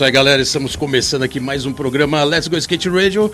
Isso 0.00 0.04
aí, 0.06 0.10
galera. 0.12 0.40
Estamos 0.40 0.76
começando 0.76 1.24
aqui 1.24 1.38
mais 1.38 1.66
um 1.66 1.74
programa 1.74 2.24
Let's 2.24 2.48
Go 2.48 2.56
Skate 2.56 2.88
Radio. 2.88 3.30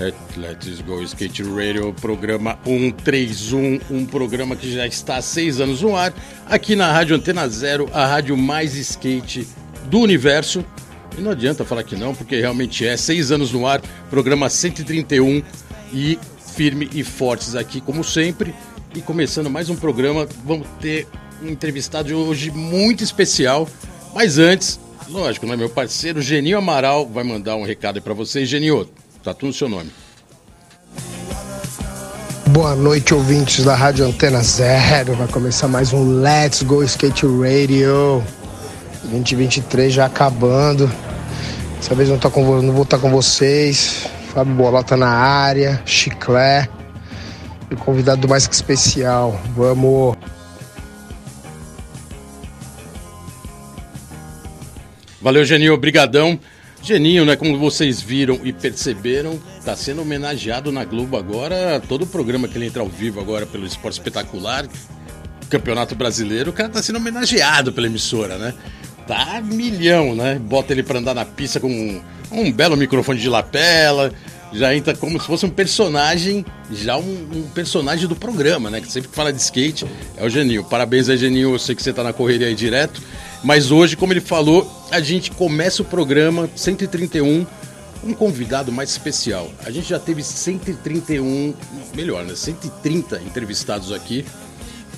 É, 0.00 0.10
Let's 0.38 0.80
Go 0.80 1.02
Skate 1.02 1.42
Radio, 1.42 1.94
programa 2.00 2.58
131, 2.64 3.78
um 3.90 4.06
programa 4.06 4.56
que 4.56 4.72
já 4.72 4.86
está 4.86 5.18
há 5.18 5.20
seis 5.20 5.60
anos 5.60 5.82
no 5.82 5.94
ar, 5.94 6.14
aqui 6.46 6.74
na 6.74 6.90
Rádio 6.90 7.14
Antena 7.14 7.46
Zero, 7.46 7.90
a 7.92 8.06
rádio 8.06 8.38
mais 8.38 8.74
skate 8.74 9.46
do 9.90 9.98
universo. 9.98 10.64
E 11.18 11.20
não 11.20 11.32
adianta 11.32 11.62
falar 11.62 11.82
que 11.82 11.94
não, 11.94 12.14
porque 12.14 12.40
realmente 12.40 12.86
é 12.86 12.96
seis 12.96 13.30
anos 13.30 13.52
no 13.52 13.66
ar, 13.66 13.82
programa 14.08 14.48
131 14.48 15.42
e 15.92 16.18
firme 16.54 16.88
e 16.94 17.04
fortes 17.04 17.54
aqui, 17.54 17.82
como 17.82 18.02
sempre. 18.02 18.54
E 18.94 19.02
começando 19.02 19.50
mais 19.50 19.68
um 19.68 19.76
programa, 19.76 20.26
vamos 20.42 20.66
ter 20.80 21.06
um 21.42 21.48
entrevistado 21.50 22.08
de 22.08 22.14
hoje 22.14 22.50
muito 22.50 23.04
especial. 23.04 23.68
Mas 24.14 24.38
antes, 24.38 24.80
lógico, 25.10 25.46
né, 25.46 25.56
meu 25.56 25.68
parceiro 25.68 26.20
Geninho 26.20 26.58
Amaral 26.58 27.06
vai 27.06 27.24
mandar 27.24 27.56
um 27.56 27.64
recado 27.64 28.00
pra 28.00 28.14
vocês. 28.14 28.48
Geninho, 28.48 28.88
tá 29.22 29.34
tudo 29.34 29.48
no 29.48 29.52
seu 29.52 29.68
nome. 29.68 29.90
Boa 32.48 32.74
noite, 32.74 33.14
ouvintes 33.14 33.64
da 33.64 33.74
Rádio 33.74 34.06
Antena 34.06 34.42
Zero. 34.42 35.14
Vai 35.14 35.28
começar 35.28 35.68
mais 35.68 35.92
um 35.92 36.20
Let's 36.20 36.62
Go 36.62 36.82
Skate 36.82 37.26
Radio. 37.26 38.22
2023 39.04 39.92
já 39.92 40.06
acabando. 40.06 40.90
Dessa 41.76 41.94
vez 41.94 42.08
não, 42.08 42.18
tá 42.18 42.30
com, 42.30 42.60
não 42.62 42.72
vou 42.72 42.82
estar 42.82 42.98
com 42.98 43.10
vocês. 43.10 44.08
Fábio 44.32 44.54
Bolota 44.54 44.96
na 44.96 45.08
área, 45.08 45.80
Chiclé. 45.84 46.68
E 47.70 47.76
convidado 47.76 48.26
mais 48.28 48.46
que 48.46 48.54
especial. 48.54 49.40
Vamos. 49.54 50.16
Valeu, 55.20 55.44
Geninho, 55.44 55.74
obrigadão. 55.74 56.38
Geninho, 56.82 57.24
né, 57.24 57.34
como 57.34 57.58
vocês 57.58 58.00
viram 58.00 58.40
e 58.44 58.52
perceberam, 58.52 59.38
tá 59.64 59.74
sendo 59.74 60.02
homenageado 60.02 60.70
na 60.70 60.84
Globo 60.84 61.16
agora, 61.16 61.82
todo 61.88 62.02
o 62.02 62.06
programa 62.06 62.46
que 62.46 62.56
ele 62.56 62.66
entra 62.66 62.82
ao 62.82 62.88
vivo 62.88 63.20
agora 63.20 63.44
pelo 63.44 63.66
Esporte 63.66 63.94
Espetacular, 63.94 64.66
Campeonato 65.50 65.96
Brasileiro, 65.96 66.50
o 66.50 66.52
cara 66.52 66.68
tá 66.68 66.80
sendo 66.80 66.96
homenageado 66.96 67.72
pela 67.72 67.88
emissora, 67.88 68.38
né? 68.38 68.54
Tá 69.08 69.40
milhão, 69.40 70.14
né? 70.14 70.38
Bota 70.38 70.72
ele 70.72 70.84
pra 70.84 71.00
andar 71.00 71.14
na 71.14 71.24
pista 71.24 71.58
com 71.58 71.68
um, 71.68 72.00
um 72.30 72.52
belo 72.52 72.76
microfone 72.76 73.18
de 73.18 73.28
lapela, 73.28 74.12
já 74.52 74.74
entra 74.74 74.94
como 74.94 75.20
se 75.20 75.26
fosse 75.26 75.44
um 75.44 75.50
personagem, 75.50 76.44
já 76.72 76.96
um, 76.96 77.28
um 77.34 77.42
personagem 77.54 78.06
do 78.06 78.14
programa, 78.14 78.70
né? 78.70 78.80
Que 78.80 78.90
sempre 78.90 79.10
fala 79.12 79.32
de 79.32 79.40
skate 79.40 79.84
é 80.16 80.24
o 80.24 80.30
Geninho. 80.30 80.64
Parabéns 80.64 81.08
aí, 81.08 81.16
Geninho, 81.16 81.54
eu 81.54 81.58
sei 81.58 81.74
que 81.74 81.82
você 81.82 81.92
tá 81.92 82.04
na 82.04 82.12
correria 82.12 82.46
aí 82.46 82.54
direto, 82.54 83.02
mas 83.42 83.70
hoje, 83.70 83.96
como 83.96 84.12
ele 84.12 84.20
falou, 84.20 84.70
a 84.90 85.00
gente 85.00 85.30
começa 85.30 85.82
o 85.82 85.84
programa 85.84 86.48
131 86.54 87.46
um 88.04 88.14
convidado 88.14 88.70
mais 88.70 88.90
especial. 88.90 89.50
A 89.64 89.70
gente 89.70 89.88
já 89.88 89.98
teve 89.98 90.22
131, 90.22 91.54
melhor, 91.94 92.24
né? 92.24 92.34
130 92.34 93.20
entrevistados 93.22 93.92
aqui, 93.92 94.24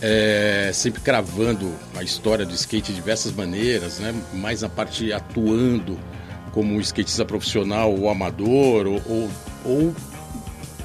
é, 0.03 0.71
sempre 0.73 1.01
cravando 1.01 1.73
a 1.97 2.03
história 2.03 2.45
do 2.45 2.55
skate 2.55 2.93
de 2.93 2.95
diversas 2.95 3.33
maneiras, 3.33 3.99
né? 3.99 4.15
Mais 4.35 4.63
na 4.63 4.69
parte 4.69 5.13
atuando 5.13 5.99
como 6.53 6.81
skatista 6.81 7.25
profissional 7.25 7.95
ou 7.95 8.09
amador, 8.11 8.87
ou, 8.87 9.03
ou, 9.07 9.31
ou 9.65 9.95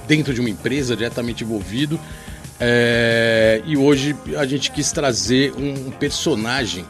dentro 0.07 0.33
de 0.33 0.39
uma 0.39 0.49
empresa 0.49 0.95
diretamente 0.95 1.43
envolvido. 1.43 1.99
É, 2.59 3.61
e 3.65 3.75
hoje 3.75 4.15
a 4.37 4.45
gente 4.45 4.71
quis 4.71 4.91
trazer 4.91 5.53
um 5.57 5.91
personagem 5.91 6.85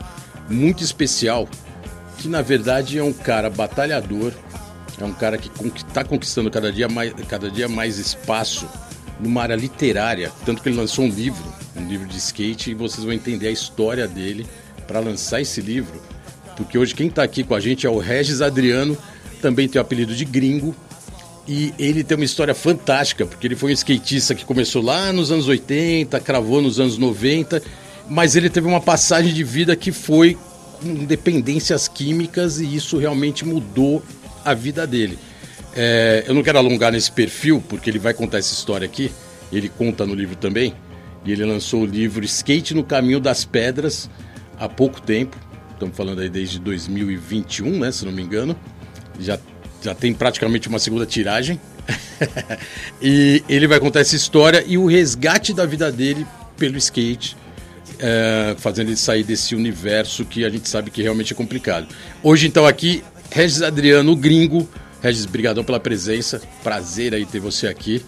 muito 0.49 0.83
especial, 0.83 1.47
que 2.17 2.27
na 2.27 2.41
verdade 2.41 2.97
é 2.97 3.03
um 3.03 3.13
cara 3.13 3.49
batalhador, 3.49 4.31
é 4.99 5.03
um 5.03 5.13
cara 5.13 5.37
que 5.37 5.49
está 5.75 6.03
conquistando 6.03 6.49
cada 6.49 6.71
dia, 6.71 6.87
mais, 6.87 7.13
cada 7.27 7.49
dia 7.49 7.67
mais 7.67 7.97
espaço 7.97 8.67
numa 9.19 9.41
área 9.41 9.55
literária, 9.55 10.31
tanto 10.45 10.61
que 10.61 10.69
ele 10.69 10.77
lançou 10.77 11.05
um 11.05 11.09
livro, 11.09 11.43
um 11.75 11.87
livro 11.87 12.07
de 12.07 12.17
skate, 12.17 12.71
e 12.71 12.73
vocês 12.73 13.03
vão 13.03 13.13
entender 13.13 13.47
a 13.47 13.51
história 13.51 14.07
dele 14.07 14.45
para 14.87 14.99
lançar 14.99 15.41
esse 15.41 15.61
livro. 15.61 16.01
Porque 16.55 16.77
hoje 16.77 16.93
quem 16.93 17.07
está 17.07 17.23
aqui 17.23 17.43
com 17.43 17.55
a 17.55 17.59
gente 17.59 17.85
é 17.85 17.89
o 17.89 17.97
Regis 17.97 18.41
Adriano, 18.41 18.97
também 19.41 19.67
tem 19.67 19.79
o 19.79 19.81
apelido 19.81 20.15
de 20.15 20.25
Gringo, 20.25 20.75
e 21.47 21.73
ele 21.77 22.03
tem 22.03 22.17
uma 22.17 22.25
história 22.25 22.55
fantástica, 22.55 23.25
porque 23.25 23.45
ele 23.45 23.55
foi 23.55 23.71
um 23.71 23.73
skatista 23.73 24.33
que 24.33 24.45
começou 24.45 24.81
lá 24.81 25.13
nos 25.13 25.31
anos 25.31 25.47
80, 25.47 26.19
cravou 26.19 26.61
nos 26.61 26.79
anos 26.79 26.97
90, 26.97 27.61
mas 28.09 28.35
ele 28.35 28.49
teve 28.49 28.67
uma 28.67 28.81
passagem 28.81 29.33
de 29.33 29.43
vida 29.43 29.75
que 29.75 29.91
foi 29.91 30.37
com 30.81 31.05
dependências 31.05 31.87
químicas 31.87 32.59
e 32.59 32.75
isso 32.75 32.97
realmente 32.97 33.45
mudou 33.45 34.03
a 34.43 34.53
vida 34.53 34.85
dele. 34.85 35.17
É, 35.75 36.23
eu 36.27 36.33
não 36.33 36.43
quero 36.43 36.57
alongar 36.57 36.91
nesse 36.91 37.11
perfil, 37.11 37.61
porque 37.67 37.89
ele 37.89 37.99
vai 37.99 38.13
contar 38.13 38.37
essa 38.37 38.53
história 38.53 38.85
aqui, 38.85 39.11
ele 39.51 39.67
conta 39.67 40.05
no 40.05 40.13
livro 40.13 40.35
também, 40.35 40.73
e 41.25 41.31
ele 41.31 41.43
lançou 41.43 41.81
o 41.81 41.85
livro 41.85 42.23
Skate 42.23 42.73
no 42.73 42.83
Caminho 42.83 43.19
das 43.19 43.43
Pedras 43.43 44.09
há 44.57 44.69
pouco 44.69 45.01
tempo, 45.01 45.35
estamos 45.73 45.97
falando 45.97 46.21
aí 46.21 46.29
desde 46.29 46.59
2021, 46.59 47.79
né, 47.79 47.91
se 47.91 48.05
não 48.05 48.11
me 48.11 48.21
engano, 48.21 48.55
já, 49.19 49.37
já 49.81 49.93
tem 49.93 50.13
praticamente 50.13 50.69
uma 50.69 50.79
segunda 50.79 51.05
tiragem, 51.05 51.59
e 53.01 53.43
ele 53.49 53.67
vai 53.67 53.79
contar 53.79 53.99
essa 53.99 54.15
história 54.15 54.63
e 54.65 54.77
o 54.77 54.85
resgate 54.85 55.53
da 55.53 55.65
vida 55.65 55.91
dele 55.91 56.25
pelo 56.57 56.77
skate, 56.77 57.35
é, 57.99 58.55
fazendo 58.57 58.89
ele 58.89 58.97
sair 58.97 59.23
desse 59.23 59.55
universo 59.55 60.25
que 60.25 60.45
a 60.45 60.49
gente 60.49 60.67
sabe 60.69 60.91
que 60.91 61.01
realmente 61.01 61.33
é 61.33 61.35
complicado. 61.35 61.87
Hoje, 62.23 62.47
então, 62.47 62.65
aqui, 62.65 63.03
Regis 63.31 63.61
Adriano, 63.61 64.11
o 64.11 64.15
gringo. 64.15 64.67
Regis, 65.01 65.25
brigadão 65.25 65.63
pela 65.63 65.79
presença. 65.79 66.41
Prazer 66.63 67.13
aí 67.13 67.25
ter 67.25 67.39
você 67.39 67.67
aqui. 67.67 68.03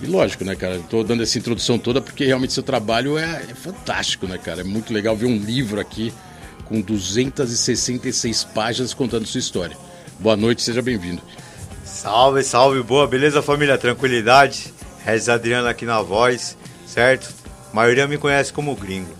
E 0.00 0.06
lógico, 0.06 0.44
né, 0.44 0.54
cara? 0.54 0.78
Tô 0.90 1.02
dando 1.02 1.22
essa 1.22 1.38
introdução 1.38 1.78
toda 1.78 2.00
porque 2.00 2.24
realmente 2.24 2.52
seu 2.52 2.62
trabalho 2.62 3.16
é, 3.16 3.46
é 3.50 3.54
fantástico, 3.54 4.26
né, 4.26 4.36
cara? 4.36 4.60
É 4.60 4.64
muito 4.64 4.92
legal 4.92 5.16
ver 5.16 5.26
um 5.26 5.36
livro 5.36 5.80
aqui 5.80 6.12
com 6.66 6.80
266 6.80 8.44
páginas 8.44 8.92
contando 8.92 9.26
sua 9.26 9.38
história. 9.38 9.76
Boa 10.18 10.36
noite, 10.36 10.62
seja 10.62 10.82
bem-vindo. 10.82 11.22
Salve, 11.84 12.42
salve, 12.42 12.82
boa, 12.82 13.06
beleza 13.06 13.40
família? 13.40 13.78
Tranquilidade? 13.78 14.74
Regis 15.04 15.28
Adriano 15.28 15.68
aqui 15.68 15.86
na 15.86 16.02
voz, 16.02 16.58
certo? 16.86 17.32
A 17.72 17.74
maioria 17.74 18.06
me 18.06 18.18
conhece 18.18 18.52
como 18.52 18.74
gringo. 18.76 19.14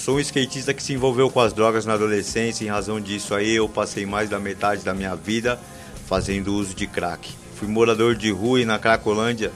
Sou 0.00 0.16
um 0.16 0.20
skatista 0.20 0.72
que 0.72 0.82
se 0.82 0.94
envolveu 0.94 1.28
com 1.28 1.40
as 1.40 1.52
drogas 1.52 1.84
na 1.84 1.92
adolescência, 1.92 2.64
em 2.64 2.68
razão 2.68 2.98
disso 2.98 3.34
aí 3.34 3.56
eu 3.56 3.68
passei 3.68 4.06
mais 4.06 4.30
da 4.30 4.38
metade 4.38 4.82
da 4.82 4.94
minha 4.94 5.14
vida 5.14 5.60
fazendo 6.06 6.54
uso 6.54 6.74
de 6.74 6.86
crack. 6.86 7.34
Fui 7.56 7.68
morador 7.68 8.14
de 8.14 8.30
rua 8.30 8.62
e 8.62 8.64
na 8.64 8.78
Cracolândia 8.78 9.52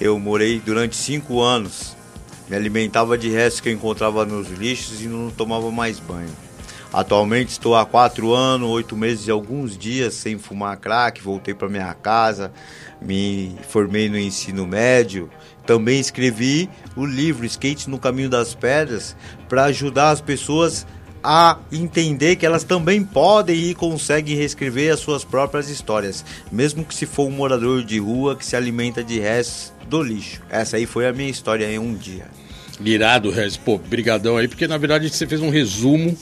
eu 0.00 0.16
morei 0.16 0.60
durante 0.60 0.94
cinco 0.94 1.40
anos. 1.42 1.96
Me 2.48 2.54
alimentava 2.54 3.18
de 3.18 3.28
restos 3.28 3.60
que 3.60 3.68
eu 3.68 3.72
encontrava 3.72 4.24
nos 4.24 4.48
lixos 4.48 5.02
e 5.02 5.08
não 5.08 5.28
tomava 5.28 5.68
mais 5.72 5.98
banho. 5.98 6.30
Atualmente 6.92 7.48
estou 7.48 7.74
há 7.74 7.84
quatro 7.84 8.32
anos, 8.32 8.70
oito 8.70 8.96
meses 8.96 9.26
e 9.26 9.32
alguns 9.32 9.76
dias 9.76 10.14
sem 10.14 10.38
fumar 10.38 10.76
crack. 10.76 11.20
Voltei 11.20 11.52
para 11.52 11.68
minha 11.68 11.92
casa, 11.94 12.52
me 13.02 13.56
formei 13.68 14.08
no 14.08 14.16
ensino 14.16 14.64
médio. 14.64 15.28
Também 15.66 15.98
escrevi 15.98 16.68
o 16.94 17.06
livro 17.06 17.46
Skate 17.46 17.88
no 17.88 17.98
Caminho 17.98 18.28
das 18.28 18.54
Pedras 18.54 19.16
para 19.48 19.64
ajudar 19.64 20.10
as 20.10 20.20
pessoas 20.20 20.86
a 21.22 21.58
entender 21.72 22.36
que 22.36 22.44
elas 22.44 22.64
também 22.64 23.02
podem 23.02 23.70
e 23.70 23.74
conseguem 23.74 24.36
reescrever 24.36 24.92
as 24.92 25.00
suas 25.00 25.24
próprias 25.24 25.70
histórias, 25.70 26.22
mesmo 26.52 26.84
que 26.84 26.94
se 26.94 27.06
for 27.06 27.26
um 27.26 27.30
morador 27.30 27.82
de 27.82 27.98
rua 27.98 28.36
que 28.36 28.44
se 28.44 28.54
alimenta 28.54 29.02
de 29.02 29.18
restos 29.18 29.72
do 29.88 30.02
lixo. 30.02 30.42
Essa 30.50 30.76
aí 30.76 30.84
foi 30.84 31.06
a 31.08 31.14
minha 31.14 31.30
história 31.30 31.64
em 31.70 31.78
um 31.78 31.94
dia. 31.94 32.26
Irado, 32.84 33.30
Regis. 33.30 33.56
Pô, 33.56 33.78
brigadão 33.78 34.36
aí, 34.36 34.46
porque 34.46 34.68
na 34.68 34.76
verdade 34.76 35.08
você 35.08 35.26
fez 35.26 35.40
um 35.40 35.48
resumo 35.48 36.14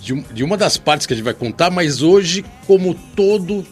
de, 0.00 0.14
de 0.32 0.44
uma 0.44 0.56
das 0.56 0.76
partes 0.76 1.04
que 1.04 1.14
a 1.14 1.16
gente 1.16 1.24
vai 1.24 1.34
contar, 1.34 1.70
mas 1.70 2.00
hoje, 2.00 2.44
como 2.64 2.94
todo 2.94 3.66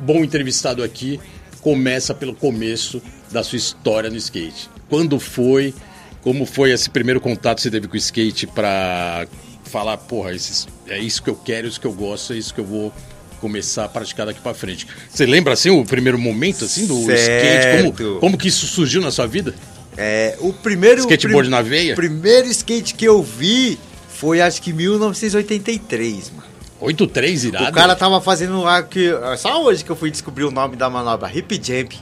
bom 0.00 0.22
entrevistado 0.22 0.82
aqui, 0.82 1.18
começa 1.60 2.14
pelo 2.14 2.34
começo 2.34 3.02
da 3.30 3.42
sua 3.42 3.56
história 3.58 4.08
no 4.10 4.16
skate. 4.16 4.68
Quando 4.88 5.18
foi, 5.20 5.74
como 6.22 6.46
foi 6.46 6.70
esse 6.72 6.88
primeiro 6.88 7.20
contato 7.20 7.56
que 7.58 7.62
você 7.62 7.70
teve 7.70 7.88
com 7.88 7.94
o 7.94 7.98
skate 7.98 8.46
para 8.46 9.26
falar, 9.64 9.96
porra, 9.98 10.32
esses, 10.34 10.66
é 10.86 10.98
isso 10.98 11.22
que 11.22 11.28
eu 11.30 11.34
quero, 11.36 11.66
é 11.66 11.70
isso 11.70 11.80
que 11.80 11.86
eu 11.86 11.92
gosto, 11.92 12.32
é 12.32 12.36
isso 12.36 12.54
que 12.54 12.60
eu 12.60 12.64
vou 12.64 12.92
começar 13.40 13.84
a 13.84 13.88
praticar 13.88 14.26
daqui 14.26 14.40
pra 14.40 14.54
frente. 14.54 14.86
Você 15.10 15.24
lembra, 15.26 15.52
assim, 15.52 15.70
o 15.70 15.84
primeiro 15.84 16.18
momento, 16.18 16.64
assim, 16.64 16.86
do 16.86 17.04
Certo. 17.04 17.20
skate? 17.20 18.02
Como, 18.02 18.20
como 18.20 18.38
que 18.38 18.48
isso 18.48 18.66
surgiu 18.66 19.00
na 19.00 19.10
sua 19.10 19.26
vida? 19.26 19.54
É, 19.96 20.36
o 20.40 20.52
primeiro. 20.52 21.00
Skateboard 21.00 21.48
prim- 21.48 21.50
na 21.50 21.60
veia? 21.62 21.92
O 21.92 21.96
primeiro 21.96 22.48
skate 22.48 22.94
que 22.94 23.04
eu 23.04 23.22
vi 23.22 23.78
foi 24.08 24.40
acho 24.40 24.60
que 24.62 24.72
1983, 24.72 26.30
mano. 26.34 26.47
8-3 26.80 27.44
irado. 27.48 27.70
O 27.70 27.72
cara 27.72 27.94
tava 27.96 28.20
fazendo 28.20 28.60
lá 28.62 28.82
que. 28.82 29.10
Só 29.36 29.62
hoje 29.64 29.84
que 29.84 29.90
eu 29.90 29.96
fui 29.96 30.10
descobrir 30.10 30.44
o 30.44 30.50
nome 30.50 30.76
da 30.76 30.88
manobra, 30.88 31.30
hip 31.34 31.54
jump. 31.62 31.98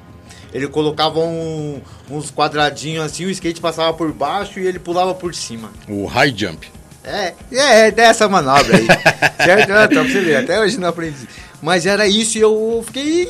Ele 0.52 0.68
colocava 0.68 1.18
um- 1.20 1.80
uns 2.10 2.30
quadradinhos 2.30 3.04
assim, 3.04 3.24
o 3.26 3.30
skate 3.30 3.60
passava 3.60 3.92
por 3.92 4.10
baixo 4.12 4.58
e 4.58 4.66
ele 4.66 4.78
pulava 4.78 5.14
por 5.14 5.34
cima. 5.34 5.70
O 5.88 6.06
high 6.06 6.32
jump. 6.34 6.66
É, 7.04 7.34
é, 7.52 7.86
é 7.86 7.90
dessa 7.90 8.28
manobra 8.28 8.76
aí. 8.76 8.86
certo? 9.44 9.66
Pra 9.88 10.02
você 10.02 10.20
ver, 10.20 10.36
até 10.36 10.58
hoje 10.60 10.78
não 10.78 10.88
aprendi. 10.88 11.28
Mas 11.62 11.84
era 11.86 12.06
isso 12.06 12.38
e 12.38 12.40
eu 12.40 12.82
fiquei 12.86 13.28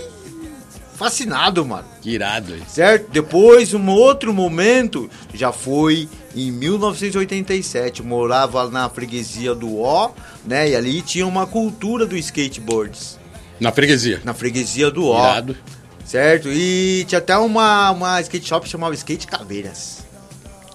fascinado, 0.95 1.65
mano. 1.65 1.85
Que 2.01 2.11
irado, 2.11 2.55
aí. 2.55 2.63
Certo? 2.69 3.11
Depois, 3.11 3.75
um 3.75 3.89
outro 3.89 4.33
momento, 4.33 5.11
já 5.35 5.53
foi 5.53 6.09
em 6.37 6.53
1987. 6.53 8.01
Eu 8.01 8.07
morava 8.07 8.69
na 8.71 8.89
freguesia 8.89 9.55
do 9.55 9.81
Ó, 9.81 10.11
né? 10.45 10.69
E 10.69 10.77
ali 10.77 11.01
tinha 11.01 11.27
uma 11.27 11.47
cultura 11.47 12.05
do 12.07 12.17
skateboards. 12.17 13.19
Na 13.59 13.73
freguesia. 13.73 14.21
Na 14.23 14.35
freguesia 14.35 14.91
do 14.91 15.07
Ó. 15.09 15.19
Irado. 15.19 15.57
Certo? 16.05 16.49
E 16.49 17.05
tinha 17.09 17.19
até 17.19 17.37
uma, 17.37 17.91
uma 17.91 18.21
skate 18.21 18.47
shop 18.47 18.65
que 18.65 18.71
chamava 18.71 18.95
Skate 18.95 19.27
Caveiras. 19.27 20.05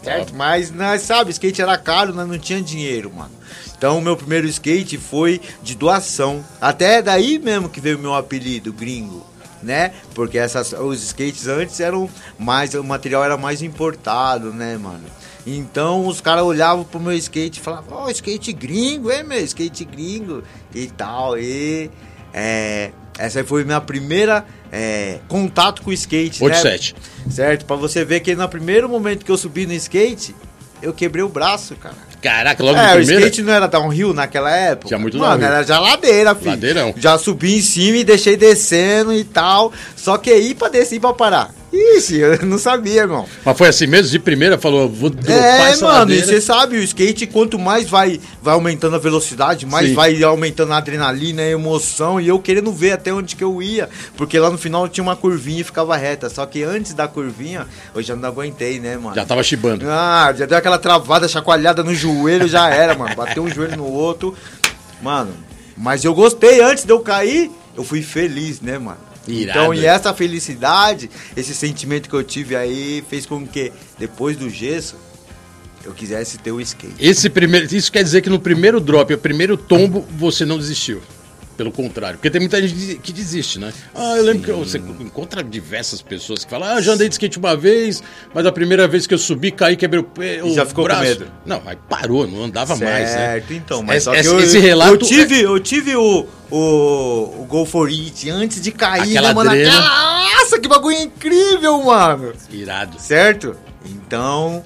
Certo? 0.03 0.33
Mas, 0.35 0.71
nós, 0.71 1.03
sabe, 1.03 1.31
skate 1.31 1.61
era 1.61 1.77
caro, 1.77 2.13
nós 2.13 2.27
não 2.27 2.37
tinha 2.37 2.61
dinheiro, 2.61 3.13
mano. 3.13 3.31
Então, 3.77 3.97
o 3.97 4.01
meu 4.01 4.17
primeiro 4.17 4.47
skate 4.47 4.97
foi 4.97 5.39
de 5.61 5.75
doação. 5.75 6.43
Até 6.59 7.01
daí 7.01 7.39
mesmo 7.39 7.69
que 7.69 7.79
veio 7.79 7.97
o 7.97 8.01
meu 8.01 8.13
apelido, 8.13 8.73
gringo. 8.73 9.25
Né? 9.61 9.93
Porque 10.15 10.39
essas, 10.39 10.73
os 10.73 11.03
skates 11.03 11.47
antes 11.47 11.79
eram 11.79 12.09
mais. 12.37 12.73
O 12.73 12.83
material 12.83 13.23
era 13.23 13.37
mais 13.37 13.61
importado, 13.61 14.51
né, 14.51 14.75
mano? 14.75 15.05
Então 15.45 16.05
os 16.05 16.21
caras 16.21 16.43
olhavam 16.43 16.83
pro 16.83 16.99
meu 16.99 17.13
skate 17.13 17.59
e 17.59 17.63
falavam, 17.63 17.97
ó, 17.97 18.09
skate 18.09 18.53
gringo, 18.53 19.09
é 19.09 19.23
meu, 19.23 19.43
skate 19.43 19.85
gringo 19.85 20.43
e 20.73 20.87
tal. 20.87 21.37
E 21.37 21.89
é, 22.33 22.91
essa 23.17 23.43
foi 23.43 23.63
minha 23.63 23.81
primeira 23.81 24.45
é, 24.71 25.19
contato 25.27 25.81
com 25.81 25.89
o 25.89 25.93
skate, 25.93 26.43
né? 26.43 26.61
8-7. 26.61 26.95
Certo? 27.29 27.65
Pra 27.65 27.75
você 27.75 28.05
ver 28.05 28.19
que 28.19 28.35
no 28.35 28.47
primeiro 28.47 28.87
momento 28.87 29.25
que 29.25 29.31
eu 29.31 29.37
subi 29.37 29.65
no 29.65 29.73
skate, 29.73 30.35
eu 30.81 30.93
quebrei 30.93 31.23
o 31.23 31.29
braço, 31.29 31.75
cara. 31.75 31.95
Caraca, 32.21 32.63
logo 32.63 32.77
é, 32.77 32.81
no 32.83 32.89
o 32.89 32.95
primeiro. 32.97 33.21
skate 33.21 33.41
não 33.41 33.53
era 33.53 33.67
downhill 33.67 34.13
naquela 34.13 34.51
época. 34.55 34.89
Tinha 34.89 34.99
muito 34.99 35.17
Mano, 35.17 35.31
downhill. 35.39 35.55
era 35.55 35.63
já 35.63 35.79
ladeira, 35.79 36.35
filho. 36.35 36.51
Ladeirão. 36.51 36.93
Já 36.97 37.17
subi 37.17 37.57
em 37.57 37.61
cima 37.61 37.97
e 37.97 38.03
deixei 38.03 38.37
descendo 38.37 39.11
e 39.11 39.23
tal. 39.23 39.73
Só 39.95 40.17
que 40.17 40.29
aí 40.29 40.53
pra 40.53 40.69
descer 40.69 40.97
e 40.97 40.99
pra 40.99 41.13
parar. 41.13 41.51
Ixi, 41.73 42.17
eu 42.19 42.45
não 42.45 42.57
sabia, 42.57 43.03
irmão. 43.03 43.25
Mas 43.45 43.57
foi 43.57 43.69
assim 43.69 43.87
mesmo? 43.87 44.09
De 44.11 44.19
primeira 44.19 44.57
falou, 44.57 44.89
vou 44.89 45.09
dropar 45.09 45.41
É, 45.41 45.69
essa 45.71 45.85
mano, 45.85 46.11
e 46.11 46.17
ladeira. 46.17 46.25
você 46.25 46.41
sabe, 46.41 46.75
o 46.77 46.83
skate, 46.83 47.25
quanto 47.27 47.57
mais 47.57 47.89
vai, 47.89 48.19
vai 48.41 48.53
aumentando 48.53 48.97
a 48.97 48.99
velocidade, 48.99 49.65
mais 49.65 49.87
Sim. 49.89 49.93
vai 49.95 50.21
aumentando 50.21 50.73
a 50.73 50.77
adrenalina, 50.77 51.41
a 51.43 51.47
emoção, 51.49 52.19
e 52.19 52.27
eu 52.27 52.39
querendo 52.39 52.73
ver 52.73 52.91
até 52.91 53.13
onde 53.13 53.37
que 53.37 53.43
eu 53.43 53.61
ia, 53.61 53.87
porque 54.17 54.37
lá 54.37 54.49
no 54.49 54.57
final 54.57 54.87
tinha 54.89 55.01
uma 55.01 55.15
curvinha 55.15 55.61
e 55.61 55.63
ficava 55.63 55.95
reta, 55.95 56.29
só 56.29 56.45
que 56.45 56.61
antes 56.61 56.93
da 56.93 57.07
curvinha, 57.07 57.65
eu 57.95 58.01
já 58.03 58.17
não 58.17 58.27
aguentei, 58.27 58.77
né, 58.79 58.97
mano? 58.97 59.15
Já 59.15 59.25
tava 59.25 59.41
chibando. 59.41 59.85
Ah, 59.87 60.33
já 60.37 60.45
deu 60.45 60.57
aquela 60.57 60.77
travada, 60.77 61.25
chacoalhada 61.29 61.83
no 61.83 61.95
joelho, 61.95 62.49
já 62.49 62.69
era, 62.69 62.95
mano. 62.97 63.15
Bateu 63.15 63.43
um 63.43 63.49
joelho 63.49 63.77
no 63.77 63.85
outro. 63.85 64.35
Mano, 65.01 65.31
mas 65.77 66.03
eu 66.03 66.13
gostei. 66.13 66.61
Antes 66.61 66.83
de 66.83 66.91
eu 66.91 66.99
cair, 66.99 67.49
eu 67.77 67.83
fui 67.83 68.01
feliz, 68.01 68.59
né, 68.59 68.77
mano? 68.77 68.97
Irado. 69.27 69.59
Então, 69.59 69.73
e 69.73 69.85
essa 69.85 70.13
felicidade, 70.13 71.09
esse 71.35 71.53
sentimento 71.53 72.09
que 72.09 72.15
eu 72.15 72.23
tive 72.23 72.55
aí, 72.55 73.03
fez 73.09 73.25
com 73.25 73.45
que, 73.45 73.71
depois 73.97 74.35
do 74.35 74.49
gesso, 74.49 74.95
eu 75.83 75.93
quisesse 75.93 76.37
ter 76.37 76.51
o 76.51 76.59
skate. 76.61 76.95
Esse 76.99 77.29
primeiro, 77.29 77.73
isso 77.75 77.91
quer 77.91 78.03
dizer 78.03 78.21
que 78.21 78.29
no 78.29 78.39
primeiro 78.39 78.79
drop, 78.79 79.13
o 79.13 79.17
primeiro 79.17 79.57
tombo, 79.57 80.05
você 80.17 80.45
não 80.45 80.57
desistiu. 80.57 81.01
Pelo 81.61 81.71
contrário. 81.71 82.17
Porque 82.17 82.31
tem 82.31 82.41
muita 82.41 82.59
gente 82.67 82.95
que 82.97 83.13
desiste, 83.13 83.59
né? 83.59 83.71
Ah, 83.93 84.15
eu 84.17 84.23
lembro 84.23 84.41
que 84.41 84.51
você 84.51 84.79
encontra 84.79 85.43
diversas 85.43 86.01
pessoas 86.01 86.43
que 86.43 86.49
falam, 86.49 86.67
ah, 86.69 86.81
já 86.81 86.93
andei 86.93 87.07
de 87.07 87.13
skate 87.13 87.37
uma 87.37 87.55
vez, 87.55 88.01
mas 88.33 88.47
a 88.47 88.51
primeira 88.51 88.87
vez 88.87 89.05
que 89.05 89.13
eu 89.13 89.17
subi, 89.19 89.51
caí, 89.51 89.77
quebrei 89.77 89.99
o 90.01 90.03
pé. 90.03 90.43
o 90.43 90.55
já 90.55 90.65
ficou 90.65 90.83
com 90.83 90.89
braço." 90.89 91.03
medo? 91.03 91.27
Não, 91.45 91.61
aí 91.67 91.77
parou, 91.87 92.25
não 92.27 92.45
andava 92.45 92.75
mais, 92.75 93.09
né? 93.11 93.15
Certo, 93.15 93.53
então, 93.53 93.83
mas 93.83 94.07
Esse- 94.07 94.27
eu, 94.27 94.39
esse 94.39 94.57
relato 94.57 94.93
eu 94.93 94.97
tive, 94.97 95.39
eu 95.41 95.59
tive 95.59 95.95
o, 95.95 96.25
o, 96.49 97.41
o 97.41 97.45
Go 97.47 97.63
For 97.63 97.87
It 97.89 98.27
antes 98.31 98.59
de 98.59 98.71
cair, 98.71 99.03
Aquela 99.11 99.27
né, 99.27 99.33
mano? 99.35 99.51
Aquela- 99.51 100.21
Nossa, 100.39 100.59
que 100.59 100.67
bagulho 100.67 100.97
incrível, 100.97 101.83
mano! 101.83 102.33
Irado. 102.49 102.99
Certo? 102.99 103.55
Então, 103.85 104.63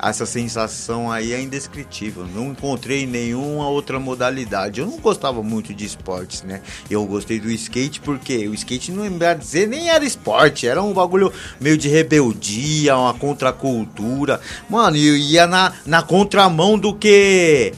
essa 0.00 0.24
sensação 0.24 1.10
aí 1.10 1.32
é 1.32 1.40
indescritível. 1.40 2.26
Não 2.26 2.52
encontrei 2.52 3.06
nenhuma 3.06 3.68
outra 3.68 3.98
modalidade. 3.98 4.80
Eu 4.80 4.86
não 4.86 4.98
gostava 4.98 5.42
muito 5.42 5.74
de 5.74 5.84
esportes, 5.84 6.42
né? 6.42 6.62
Eu 6.90 7.04
gostei 7.04 7.40
do 7.40 7.50
skate 7.50 8.00
porque 8.00 8.46
o 8.48 8.54
skate 8.54 8.92
não 8.92 9.04
ia 9.04 9.34
dizer 9.34 9.66
nem 9.66 9.90
era 9.90 10.04
esporte, 10.04 10.66
era 10.66 10.82
um 10.82 10.92
bagulho 10.92 11.32
meio 11.60 11.76
de 11.76 11.88
rebeldia, 11.88 12.96
uma 12.96 13.14
contracultura. 13.14 14.40
Mano, 14.68 14.96
eu 14.96 15.16
ia 15.16 15.46
na, 15.46 15.72
na 15.84 16.02
contramão 16.02 16.78
do 16.78 16.94
que 16.94 17.72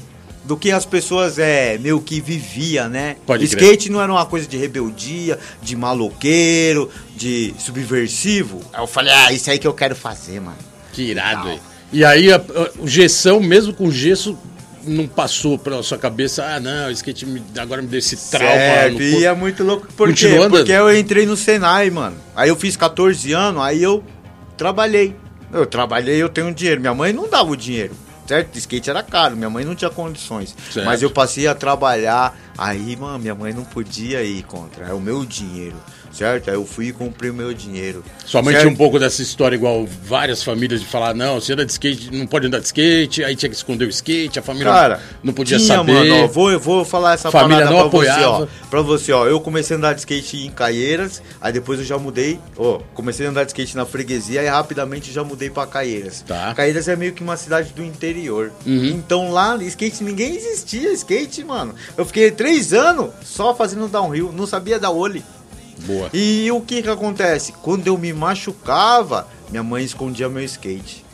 do 0.44 0.56
que 0.56 0.72
as 0.72 0.84
pessoas 0.84 1.38
é 1.38 1.78
meio 1.78 2.00
que 2.00 2.20
vivia, 2.20 2.88
né? 2.88 3.16
Pode 3.24 3.44
o 3.44 3.48
crer. 3.48 3.62
skate 3.62 3.88
não 3.90 4.00
era 4.00 4.10
uma 4.10 4.26
coisa 4.26 4.48
de 4.48 4.56
rebeldia, 4.56 5.38
de 5.62 5.76
maloqueiro, 5.76 6.90
de 7.14 7.54
subversivo. 7.58 8.60
Aí 8.72 8.82
eu 8.82 8.86
falei, 8.86 9.12
ah, 9.12 9.32
isso 9.32 9.48
aí 9.48 9.60
que 9.60 9.66
eu 9.66 9.74
quero 9.74 9.94
fazer, 9.94 10.40
mano. 10.40 10.58
Que 10.92 11.02
irado, 11.02 11.48
aí. 11.48 11.60
E 11.92 12.04
aí, 12.04 12.32
a- 12.32 12.36
a- 12.36 12.70
o 12.78 12.86
gessão, 12.86 13.40
mesmo 13.40 13.72
com 13.74 13.90
gesso, 13.90 14.38
não 14.84 15.06
passou 15.06 15.58
pela 15.58 15.82
sua 15.82 15.98
cabeça, 15.98 16.44
ah, 16.44 16.60
não, 16.60 16.88
o 16.88 16.90
skate 16.92 17.26
me- 17.26 17.42
agora 17.58 17.82
me 17.82 17.88
deu 17.88 17.98
esse 17.98 18.16
trauma. 18.30 18.48
Certo, 18.54 19.02
e 19.02 19.10
corpo." 19.12 19.26
é 19.26 19.34
muito 19.34 19.64
louco. 19.64 19.86
Por 19.96 20.12
quê? 20.14 20.26
Andando? 20.28 20.50
Porque 20.58 20.72
eu 20.72 20.96
entrei 20.96 21.26
no 21.26 21.36
Senai, 21.36 21.90
mano. 21.90 22.16
Aí 22.34 22.48
eu 22.48 22.56
fiz 22.56 22.76
14 22.76 23.32
anos, 23.32 23.60
aí 23.62 23.82
eu 23.82 24.02
trabalhei. 24.56 25.14
Eu 25.52 25.66
trabalhei, 25.66 26.16
eu 26.22 26.28
tenho 26.28 26.54
dinheiro. 26.54 26.80
Minha 26.80 26.94
mãe 26.94 27.12
não 27.12 27.28
dava 27.28 27.50
o 27.50 27.56
dinheiro. 27.56 27.92
Certo? 28.26 28.56
Skate 28.56 28.88
era 28.88 29.02
caro, 29.02 29.36
minha 29.36 29.50
mãe 29.50 29.64
não 29.64 29.74
tinha 29.74 29.90
condições. 29.90 30.54
Certo. 30.72 30.86
Mas 30.86 31.02
eu 31.02 31.10
passei 31.10 31.48
a 31.48 31.54
trabalhar. 31.54 32.38
Aí, 32.56 32.94
mano, 32.94 33.18
minha 33.18 33.34
mãe 33.34 33.52
não 33.52 33.64
podia 33.64 34.22
ir 34.22 34.44
contra. 34.44 34.86
É 34.86 34.92
o 34.92 35.00
meu 35.00 35.24
dinheiro. 35.26 35.74
Certo? 36.12 36.48
Aí 36.50 36.56
eu 36.56 36.66
fui 36.66 36.88
e 36.88 36.92
comprei 36.92 37.30
o 37.30 37.34
meu 37.34 37.52
dinheiro. 37.54 38.02
Sua 38.26 38.42
mãe 38.42 38.52
certo? 38.52 38.64
tinha 38.64 38.72
um 38.72 38.76
pouco 38.76 38.98
dessa 38.98 39.22
história 39.22 39.54
igual 39.54 39.86
várias 39.86 40.42
famílias 40.42 40.80
de 40.80 40.86
falar, 40.86 41.14
não, 41.14 41.40
você 41.40 41.52
anda 41.52 41.64
de 41.64 41.72
skate, 41.72 42.10
não 42.12 42.26
pode 42.26 42.46
andar 42.46 42.58
de 42.58 42.66
skate, 42.66 43.24
aí 43.24 43.36
tinha 43.36 43.48
que 43.48 43.56
esconder 43.56 43.84
o 43.84 43.88
skate, 43.88 44.38
a 44.38 44.42
família 44.42 44.70
Cara, 44.70 45.00
não 45.22 45.32
podia 45.32 45.58
tinha, 45.58 45.76
saber. 45.76 45.92
mano, 45.92 46.24
ó, 46.24 46.26
vou, 46.26 46.50
eu 46.50 46.58
vou 46.60 46.84
falar 46.84 47.14
essa 47.14 47.30
Família 47.30 47.64
parada 47.66 47.70
não 47.76 47.88
pra 47.90 47.98
você, 47.98 48.08
apoiava. 48.10 48.44
ó. 48.44 48.68
Pra 48.68 48.82
você, 48.82 49.12
ó. 49.12 49.26
Eu 49.26 49.40
comecei 49.40 49.74
a 49.76 49.78
andar 49.78 49.92
de 49.94 50.00
skate 50.00 50.46
em 50.46 50.50
Caieiras, 50.50 51.22
aí 51.40 51.52
depois 51.52 51.78
eu 51.78 51.84
já 51.84 51.98
mudei, 51.98 52.38
ó. 52.56 52.80
Comecei 52.94 53.26
a 53.26 53.30
andar 53.30 53.44
de 53.44 53.50
skate 53.50 53.76
na 53.76 53.86
freguesia 53.86 54.42
e 54.42 54.46
rapidamente 54.46 55.12
já 55.12 55.22
mudei 55.24 55.50
pra 55.50 55.66
Caieiras. 55.66 56.22
Tá. 56.26 56.54
Caieiras 56.54 56.88
é 56.88 56.96
meio 56.96 57.12
que 57.12 57.22
uma 57.22 57.36
cidade 57.36 57.72
do 57.72 57.84
interior. 57.84 58.52
Uhum. 58.66 58.86
Então 58.86 59.30
lá, 59.30 59.56
skate, 59.62 60.02
ninguém 60.02 60.34
existia 60.36 60.92
skate, 60.92 61.44
mano. 61.44 61.74
Eu 61.96 62.04
fiquei 62.04 62.30
três 62.30 62.72
anos 62.72 63.10
só 63.24 63.54
fazendo 63.54 63.88
downhill, 63.88 64.32
não 64.32 64.46
sabia 64.46 64.78
dar 64.78 64.90
olho. 64.90 65.22
Boa. 65.86 66.10
E 66.12 66.50
o 66.50 66.60
que 66.60 66.82
que 66.82 66.88
acontece? 66.88 67.52
Quando 67.62 67.86
eu 67.86 67.96
me 67.96 68.12
machucava, 68.12 69.26
minha 69.50 69.62
mãe 69.62 69.84
escondia 69.84 70.28
meu 70.28 70.44
skate. 70.44 71.04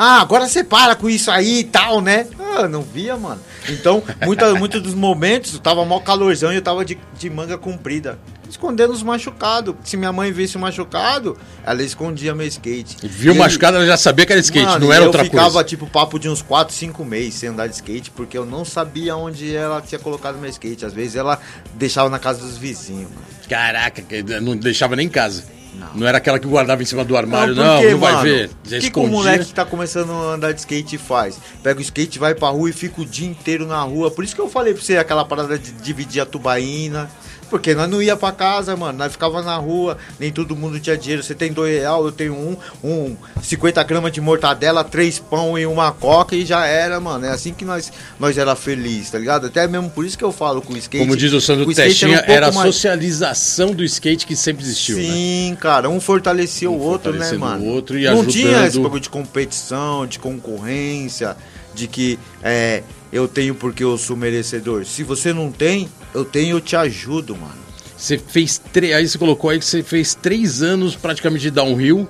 Ah, 0.00 0.20
agora 0.20 0.46
você 0.46 0.62
para 0.62 0.94
com 0.94 1.10
isso 1.10 1.28
aí 1.28 1.58
e 1.58 1.64
tal, 1.64 2.00
né? 2.00 2.24
Ah, 2.56 2.68
não 2.68 2.82
via, 2.82 3.16
mano. 3.16 3.40
Então, 3.68 4.00
muita, 4.24 4.54
muitos 4.56 4.80
dos 4.80 4.94
momentos, 4.94 5.54
eu 5.54 5.58
tava 5.60 5.84
mal 5.84 6.00
calorzão 6.00 6.52
e 6.52 6.56
eu 6.56 6.62
tava 6.62 6.84
de, 6.84 6.96
de 7.18 7.28
manga 7.28 7.58
comprida. 7.58 8.16
Escondendo 8.48 8.92
os 8.92 9.02
machucados. 9.02 9.74
Se 9.84 9.96
minha 9.96 10.12
mãe 10.12 10.30
visse 10.32 10.56
o 10.56 10.60
machucado, 10.60 11.36
ela 11.64 11.82
escondia 11.82 12.32
meu 12.32 12.46
skate. 12.46 12.96
Viu 13.02 13.32
E 13.32 13.34
aí- 13.34 13.38
machucado, 13.38 13.76
ela 13.76 13.84
já 13.86 13.96
sabia 13.96 14.24
que 14.24 14.32
era 14.32 14.40
skate, 14.40 14.64
Mano, 14.66 14.86
não 14.86 14.92
era 14.92 15.04
outra 15.04 15.22
eu 15.22 15.24
ficava, 15.26 15.50
coisa. 15.50 15.64
tipo, 15.64 15.86
papo 15.88 16.16
de 16.18 16.28
uns 16.28 16.40
4, 16.42 16.72
5 16.74 17.04
meses 17.04 17.34
sem 17.34 17.48
andar 17.48 17.66
de 17.66 17.74
skate, 17.74 18.12
porque 18.12 18.38
eu 18.38 18.46
não 18.46 18.64
sabia 18.64 19.16
onde 19.16 19.52
ela 19.54 19.82
tinha 19.82 19.98
colocado 19.98 20.38
meu 20.38 20.48
skate. 20.48 20.86
Às 20.86 20.94
vezes 20.94 21.16
ela 21.16 21.38
deixava 21.74 22.08
na 22.08 22.20
casa 22.20 22.40
dos 22.40 22.56
vizinhos, 22.56 23.10
mano. 23.10 23.26
Caraca, 23.48 24.02
não 24.40 24.56
deixava 24.56 24.94
nem 24.96 25.06
em 25.06 25.10
casa. 25.10 25.42
Não. 25.74 25.94
Não. 25.94 26.06
era 26.06 26.18
aquela 26.18 26.38
que 26.38 26.46
guardava 26.46 26.82
em 26.82 26.86
cima 26.86 27.04
do 27.04 27.16
armário, 27.16 27.54
não, 27.54 27.78
porque, 27.78 27.92
não, 27.92 27.98
vai 27.98 28.12
mano, 28.12 28.24
ver. 28.24 28.50
O 28.50 28.68
que, 28.68 28.90
que 28.90 28.98
o 28.98 29.06
moleque 29.06 29.44
que 29.46 29.54
tá 29.54 29.64
começando 29.64 30.12
a 30.12 30.34
andar 30.34 30.52
de 30.52 30.60
skate 30.60 30.98
faz? 30.98 31.38
Pega 31.62 31.78
o 31.78 31.82
skate, 31.82 32.18
vai 32.18 32.34
pra 32.34 32.48
rua 32.48 32.70
e 32.70 32.72
fica 32.72 33.00
o 33.00 33.06
dia 33.06 33.28
inteiro 33.28 33.66
na 33.66 33.80
rua. 33.82 34.10
Por 34.10 34.24
isso 34.24 34.34
que 34.34 34.40
eu 34.40 34.48
falei 34.48 34.74
pra 34.74 34.82
você 34.82 34.96
aquela 34.96 35.24
parada 35.24 35.58
de 35.58 35.72
dividir 35.72 36.20
a 36.20 36.26
tubaína, 36.26 37.10
Porque 37.50 37.74
nós 37.74 37.88
não 37.88 38.02
ia 38.02 38.16
pra 38.16 38.30
casa, 38.32 38.76
mano. 38.76 38.98
Nós 38.98 39.12
ficava 39.12 39.42
na 39.42 39.56
rua, 39.56 39.96
nem 40.20 40.30
todo 40.30 40.54
mundo 40.56 40.78
tinha 40.78 40.96
dinheiro. 40.96 41.22
Você 41.22 41.34
tem 41.34 41.52
dois 41.52 41.78
real, 41.78 42.04
eu 42.04 42.12
tenho 42.12 42.34
um, 42.34 42.56
um 42.84 43.16
50 43.42 43.82
gramas 43.84 44.12
de 44.12 44.20
mortadela, 44.20 44.84
três 44.84 45.18
pão 45.18 45.58
e 45.58 45.64
uma 45.66 45.90
coca 45.92 46.34
e 46.36 46.44
já 46.44 46.66
era, 46.66 47.00
mano. 47.00 47.24
É 47.26 47.30
assim 47.30 47.52
que 47.54 47.64
nós, 47.64 47.90
nós 48.18 48.36
era 48.36 48.54
feliz, 48.54 49.10
tá 49.10 49.18
ligado? 49.18 49.46
Até 49.46 49.66
mesmo 49.66 49.88
por 49.90 50.04
isso 50.04 50.16
que 50.18 50.24
eu 50.24 50.32
falo 50.32 50.60
com 50.60 50.72
o 50.72 50.76
skate. 50.76 51.04
Como 51.04 51.16
diz 51.16 51.32
o 51.32 51.40
Sandro 51.40 51.72
Testinha, 51.74 52.24
um 52.26 52.30
era 52.30 52.48
a 52.48 52.52
mais- 52.52 52.74
socialização 52.74 53.72
do 53.72 53.84
skate 53.84 54.26
que 54.26 54.36
sempre 54.36 54.62
existiu, 54.64 54.96
né? 54.98 55.02
Sim, 55.04 55.56
cara, 55.60 55.88
um 55.88 56.00
fortalecia 56.00 56.70
Um 56.70 56.74
o 56.74 56.80
outro, 56.80 57.12
né, 57.14 57.32
mano? 57.32 57.64
o 57.64 57.68
outro 57.68 57.98
e 57.98 58.04
não 58.04 58.12
ajudando- 58.12 58.32
tinha 58.32 58.66
esse 58.66 58.78
bagulho 58.78 59.00
de 59.00 59.08
competição, 59.10 60.06
de 60.06 60.18
concorrência, 60.18 61.36
de 61.74 61.86
que 61.86 62.18
é, 62.42 62.82
eu 63.12 63.26
tenho 63.26 63.54
porque 63.54 63.82
eu 63.82 63.96
sou 63.96 64.16
merecedor. 64.16 64.84
Se 64.84 65.02
você 65.02 65.32
não 65.32 65.50
tem, 65.50 65.88
eu 66.14 66.24
tenho, 66.24 66.56
eu 66.56 66.60
te 66.60 66.76
ajudo, 66.76 67.36
mano. 67.36 67.68
Você 67.96 68.16
fez 68.18 68.58
três. 68.72 68.94
Aí 68.94 69.08
você 69.08 69.18
colocou 69.18 69.50
aí 69.50 69.58
que 69.58 69.64
você 69.64 69.82
fez 69.82 70.14
três 70.14 70.62
anos 70.62 70.94
praticamente 70.94 71.42
de 71.42 71.50
downhill. 71.50 72.08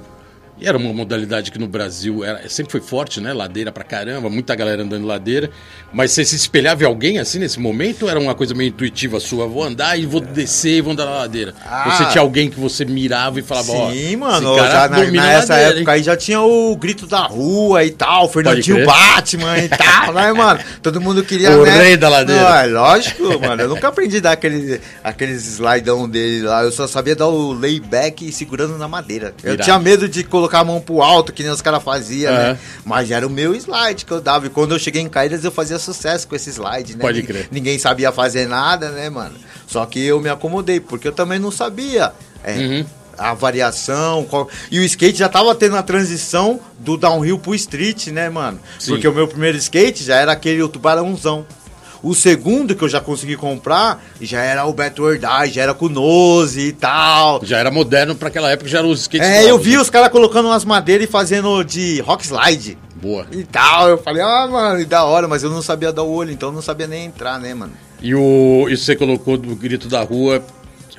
E 0.60 0.66
era 0.68 0.76
uma 0.76 0.92
modalidade 0.92 1.52
que 1.52 1.58
no 1.58 1.68
Brasil 1.68 2.24
era, 2.24 2.48
sempre 2.48 2.72
foi 2.72 2.80
forte, 2.80 3.20
né? 3.20 3.32
Ladeira 3.32 3.70
pra 3.70 3.84
caramba, 3.84 4.28
muita 4.28 4.54
galera 4.56 4.82
andando 4.82 5.06
ladeira. 5.06 5.50
Mas 5.92 6.10
você 6.10 6.24
se 6.24 6.34
espelhava 6.34 6.82
em 6.82 6.86
alguém 6.86 7.18
assim 7.18 7.38
nesse 7.38 7.60
momento? 7.60 8.02
Ou 8.02 8.10
era 8.10 8.18
uma 8.18 8.34
coisa 8.34 8.54
meio 8.54 8.68
intuitiva 8.68 9.20
sua? 9.20 9.46
Vou 9.46 9.62
andar 9.62 9.96
e 9.98 10.04
vou 10.04 10.20
descer 10.20 10.78
e 10.78 10.80
vou 10.80 10.92
andar 10.92 11.06
na 11.06 11.12
ladeira. 11.18 11.54
Ah. 11.64 11.90
Você 11.90 12.06
tinha 12.06 12.22
alguém 12.22 12.50
que 12.50 12.58
você 12.58 12.84
mirava 12.84 13.38
e 13.38 13.42
falava, 13.42 13.70
ó. 13.70 13.92
Sim, 13.92 14.16
mano, 14.16 14.52
esse 14.56 14.62
cara 14.68 14.72
já 14.72 14.88
na, 14.88 15.10
nessa 15.10 15.52
ladeira, 15.54 15.76
época 15.76 15.92
aí 15.92 16.02
já 16.02 16.16
tinha 16.16 16.40
o 16.40 16.76
grito 16.76 17.06
da 17.06 17.20
rua 17.20 17.84
e 17.84 17.90
tal, 17.90 18.28
Fernandinho. 18.28 18.84
Batman 18.84 19.58
e 19.58 19.68
tal, 19.68 20.12
né, 20.12 20.32
mano? 20.34 20.60
Todo 20.82 21.00
mundo 21.00 21.22
queria, 21.22 21.56
O 21.56 21.64
né? 21.64 21.82
rei 21.82 21.96
da 21.96 22.08
ladeira. 22.08 22.42
Não, 22.42 22.56
é 22.56 22.66
lógico, 22.66 23.40
mano, 23.40 23.62
eu 23.62 23.68
nunca 23.68 23.88
aprendi 23.88 24.16
a 24.16 24.20
dar 24.20 24.32
aquele, 24.32 24.80
aqueles 25.04 25.46
slidão 25.46 26.08
dele 26.08 26.42
lá, 26.42 26.64
eu 26.64 26.72
só 26.72 26.86
sabia 26.88 27.14
dar 27.14 27.28
o 27.28 27.52
layback 27.52 28.30
segurando 28.32 28.76
na 28.76 28.88
madeira. 28.88 29.32
Eu 29.44 29.56
tinha 29.56 29.78
medo 29.78 30.08
de 30.08 30.24
colocar 30.24 30.47
a 30.56 30.64
mão 30.64 30.80
pro 30.80 31.02
alto, 31.02 31.32
que 31.32 31.42
nem 31.42 31.52
os 31.52 31.60
caras 31.62 31.82
faziam, 31.82 32.32
Aham. 32.32 32.42
né? 32.54 32.58
Mas 32.84 33.10
era 33.10 33.26
o 33.26 33.30
meu 33.30 33.54
slide 33.54 34.04
que 34.04 34.10
eu 34.12 34.20
dava, 34.20 34.46
e 34.46 34.50
quando 34.50 34.72
eu 34.74 34.78
cheguei 34.78 35.02
em 35.02 35.08
caídas 35.08 35.44
eu 35.44 35.50
fazia 35.52 35.78
sucesso 35.78 36.26
com 36.26 36.34
esse 36.34 36.50
slide, 36.50 36.94
né? 36.96 37.00
Pode 37.00 37.22
crer. 37.22 37.48
Ninguém 37.50 37.78
sabia 37.78 38.10
fazer 38.12 38.46
nada, 38.48 38.90
né, 38.90 39.08
mano? 39.10 39.34
Só 39.66 39.84
que 39.86 40.02
eu 40.04 40.20
me 40.20 40.28
acomodei, 40.28 40.80
porque 40.80 41.08
eu 41.08 41.12
também 41.12 41.38
não 41.38 41.50
sabia. 41.50 42.12
É, 42.42 42.54
Uhum. 42.56 42.86
a 43.18 43.34
variação. 43.34 44.24
qual- 44.24 44.48
E 44.70 44.78
o 44.78 44.84
skate 44.84 45.18
já 45.18 45.28
tava 45.28 45.54
tendo 45.54 45.76
a 45.76 45.82
transição 45.82 46.60
do 46.78 46.96
downhill 46.96 47.38
pro 47.38 47.54
street, 47.54 48.06
né, 48.08 48.28
mano? 48.30 48.60
Sim. 48.78 48.92
Porque 48.92 49.08
o 49.08 49.12
meu 49.12 49.26
primeiro 49.26 49.58
skate 49.58 50.04
já 50.04 50.16
era 50.16 50.32
aquele 50.32 50.66
tubarãozão. 50.68 51.44
O 52.02 52.14
segundo 52.14 52.74
que 52.76 52.82
eu 52.82 52.88
já 52.88 53.00
consegui 53.00 53.36
comprar 53.36 54.02
já 54.20 54.40
era 54.40 54.64
o 54.66 54.72
Beto 54.72 55.02
Die, 55.16 55.52
já 55.52 55.62
era 55.62 55.74
com 55.74 55.88
nose 55.88 56.60
e 56.68 56.72
tal. 56.72 57.40
Já 57.44 57.58
era 57.58 57.70
moderno 57.70 58.14
pra 58.14 58.28
aquela 58.28 58.50
época, 58.50 58.68
já 58.70 58.78
era 58.78 58.86
os 58.86 59.00
skates 59.00 59.26
É, 59.28 59.44
eu 59.44 59.50
novos, 59.50 59.66
vi 59.66 59.72
né? 59.74 59.78
os 59.82 59.90
caras 59.90 60.08
colocando 60.10 60.46
umas 60.46 60.64
madeiras 60.64 61.08
e 61.08 61.10
fazendo 61.10 61.62
de 61.64 62.00
rock 62.00 62.24
slide 62.24 62.78
Boa. 63.02 63.26
e 63.32 63.42
tal. 63.44 63.88
Eu 63.88 63.98
falei, 63.98 64.22
ah, 64.22 64.46
mano, 64.50 64.80
e 64.80 64.84
da 64.84 65.04
hora, 65.04 65.26
mas 65.26 65.42
eu 65.42 65.50
não 65.50 65.60
sabia 65.62 65.92
dar 65.92 66.02
o 66.04 66.10
olho, 66.12 66.30
então 66.30 66.50
eu 66.50 66.54
não 66.54 66.62
sabia 66.62 66.86
nem 66.86 67.06
entrar, 67.06 67.38
né, 67.40 67.52
mano? 67.52 67.72
E 68.00 68.14
o 68.14 68.68
isso 68.70 68.84
você 68.84 68.94
colocou 68.94 69.36
do 69.36 69.56
grito 69.56 69.88
da 69.88 70.02
rua, 70.02 70.40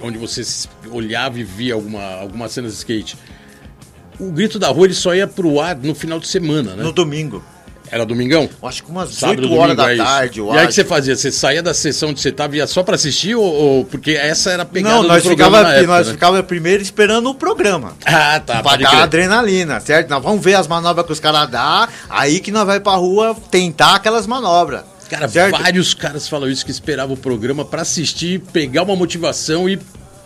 onde 0.02 0.18
você 0.18 0.42
olhava 0.92 1.40
e 1.40 1.44
via 1.44 1.74
alguma, 1.76 2.04
alguma 2.16 2.50
cena 2.50 2.68
de 2.68 2.74
skate. 2.74 3.18
O 4.20 4.32
grito 4.32 4.60
da 4.60 4.68
rua 4.68 4.86
ele 4.88 4.94
só 4.94 5.16
ia 5.16 5.26
pro 5.28 5.62
ar 5.62 5.78
no 5.78 5.96
final 5.96 6.20
de 6.20 6.28
semana, 6.28 6.76
né? 6.76 6.84
No 6.84 6.92
domingo. 6.92 7.42
Era 7.92 8.06
domingão? 8.06 8.48
Acho 8.64 8.84
que 8.84 8.92
umas 8.92 9.10
Sábado, 9.12 9.42
8 9.44 9.54
horas 9.56 9.76
domingo, 9.76 9.82
é 9.82 9.86
da 9.86 9.94
isso. 9.94 10.04
tarde, 10.04 10.40
eu 10.40 10.46
E 10.46 10.50
aí 10.50 10.56
o 10.56 10.60
que 10.60 10.66
acho. 10.68 10.74
você 10.76 10.86
fazia? 10.86 11.16
Você 11.16 11.32
saía 11.32 11.64
da 11.64 11.74
sessão 11.74 12.14
de 12.14 12.20
você 12.22 12.32
tava 12.32 12.56
ia 12.56 12.68
só 12.68 12.84
pra 12.84 12.96
assistir 12.96 13.36
ou, 13.36 13.44
ou- 13.44 13.86
porque 13.86 14.12
essa 14.12 14.52
era 14.52 14.64
a 14.64 14.66
pegada 14.66 14.96
Não, 14.96 15.02
do 15.02 15.08
nós 15.08 15.24
programa 15.24 15.58
ficava, 15.58 15.74
época, 15.76 15.88
nós 15.88 16.08
né? 16.08 16.14
ficava 16.14 16.44
primeiro 16.44 16.84
esperando 16.84 17.30
o 17.30 17.36
programa. 17.36 17.94
Ah, 18.06 18.40
tá, 18.40 18.62
pra 18.62 18.76
dar 18.78 18.90
crer. 18.90 19.02
adrenalina, 19.02 19.80
certo? 19.80 20.10
Nós 20.10 20.22
vamos 20.24 20.44
ver 20.44 20.54
as 20.56 20.68
manobras 20.68 21.06
que 21.06 21.12
os 21.14 21.20
caras 21.20 21.50
dão, 21.50 21.88
aí 22.10 22.40
que 22.40 22.52
nós 22.52 22.66
vai 22.66 22.80
pra 22.80 22.94
rua 22.94 23.36
tentar 23.50 23.96
aquelas 23.96 24.28
manobras. 24.28 24.82
Cara, 25.10 25.28
certo? 25.28 25.58
vários 25.60 25.96
caras 25.96 26.28
falam 26.30 26.48
isso 26.48 26.64
que 26.64 26.70
esperavam 26.70 27.16
o 27.16 27.18
programa 27.18 27.66
pra 27.66 27.82
assistir, 27.82 28.40
pegar 28.54 28.84
uma 28.84 28.96
motivação 28.96 29.68
e 29.68 29.80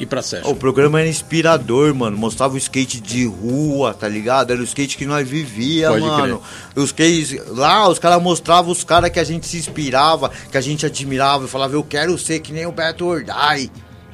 ir 0.03 0.07
pra 0.07 0.21
session. 0.21 0.49
O 0.49 0.55
programa 0.55 0.99
era 0.99 1.09
inspirador, 1.09 1.93
mano. 1.93 2.17
Mostrava 2.17 2.53
o 2.53 2.57
skate 2.57 3.01
de 3.01 3.25
rua, 3.25 3.93
tá 3.93 4.07
ligado? 4.07 4.51
Era 4.51 4.61
o 4.61 4.63
skate 4.63 4.97
que 4.97 5.05
nós 5.05 5.27
vivia, 5.27 5.89
Pode 5.89 6.05
mano. 6.05 6.41
Os 6.75 6.85
skates, 6.85 7.35
lá 7.47 7.87
os 7.89 7.99
caras 7.99 8.21
mostravam 8.21 8.71
os 8.71 8.83
caras 8.83 9.09
que 9.09 9.19
a 9.19 9.23
gente 9.23 9.45
se 9.47 9.57
inspirava, 9.57 10.31
que 10.51 10.57
a 10.57 10.61
gente 10.61 10.85
admirava. 10.85 11.45
e 11.45 11.47
falava, 11.47 11.73
eu 11.73 11.83
quero 11.83 12.17
ser 12.17 12.39
que 12.39 12.53
nem 12.53 12.65
o 12.65 12.71
Beto 12.71 13.05
Ordai. 13.05 13.69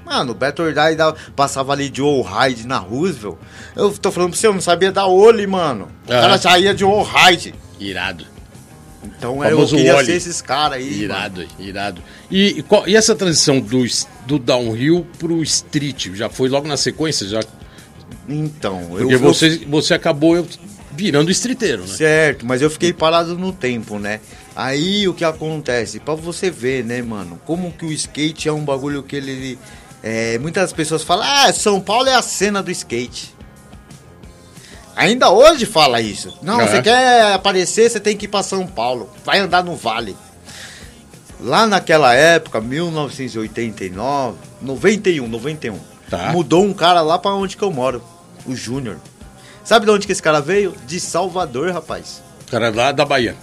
Mano, 0.05 0.31
o 0.31 0.35
Beto 0.35 0.63
Ordai 0.63 0.97
passava 1.35 1.71
ali 1.73 1.89
de 1.89 2.01
All-Ride 2.01 2.65
na 2.65 2.77
Roosevelt. 2.77 3.35
Eu 3.75 3.91
tô 3.91 4.11
falando 4.11 4.31
pra 4.31 4.39
você, 4.39 4.47
eu 4.47 4.53
não 4.53 4.61
sabia 4.61 4.91
dar 4.91 5.05
olho, 5.05 5.47
mano. 5.49 5.87
O 6.07 6.11
Aham. 6.11 6.21
cara 6.21 6.37
já 6.37 6.57
ia 6.57 6.73
de 6.73 6.83
All-Ride. 6.83 7.53
Irado. 7.79 8.25
Então 9.03 9.43
eu 9.45 9.65
queria 9.67 9.93
Wally. 9.93 10.05
ser 10.07 10.13
esses 10.13 10.41
caras 10.41 10.77
aí. 10.77 10.83
mano. 10.91 11.03
Irado, 11.03 11.47
irado. 11.59 12.01
E, 12.29 12.59
e 12.59 12.63
qual- 12.63 12.87
e 12.87 12.95
essa 12.95 13.15
transição 13.15 13.59
do, 13.59 13.83
do 14.27 14.37
downhill 14.39 15.05
pro 15.17 15.41
street? 15.43 16.09
Já 16.15 16.29
foi 16.29 16.49
logo 16.49 16.67
na 16.67 16.75
sequência? 16.77 17.25
Já, 17.27 17.41
Então, 18.27 18.81
eu, 18.91 18.97
porque 18.99 19.15
eu 19.15 19.19
você, 19.19 19.57
você 19.67 19.93
acabou 19.93 20.45
virando 20.91 21.31
streeteiro, 21.31 21.81
né? 21.83 21.87
Certo, 21.87 22.45
mas 22.45 22.61
eu 22.61 22.69
fiquei 22.69 22.91
parado 22.93 23.37
no 23.37 23.51
tempo, 23.53 23.97
né? 23.97 24.19
Aí 24.55 25.07
o 25.07 25.13
que 25.13 25.23
acontece? 25.23 25.99
Pra 25.99 26.15
você 26.15 26.51
ver, 26.51 26.83
né, 26.83 27.01
mano, 27.01 27.39
como 27.45 27.71
que 27.71 27.85
o 27.85 27.91
skate 27.93 28.49
é 28.49 28.53
um 28.53 28.65
bagulho 28.65 29.01
que 29.03 29.15
ele. 29.15 29.57
é, 30.03 30.37
muitas 30.39 30.73
pessoas 30.73 31.03
falam, 31.03 31.25
ah, 31.25 31.53
São 31.53 31.79
Paulo 31.79 32.09
é 32.09 32.15
a 32.15 32.21
cena 32.21 32.61
do 32.61 32.69
skate. 32.71 33.33
Ainda 34.99 35.29
hoje 35.31 35.65
fala 35.65 36.01
isso. 36.01 36.37
Não, 36.41 36.59
É. 36.59 36.67
você 36.67 36.81
quer 36.81 37.33
aparecer, 37.33 37.89
você 37.89 37.99
tem 37.99 38.17
que 38.17 38.25
ir 38.25 38.27
pra 38.27 38.43
São 38.43 38.67
Paulo. 38.67 39.09
Vai 39.23 39.39
andar 39.39 39.63
no 39.63 39.75
vale. 39.75 40.15
Lá 41.39 41.65
naquela 41.65 42.13
época, 42.13 42.59
1989, 42.59 44.37
91, 44.61 45.27
91. 45.27 45.79
Tá. 46.09 46.31
Mudou 46.31 46.63
um 46.65 46.73
cara 46.73 47.01
lá 47.01 47.17
pra 47.17 47.31
onde 47.31 47.55
que 47.55 47.63
eu 47.63 47.71
moro, 47.71 48.01
o 48.45 48.55
Júnior. 48.55 48.97
Sabe 49.63 49.85
de 49.85 49.91
onde 49.91 50.05
que 50.05 50.11
esse 50.11 50.21
cara 50.21 50.41
veio? 50.41 50.73
De 50.85 50.99
Salvador, 50.99 51.71
rapaz. 51.71 52.21
Cara 52.51 52.69
lá 52.69 52.91
da 52.91 53.05
Bahia. 53.05 53.35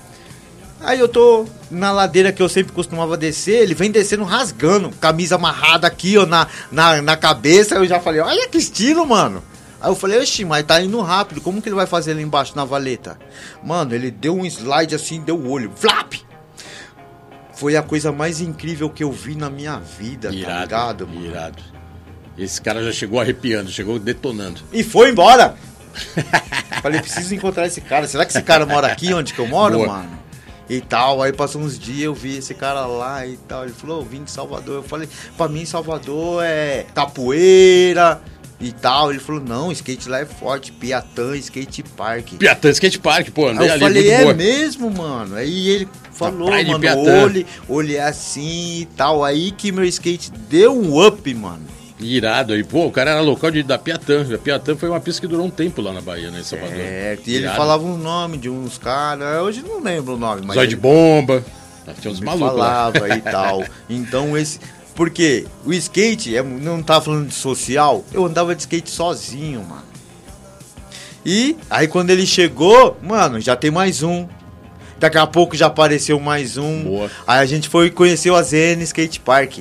Aí 0.80 0.98
eu 0.98 1.08
tô 1.08 1.46
na 1.70 1.90
ladeira 1.90 2.32
que 2.32 2.42
eu 2.42 2.48
sempre 2.50 2.72
costumava 2.72 3.16
descer, 3.16 3.62
ele 3.62 3.74
vem 3.74 3.90
descendo 3.90 4.24
rasgando, 4.24 4.90
camisa 5.00 5.36
amarrada 5.36 5.86
aqui, 5.86 6.18
ó, 6.18 6.26
na, 6.26 6.46
na, 6.70 7.00
na 7.00 7.16
cabeça. 7.16 7.76
Eu 7.76 7.86
já 7.86 7.98
falei, 7.98 8.20
olha 8.20 8.46
que 8.48 8.58
estilo, 8.58 9.06
mano. 9.06 9.42
Aí 9.86 9.92
eu 9.92 9.94
falei, 9.94 10.18
oxi, 10.18 10.44
mas 10.44 10.64
tá 10.64 10.80
indo 10.82 11.00
rápido, 11.00 11.40
como 11.40 11.62
que 11.62 11.68
ele 11.68 11.76
vai 11.76 11.86
fazer 11.86 12.10
ali 12.10 12.20
embaixo 12.20 12.56
na 12.56 12.64
valeta? 12.64 13.16
Mano, 13.62 13.94
ele 13.94 14.10
deu 14.10 14.36
um 14.36 14.44
slide 14.44 14.96
assim, 14.96 15.20
deu 15.20 15.36
o 15.38 15.48
olho, 15.48 15.70
flap! 15.76 16.14
Foi 17.54 17.76
a 17.76 17.82
coisa 17.84 18.10
mais 18.10 18.40
incrível 18.40 18.90
que 18.90 19.04
eu 19.04 19.12
vi 19.12 19.36
na 19.36 19.48
minha 19.48 19.78
vida, 19.78 20.30
tá 20.30 20.34
Irado, 20.34 20.60
ligado, 20.62 21.06
mano? 21.06 21.24
irado. 21.26 21.62
Esse 22.36 22.60
cara 22.60 22.82
já 22.82 22.90
chegou 22.90 23.20
arrepiando, 23.20 23.70
chegou 23.70 23.96
detonando. 23.96 24.60
E 24.72 24.82
foi 24.82 25.10
embora! 25.10 25.54
Falei, 26.82 27.00
preciso 27.00 27.32
encontrar 27.36 27.68
esse 27.68 27.80
cara. 27.80 28.08
Será 28.08 28.26
que 28.26 28.32
esse 28.32 28.42
cara 28.42 28.66
mora 28.66 28.88
aqui 28.88 29.14
onde 29.14 29.32
que 29.32 29.38
eu 29.38 29.46
moro, 29.46 29.76
Boa. 29.76 29.86
mano? 29.86 30.18
E 30.68 30.80
tal, 30.80 31.22
aí 31.22 31.32
passou 31.32 31.60
uns 31.62 31.78
dias, 31.78 32.06
eu 32.06 32.12
vi 32.14 32.38
esse 32.38 32.54
cara 32.54 32.86
lá 32.86 33.24
e 33.24 33.36
tal. 33.36 33.62
Ele 33.62 33.72
falou, 33.72 34.00
eu 34.00 34.04
vim 34.04 34.24
de 34.24 34.32
Salvador. 34.32 34.74
Eu 34.74 34.82
falei, 34.82 35.08
pra 35.36 35.46
mim 35.46 35.64
Salvador 35.64 36.42
é 36.44 36.86
capoeira 36.92 38.20
e 38.60 38.72
tal. 38.72 39.10
Ele 39.10 39.20
falou, 39.20 39.40
não, 39.40 39.70
skate 39.72 40.08
lá 40.08 40.20
é 40.20 40.26
forte, 40.26 40.72
Piatã, 40.72 41.36
skate 41.36 41.82
park. 41.82 42.34
Piatã 42.38 42.70
Skate 42.70 42.98
Park, 42.98 43.30
pô, 43.30 43.48
andei 43.48 43.68
Aí 43.68 43.80
eu 43.80 43.86
ali, 43.86 43.94
falei, 43.94 44.10
é 44.10 44.22
boa. 44.22 44.34
mesmo, 44.34 44.90
mano? 44.90 45.36
Aí 45.36 45.68
ele 45.68 45.88
falou, 46.12 46.50
mano, 46.50 47.22
olhe, 47.22 47.46
olhe 47.68 47.98
assim 47.98 48.80
e 48.80 48.88
tal. 48.96 49.24
Aí 49.24 49.50
que 49.50 49.70
meu 49.72 49.84
skate 49.84 50.30
deu 50.48 50.76
um 50.76 51.04
up, 51.04 51.34
mano. 51.34 51.76
Irado 51.98 52.52
aí, 52.52 52.62
pô, 52.62 52.86
o 52.86 52.90
cara 52.90 53.12
era 53.12 53.20
local 53.20 53.50
de, 53.50 53.62
da 53.62 53.78
Piatã. 53.78 54.26
A 54.34 54.38
Piatã 54.38 54.76
foi 54.76 54.88
uma 54.90 55.00
pista 55.00 55.20
que 55.20 55.26
durou 55.26 55.46
um 55.46 55.50
tempo 55.50 55.80
lá 55.80 55.94
na 55.94 56.02
Bahia, 56.02 56.30
né, 56.30 56.40
em 56.40 56.44
Salvador. 56.44 56.76
É, 56.76 57.18
e 57.26 57.34
ele 57.34 57.44
Irado. 57.44 57.56
falava 57.56 57.84
um 57.84 57.96
nome 57.96 58.36
de 58.36 58.50
uns 58.50 58.76
caras, 58.76 59.40
hoje 59.40 59.62
não 59.62 59.80
lembro 59.82 60.14
o 60.14 60.18
nome, 60.18 60.42
mas 60.44 60.54
Zóio 60.54 60.64
ele 60.64 60.70
de 60.70 60.76
bomba. 60.76 61.42
Tinha 62.00 62.12
uns 62.12 62.20
malucos 62.20 62.58
lá. 62.58 62.92
falava 62.92 63.16
e 63.16 63.20
tal. 63.22 63.64
Então 63.88 64.36
esse. 64.36 64.60
Porque 64.96 65.44
o 65.64 65.72
skate, 65.74 66.34
é, 66.36 66.42
não 66.42 66.82
tava 66.82 67.04
falando 67.04 67.28
de 67.28 67.34
social, 67.34 68.02
eu 68.12 68.24
andava 68.24 68.54
de 68.54 68.62
skate 68.62 68.90
sozinho, 68.90 69.62
mano. 69.62 69.84
E 71.24 71.56
aí 71.68 71.86
quando 71.86 72.10
ele 72.10 72.26
chegou, 72.26 72.96
mano, 73.02 73.40
já 73.40 73.54
tem 73.54 73.70
mais 73.70 74.02
um. 74.02 74.26
Daqui 74.98 75.18
a 75.18 75.26
pouco 75.26 75.54
já 75.54 75.66
apareceu 75.66 76.18
mais 76.18 76.56
um. 76.56 76.84
Boa. 76.84 77.10
Aí 77.26 77.40
a 77.40 77.46
gente 77.46 77.68
foi 77.68 77.86
e 77.88 77.90
conheceu 77.90 78.34
a 78.34 78.42
ZN 78.42 78.80
Skate 78.84 79.20
Park, 79.20 79.58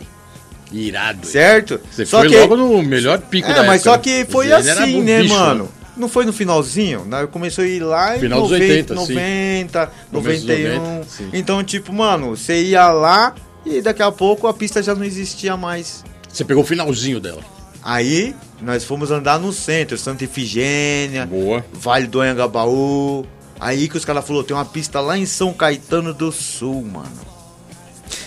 Irado. 0.71 1.27
certo? 1.27 1.81
Você 1.91 2.05
foi 2.05 2.29
logo 2.29 2.55
no 2.55 2.81
melhor 2.81 3.19
pico 3.19 3.49
da 3.49 3.63
É, 3.63 3.67
mas 3.67 3.81
época, 3.85 3.91
só 3.91 3.91
né? 3.97 3.97
que 3.97 4.23
O 4.29 4.31
foi 4.31 4.51
assim, 4.53 5.01
né, 5.01 5.21
bicho, 5.21 5.33
mano? 5.33 5.69
Não 5.97 6.07
foi 6.07 6.25
no 6.25 6.31
finalzinho? 6.31 7.03
Né? 7.05 7.27
Começou 7.29 7.63
a 7.63 7.67
ir 7.67 7.79
lá 7.81 8.15
em 8.15 8.19
Final 8.21 8.41
dos 8.43 8.51
90, 8.51 8.93
80, 8.93 8.93
sim. 8.95 9.13
90, 9.13 9.91
Começo 10.11 10.39
dos 10.45 10.45
91. 10.45 10.79
90, 10.79 11.09
sim. 11.09 11.29
então, 11.33 11.63
tipo, 11.63 11.91
mano, 11.93 12.35
você 12.37 12.61
ia 12.63 12.89
lá 12.91 13.33
e 13.65 13.81
daqui 13.81 14.03
a 14.03 14.11
pouco 14.11 14.47
a 14.47 14.53
pista 14.53 14.81
já 14.83 14.93
não 14.93 15.03
existia 15.03 15.57
mais. 15.57 16.03
Você 16.31 16.45
pegou 16.45 16.63
o 16.63 16.67
finalzinho 16.67 17.19
dela. 17.19 17.41
Aí 17.83 18.35
nós 18.61 18.83
fomos 18.83 19.11
andar 19.11 19.39
no 19.39 19.53
centro, 19.53 19.97
Santa 19.97 20.23
Ifigênia, 20.23 21.25
Boa. 21.25 21.65
Vale 21.73 22.07
do 22.07 22.21
Anhangabaú. 22.21 23.25
Aí 23.59 23.87
que 23.87 23.97
os 23.97 24.03
caras 24.03 24.25
falaram, 24.25 24.45
tem 24.45 24.55
uma 24.55 24.65
pista 24.65 24.99
lá 24.99 25.17
em 25.17 25.25
São 25.25 25.53
Caetano 25.53 26.13
do 26.13 26.31
Sul, 26.31 26.83
mano. 26.83 27.35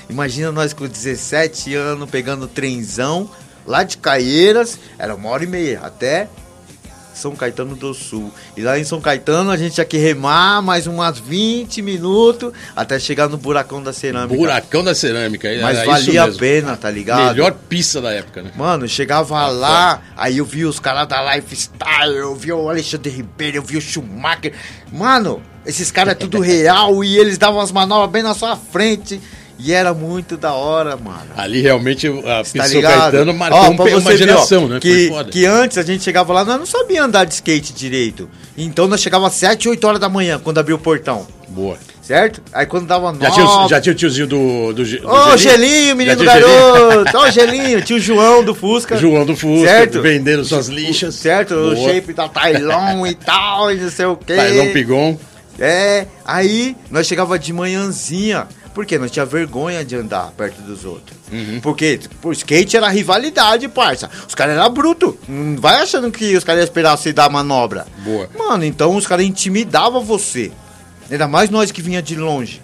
Imagina 0.09 0.51
nós 0.51 0.73
com 0.73 0.87
17 0.87 1.75
anos 1.75 2.09
pegando 2.09 2.49
trenzão 2.49 3.29
lá 3.67 3.83
de 3.83 3.99
Caieiras, 3.99 4.79
era 4.99 5.15
uma 5.15 5.29
hora 5.29 5.45
e 5.45 5.47
meia, 5.47 5.81
até 5.83 6.29
São 7.19 7.35
Caetano 7.35 7.75
do 7.75 7.93
Sul. 7.93 8.33
E 8.57 8.63
lá 8.63 8.79
em 8.79 8.85
São 8.85 9.01
Caetano 9.01 9.51
a 9.51 9.57
gente 9.57 9.75
tinha 9.75 9.85
que 9.85 9.99
remar 9.99 10.63
mais 10.63 10.87
umas 10.87 11.19
20 11.19 11.83
minutos 11.83 12.53
até 12.77 12.99
chegar 12.99 13.29
no 13.29 13.37
buracão 13.37 13.83
da 13.83 13.93
cerâmica. 13.93 14.37
Buracão 14.37 14.85
da 14.85 14.95
cerâmica. 14.95 15.49
Mas 15.61 15.79
era 15.79 15.87
valia 15.87 16.25
a 16.25 16.33
pena, 16.33 16.77
tá 16.77 16.91
ligado? 16.91 17.35
Melhor 17.35 17.53
pista 17.69 18.01
da 18.01 18.13
época, 18.13 18.43
né? 18.43 18.53
Mano, 18.57 18.89
chegava 18.89 19.49
lá, 19.49 20.01
aí 20.17 20.39
eu 20.39 20.45
vi 20.45 20.65
os 20.65 20.79
caras 20.79 21.09
da 21.09 21.35
Lifestyle, 21.35 22.15
eu 22.17 22.35
vi 22.37 22.53
o 22.53 22.69
Alexandre 22.69 23.11
Ribeiro, 23.11 23.57
eu 23.57 23.63
vi 23.63 23.77
o 23.77 23.81
Schumacher. 23.81 24.53
Mano, 24.93 25.43
esses 25.67 25.91
caras 25.91 26.13
é 26.13 26.15
tudo 26.15 26.41
real 26.41 27.03
e 27.03 27.19
eles 27.19 27.37
davam 27.37 27.61
as 27.61 27.73
manobras 27.73 28.11
bem 28.11 28.23
na 28.23 28.35
sua 28.35 28.57
frente. 28.57 29.21
E 29.59 29.73
era 29.73 29.93
muito 29.93 30.37
da 30.37 30.53
hora, 30.53 30.97
mano. 30.97 31.27
Ali 31.37 31.61
realmente 31.61 32.07
a 32.07 32.13
Tá 32.23 32.43
pista 32.45 32.63
São 32.65 32.77
ligado? 32.77 33.01
Caetano 33.11 33.35
marcou 33.35 33.61
Ó, 33.61 33.71
um 33.71 33.77
pe- 33.77 33.83
uma 33.95 34.01
você 34.01 34.11
ver, 34.11 34.19
geração, 34.19 34.65
ó, 34.65 34.69
né? 34.69 34.79
Que, 34.81 35.11
que 35.33 35.45
antes 35.47 35.77
a 35.79 35.83
gente 35.83 36.05
chegava 36.05 36.33
lá, 36.33 36.45
nós 36.45 36.59
não 36.61 36.67
sabia 36.67 37.03
andar 37.03 37.25
de 37.25 37.35
skate 37.35 37.73
direito. 37.73 38.29
Então 38.57 38.87
nós 38.87 39.01
chegava 39.01 39.27
às 39.27 39.35
7, 39.35 39.69
8 39.69 39.85
horas 39.85 40.01
da 40.01 40.09
manhã, 40.09 40.39
quando 40.39 40.59
abria 40.59 40.77
o 40.77 40.79
portão. 40.79 41.27
Boa. 41.49 41.77
Certo? 42.01 42.41
Aí 42.53 42.65
quando 42.67 42.87
dava 42.87 43.13
9... 43.13 43.23
Já 43.25 43.31
tinha, 43.33 43.47
o- 43.47 43.69
já 43.69 43.81
tinha 43.81 43.93
o 43.93 43.97
tiozinho 43.97 44.27
do. 44.29 44.73
do, 44.73 44.85
do 44.85 45.09
Ô, 45.11 45.37
gelinho, 45.37 45.97
menino 45.97 46.23
garoto! 46.25 47.17
Ó, 47.17 47.27
o 47.27 47.31
gelinho, 47.31 47.83
tio 47.83 47.99
João 47.99 48.45
do 48.45 48.55
Fusca. 48.55 48.97
João 48.97 49.27
do 49.27 49.37
Fusca, 49.37 49.69
certo? 49.69 50.01
vendendo 50.01 50.45
suas 50.45 50.69
lixas. 50.69 51.17
Certo? 51.17 51.53
O 51.55 51.75
Boa. 51.75 51.89
shape 51.93 52.13
da 52.15 52.29
Tailon 52.29 53.07
e 53.07 53.15
tal, 53.15 53.71
e 53.73 53.77
não 53.77 53.91
sei 53.91 54.07
o 54.07 54.17
quê. 54.17 54.37
Tailão 54.37 54.73
Pigon. 54.73 55.19
É, 55.59 56.07
aí 56.25 56.77
nós 56.91 57.07
chegava 57.09 57.37
de 57.39 57.53
manhãzinha. 57.53 58.47
Por 58.79 58.87
quê? 58.87 58.97
Nós 58.97 59.11
tinha 59.11 59.27
vergonha 59.27 59.85
de 59.85 59.97
andar 59.97 60.31
perto 60.37 60.63
dos 60.63 60.85
outros. 60.85 61.19
Uhum. 61.33 61.59
Porque 61.61 61.99
o 62.23 62.31
skate 62.31 62.77
era 62.77 62.89
rivalidade, 62.89 63.67
parça. 63.67 64.09
Os 64.25 64.37
caras 64.37 64.57
eram 64.57 64.71
bruto. 64.73 65.19
Não 65.29 65.61
vai 65.61 65.83
achando 65.83 66.13
que 66.13 66.37
os 66.37 66.45
caras 66.45 66.61
iam 66.61 66.65
esperar 66.65 66.97
você 66.97 67.13
dar 67.13 67.29
manobra. 67.29 67.89
Boa. 68.05 68.31
Mano, 68.39 68.65
então 68.65 68.95
os 68.95 69.05
caras 69.05 69.27
intimidavam 69.27 70.05
você. 70.05 70.53
Ainda 71.11 71.27
mais 71.27 71.51
nós 71.51 71.73
que 71.73 71.83
vinha 71.83 72.01
de 72.01 72.15
longe. 72.15 72.63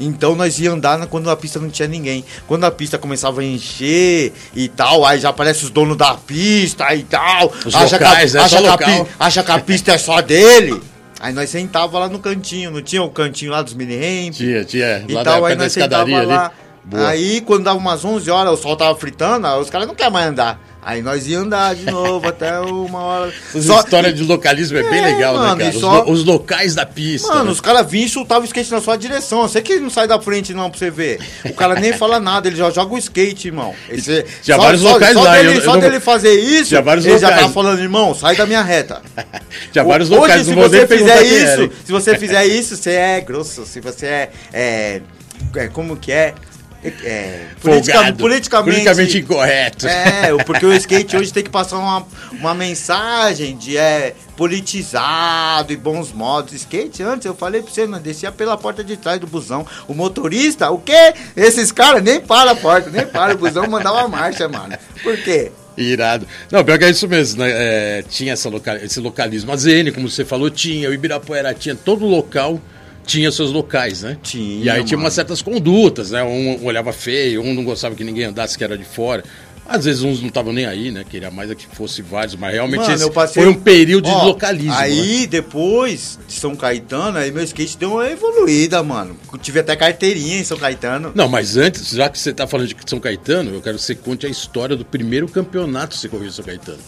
Então 0.00 0.34
nós 0.34 0.58
ia 0.58 0.72
andar 0.72 1.06
quando 1.06 1.30
a 1.30 1.36
pista 1.36 1.60
não 1.60 1.70
tinha 1.70 1.86
ninguém. 1.86 2.24
Quando 2.48 2.64
a 2.64 2.70
pista 2.72 2.98
começava 2.98 3.40
a 3.40 3.44
encher 3.44 4.32
e 4.52 4.66
tal, 4.66 5.06
aí 5.06 5.20
já 5.20 5.28
aparece 5.28 5.62
os 5.62 5.70
donos 5.70 5.96
da 5.96 6.14
pista 6.14 6.92
e 6.92 7.04
tal. 7.04 7.52
Os 7.64 7.72
acha 7.72 7.98
locais, 7.98 8.32
que 8.32 8.36
a, 8.36 8.40
né? 8.40 8.46
acha, 8.46 8.60
que 8.60 8.84
a 8.84 9.06
acha 9.20 9.42
que 9.44 9.52
a 9.52 9.58
pista 9.60 9.92
é 9.92 9.98
só 9.98 10.20
dele. 10.20 10.82
Aí 11.20 11.34
nós 11.34 11.50
sentava 11.50 11.98
lá 11.98 12.08
no 12.08 12.18
cantinho, 12.18 12.70
não 12.70 12.80
tinha 12.80 13.02
o 13.02 13.10
cantinho 13.10 13.52
lá 13.52 13.60
dos 13.60 13.74
mini 13.74 14.30
Tinha, 14.30 14.64
tinha. 14.64 15.04
e 15.06 15.12
Lá 15.12 15.22
tal, 15.22 15.44
aí 15.44 15.54
nós 15.54 15.70
sentava 15.70 16.08
escadaria 16.08 16.26
lá. 16.26 16.52
Boa. 16.84 17.08
Aí 17.08 17.40
quando 17.42 17.64
dava 17.64 17.78
umas 17.78 18.04
11 18.04 18.30
horas, 18.30 18.52
o 18.58 18.62
sol 18.62 18.76
tava 18.76 18.96
fritando, 18.98 19.46
aí 19.46 19.60
os 19.60 19.68
caras 19.70 19.86
não 19.86 19.94
querem 19.94 20.12
mais 20.12 20.26
andar. 20.28 20.58
Aí 20.82 21.02
nós 21.02 21.26
ia 21.26 21.38
andar 21.38 21.74
de 21.74 21.84
novo 21.92 22.26
até 22.26 22.58
uma 22.58 22.98
hora. 23.00 23.32
Essa 23.54 23.60
Só- 23.62 23.80
história 23.80 24.10
de 24.10 24.22
localismo 24.24 24.78
é, 24.78 24.82
bem 24.88 24.98
É, 24.98 25.06
legal, 25.12 25.34
mano, 25.34 25.56
né, 25.56 25.64
cara? 25.64 25.74
e 25.74 25.76
Os, 25.76 25.80
só- 25.80 26.02
lo- 26.02 26.10
os 26.10 26.24
locais 26.24 26.74
da 26.74 26.86
pista. 26.86 27.28
Mano, 27.28 27.44
né? 27.44 27.50
os 27.50 27.60
caras 27.60 27.86
vinham 27.88 28.06
e 28.06 28.08
soltavam 28.08 28.42
o 28.44 28.46
skate 28.46 28.70
na 28.70 28.80
sua 28.80 28.96
direção. 28.96 29.42
Você 29.42 29.60
que 29.60 29.78
não 29.78 29.90
sai 29.90 30.08
da 30.08 30.18
frente, 30.18 30.54
não, 30.54 30.70
pra 30.70 30.78
você 30.78 30.90
ver. 30.90 31.20
O 31.44 31.52
cara 31.52 31.74
nem 31.78 31.92
fala 31.92 32.18
nada, 32.18 32.48
ele 32.48 32.56
já 32.56 32.70
joga 32.70 32.94
o 32.94 32.98
skate, 32.98 33.48
irmão. 33.48 33.74
Esse, 33.90 34.24
Tinha 34.42 34.56
vários 34.56 34.80
locais 34.80 35.12
só 35.12 35.22
lá, 35.22 35.34
Dele, 35.36 35.48
eu- 35.48 35.54
eu 35.56 35.60
só 35.62 35.74
não- 35.74 35.80
dele 35.80 36.00
fazer 36.00 36.32
isso, 36.40 36.70
Tinha 36.70 36.80
vários 36.80 37.04
ele 37.04 37.18
já 37.18 37.26
locais. 37.28 37.42
tava 37.42 37.52
falando, 37.52 37.78
irmão, 37.80 38.14
sai 38.14 38.34
da 38.36 38.46
minha 38.46 38.62
reta. 38.62 39.02
Tinha 39.70 39.84
vários 39.84 40.10
Hoje, 40.10 40.18
locais, 40.18 40.46
se 40.46 40.54
você 40.54 40.86
fizer 40.86 41.22
isso, 41.24 41.70
se 41.84 41.92
você 41.92 42.16
fizer 42.18 42.46
isso, 42.46 42.74
você 42.76 42.90
é 42.92 43.20
grosso. 43.20 43.66
Se 43.66 43.80
você 43.80 44.06
é, 44.06 44.30
é, 44.50 45.68
como 45.74 45.94
que 45.96 46.10
é? 46.10 46.34
É, 46.82 47.48
politica- 47.60 47.92
Folgado, 47.98 48.16
politicamente, 48.18 48.70
politicamente 48.72 49.18
incorreto. 49.18 49.86
é, 49.86 50.32
porque 50.44 50.64
o 50.64 50.72
skate 50.72 51.14
hoje 51.16 51.30
tem 51.32 51.42
que 51.44 51.50
passar 51.50 51.76
uma, 51.78 52.06
uma 52.32 52.54
mensagem 52.54 53.54
de 53.56 53.76
é 53.76 54.14
politizado 54.34 55.72
e 55.72 55.76
bons 55.76 56.12
modos. 56.12 56.54
Skate, 56.54 57.02
antes 57.02 57.26
eu 57.26 57.34
falei 57.34 57.60
pra 57.62 57.70
você, 57.70 57.86
não 57.86 58.00
descia 58.00 58.32
pela 58.32 58.56
porta 58.56 58.82
de 58.82 58.96
trás 58.96 59.20
do 59.20 59.26
busão. 59.26 59.66
O 59.86 59.94
motorista, 59.94 60.70
o 60.70 60.78
quê? 60.78 61.12
Esses 61.36 61.70
caras 61.70 62.02
nem 62.02 62.20
para 62.20 62.52
a 62.52 62.56
porta, 62.56 62.88
nem 62.90 63.06
para 63.06 63.34
o 63.34 63.38
busão, 63.38 63.66
mandava 63.68 64.06
marcha, 64.08 64.48
mano. 64.48 64.74
Por 65.02 65.16
quê? 65.18 65.52
Irado. 65.76 66.26
Não, 66.50 66.64
pior 66.64 66.78
que 66.78 66.84
é 66.84 66.90
isso 66.90 67.06
mesmo, 67.08 67.42
né? 67.42 67.50
É, 67.50 68.04
tinha 68.08 68.32
essa 68.32 68.48
loca- 68.48 68.82
esse 68.82 69.00
localismo. 69.00 69.52
A 69.52 69.56
ZN, 69.56 69.92
como 69.94 70.08
você 70.10 70.24
falou, 70.24 70.50
tinha. 70.50 70.90
O 70.90 70.94
Ibirapuera 70.94 71.54
tinha. 71.54 71.74
Todo 71.74 72.04
local 72.06 72.60
tinha 73.06 73.30
seus 73.32 73.50
locais, 73.52 74.02
né? 74.02 74.16
Tinha, 74.22 74.64
E 74.64 74.70
aí 74.70 74.84
tinha 74.84 74.96
mano. 74.96 75.06
umas 75.06 75.14
certas 75.14 75.42
condutas, 75.42 76.10
né? 76.10 76.22
Um 76.22 76.64
olhava 76.64 76.92
feio, 76.92 77.42
um 77.42 77.52
não 77.54 77.64
gostava 77.64 77.94
que 77.94 78.04
ninguém 78.04 78.24
andasse 78.24 78.56
que 78.56 78.64
era 78.64 78.76
de 78.78 78.84
fora. 78.84 79.24
Às 79.68 79.84
vezes 79.84 80.02
uns 80.02 80.20
não 80.20 80.26
estavam 80.28 80.52
nem 80.52 80.66
aí, 80.66 80.90
né? 80.90 81.04
Queria 81.08 81.30
mais 81.30 81.48
é 81.48 81.54
que 81.54 81.64
fosse 81.64 82.02
vários, 82.02 82.34
mas 82.34 82.52
realmente 82.52 82.80
Mano, 82.88 83.10
passei- 83.12 83.40
foi 83.44 83.52
um 83.52 83.54
período 83.54 84.08
Ó, 84.08 84.18
de 84.20 84.26
localismo. 84.26 84.72
né? 84.72 84.76
Aí, 84.78 85.26
depois 85.28 86.18
de 86.26 86.34
São 86.34 86.56
Caetano, 86.56 87.18
aí 87.18 87.30
meu 87.30 87.44
skate 87.44 87.78
deu 87.78 87.92
uma 87.92 88.08
evoluída, 88.10 88.82
mano. 88.82 89.16
Eu 89.32 89.38
tive 89.38 89.60
até 89.60 89.76
carteirinha 89.76 90.40
em 90.40 90.44
São 90.44 90.58
Caetano. 90.58 91.12
Não, 91.14 91.28
mas 91.28 91.56
antes, 91.56 91.90
já 91.90 92.08
que 92.08 92.18
você 92.18 92.32
tá 92.32 92.48
falando 92.48 92.66
de 92.66 92.76
São 92.84 92.98
Caetano, 92.98 93.54
eu 93.54 93.60
quero 93.60 93.76
que 93.76 93.82
você 93.84 93.94
conte 93.94 94.26
a 94.26 94.28
história 94.28 94.74
do 94.74 94.84
primeiro 94.84 95.28
campeonato 95.28 95.94
que 95.94 96.00
você 96.00 96.08
correu 96.08 96.26
em 96.26 96.32
São 96.32 96.44
Caetano. 96.44 96.78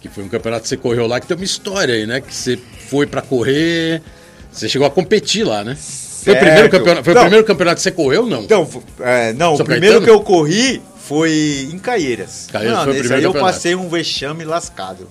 Que 0.00 0.08
foi 0.08 0.22
um 0.22 0.28
campeonato 0.28 0.62
que 0.62 0.68
você 0.68 0.76
correu 0.76 1.08
lá, 1.08 1.18
que 1.18 1.26
tem 1.26 1.36
uma 1.36 1.44
história 1.44 1.94
aí, 1.96 2.06
né? 2.06 2.20
Que 2.20 2.32
você 2.32 2.56
foi 2.88 3.06
pra 3.06 3.22
correr, 3.22 4.02
você 4.50 4.68
chegou 4.68 4.86
a 4.86 4.90
competir 4.90 5.44
lá, 5.44 5.62
né? 5.64 5.74
Foi 5.76 6.32
o 6.34 6.36
Certo. 6.36 6.40
primeiro 6.44 6.68
campeonato, 6.70 7.04
foi 7.04 7.12
o 7.12 7.16
Não. 7.16 7.22
primeiro 7.22 7.46
campeonato 7.46 7.76
que 7.76 7.82
você 7.82 7.90
correu, 7.90 8.26
não? 8.26 8.42
Então, 8.42 8.68
é, 9.00 9.32
não, 9.32 9.56
São 9.56 9.64
o 9.64 9.68
primeiro 9.68 10.00
Caetano? 10.00 10.04
que 10.04 10.10
eu 10.10 10.20
corri 10.22 10.82
foi 11.06 11.68
em 11.72 11.78
Caieiras. 11.78 12.46
Caieiras 12.52 12.78
Mano, 12.80 12.90
foi 12.92 12.92
o 12.92 12.98
primeiro 13.00 13.16
aí 13.16 13.24
eu 13.24 13.32
campeonato. 13.32 13.54
passei 13.54 13.74
um 13.74 13.88
vexame 13.88 14.44
lascado. 14.44 15.08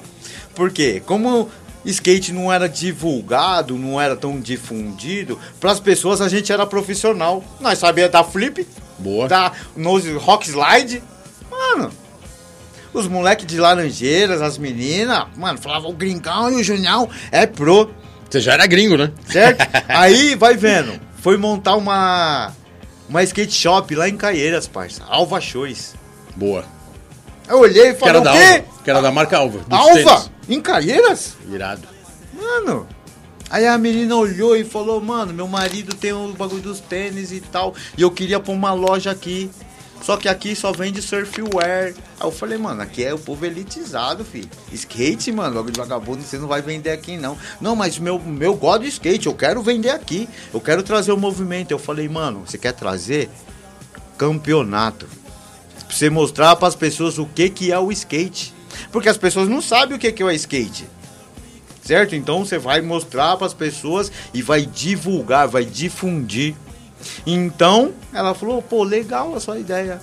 Por 0.54 0.72
quê? 0.72 1.02
Como 1.06 1.50
skate 1.84 2.32
não 2.32 2.52
era 2.54 2.68
divulgado, 2.70 3.76
não 3.76 4.00
era 4.00 4.16
tão 4.16 4.40
difundido, 4.40 5.40
para 5.60 5.72
as 5.72 5.80
pessoas 5.80 6.22
a 6.22 6.30
gente 6.30 6.52
era 6.52 6.66
profissional. 6.66 7.44
Nós 7.60 7.80
sabia 7.80 8.08
dar 8.08 8.24
flip, 8.24 8.68
Boa. 9.00 9.28
dar 9.28 9.58
nose 9.76 10.12
rock 10.14 10.48
slide. 10.48 11.02
Mano, 11.50 11.92
os 12.94 13.08
moleques 13.08 13.46
de 13.48 13.58
Laranjeiras, 13.60 14.42
as 14.42 14.58
meninas, 14.60 15.26
mano, 15.36 15.58
falavam 15.60 15.90
o 15.90 15.94
Gringão 15.94 16.52
e 16.52 16.62
o 16.62 16.64
Junião 16.64 17.10
é 17.32 17.46
pro. 17.48 17.90
Você 18.30 18.40
já 18.40 18.54
era 18.54 18.68
gringo, 18.68 18.96
né? 18.96 19.12
Certo? 19.26 19.66
Aí, 19.90 20.36
vai 20.36 20.56
vendo. 20.56 21.00
Foi 21.18 21.38
montar 21.38 21.76
uma. 21.76 22.52
Uma 23.08 23.24
skate 23.24 23.52
shop 23.52 23.96
lá 23.96 24.08
em 24.08 24.16
Caieiras, 24.16 24.68
parça. 24.68 25.04
Alva 25.08 25.42
Shows. 25.42 25.96
Boa. 26.36 26.64
Eu 27.48 27.60
olhei 27.60 27.90
e 27.90 27.96
falei, 27.96 28.22
o 28.22 28.22
quê? 28.22 28.28
Alva. 28.30 28.66
Que 28.84 28.90
era 28.90 29.02
da 29.02 29.12
marca 29.12 29.38
Alva. 29.38 29.62
Alva? 29.70 29.94
tênis. 29.94 30.32
Em 30.48 30.62
Caieiras? 30.62 31.36
Irado. 31.52 31.88
Mano. 32.40 32.88
Aí 33.50 33.66
a 33.66 33.78
menina 33.80 34.16
olhou 34.16 34.56
e 34.56 34.64
falou, 34.64 35.02
mano, 35.02 35.34
meu 35.34 35.48
marido 35.48 35.96
tem 35.96 36.14
o 36.14 36.34
bagulho 36.34 36.62
dos 36.62 36.80
tênis 36.80 37.32
e 37.32 37.42
tal. 37.42 37.74
E 37.98 38.02
eu 38.04 38.12
queria 38.12 38.40
pôr 38.40 38.54
uma 38.54 38.74
loja 38.74 39.10
aqui. 39.10 39.50
Só 40.02 40.18
que 40.18 40.28
aqui 40.28 40.56
só 40.56 40.72
vende 40.72 41.02
surfwear. 41.02 41.88
Aí 41.88 41.94
eu 42.22 42.32
falei, 42.32 42.58
mano, 42.58 42.82
aqui 42.82 43.04
é 43.04 43.14
o 43.14 43.20
povo 43.20 43.46
elitizado, 43.46 44.24
filho. 44.24 44.50
Skate, 44.72 45.32
mano, 45.32 45.56
bagulho 45.56 45.74
de 45.74 45.80
vagabundo, 45.80 46.24
você 46.24 46.38
não 46.38 46.48
vai 46.48 46.62
vender 46.62 46.92
aqui, 46.92 47.18
não. 47.18 47.38
Não, 47.60 47.76
mas 47.76 48.00
meu, 48.00 48.20
meu 48.20 48.56
gosto 48.56 48.84
de 48.84 48.90
skate, 48.90 49.28
eu 49.28 49.36
quero 49.36 49.62
vender 49.62 49.90
aqui. 49.90 50.28
Eu 50.54 50.62
quero 50.62 50.84
trazer 50.84 51.12
o 51.12 51.18
movimento. 51.18 51.72
Eu 51.72 51.80
falei, 51.80 52.08
mano, 52.08 52.44
você 52.46 52.58
quer 52.58 52.74
trazer 52.74 53.30
campeonato? 54.18 55.06
Pra 55.88 55.96
você 55.96 56.10
mostrar 56.10 56.56
pras 56.56 56.76
pessoas 56.76 57.18
o 57.18 57.26
que, 57.26 57.50
que 57.50 57.72
é 57.72 57.80
o 57.80 57.92
skate. 57.92 58.54
Porque 58.92 59.10
as 59.10 59.18
pessoas 59.18 59.50
não 59.50 59.62
sabem 59.62 59.98
o 59.98 60.00
que, 60.00 60.12
que 60.12 60.22
é 60.22 60.26
o 60.26 60.32
skate. 60.32 60.88
Certo? 61.84 62.16
Então 62.16 62.46
você 62.46 62.58
vai 62.58 62.82
mostrar 62.82 63.36
pras 63.38 63.54
pessoas 63.54 64.12
e 64.34 64.42
vai 64.42 64.66
divulgar, 64.66 65.48
vai 65.48 65.66
difundir. 65.66 66.56
Então, 67.26 67.92
ela 68.14 68.34
falou, 68.34 68.62
pô, 68.62 68.84
legal 68.84 69.36
a 69.36 69.40
sua 69.40 69.58
ideia. 69.60 70.02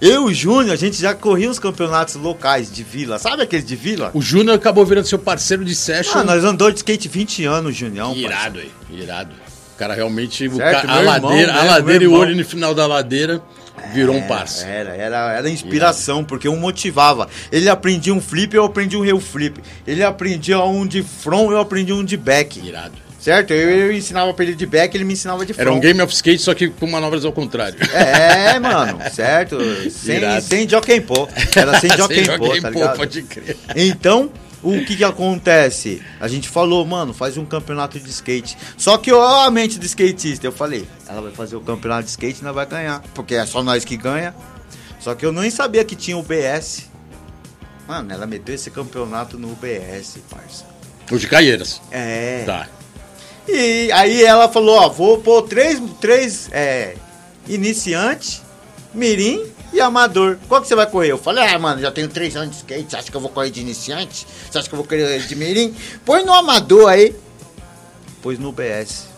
Eu 0.00 0.28
e 0.28 0.32
o 0.32 0.34
Júnior, 0.34 0.72
a 0.72 0.76
gente 0.76 0.98
já 0.98 1.12
corria 1.14 1.50
os 1.50 1.58
campeonatos 1.58 2.14
locais 2.14 2.72
de 2.72 2.82
vila. 2.82 3.18
Sabe 3.18 3.42
aqueles 3.42 3.66
de 3.66 3.76
vila? 3.76 4.10
O 4.14 4.22
Júnior 4.22 4.56
acabou 4.56 4.84
virando 4.86 5.06
seu 5.06 5.18
parceiro 5.18 5.62
de 5.64 5.74
session. 5.74 6.20
Ah, 6.20 6.24
nós 6.24 6.42
andamos 6.42 6.72
de 6.74 6.78
skate 6.80 7.06
20 7.08 7.44
anos, 7.44 7.76
Junião. 7.76 8.14
Irado 8.16 8.58
aí, 8.60 8.70
irado. 8.90 9.34
O 9.74 9.78
cara 9.78 9.94
realmente, 9.94 10.48
o 10.48 10.56
Certo, 10.56 10.86
ca- 10.86 10.92
a 10.92 11.02
meu 11.02 11.12
irmão, 11.12 11.30
ladeira, 11.30 11.52
a 11.52 11.62
né, 11.64 11.70
ladeira 11.70 12.04
e 12.04 12.06
o 12.06 12.12
olho 12.14 12.34
no 12.36 12.44
final 12.44 12.74
da 12.74 12.86
ladeira 12.86 13.42
virou 13.92 14.14
um 14.14 14.22
parça. 14.26 14.66
Era, 14.66 14.90
era, 14.94 15.32
era 15.32 15.50
inspiração, 15.50 16.24
porque 16.24 16.48
um 16.48 16.56
motivava. 16.56 17.28
Ele 17.52 17.68
aprendia 17.68 18.12
um 18.14 18.20
flip, 18.22 18.54
eu 18.54 18.64
aprendi 18.64 18.96
um 18.96 19.04
heel 19.04 19.20
flip. 19.20 19.60
Ele 19.86 20.02
aprendia 20.02 20.60
um 20.62 20.86
de 20.86 21.02
front, 21.02 21.50
eu 21.50 21.58
aprendi 21.60 21.92
um 21.92 22.04
de 22.04 22.16
back. 22.16 22.58
Irado. 22.66 22.94
Certo? 23.20 23.52
Eu, 23.52 23.70
eu 23.70 23.92
ensinava 23.92 24.32
pra 24.32 24.44
ele 24.44 24.54
de 24.54 24.64
back, 24.64 24.96
ele 24.96 25.04
me 25.04 25.12
ensinava 25.12 25.44
de 25.44 25.52
front. 25.52 25.66
Era 25.66 25.72
um 25.74 25.78
game 25.78 26.00
of 26.00 26.12
skate, 26.12 26.40
só 26.40 26.54
que 26.54 26.68
com 26.68 26.86
manobras 26.86 27.24
ao 27.24 27.32
contrário. 27.32 27.78
É, 27.92 28.58
mano, 28.58 28.98
certo? 29.12 29.58
Sem, 29.90 30.16
Irado. 30.16 30.42
sem 30.42 30.66
jockey 30.66 31.02
pô. 31.02 31.28
Era 31.54 31.78
sem 31.78 31.90
jockey 31.90 32.24
Sem 32.24 32.38
pô, 32.38 32.46
jockey 32.46 32.60
tá 32.62 32.70
ligado? 32.70 32.96
pode 32.96 33.22
crer. 33.22 33.56
Então, 33.76 34.30
o 34.62 34.84
que 34.86 34.96
que 34.96 35.04
acontece? 35.04 36.02
A 36.18 36.28
gente 36.28 36.48
falou, 36.48 36.84
mano, 36.86 37.12
faz 37.12 37.36
um 37.36 37.44
campeonato 37.44 38.00
de 38.00 38.08
skate. 38.08 38.56
Só 38.78 38.96
que, 38.96 39.12
ó, 39.12 39.44
a 39.44 39.50
mente 39.50 39.78
do 39.78 39.84
skatista, 39.84 40.46
eu 40.46 40.52
falei, 40.52 40.88
ela 41.06 41.20
vai 41.20 41.32
fazer 41.32 41.56
o 41.56 41.60
campeonato 41.60 42.04
de 42.04 42.10
skate 42.10 42.40
e 42.40 42.44
nós 42.44 42.54
vai 42.54 42.64
ganhar. 42.64 43.02
Porque 43.14 43.34
é 43.34 43.44
só 43.44 43.62
nós 43.62 43.84
que 43.84 43.98
ganha. 43.98 44.34
Só 44.98 45.14
que 45.14 45.26
eu 45.26 45.32
nem 45.32 45.50
sabia 45.50 45.84
que 45.84 45.94
tinha 45.94 46.16
o 46.16 46.22
BS. 46.22 46.88
Mano, 47.86 48.12
ela 48.12 48.26
meteu 48.26 48.54
esse 48.54 48.70
campeonato 48.70 49.38
no 49.38 49.48
BS, 49.56 50.18
parça. 50.30 50.64
O 51.10 51.18
de 51.18 51.26
Caieiras. 51.26 51.82
É. 51.90 52.44
Tá. 52.46 52.68
E 53.52 53.90
aí 53.92 54.22
ela 54.22 54.48
falou, 54.48 54.76
ó, 54.76 54.88
vou 54.88 55.18
pôr 55.18 55.42
três, 55.42 55.80
três 56.00 56.48
é, 56.52 56.94
iniciante, 57.48 58.42
mirim 58.94 59.44
e 59.72 59.80
amador. 59.80 60.38
Qual 60.48 60.60
que 60.60 60.68
você 60.68 60.74
vai 60.74 60.86
correr? 60.86 61.10
Eu 61.12 61.18
falei, 61.18 61.44
ah, 61.44 61.58
mano, 61.58 61.80
já 61.80 61.90
tenho 61.90 62.08
três 62.08 62.36
anos 62.36 62.50
de 62.50 62.56
skate, 62.58 62.90
você 62.90 62.96
acha 62.96 63.10
que 63.10 63.16
eu 63.16 63.20
vou 63.20 63.30
correr 63.30 63.50
de 63.50 63.60
iniciante? 63.60 64.26
Você 64.50 64.58
acha 64.58 64.68
que 64.68 64.74
eu 64.74 64.78
vou 64.78 64.86
correr 64.86 65.20
de 65.26 65.34
mirim? 65.34 65.74
Põe 66.04 66.24
no 66.24 66.32
amador 66.32 66.88
aí. 66.88 67.14
Pôs 68.22 68.38
no 68.38 68.52
BS. 68.52 69.08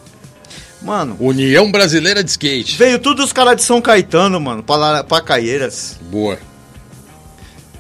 Mano, 0.81 1.17
União 1.21 1.71
Brasileira 1.71 2.25
de 2.25 2.31
Skate. 2.31 2.77
veio 2.77 2.99
todos 2.99 3.27
os 3.27 3.33
caras 3.33 3.57
de 3.57 3.63
São 3.63 3.81
Caetano, 3.81 4.41
mano, 4.41 4.63
pra, 4.63 5.05
pra 5.05 5.21
Caieiras. 5.21 5.99
Boa. 6.11 6.39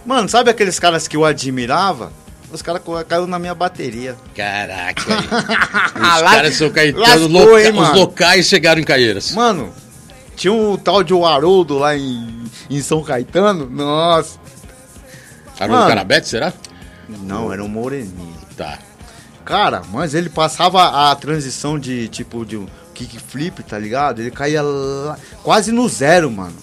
Mano, 0.06 0.28
sabe 0.28 0.50
aqueles 0.50 0.78
caras 0.78 1.08
que 1.08 1.16
eu 1.16 1.24
admirava? 1.24 2.12
Os 2.52 2.60
caras 2.62 2.82
caiu 3.08 3.26
na 3.26 3.38
minha 3.38 3.54
bateria. 3.54 4.14
Caraca. 4.36 5.02
Os 5.96 6.00
Lá- 6.22 6.34
caras 6.34 6.54
são 6.56 6.70
caetanos. 6.70 7.30
loca- 7.30 7.62
hein, 7.62 7.72
Os 7.80 7.88
locais 7.94 8.46
chegaram 8.46 8.80
em 8.80 8.84
Caieiras. 8.84 9.32
Mano, 9.32 9.72
tinha 10.36 10.52
um 10.52 10.76
tal 10.76 11.02
de 11.02 11.14
Haroldo 11.14 11.78
lá 11.78 11.96
em, 11.96 12.44
em 12.68 12.82
São 12.82 13.02
Caetano. 13.02 13.68
Nossa. 13.70 14.38
Haroldo. 15.58 15.86
Carabete, 15.88 16.28
será? 16.28 16.52
Não, 17.08 17.52
era 17.52 17.62
um 17.62 17.68
moreninho. 17.68 18.36
Tá. 18.56 18.78
Cara, 19.44 19.82
mas 19.92 20.14
ele 20.14 20.28
passava 20.28 21.10
a 21.10 21.16
transição 21.16 21.78
de 21.78 22.08
tipo 22.08 22.44
de 22.44 22.60
kickflip, 22.94 23.62
tá 23.62 23.78
ligado? 23.78 24.20
Ele 24.20 24.30
caía 24.30 24.62
lá, 24.62 25.16
quase 25.42 25.72
no 25.72 25.88
zero, 25.88 26.30
mano. 26.30 26.54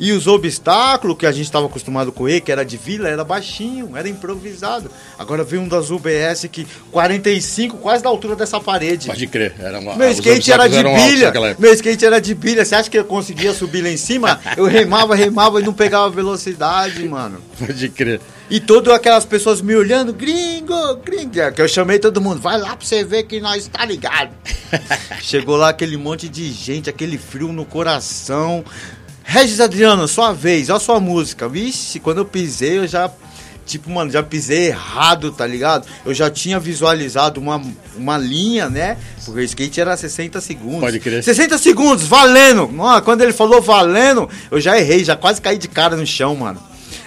E 0.00 0.12
os 0.12 0.26
obstáculos 0.26 1.18
que 1.18 1.26
a 1.26 1.30
gente 1.30 1.44
estava 1.44 1.66
acostumado 1.66 2.08
a 2.08 2.12
correr, 2.12 2.40
que 2.40 2.50
era 2.50 2.64
de 2.64 2.78
vila, 2.78 3.06
era 3.06 3.22
baixinho, 3.22 3.94
era 3.94 4.08
improvisado. 4.08 4.90
Agora 5.18 5.44
veio 5.44 5.60
um 5.60 5.68
das 5.68 5.90
UBS 5.90 6.48
que 6.50 6.66
45, 6.90 7.76
quase 7.76 8.02
da 8.02 8.08
altura 8.08 8.34
dessa 8.34 8.58
parede. 8.58 9.08
Pode 9.08 9.26
crer. 9.26 9.54
Era 9.58 9.78
uma, 9.78 9.94
Meu 9.96 10.10
skate 10.10 10.50
era 10.50 10.66
de 10.68 10.82
bilha. 10.82 11.32
Meu 11.58 11.74
skate 11.74 12.06
era 12.06 12.18
de 12.18 12.34
bilha. 12.34 12.64
Você 12.64 12.74
acha 12.74 12.88
que 12.88 12.98
eu 12.98 13.04
conseguia 13.04 13.52
subir 13.52 13.82
lá 13.82 13.90
em 13.90 13.98
cima? 13.98 14.40
Eu 14.56 14.64
remava, 14.64 15.14
remava 15.14 15.60
e 15.60 15.64
não 15.64 15.74
pegava 15.74 16.08
velocidade, 16.08 17.06
mano. 17.06 17.38
Pode 17.58 17.90
crer. 17.90 18.22
E 18.48 18.58
todas 18.58 18.92
aquelas 18.92 19.24
pessoas 19.24 19.60
me 19.60 19.76
olhando, 19.76 20.12
gringo, 20.12 20.96
gringo. 21.04 21.38
É, 21.38 21.52
Que 21.52 21.62
eu 21.62 21.68
chamei 21.68 22.00
todo 22.00 22.20
mundo, 22.20 22.40
vai 22.40 22.58
lá 22.58 22.74
pra 22.74 22.84
você 22.84 23.04
ver 23.04 23.22
que 23.22 23.38
nós 23.38 23.68
tá 23.68 23.84
ligado. 23.84 24.30
Chegou 25.22 25.56
lá 25.56 25.68
aquele 25.68 25.96
monte 25.96 26.28
de 26.28 26.50
gente, 26.50 26.90
aquele 26.90 27.16
frio 27.16 27.52
no 27.52 27.64
coração. 27.64 28.64
Regis 29.30 29.60
Adriano, 29.60 30.08
sua 30.08 30.32
vez, 30.32 30.68
olha 30.70 30.78
a 30.78 30.80
sua 30.80 30.98
música. 30.98 31.48
Vixe, 31.48 32.00
quando 32.00 32.18
eu 32.18 32.24
pisei, 32.24 32.78
eu 32.78 32.88
já. 32.88 33.08
Tipo, 33.64 33.88
mano, 33.88 34.10
já 34.10 34.24
pisei 34.24 34.66
errado, 34.66 35.30
tá 35.30 35.46
ligado? 35.46 35.86
Eu 36.04 36.12
já 36.12 36.28
tinha 36.28 36.58
visualizado 36.58 37.40
uma, 37.40 37.62
uma 37.96 38.18
linha, 38.18 38.68
né? 38.68 38.96
Porque 39.24 39.38
o 39.38 39.44
skate 39.44 39.80
era 39.80 39.96
60 39.96 40.40
segundos. 40.40 40.80
Pode 40.80 40.98
crer. 40.98 41.22
60 41.22 41.58
segundos, 41.58 42.08
valendo! 42.08 42.68
Mano, 42.68 43.00
quando 43.02 43.20
ele 43.20 43.32
falou 43.32 43.62
valendo, 43.62 44.28
eu 44.50 44.60
já 44.60 44.76
errei, 44.76 45.04
já 45.04 45.14
quase 45.14 45.40
caí 45.40 45.58
de 45.58 45.68
cara 45.68 45.94
no 45.96 46.04
chão, 46.04 46.34
mano. 46.34 46.60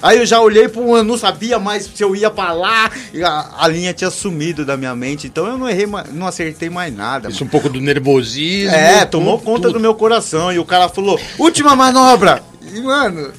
Aí 0.03 0.19
eu 0.19 0.25
já 0.25 0.41
olhei 0.41 0.67
pro 0.67 0.97
eu 0.97 1.03
não 1.03 1.17
sabia 1.17 1.57
mais 1.57 1.85
se 1.85 2.03
eu 2.03 2.13
ia 2.13 2.29
pra 2.29 2.51
lá, 2.51 2.91
a, 3.25 3.63
a 3.63 3.67
linha 3.69 3.93
tinha 3.93 4.11
sumido 4.11 4.65
da 4.65 4.75
minha 4.75 4.93
mente, 4.93 5.27
então 5.27 5.47
eu 5.47 5.57
não 5.57 5.69
errei, 5.69 5.87
não 6.11 6.27
acertei 6.27 6.69
mais 6.69 6.93
nada. 6.93 7.29
Isso 7.29 7.37
mano. 7.39 7.47
um 7.47 7.49
pouco 7.49 7.69
do 7.69 7.79
nervosismo. 7.79 8.75
É, 8.75 9.05
tomou 9.05 9.37
tudo, 9.37 9.45
conta 9.45 9.61
tudo. 9.69 9.73
do 9.75 9.79
meu 9.79 9.95
coração 9.95 10.51
e 10.51 10.59
o 10.59 10.65
cara 10.65 10.89
falou: 10.89 11.17
"Última 11.39 11.73
manobra". 11.73 12.43
E 12.73 12.81
mano, 12.81 13.31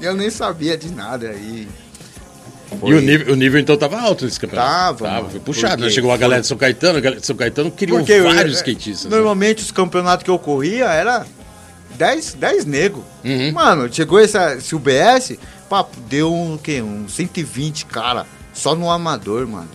eu 0.00 0.14
nem 0.14 0.30
sabia 0.30 0.78
de 0.78 0.90
nada 0.90 1.28
aí. 1.28 1.68
E 2.82 2.94
o 2.94 3.00
nível, 3.00 3.32
o 3.32 3.36
nível 3.36 3.60
então 3.60 3.76
tava 3.76 4.00
alto 4.00 4.24
nesse 4.24 4.40
campeonato. 4.40 4.68
Tava, 5.04 5.10
mano. 5.10 5.30
foi 5.30 5.40
puxado, 5.40 5.84
né? 5.84 5.90
Chegou 5.90 6.10
a 6.10 6.14
Foi. 6.14 6.20
galera 6.22 6.40
de 6.40 6.46
São 6.46 6.56
Caetano, 6.56 6.98
a 6.98 7.00
galera 7.02 7.20
de 7.20 7.26
São 7.26 7.36
Caetano 7.36 7.70
criou 7.70 7.98
Porque 7.98 8.12
eu- 8.12 8.24
vários 8.24 8.56
é, 8.56 8.58
skatistas. 8.60 9.10
né? 9.10 9.16
Normalmente 9.16 9.62
os 9.62 9.70
campeonatos 9.70 10.24
que 10.24 10.30
eu 10.30 10.38
corria 10.38 10.84
era 10.86 11.26
10, 11.96 12.34
10 12.34 12.64
nego. 12.64 13.04
Uhum. 13.24 13.52
Mano, 13.52 13.92
chegou 13.92 14.18
essa, 14.20 14.54
esse 14.54 14.74
UBS, 14.74 15.38
papo, 15.68 15.98
deu 16.08 16.32
um, 16.32 16.54
o 16.54 16.58
quê? 16.58 16.80
Um 16.82 17.08
120, 17.08 17.86
cara. 17.86 18.26
Só 18.54 18.74
no 18.74 18.90
amador, 18.90 19.46
mano. 19.46 19.68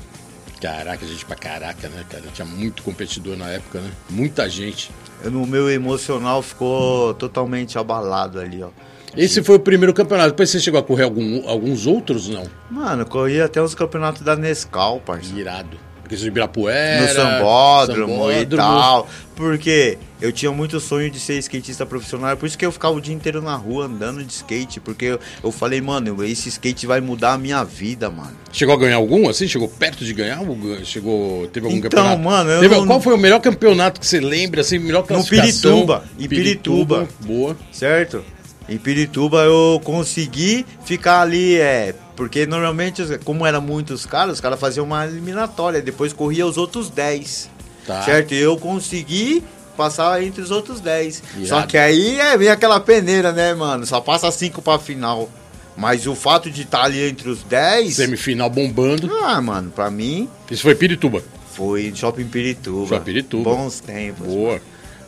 Caraca, 0.61 1.05
gente 1.05 1.25
pra 1.25 1.35
caraca, 1.35 1.89
né, 1.89 2.03
cara? 2.09 2.23
Tinha 2.33 2.45
muito 2.45 2.83
competidor 2.83 3.35
na 3.37 3.49
época, 3.49 3.79
né? 3.79 3.89
Muita 4.09 4.49
gente. 4.49 4.91
No 5.23 5.45
meu 5.45 5.69
emocional 5.69 6.41
ficou 6.41 7.13
totalmente 7.13 7.77
abalado 7.77 8.39
ali, 8.39 8.63
ó. 8.63 8.69
Esse 9.15 9.43
foi 9.43 9.57
o 9.57 9.59
primeiro 9.59 9.93
campeonato. 9.93 10.29
Depois 10.31 10.49
você 10.49 10.59
chegou 10.59 10.79
a 10.79 10.83
correr 10.83 11.03
algum- 11.03 11.47
alguns 11.47 11.85
outros, 11.85 12.27
não? 12.29 12.43
Mano, 12.71 13.03
eu 13.03 13.05
corri 13.05 13.39
até 13.41 13.61
os 13.61 13.75
campeonatos 13.75 14.21
da 14.21 14.35
Nescau, 14.35 14.99
parceiro. 15.01 15.37
Irado. 15.39 15.77
Porque 16.01 16.15
isso 16.15 16.23
de 16.23 16.29
Ibirapuera. 16.29 17.01
no 17.01 17.07
sambódromo, 17.13 18.31
e 18.31 18.33
Sambódromo. 18.39 18.69
tal. 18.79 19.07
Porque 19.35 19.97
eu 20.23 20.31
tinha 20.31 20.51
muito 20.53 20.79
sonho 20.79 21.11
de 21.11 21.19
ser 21.19 21.37
skatista 21.39 21.85
profissional. 21.85 22.29
é 22.31 22.35
Por 22.37 22.45
isso 22.45 22.57
que 22.57 22.65
eu 22.65 22.71
ficava 22.71 22.95
o 22.95 23.01
dia 23.01 23.13
inteiro 23.13 23.41
na 23.41 23.55
rua 23.57 23.87
andando 23.87 24.23
de 24.23 24.31
skate. 24.31 24.79
Porque 24.79 25.03
eu, 25.05 25.19
eu 25.43 25.51
falei, 25.51 25.81
mano, 25.81 26.23
esse 26.23 26.47
skate 26.47 26.87
vai 26.87 27.01
mudar 27.01 27.33
a 27.33 27.37
minha 27.37 27.61
vida, 27.65 28.09
mano. 28.09 28.31
Chegou 28.51 28.73
a 28.73 28.77
ganhar 28.77 28.95
algum, 28.95 29.27
assim? 29.27 29.49
Chegou 29.49 29.67
perto 29.67 30.05
de 30.05 30.13
ganhar? 30.13 30.39
Ou 30.41 30.55
gan- 30.55 30.83
Chegou, 30.85 31.45
teve 31.47 31.65
algum 31.65 31.77
Então, 31.77 31.89
campeonato? 31.89 32.21
mano, 32.23 32.49
eu 32.51 32.61
Teve- 32.61 32.75
não- 32.77 32.87
Qual 32.87 33.01
foi 33.01 33.13
o 33.13 33.17
melhor 33.17 33.41
campeonato 33.41 33.99
que 33.99 34.07
você 34.07 34.21
lembra, 34.21 34.61
assim, 34.61 34.79
melhor 34.79 35.03
classificação? 35.03 35.71
Pirituba, 35.71 36.03
em 36.17 36.27
Pirituba. 36.29 37.07
Boa. 37.19 37.57
Certo? 37.71 38.23
Em 38.69 38.77
Pirituba 38.77 39.43
eu 39.43 39.81
consegui 39.83 40.65
ficar 40.85 41.19
ali, 41.21 41.57
é. 41.57 41.93
Porque 42.15 42.45
normalmente, 42.45 43.03
como 43.25 43.45
eram 43.45 43.59
muitos 43.59 44.05
caras, 44.05 44.35
os 44.35 44.39
caras 44.39 44.57
faziam 44.57 44.85
uma 44.85 45.05
eliminatória. 45.05 45.81
Depois 45.81 46.13
corria 46.13 46.45
os 46.47 46.57
outros 46.57 46.89
10. 46.89 47.49
Tá. 47.85 48.01
Certo? 48.03 48.33
E 48.33 48.37
eu 48.39 48.55
consegui 48.55 49.43
passar 49.75 50.23
entre 50.23 50.41
os 50.41 50.51
outros 50.51 50.79
10. 50.79 51.23
Irado. 51.35 51.47
Só 51.47 51.61
que 51.63 51.77
aí 51.77 52.19
é, 52.19 52.37
vem 52.37 52.49
aquela 52.49 52.79
peneira, 52.79 53.31
né, 53.31 53.53
mano? 53.53 53.85
Só 53.85 53.99
passa 54.01 54.29
5 54.31 54.61
pra 54.61 54.79
final. 54.79 55.29
Mas 55.75 56.05
o 56.05 56.13
fato 56.13 56.51
de 56.51 56.61
estar 56.61 56.83
ali 56.83 57.01
entre 57.09 57.29
os 57.29 57.41
10. 57.43 57.95
Semifinal 57.95 58.49
bombando. 58.49 59.09
Ah, 59.23 59.41
mano, 59.41 59.71
pra 59.71 59.89
mim 59.89 60.29
Isso 60.49 60.61
foi 60.61 60.75
Pirituba. 60.75 61.23
foi 61.55 61.91
Shopping 61.95 62.27
Pirituba. 62.27 62.87
Shopping 62.89 63.05
Pirituba. 63.05 63.49
Bons 63.55 63.79
tempos. 63.79 64.27
Boa. 64.27 64.61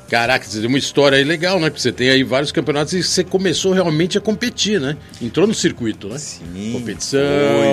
Caraca, 0.10 0.46
você 0.46 0.65
uma 0.68 0.78
história 0.78 1.18
aí 1.18 1.24
legal, 1.24 1.60
né? 1.60 1.68
Porque 1.70 1.82
você 1.82 1.91
tem 1.91 2.10
aí 2.12 2.24
vários 2.24 2.52
campeonatos 2.52 2.94
e 2.94 3.02
você 3.02 3.24
começou 3.24 3.74
realmente 3.74 4.18
a 4.18 4.22
competir, 4.22 4.80
né? 4.80 4.96
Entrou 5.20 5.48
no 5.48 5.54
circuito, 5.54 6.08
né? 6.08 6.18
Sim. 6.20 6.72
Competição, 6.74 7.20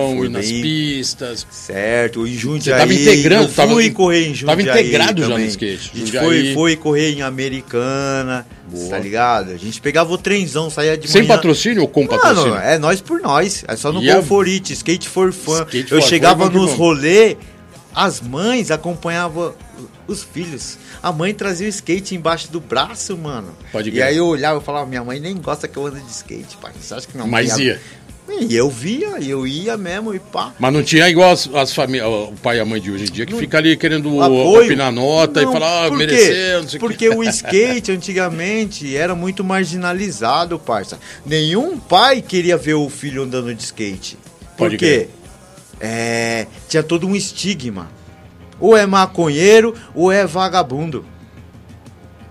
foi, 0.08 0.16
foi 0.18 0.28
nas 0.30 0.50
bem- 0.50 0.62
pistas. 0.62 1.46
Certo, 1.50 2.26
em 2.26 2.32
Jundiaí. 2.34 2.78
tava 2.80 2.94
integrando, 2.94 3.42
eu 3.44 3.48
fui 3.48 3.54
tava- 3.84 3.90
correr 3.90 4.26
em 4.28 4.34
Jundiaí. 4.34 4.46
tava 4.46 4.62
integrado 4.62 5.20
já 5.20 5.28
no 5.28 5.34
também. 5.34 5.48
skate. 5.48 5.90
A 5.94 5.96
gente 5.98 6.06
Jundiaí. 6.06 6.24
foi, 6.24 6.54
foi 6.54 6.76
correr 6.76 7.10
em 7.12 7.20
Americana, 7.22 8.46
Boa. 8.70 8.88
tá 8.88 8.98
ligado? 8.98 9.50
A 9.50 9.56
gente 9.58 9.80
pegava 9.80 10.10
o 10.12 10.16
trenzão, 10.18 10.70
saía 10.70 10.96
de 10.96 11.08
Sem 11.08 11.22
manhã. 11.22 11.34
patrocínio 11.36 11.82
ou 11.82 11.88
com 11.88 12.06
patrocínio? 12.06 12.50
Mano, 12.54 12.62
é 12.64 12.78
nós 12.78 13.00
por 13.02 13.20
nós. 13.20 13.62
É 13.68 13.76
só 13.76 13.92
no 13.92 14.02
E 14.02 14.22
for 14.22 14.46
It, 14.46 14.72
Skate 14.72 15.06
for 15.08 15.32
Fun. 15.32 15.58
Skate 15.64 15.92
eu 15.92 16.00
for 16.00 16.08
chegava 16.08 16.48
nos 16.48 16.72
rolê, 16.72 17.36
as 17.94 18.20
mães 18.22 18.70
acompanhavam 18.70 19.54
os 20.06 20.22
filhos. 20.22 20.78
A 21.02 21.12
mãe 21.12 21.32
trazia 21.34 21.66
o 21.66 21.70
skate 21.70 22.14
embaixo 22.14 22.50
do 22.50 22.60
braço, 22.60 23.16
mano. 23.16 23.56
Pode 23.70 23.88
e 23.88 23.92
crer. 23.92 24.04
aí 24.04 24.16
eu 24.16 24.26
olhava 24.26 24.60
e 24.60 24.64
falava, 24.64 24.86
minha 24.86 25.04
mãe 25.04 25.20
nem 25.20 25.36
gosta 25.36 25.68
que 25.68 25.76
eu 25.76 25.86
ande 25.86 26.00
de 26.00 26.10
skate, 26.10 26.56
pai. 26.56 26.72
Você 26.80 26.94
acha 26.94 27.06
que 27.06 27.16
não? 27.16 27.26
Mas 27.26 27.58
ia. 27.58 27.80
E 28.40 28.54
eu 28.54 28.70
via, 28.70 29.20
eu 29.20 29.46
ia 29.46 29.76
mesmo 29.76 30.14
e 30.14 30.18
pá. 30.18 30.54
Mas 30.58 30.72
não 30.72 30.82
tinha 30.82 31.08
igual 31.08 31.32
as, 31.32 31.48
as 31.54 31.74
famílias, 31.74 32.06
o 32.06 32.32
pai 32.42 32.56
e 32.56 32.60
a 32.60 32.64
mãe 32.64 32.80
de 32.80 32.90
hoje 32.90 33.04
em 33.04 33.12
dia, 33.12 33.26
que 33.26 33.34
fica 33.34 33.58
ali 33.58 33.76
querendo 33.76 34.22
apoio. 34.22 34.64
opinar 34.64 34.92
nota 34.92 35.42
Não, 35.42 35.50
e 35.50 35.52
falar, 35.52 35.86
ah, 35.86 35.90
mereceu, 35.90 36.62
não 36.62 36.68
sei 36.68 36.80
Porque 36.80 37.08
quê. 37.10 37.14
o 37.14 37.22
skate 37.24 37.90
antigamente 37.92 38.96
era 38.96 39.14
muito 39.14 39.44
marginalizado, 39.44 40.58
parça. 40.58 40.98
Nenhum 41.26 41.78
pai 41.78 42.22
queria 42.22 42.56
ver 42.56 42.74
o 42.74 42.88
filho 42.88 43.24
andando 43.24 43.52
de 43.54 43.62
skate. 43.62 44.16
Por 44.56 44.68
Pode 44.68 44.76
quê? 44.78 45.08
É, 45.80 46.46
tinha 46.68 46.82
todo 46.82 47.06
um 47.08 47.16
estigma. 47.16 47.90
Ou 48.62 48.76
é 48.76 48.86
maconheiro 48.86 49.74
ou 49.92 50.12
é 50.12 50.24
vagabundo. 50.24 51.04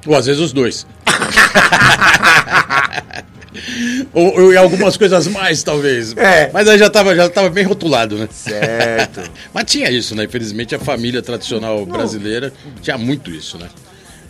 Ou 0.07 0.15
às 0.15 0.25
vezes 0.25 0.41
os 0.41 0.53
dois. 0.53 0.87
ou, 4.13 4.45
ou 4.45 4.57
algumas 4.57 4.95
coisas 4.95 5.27
mais, 5.27 5.61
talvez. 5.61 6.15
É. 6.15 6.49
Mas 6.53 6.69
aí 6.69 6.79
já 6.79 6.89
tava, 6.89 7.13
já 7.13 7.29
tava 7.29 7.49
bem 7.49 7.65
rotulado, 7.65 8.17
né? 8.17 8.29
Certo. 8.31 9.29
Mas 9.53 9.65
tinha 9.65 9.91
isso, 9.91 10.15
né? 10.15 10.23
Infelizmente 10.23 10.73
a 10.73 10.79
família 10.79 11.21
tradicional 11.21 11.85
brasileira 11.85 12.53
tinha 12.81 12.97
muito 12.97 13.29
isso, 13.29 13.57
né? 13.57 13.67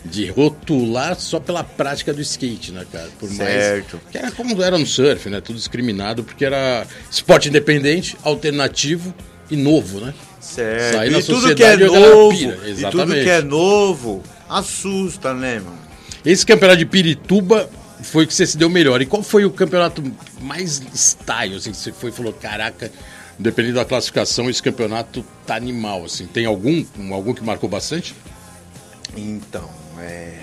De 0.04 0.28
rotular 0.28 1.14
só 1.14 1.38
pela 1.38 1.62
prática 1.62 2.12
do 2.12 2.20
skate, 2.20 2.72
né, 2.72 2.84
cara? 2.90 3.08
Por 3.20 3.28
Certo. 3.28 3.94
mais. 3.94 4.06
Que 4.10 4.18
era 4.18 4.32
como 4.32 4.60
era 4.60 4.76
no 4.76 4.86
surf, 4.86 5.30
né? 5.30 5.40
Tudo 5.40 5.56
discriminado, 5.56 6.24
porque 6.24 6.44
era 6.44 6.84
esporte 7.08 7.48
independente, 7.48 8.16
alternativo 8.24 9.14
e 9.50 9.56
novo, 9.56 10.00
né? 10.00 10.14
Certo. 10.40 10.96
Sair 10.96 11.10
na 11.10 11.18
e 11.18 11.22
tudo 11.22 11.54
que 11.54 11.62
é 11.62 11.76
novo, 11.76 12.34
e 12.34 12.90
tudo 12.90 13.12
que 13.12 13.30
é 13.30 13.42
novo, 13.42 14.22
assusta, 14.48 15.34
né, 15.34 15.60
mano? 15.60 15.78
Esse 16.24 16.46
campeonato 16.46 16.78
de 16.78 16.86
Pirituba 16.86 17.68
foi 18.02 18.24
o 18.24 18.26
que 18.26 18.34
você 18.34 18.46
se 18.46 18.56
deu 18.56 18.68
melhor. 18.68 19.00
E 19.00 19.06
qual 19.06 19.22
foi 19.22 19.44
o 19.44 19.50
campeonato 19.50 20.02
mais 20.40 20.82
style, 20.94 21.56
assim, 21.56 21.70
que 21.70 21.76
você 21.76 21.92
foi 21.92 22.10
e 22.10 22.12
falou, 22.12 22.32
caraca, 22.32 22.90
dependendo 23.38 23.76
da 23.76 23.84
classificação, 23.84 24.48
esse 24.50 24.62
campeonato 24.62 25.24
tá 25.46 25.56
animal, 25.56 26.04
assim. 26.04 26.26
Tem 26.26 26.46
algum, 26.46 26.84
algum 27.12 27.34
que 27.34 27.42
marcou 27.42 27.68
bastante? 27.68 28.14
Então, 29.16 29.68
é. 29.98 30.38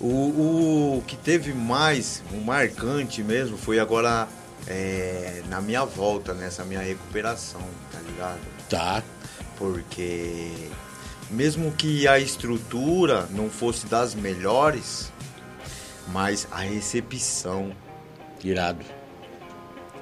O, 0.00 0.96
o 0.98 1.04
que 1.06 1.16
teve 1.16 1.52
mais, 1.52 2.22
o 2.32 2.38
marcante 2.38 3.22
mesmo, 3.22 3.58
foi 3.58 3.78
agora 3.78 4.26
é, 4.66 5.42
na 5.48 5.60
minha 5.60 5.84
volta, 5.84 6.34
nessa 6.34 6.64
minha 6.64 6.80
recuperação, 6.80 7.62
tá 7.92 7.98
ligado? 8.00 8.40
Tá. 8.68 9.02
Porque 9.56 10.50
mesmo 11.30 11.72
que 11.72 12.08
a 12.08 12.18
estrutura 12.18 13.26
não 13.30 13.50
fosse 13.50 13.86
das 13.86 14.14
melhores, 14.14 15.12
mas 16.08 16.46
a 16.50 16.60
recepção, 16.60 17.72
Irado. 18.42 18.84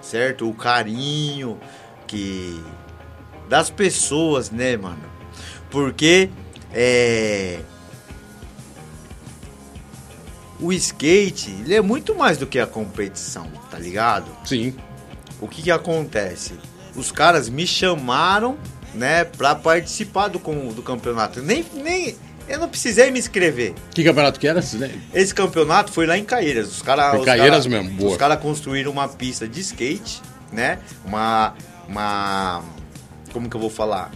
certo? 0.00 0.48
O 0.48 0.54
carinho 0.54 1.58
que 2.06 2.62
das 3.48 3.70
pessoas, 3.70 4.50
né, 4.50 4.76
mano? 4.76 5.02
Porque 5.70 6.30
é 6.72 7.60
o 10.60 10.72
skate, 10.72 11.50
ele 11.64 11.74
é 11.74 11.80
muito 11.80 12.14
mais 12.14 12.36
do 12.38 12.46
que 12.46 12.58
a 12.58 12.66
competição, 12.66 13.46
tá 13.70 13.78
ligado? 13.78 14.26
Sim. 14.44 14.74
O 15.40 15.46
que 15.48 15.62
que 15.62 15.70
acontece? 15.70 16.54
Os 16.96 17.12
caras 17.12 17.48
me 17.48 17.66
chamaram, 17.66 18.56
né, 18.94 19.24
pra 19.24 19.54
participar 19.54 20.28
do, 20.28 20.38
do 20.72 20.82
campeonato. 20.82 21.40
Nem, 21.40 21.64
nem, 21.74 22.16
eu 22.48 22.58
não 22.58 22.68
precisei 22.68 23.10
me 23.10 23.18
inscrever. 23.20 23.74
Que 23.94 24.02
campeonato 24.02 24.40
que 24.40 24.48
era? 24.48 24.58
Esse 25.14 25.32
campeonato 25.34 25.92
foi 25.92 26.06
lá 26.06 26.18
em 26.18 26.24
Caeiras. 26.24 26.68
Os 26.68 26.82
cara, 26.82 27.10
Foi 27.10 27.20
os 27.20 27.24
Caieiras 27.24 27.66
cara- 27.66 27.82
mesmo, 27.82 27.96
boa. 27.96 28.10
Os 28.12 28.16
caras 28.16 28.40
construíram 28.40 28.90
uma 28.90 29.06
pista 29.08 29.46
de 29.46 29.60
skate, 29.60 30.20
né? 30.52 30.78
Uma. 31.04 31.54
Uma. 31.86 32.62
Como 33.32 33.48
que 33.48 33.54
eu 33.56 33.60
vou 33.60 33.70
falar? 33.70 34.10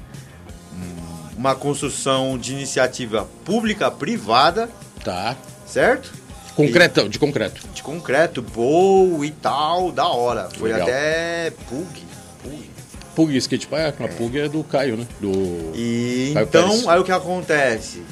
Uma 1.36 1.54
construção 1.54 2.36
de 2.38 2.52
iniciativa 2.52 3.28
pública-privada, 3.44 4.68
Tá. 5.04 5.34
certo? 5.66 6.12
Concretão, 6.54 7.08
de 7.08 7.18
concreto. 7.18 7.62
De 7.74 7.82
concreto, 7.82 8.42
boa 8.42 9.24
e 9.24 9.30
tal, 9.30 9.90
da 9.90 10.06
hora. 10.06 10.48
Foi 10.56 10.70
Legal. 10.70 10.86
até 10.86 11.50
Pug. 11.68 12.02
Pug. 12.42 12.70
Pug 13.14 13.36
Skate 13.36 13.66
Park, 13.66 14.00
a 14.00 14.08
Pug 14.08 14.38
é 14.38 14.48
do 14.48 14.62
Caio, 14.64 14.96
né? 14.96 15.06
Do. 15.20 15.30
E 15.74 16.32
Caio 16.34 16.46
Pérez. 16.46 16.78
então, 16.78 16.90
aí 16.90 17.00
o 17.00 17.04
que 17.04 17.12
acontece? 17.12 18.02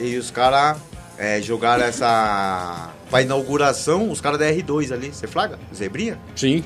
E 0.00 0.16
os 0.16 0.30
caras 0.30 0.78
jogaram 1.42 1.84
essa. 1.84 2.90
Pra 3.10 3.22
inauguração, 3.22 4.10
os 4.10 4.20
caras 4.20 4.38
da 4.38 4.46
R2 4.46 4.92
ali. 4.92 5.08
Você 5.12 5.26
flaga? 5.26 5.58
Zebrinha? 5.74 6.18
Sim. 6.34 6.64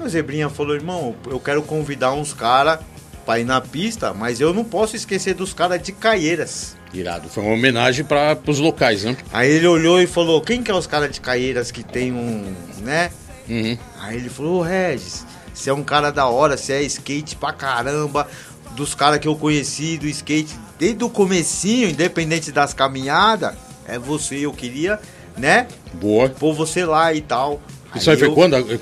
O 0.00 0.08
Zebrinha 0.08 0.48
falou, 0.48 0.74
irmão, 0.74 1.14
eu 1.30 1.38
quero 1.38 1.62
convidar 1.62 2.12
uns 2.12 2.32
caras 2.32 2.80
pra 3.24 3.38
ir 3.38 3.44
na 3.44 3.60
pista, 3.60 4.12
mas 4.12 4.40
eu 4.40 4.52
não 4.52 4.64
posso 4.64 4.96
esquecer 4.96 5.34
dos 5.34 5.52
caras 5.52 5.82
de 5.82 5.92
Caieiras. 5.92 6.76
Irado. 6.92 7.28
Foi 7.28 7.42
uma 7.42 7.54
homenagem 7.54 8.04
para 8.04 8.38
os 8.46 8.58
locais, 8.58 9.04
né? 9.04 9.16
Aí 9.32 9.50
ele 9.50 9.66
olhou 9.66 10.00
e 10.00 10.06
falou, 10.06 10.40
quem 10.42 10.62
que 10.62 10.70
é 10.70 10.74
os 10.74 10.86
caras 10.86 11.10
de 11.10 11.20
Caieiras 11.20 11.70
que 11.70 11.82
tem 11.82 12.12
um, 12.12 12.54
né? 12.82 13.10
Uhum. 13.48 13.78
Aí 14.00 14.16
ele 14.16 14.28
falou, 14.28 14.60
ô 14.60 14.62
Regis, 14.62 15.24
você 15.54 15.70
é 15.70 15.74
um 15.74 15.82
cara 15.82 16.10
da 16.10 16.26
hora, 16.26 16.56
você 16.56 16.74
é 16.74 16.82
skate 16.82 17.36
pra 17.36 17.52
caramba, 17.52 18.28
dos 18.76 18.94
caras 18.94 19.18
que 19.18 19.28
eu 19.28 19.36
conheci 19.36 19.96
do 19.98 20.06
skate 20.06 20.54
desde 20.78 21.02
o 21.04 21.08
comecinho, 21.08 21.88
independente 21.88 22.52
das 22.52 22.74
caminhadas, 22.74 23.54
é 23.86 23.98
você, 23.98 24.36
eu 24.44 24.52
queria, 24.52 24.98
né, 25.36 25.66
Boa. 25.94 26.28
pôr 26.28 26.52
você 26.54 26.84
lá 26.84 27.12
e 27.14 27.20
tal. 27.20 27.60
Isso 27.94 28.10
aí 28.10 28.16
foi 28.16 28.28
eu- 28.28 28.34
quando? 28.34 28.80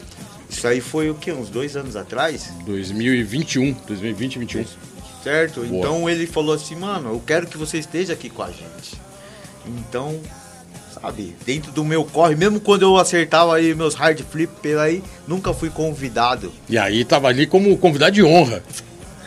Isso 0.51 0.67
aí 0.67 0.81
foi 0.81 1.09
o 1.09 1.15
quê? 1.15 1.33
Uns 1.33 1.49
dois 1.49 1.77
anos 1.77 1.95
atrás? 1.95 2.53
2021. 2.67 3.73
2020 3.87 4.39
2021. 4.39 4.65
Certo? 5.23 5.61
Boa. 5.61 5.79
Então 5.79 6.11
ele 6.11 6.27
falou 6.27 6.55
assim, 6.55 6.75
mano, 6.75 7.11
eu 7.11 7.23
quero 7.25 7.47
que 7.47 7.57
você 7.57 7.79
esteja 7.79 8.15
aqui 8.15 8.29
com 8.29 8.43
a 8.43 8.49
gente. 8.51 9.01
Então, 9.67 10.19
sabe, 10.93 11.37
dentro 11.47 11.71
do 11.71 11.85
meu 11.85 12.05
corre, 12.05 12.35
mesmo 12.35 12.59
quando 12.61 12.83
eu 12.83 12.97
acertava 12.97 13.55
aí 13.55 13.75
meus 13.75 13.95
hard 13.95 14.21
flip 14.23 14.53
pela 14.61 14.83
aí, 14.83 15.03
nunca 15.29 15.55
fui 15.55 15.71
convidado. 15.71 16.53
E 16.69 16.77
aí 16.77 17.05
tava 17.05 17.29
ali 17.29 17.47
como 17.47 17.77
convidado 17.79 18.13
de 18.13 18.23
honra. 18.23 18.63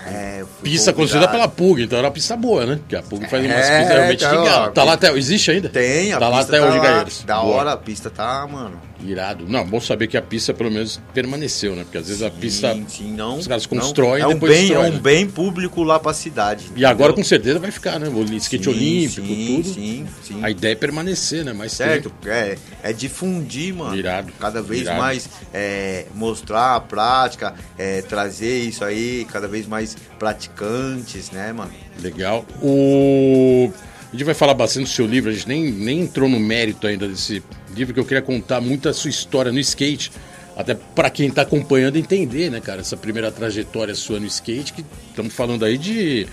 É, 0.05 0.43
Pista 0.61 0.91
construída 0.93 1.27
pela 1.27 1.47
PUG, 1.47 1.83
então 1.83 1.97
era 1.97 2.07
uma 2.07 2.13
pista 2.13 2.35
boa, 2.35 2.65
né? 2.65 2.75
Porque 2.77 2.95
a 2.95 3.01
PUG 3.03 3.27
faz 3.29 3.45
umas 3.45 3.55
É, 3.55 3.77
pistas 3.79 3.95
realmente 3.97 4.23
então, 4.25 4.43
ó, 4.45 4.69
Tá 4.69 4.83
lá 4.83 4.93
até. 4.93 5.11
Existe 5.17 5.51
ainda? 5.51 5.69
Tem, 5.69 6.13
a 6.13 6.19
Tá 6.19 6.27
lá 6.29 6.37
pista 6.39 6.57
até 6.57 6.65
tá 6.65 6.69
hoje, 6.69 6.77
lá. 6.79 7.05
Da 7.25 7.41
Boa. 7.41 7.55
hora, 7.55 7.71
a 7.73 7.77
pista 7.77 8.09
tá, 8.09 8.47
mano. 8.49 8.79
Irado. 9.05 9.45
Não, 9.49 9.65
bom 9.65 9.81
saber 9.81 10.07
que 10.07 10.15
a 10.15 10.21
pista 10.21 10.53
pelo 10.53 10.71
menos 10.71 10.99
permaneceu, 11.13 11.75
né? 11.75 11.83
Porque 11.83 11.97
às 11.97 12.07
vezes 12.07 12.23
a 12.23 12.29
pista. 12.29 12.73
Sim, 12.73 12.85
sim, 12.87 13.11
não. 13.13 13.37
os 13.37 13.47
caras 13.47 13.67
não. 13.69 13.79
constroem 13.81 14.21
é 14.21 14.25
e 14.25 14.27
um 14.27 14.33
depois 14.33 14.51
bem, 14.53 14.61
destrói, 14.67 14.85
É 14.85 14.89
um 14.89 14.93
né? 14.93 14.99
bem 14.99 15.27
público 15.27 15.83
lá 15.83 15.99
pra 15.99 16.13
cidade. 16.13 16.65
E 16.75 16.85
agora 16.85 17.11
entendeu? 17.11 17.15
com 17.15 17.27
certeza 17.27 17.59
vai 17.59 17.71
ficar, 17.71 17.99
né? 17.99 18.07
O 18.07 18.23
skate 18.35 18.63
Sim, 18.63 18.69
olímpico, 18.69 19.27
sim, 19.27 19.45
tudo. 19.61 19.73
Sim, 19.73 20.07
sim. 20.23 20.39
A 20.43 20.49
ideia 20.49 20.71
é 20.71 20.75
permanecer, 20.75 21.43
né? 21.43 21.51
Mais 21.51 21.73
Certo, 21.73 22.13
é, 22.25 22.57
é 22.81 22.93
difundir, 22.93 23.73
mano. 23.75 23.95
Irado, 23.95 24.31
Cada 24.39 24.61
vez 24.61 24.83
irado. 24.83 24.99
mais 24.99 25.29
é, 25.53 26.05
mostrar 26.15 26.75
a 26.75 26.79
prática, 26.79 27.53
é, 27.77 28.01
trazer 28.03 28.59
isso 28.59 28.85
aí, 28.85 29.27
cada 29.31 29.47
vez 29.49 29.67
mais 29.67 29.92
praticantes, 30.19 31.31
né, 31.31 31.51
mano? 31.53 31.71
Legal. 32.01 32.45
O... 32.61 33.71
A 34.09 34.15
gente 34.15 34.25
vai 34.25 34.35
falar 34.35 34.53
bastante 34.53 34.83
do 34.85 34.89
seu 34.89 35.07
livro, 35.07 35.31
a 35.31 35.33
gente 35.33 35.47
nem, 35.47 35.71
nem 35.71 36.01
entrou 36.01 36.29
no 36.29 36.39
mérito 36.39 36.85
ainda 36.85 37.07
desse 37.07 37.41
livro, 37.75 37.93
que 37.93 37.99
eu 37.99 38.05
queria 38.05 38.21
contar 38.21 38.61
muito 38.61 38.87
a 38.87 38.93
sua 38.93 39.09
história 39.09 39.51
no 39.51 39.59
skate. 39.59 40.11
Até 40.55 40.75
para 40.75 41.09
quem 41.09 41.31
tá 41.31 41.41
acompanhando 41.41 41.97
entender, 41.97 42.51
né, 42.51 42.61
cara, 42.61 42.81
essa 42.81 42.95
primeira 42.95 43.31
trajetória 43.31 43.95
sua 43.95 44.19
no 44.19 44.27
skate, 44.27 44.73
que 44.73 44.85
estamos 45.09 45.33
falando 45.33 45.65
aí 45.65 45.79
de 45.79 46.27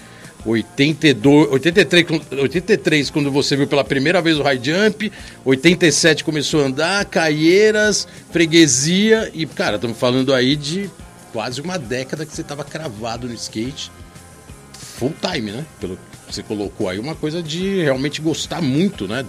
82, 0.44 1.50
83, 1.52 2.06
com- 2.06 2.20
83 2.36 3.10
quando 3.10 3.30
você 3.30 3.56
viu 3.56 3.66
pela 3.66 3.82
primeira 3.84 4.20
vez 4.20 4.38
o 4.38 4.42
high 4.42 4.60
jump, 4.62 5.10
87 5.44 6.22
começou 6.22 6.62
a 6.62 6.66
andar, 6.66 7.04
Caieiras, 7.06 8.06
freguesia 8.30 9.30
e, 9.32 9.46
cara, 9.46 9.76
estamos 9.76 9.98
falando 9.98 10.34
aí 10.34 10.54
de 10.54 10.90
quase 11.32 11.60
uma 11.60 11.78
década 11.78 12.24
que 12.26 12.34
você 12.34 12.42
estava 12.42 12.64
cravado 12.64 13.26
no 13.28 13.34
skate 13.34 13.90
full 14.72 15.14
time, 15.20 15.50
né? 15.52 15.64
Pelo 15.80 15.96
que 15.96 16.34
você 16.34 16.42
colocou 16.42 16.88
aí, 16.88 16.98
uma 16.98 17.14
coisa 17.14 17.42
de 17.42 17.82
realmente 17.82 18.20
gostar 18.20 18.60
muito, 18.60 19.08
né? 19.08 19.24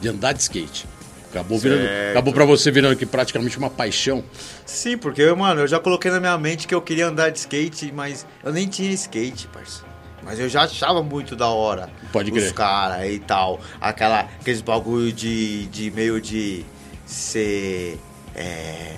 De, 0.00 0.08
andar 0.08 0.32
de 0.32 0.42
skate. 0.42 0.86
Acabou, 1.30 1.58
virando, 1.58 1.82
Certo. 1.82 2.10
acabou 2.12 2.32
pra 2.32 2.44
você 2.44 2.70
virando 2.70 2.92
aqui 2.92 3.04
praticamente 3.04 3.58
uma 3.58 3.68
paixão. 3.68 4.24
Sim, 4.64 4.96
porque, 4.96 5.30
mano, 5.34 5.62
eu 5.62 5.66
já 5.66 5.78
coloquei 5.80 6.10
na 6.10 6.20
minha 6.20 6.38
mente 6.38 6.66
que 6.66 6.74
eu 6.74 6.80
queria 6.80 7.08
andar 7.08 7.30
de 7.30 7.40
skate, 7.40 7.92
mas 7.92 8.24
eu 8.42 8.52
nem 8.52 8.66
tinha 8.68 8.90
skate, 8.92 9.46
parceiro. 9.48 9.86
Mas 10.22 10.38
eu 10.40 10.48
já 10.48 10.62
achava 10.62 11.02
muito 11.02 11.36
da 11.36 11.48
hora. 11.48 11.90
Pode 12.12 12.30
Os 12.30 12.38
crer. 12.38 12.54
caras 12.54 13.12
e 13.12 13.18
tal. 13.18 13.60
Aquela, 13.80 14.20
aqueles 14.20 14.60
bagulho 14.60 15.12
de, 15.12 15.66
de 15.66 15.90
meio 15.90 16.20
de 16.20 16.64
ser. 17.04 17.98
É, 18.34 18.96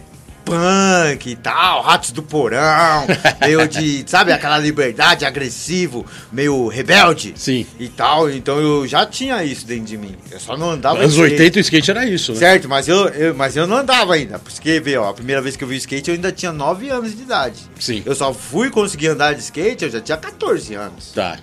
punk 0.49 1.31
e 1.31 1.37
tal, 1.37 1.83
ratos 1.83 2.11
do 2.13 2.23
porão, 2.23 3.07
meio 3.41 3.67
de, 3.69 4.05
sabe, 4.07 4.33
aquela 4.33 4.59
liberdade 4.59 5.25
agressivo, 5.25 6.05
meio 6.33 6.69
rebelde 6.69 7.33
Sim. 7.37 7.67
e 7.79 7.89
tal. 7.89 8.31
Então 8.31 8.59
eu 8.59 8.87
já 8.87 9.05
tinha 9.07 9.43
isso 9.45 9.67
dentro 9.67 9.85
de 9.87 9.97
mim. 9.97 10.17
Eu 10.31 10.41
só 10.41 10.57
não 10.57 10.71
andava 10.71 10.99
Anos 11.01 11.15
de 11.15 11.21
skate. 11.21 11.41
80 11.43 11.59
o 11.59 11.61
skate 11.61 11.91
era 11.91 12.07
isso, 12.07 12.33
né? 12.33 12.39
Certo, 12.39 12.69
mas 12.69 12.89
eu, 12.89 13.09
eu- 13.09 13.35
mas 13.35 13.57
eu 13.57 13.67
não 13.67 13.77
andava 13.77 14.15
ainda. 14.15 14.39
Porque, 14.39 14.81
vê, 14.81 14.97
ó, 14.97 15.09
a 15.11 15.15
primeira 15.15 15.41
vez 15.43 15.57
que 15.57 15.65
eu 15.65 15.69
vi 15.69 15.77
skate 15.77 16.09
eu 16.11 16.15
ainda 16.15 16.33
tinha 16.33 16.53
9 16.53 16.89
anos 16.89 17.15
de 17.15 17.23
idade. 17.23 17.61
Sim. 17.79 18.03
Eu 18.07 18.15
só 18.15 18.33
fui 18.33 18.71
conseguir 18.71 19.09
andar 19.09 19.35
de 19.35 19.41
skate, 19.41 19.85
eu 19.85 19.91
já 19.91 20.01
tinha 20.01 20.17
14 20.17 20.75
anos. 20.75 21.13
Tá. 21.13 21.39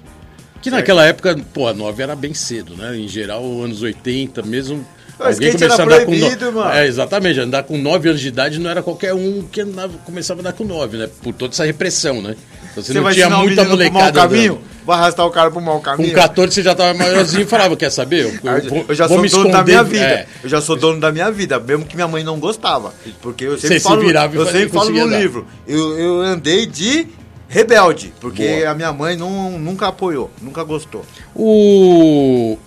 Que 0.61 0.71
naquela 0.71 1.05
época, 1.05 1.37
pô, 1.53 1.67
a 1.67 1.73
9 1.73 2.01
era 2.01 2.15
bem 2.15 2.33
cedo, 2.33 2.75
né? 2.75 2.97
Em 2.97 3.07
geral, 3.07 3.43
anos 3.61 3.83
80, 3.83 4.41
mesmo. 4.41 4.83
O 5.19 5.29
skate 5.29 5.63
era 5.63 5.77
com 5.77 5.85
proibido, 5.85 6.45
no... 6.45 6.51
mano. 6.53 6.71
É, 6.71 6.85
exatamente. 6.87 7.39
Andar 7.39 7.63
com 7.63 7.77
9 7.77 8.09
anos 8.09 8.21
de 8.21 8.27
idade 8.27 8.59
não 8.59 8.69
era 8.69 8.83
qualquer 8.83 9.13
um 9.13 9.43
que 9.49 9.61
andava, 9.61 9.93
começava 10.05 10.39
a 10.39 10.41
andar 10.41 10.53
com 10.53 10.63
9, 10.65 10.97
né? 10.97 11.09
Por 11.23 11.33
toda 11.33 11.53
essa 11.53 11.63
repressão, 11.65 12.21
né? 12.21 12.35
Então 12.71 12.83
você, 12.83 12.91
Você 12.91 12.93
não 12.95 13.03
vai 13.03 13.13
tinha 13.13 13.29
muita 13.29 13.61
mau 13.63 13.71
molecada. 13.71 14.21
caminho? 14.21 14.59
Vai 14.85 14.97
arrastar 14.97 15.25
o 15.25 15.31
cara 15.31 15.49
pro 15.49 15.61
mau 15.61 15.77
Com 15.77 15.83
caminho? 15.83 16.13
14 16.13 16.53
você 16.53 16.61
já 16.61 16.75
tava 16.75 16.93
maiorzinho 16.93 17.43
e 17.43 17.45
falava, 17.45 17.75
quer 17.77 17.89
saber? 17.89 18.25
Eu, 18.25 18.51
Eu, 18.57 18.69
vou- 18.69 18.85
eu 18.89 18.93
já 18.95 19.07
sou 19.07 19.17
dono 19.17 19.29
da 19.29 19.37
esconder- 19.37 19.63
minha 19.63 19.83
vida. 19.83 20.05
É. 20.05 20.27
Eu 20.43 20.49
já 20.49 20.61
sou 20.61 20.75
dono 20.75 20.99
da 20.99 21.11
minha 21.11 21.31
vida, 21.31 21.59
mesmo 21.59 21.85
que 21.85 21.95
minha 21.95 22.07
mãe 22.07 22.23
não 22.23 22.37
gostava. 22.39 22.93
Porque 23.21 23.45
eu 23.45 23.57
sempre 23.57 23.69
Você 23.69 23.79
se 23.79 23.87
falo, 23.87 24.01
virava 24.01 24.35
e 24.35 24.37
eu 24.37 24.45
sempre 24.45 24.69
falo 24.69 24.89
no 24.89 25.05
andar. 25.05 25.19
livro. 25.19 25.47
Eu, 25.65 25.97
eu 25.97 26.21
andei 26.21 26.65
de 26.65 27.07
rebelde, 27.47 28.13
porque 28.19 28.45
Boa. 28.59 28.71
a 28.71 28.75
minha 28.75 28.91
mãe 28.91 29.15
não, 29.15 29.57
nunca 29.57 29.87
apoiou, 29.87 30.29
nunca 30.41 30.61
gostou. 30.63 31.05
O... 31.33 32.57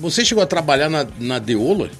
Você 0.00 0.24
chegou 0.24 0.42
a 0.42 0.46
trabalhar 0.46 0.88
na, 0.88 1.06
na 1.18 1.38
Deola? 1.38 1.90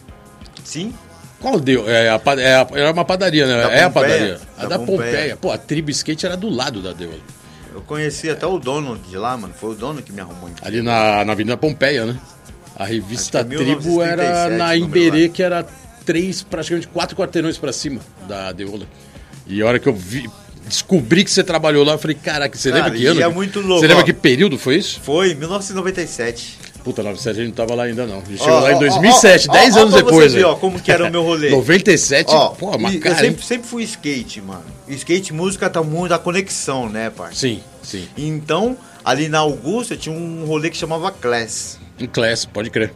Sim? 0.65 0.93
Qual 1.41 1.61
deu? 1.61 1.89
É, 1.89 2.11
a, 2.11 2.19
pa- 2.19 2.41
é, 2.41 2.55
a- 2.57 2.67
era 2.73 2.93
uma 2.93 3.05
padaria, 3.05 3.47
né? 3.47 3.55
Da 3.63 3.71
é 3.73 3.83
a 3.85 3.91
Pompeia. 3.91 3.91
padaria. 4.09 4.41
A 4.57 4.63
Da 4.63 4.69
da 4.69 4.79
Pompeia. 4.79 4.99
Pompeia. 5.13 5.37
Pô, 5.37 5.51
a 5.53 5.59
tribo 5.59 5.91
skate 5.91 6.27
era 6.27 6.37
do 6.37 6.49
lado 6.49 6.81
da 6.83 6.93
Deola. 6.93 7.19
Eu 7.75 7.83
conheci 7.83 8.31
até 8.31 8.47
o 8.47 8.59
dono 8.59 8.99
de 8.99 9.17
lá, 9.19 9.37
mano. 9.37 9.53
Foi 9.59 9.71
o 9.71 9.75
dono 9.75 10.01
que 10.03 10.13
me 10.13 10.21
arrumou. 10.21 10.49
Ali 10.63 10.81
na, 10.83 11.25
na 11.25 11.33
Avenida 11.33 11.57
Pompeia, 11.57 12.07
né? 12.07 12.19
A 12.75 12.85
revista 12.85 13.41
é 13.41 13.45
Tribo 13.45 14.03
era 14.03 14.49
1937 14.49 14.59
na 14.59 14.77
Imberê, 14.77 15.27
lá. 15.27 15.33
que 15.33 15.43
era 15.43 15.67
três, 16.05 16.43
praticamente 16.43 16.89
quatro 16.89 17.17
quarteirões 17.17 17.59
pra 17.59 17.73
cima 17.73 18.01
da 18.29 18.53
Deola. 18.53 18.87
E 19.47 19.61
a 19.63 19.67
hora 19.67 19.79
que 19.79 19.89
eu 19.89 19.95
vi, 19.95 20.29
descobri 20.67 21.23
que 21.25 21.31
você 21.31 21.45
trabalhou 21.45 21.85
lá, 21.85 21.93
eu 21.93 21.99
falei, 21.99 22.17
caraca, 22.17 22.57
você 22.57 22.71
Cara, 22.71 22.85
lembra 22.85 22.99
que 22.99 23.07
ano? 23.07 23.23
é 23.23 23.29
muito 23.29 23.61
louco, 23.61 23.81
Você 23.81 23.87
lembra 23.89 24.05
que 24.05 24.13
período 24.13 24.59
foi 24.59 24.77
isso? 24.77 25.01
Foi 25.01 25.33
em 25.33 25.35
1997. 25.35 26.59
Puta, 26.87 27.03
97 27.03 27.31
a 27.31 27.45
gente 27.45 27.49
não 27.49 27.67
tava 27.67 27.75
lá 27.75 27.83
ainda 27.83 28.07
não. 28.07 28.19
A 28.19 28.25
gente 28.25 28.41
Ó, 28.41 28.45
chegou 28.45 28.61
lá 28.61 28.69
ó, 28.69 28.71
em 28.71 28.79
2007, 28.79 29.49
ó, 29.49 29.53
10 29.53 29.77
ó, 29.77 29.81
anos 29.81 29.95
depois. 29.95 30.33
Ver, 30.33 30.45
ó, 30.45 30.55
como 30.55 30.81
que 30.81 30.93
era 30.93 31.09
o 31.09 31.11
meu 31.11 31.25
rolê. 31.25 31.51
97, 31.51 32.33
Ó, 32.33 32.51
pô, 32.51 32.71
eu 32.71 32.79
cara, 33.01 33.17
hein? 33.17 33.33
sempre, 33.33 33.45
sempre 33.45 33.69
fui 33.69 33.83
skate, 33.83 34.41
mano. 34.41 34.63
Skate 34.87 35.33
música 35.33 35.69
tá 35.69 35.83
muito 35.83 36.11
da 36.11 36.19
conexão, 36.21 36.89
né, 36.89 37.11
parça? 37.11 37.41
Sim, 37.41 37.61
sim. 37.83 38.07
Então, 38.17 38.79
ali 39.05 39.29
na 39.29 39.41
Augusta 39.41 39.97
tinha 39.97 40.15
um 40.15 40.45
rolê 40.45 40.71
que 40.71 40.77
chamava 40.77 41.11
Class. 41.11 41.81
Em 41.99 42.07
class, 42.07 42.45
pode 42.45 42.71
crer. 42.71 42.95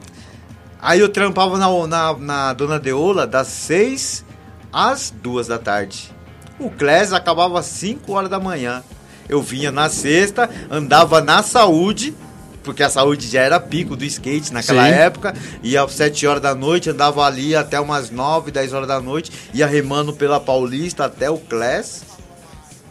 Aí 0.80 1.00
eu 1.00 1.08
trampava 1.08 1.58
na, 1.58 1.86
na, 1.88 2.16
na 2.16 2.52
Dona 2.52 2.78
Deola 2.78 3.26
das 3.26 3.48
6 3.48 4.24
às 4.72 5.12
2 5.20 5.48
da 5.48 5.58
tarde. 5.58 6.12
O 6.60 6.70
Class 6.70 7.12
acabava 7.12 7.58
às 7.58 7.66
5 7.66 8.12
horas 8.12 8.30
da 8.30 8.38
manhã. 8.38 8.84
Eu 9.28 9.42
vinha 9.42 9.72
na 9.72 9.88
sexta, 9.88 10.48
andava 10.70 11.20
na 11.20 11.42
saúde, 11.42 12.14
porque 12.62 12.82
a 12.82 12.90
saúde 12.90 13.26
já 13.28 13.40
era 13.42 13.58
pico 13.58 13.96
do 13.96 14.04
skate 14.04 14.52
naquela 14.52 14.84
Sim. 14.84 14.90
época. 14.92 15.34
Ia 15.62 15.82
às 15.82 15.92
7 15.92 16.26
horas 16.26 16.42
da 16.42 16.54
noite, 16.54 16.90
andava 16.90 17.24
ali 17.24 17.54
até 17.56 17.80
umas 17.80 18.10
9, 18.10 18.50
10 18.50 18.72
horas 18.72 18.88
da 18.88 19.00
noite, 19.00 19.32
ia 19.54 19.66
remando 19.66 20.12
pela 20.12 20.38
Paulista 20.40 21.04
até 21.06 21.30
o 21.30 21.38
Class. 21.38 22.02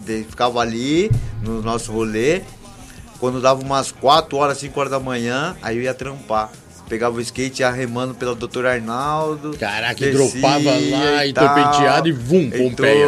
De- 0.02 0.24
Ficava 0.24 0.60
ali 0.60 1.12
no 1.42 1.62
nosso 1.62 1.92
rolê. 1.92 2.42
Quando 3.20 3.42
dava 3.42 3.62
umas 3.62 3.92
4 3.92 4.38
horas, 4.38 4.58
5 4.60 4.80
horas 4.80 4.92
da 4.92 5.00
manhã, 5.00 5.56
aí 5.62 5.78
eu 5.78 5.84
ia 5.84 5.94
trampar. 5.94 6.50
Pegava 6.88 7.18
o 7.18 7.22
skate 7.22 7.62
ia 7.62 7.70
remando 7.70 8.16
pelo 8.16 8.34
Dr. 8.34 8.66
Arnaldo. 8.66 9.56
Caraca, 9.60 10.04
e 10.04 10.12
dropava 10.12 10.72
lá 10.72 11.26
e 11.26 11.34
tal. 11.34 11.46
torpenteado 11.54 12.08
e 12.08 12.12
vum, 12.12 12.50
Pompeia. 12.50 13.06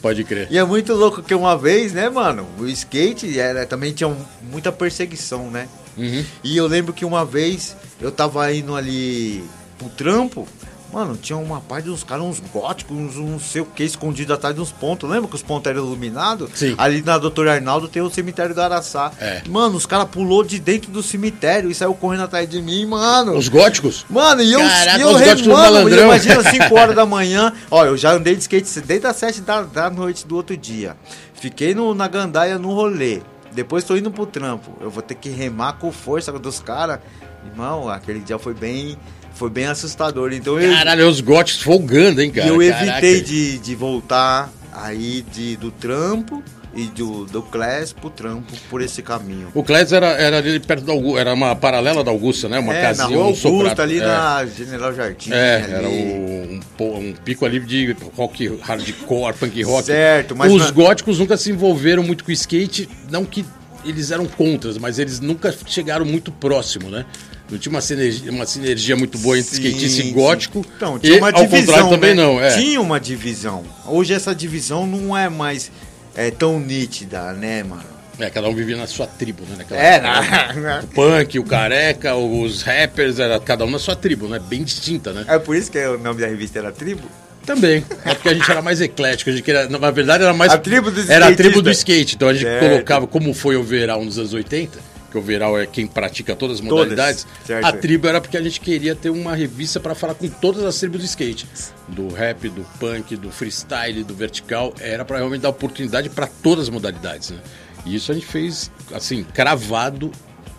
Pode 0.00 0.24
crer. 0.24 0.48
E 0.50 0.58
é 0.58 0.64
muito 0.64 0.94
louco 0.94 1.22
que 1.22 1.34
uma 1.34 1.56
vez, 1.56 1.92
né, 1.92 2.08
mano, 2.08 2.46
o 2.58 2.66
skate 2.66 3.38
era, 3.38 3.66
também 3.66 3.92
tinha 3.92 4.14
muita 4.42 4.70
perseguição, 4.70 5.50
né? 5.50 5.68
Uhum. 5.96 6.24
E 6.44 6.56
eu 6.56 6.66
lembro 6.66 6.92
que 6.92 7.04
uma 7.04 7.24
vez 7.24 7.76
eu 8.00 8.12
tava 8.12 8.52
indo 8.52 8.76
ali 8.76 9.42
pro 9.78 9.88
trampo, 9.88 10.46
mano, 10.92 11.16
tinha 11.16 11.36
uma 11.36 11.60
parte 11.60 11.84
de 11.84 11.90
uns 11.90 12.02
caras, 12.02 12.24
uns 12.24 12.40
góticos, 12.52 12.96
uns 12.96 13.16
não 13.16 13.38
sei 13.38 13.62
o 13.62 13.66
que, 13.66 13.82
escondido 13.84 14.32
atrás 14.32 14.54
de 14.54 14.60
uns 14.60 14.72
pontos. 14.72 15.08
Lembra 15.08 15.28
que 15.28 15.34
os 15.36 15.42
pontos 15.42 15.70
eram 15.70 15.84
iluminados? 15.84 16.50
Sim. 16.54 16.74
Ali 16.78 17.02
na 17.02 17.18
Doutor 17.18 17.48
Arnaldo 17.48 17.88
tem 17.88 18.02
o 18.02 18.10
cemitério 18.10 18.54
do 18.54 18.60
Araçá. 18.60 19.12
É. 19.20 19.42
Mano, 19.48 19.76
os 19.76 19.86
caras 19.86 20.08
pulou 20.08 20.42
de 20.42 20.58
dentro 20.58 20.90
do 20.90 21.02
cemitério 21.02 21.70
e 21.70 21.74
saiu 21.74 21.94
correndo 21.94 22.24
atrás 22.24 22.48
de 22.48 22.60
mim, 22.62 22.86
mano. 22.86 23.36
Os 23.36 23.48
góticos? 23.48 24.06
Mano, 24.08 24.42
e 24.42 24.52
eu, 24.52 24.60
Caraca, 24.60 24.98
e 24.98 25.00
eu 25.02 25.08
os 25.10 25.20
remando, 25.20 25.48
malandrão. 25.50 26.04
imagina 26.04 26.42
5 26.42 26.74
horas 26.78 26.94
da 26.96 27.06
manhã. 27.06 27.52
Ó, 27.70 27.84
eu 27.84 27.96
já 27.96 28.12
andei 28.12 28.34
de 28.34 28.40
skate 28.42 28.80
desde 28.80 29.06
as 29.06 29.16
7 29.16 29.40
da, 29.42 29.62
da 29.62 29.90
noite 29.90 30.26
do 30.26 30.36
outro 30.36 30.56
dia. 30.56 30.96
Fiquei 31.34 31.74
no, 31.74 31.94
na 31.94 32.08
gandaia 32.08 32.58
no 32.58 32.72
rolê. 32.74 33.20
Depois 33.52 33.84
tô 33.84 33.96
indo 33.96 34.10
pro 34.10 34.26
trampo. 34.26 34.72
Eu 34.80 34.90
vou 34.90 35.02
ter 35.02 35.14
que 35.14 35.30
remar 35.30 35.74
com 35.74 35.90
força 35.90 36.32
dos 36.32 36.60
caras. 36.60 37.00
Irmão, 37.46 37.88
aquele 37.88 38.20
dia 38.20 38.38
foi 38.38 38.52
bem, 38.54 38.96
foi 39.38 39.48
bem 39.48 39.66
assustador. 39.66 40.32
Então 40.32 40.60
eu, 40.60 40.72
Caralho, 40.72 41.08
os 41.08 41.20
góticos 41.20 41.62
folgando, 41.62 42.20
hein, 42.20 42.28
e 42.28 42.32
cara? 42.32 42.48
eu 42.48 42.58
Caraca. 42.58 43.06
evitei 43.06 43.20
de, 43.22 43.58
de 43.58 43.74
voltar 43.74 44.52
aí 44.72 45.24
de, 45.32 45.56
do 45.56 45.70
trampo 45.70 46.42
e 46.74 46.84
do, 46.86 47.24
do 47.24 47.42
class 47.42 47.92
pro 47.92 48.10
trampo 48.10 48.52
por 48.68 48.82
esse 48.82 49.00
caminho. 49.00 49.48
O 49.54 49.62
Clédio 49.62 49.96
era, 49.96 50.08
era 50.08 50.38
ali 50.38 50.60
perto 50.60 50.84
da 50.84 50.92
Augusta, 50.92 51.20
era 51.20 51.34
uma 51.34 51.56
paralela 51.56 52.04
da 52.04 52.10
Augusta, 52.10 52.48
né? 52.48 52.58
Uma 52.58 52.74
é, 52.74 52.82
na 52.82 52.88
casinha, 52.88 53.08
rua 53.08 53.26
um 53.26 53.28
Augusta, 53.28 53.82
ali 53.82 53.98
é. 53.98 54.06
na 54.06 54.46
General 54.46 54.94
Jardim. 54.94 55.32
É, 55.32 55.56
ali. 55.56 55.72
era 55.72 55.88
um, 55.88 56.60
um 56.80 57.14
pico 57.24 57.46
ali 57.46 57.60
de 57.60 57.96
rock 58.16 58.58
hardcore, 58.60 59.34
punk 59.34 59.62
rock. 59.62 59.86
Certo, 59.86 60.36
mas 60.36 60.52
Os 60.52 60.66
na- 60.66 60.70
góticos 60.72 61.18
nunca 61.18 61.36
se 61.36 61.50
envolveram 61.50 62.02
muito 62.02 62.24
com 62.24 62.32
skate, 62.32 62.88
não 63.10 63.24
que 63.24 63.44
eles 63.84 64.10
eram 64.10 64.26
contras, 64.26 64.76
mas 64.76 64.98
eles 64.98 65.20
nunca 65.20 65.54
chegaram 65.66 66.04
muito 66.04 66.30
próximo, 66.32 66.90
né? 66.90 67.06
Não 67.50 67.58
tinha 67.58 67.70
uma 67.70 67.80
sinergia, 67.80 68.30
uma 68.30 68.46
sinergia 68.46 68.96
muito 68.96 69.16
boa 69.18 69.38
entre 69.38 69.56
Sim, 69.56 69.62
skatista 69.62 70.02
e 70.02 70.04
sim. 70.04 70.12
gótico. 70.12 70.64
Então, 70.76 70.98
tinha 70.98 71.16
e, 71.16 71.18
uma 71.18 71.28
ao 71.30 71.46
divisão. 71.46 71.60
contrário 71.60 71.88
também 71.90 72.14
né? 72.14 72.22
não, 72.22 72.40
é. 72.40 72.54
Tinha 72.56 72.80
uma 72.80 73.00
divisão. 73.00 73.64
Hoje 73.86 74.12
essa 74.12 74.34
divisão 74.34 74.86
não 74.86 75.16
é 75.16 75.28
mais 75.28 75.70
é, 76.14 76.30
tão 76.30 76.60
nítida, 76.60 77.32
né, 77.32 77.62
mano? 77.62 77.98
É, 78.18 78.28
cada 78.28 78.48
um 78.48 78.54
vivia 78.54 78.76
na 78.76 78.86
sua 78.86 79.06
tribo, 79.06 79.44
né? 79.44 79.54
naquela 79.58 79.80
É, 79.80 80.00
na... 80.00 80.80
O 80.82 80.86
punk, 80.88 81.38
o 81.38 81.44
careca, 81.44 82.16
os 82.16 82.62
rappers, 82.62 83.18
era 83.20 83.38
cada 83.38 83.64
um 83.64 83.70
na 83.70 83.78
sua 83.78 83.94
tribo, 83.94 84.26
né? 84.26 84.40
Bem 84.40 84.64
distinta, 84.64 85.12
né? 85.12 85.24
É 85.28 85.38
por 85.38 85.54
isso 85.54 85.70
que 85.70 85.78
o 85.86 85.96
nome 85.98 86.20
da 86.20 86.26
revista 86.26 86.58
era 86.58 86.72
Tribo? 86.72 87.02
Também. 87.46 87.82
É 88.04 88.12
porque 88.14 88.28
a 88.28 88.34
gente 88.34 88.50
era 88.50 88.60
mais 88.60 88.78
eclético. 88.80 89.30
A 89.30 89.32
gente 89.32 89.42
queria, 89.42 89.68
na 89.70 89.90
verdade, 89.90 90.22
era 90.22 90.34
mais. 90.34 90.52
A 90.52 90.58
tribo 90.58 90.90
dos 90.90 91.08
Era 91.08 91.28
a 91.28 91.34
tribo 91.34 91.62
do 91.62 91.70
skate. 91.70 92.16
Então 92.16 92.28
a 92.28 92.34
gente 92.34 92.42
Certo. 92.42 92.68
colocava, 92.68 93.06
como 93.06 93.32
foi 93.32 93.56
o 93.56 93.62
Veral 93.62 94.04
nos 94.04 94.18
anos 94.18 94.34
80, 94.34 94.78
que 95.10 95.16
o 95.16 95.22
Veral 95.22 95.58
é 95.58 95.66
quem 95.66 95.86
pratica 95.86 96.36
todas 96.36 96.60
as 96.60 96.66
Todas, 96.66 96.88
modalidades. 96.90 97.26
certo. 97.44 97.64
A 97.64 97.72
tribo 97.72 98.06
era 98.06 98.20
porque 98.20 98.36
a 98.36 98.42
gente 98.42 98.60
queria 98.60 98.94
ter 98.94 99.10
uma 99.10 99.34
revista 99.34 99.80
para 99.80 99.94
falar 99.94 100.14
com 100.14 100.28
todas 100.28 100.62
as 100.64 100.78
tribos 100.78 101.00
do 101.00 101.04
skate. 101.06 101.46
Do 101.88 102.08
rap, 102.08 102.48
do 102.48 102.62
punk, 102.78 103.16
do 103.16 103.30
freestyle, 103.30 104.04
do 104.04 104.14
vertical. 104.14 104.74
Era 104.78 105.04
para 105.04 105.16
realmente 105.18 105.42
dar 105.42 105.48
oportunidade 105.48 106.10
para 106.10 106.26
todas 106.26 106.64
as 106.64 106.68
modalidades. 106.70 107.30
Né? 107.30 107.38
E 107.86 107.94
isso 107.94 108.12
a 108.12 108.14
gente 108.14 108.26
fez, 108.26 108.70
assim, 108.92 109.24
cravado 109.24 110.12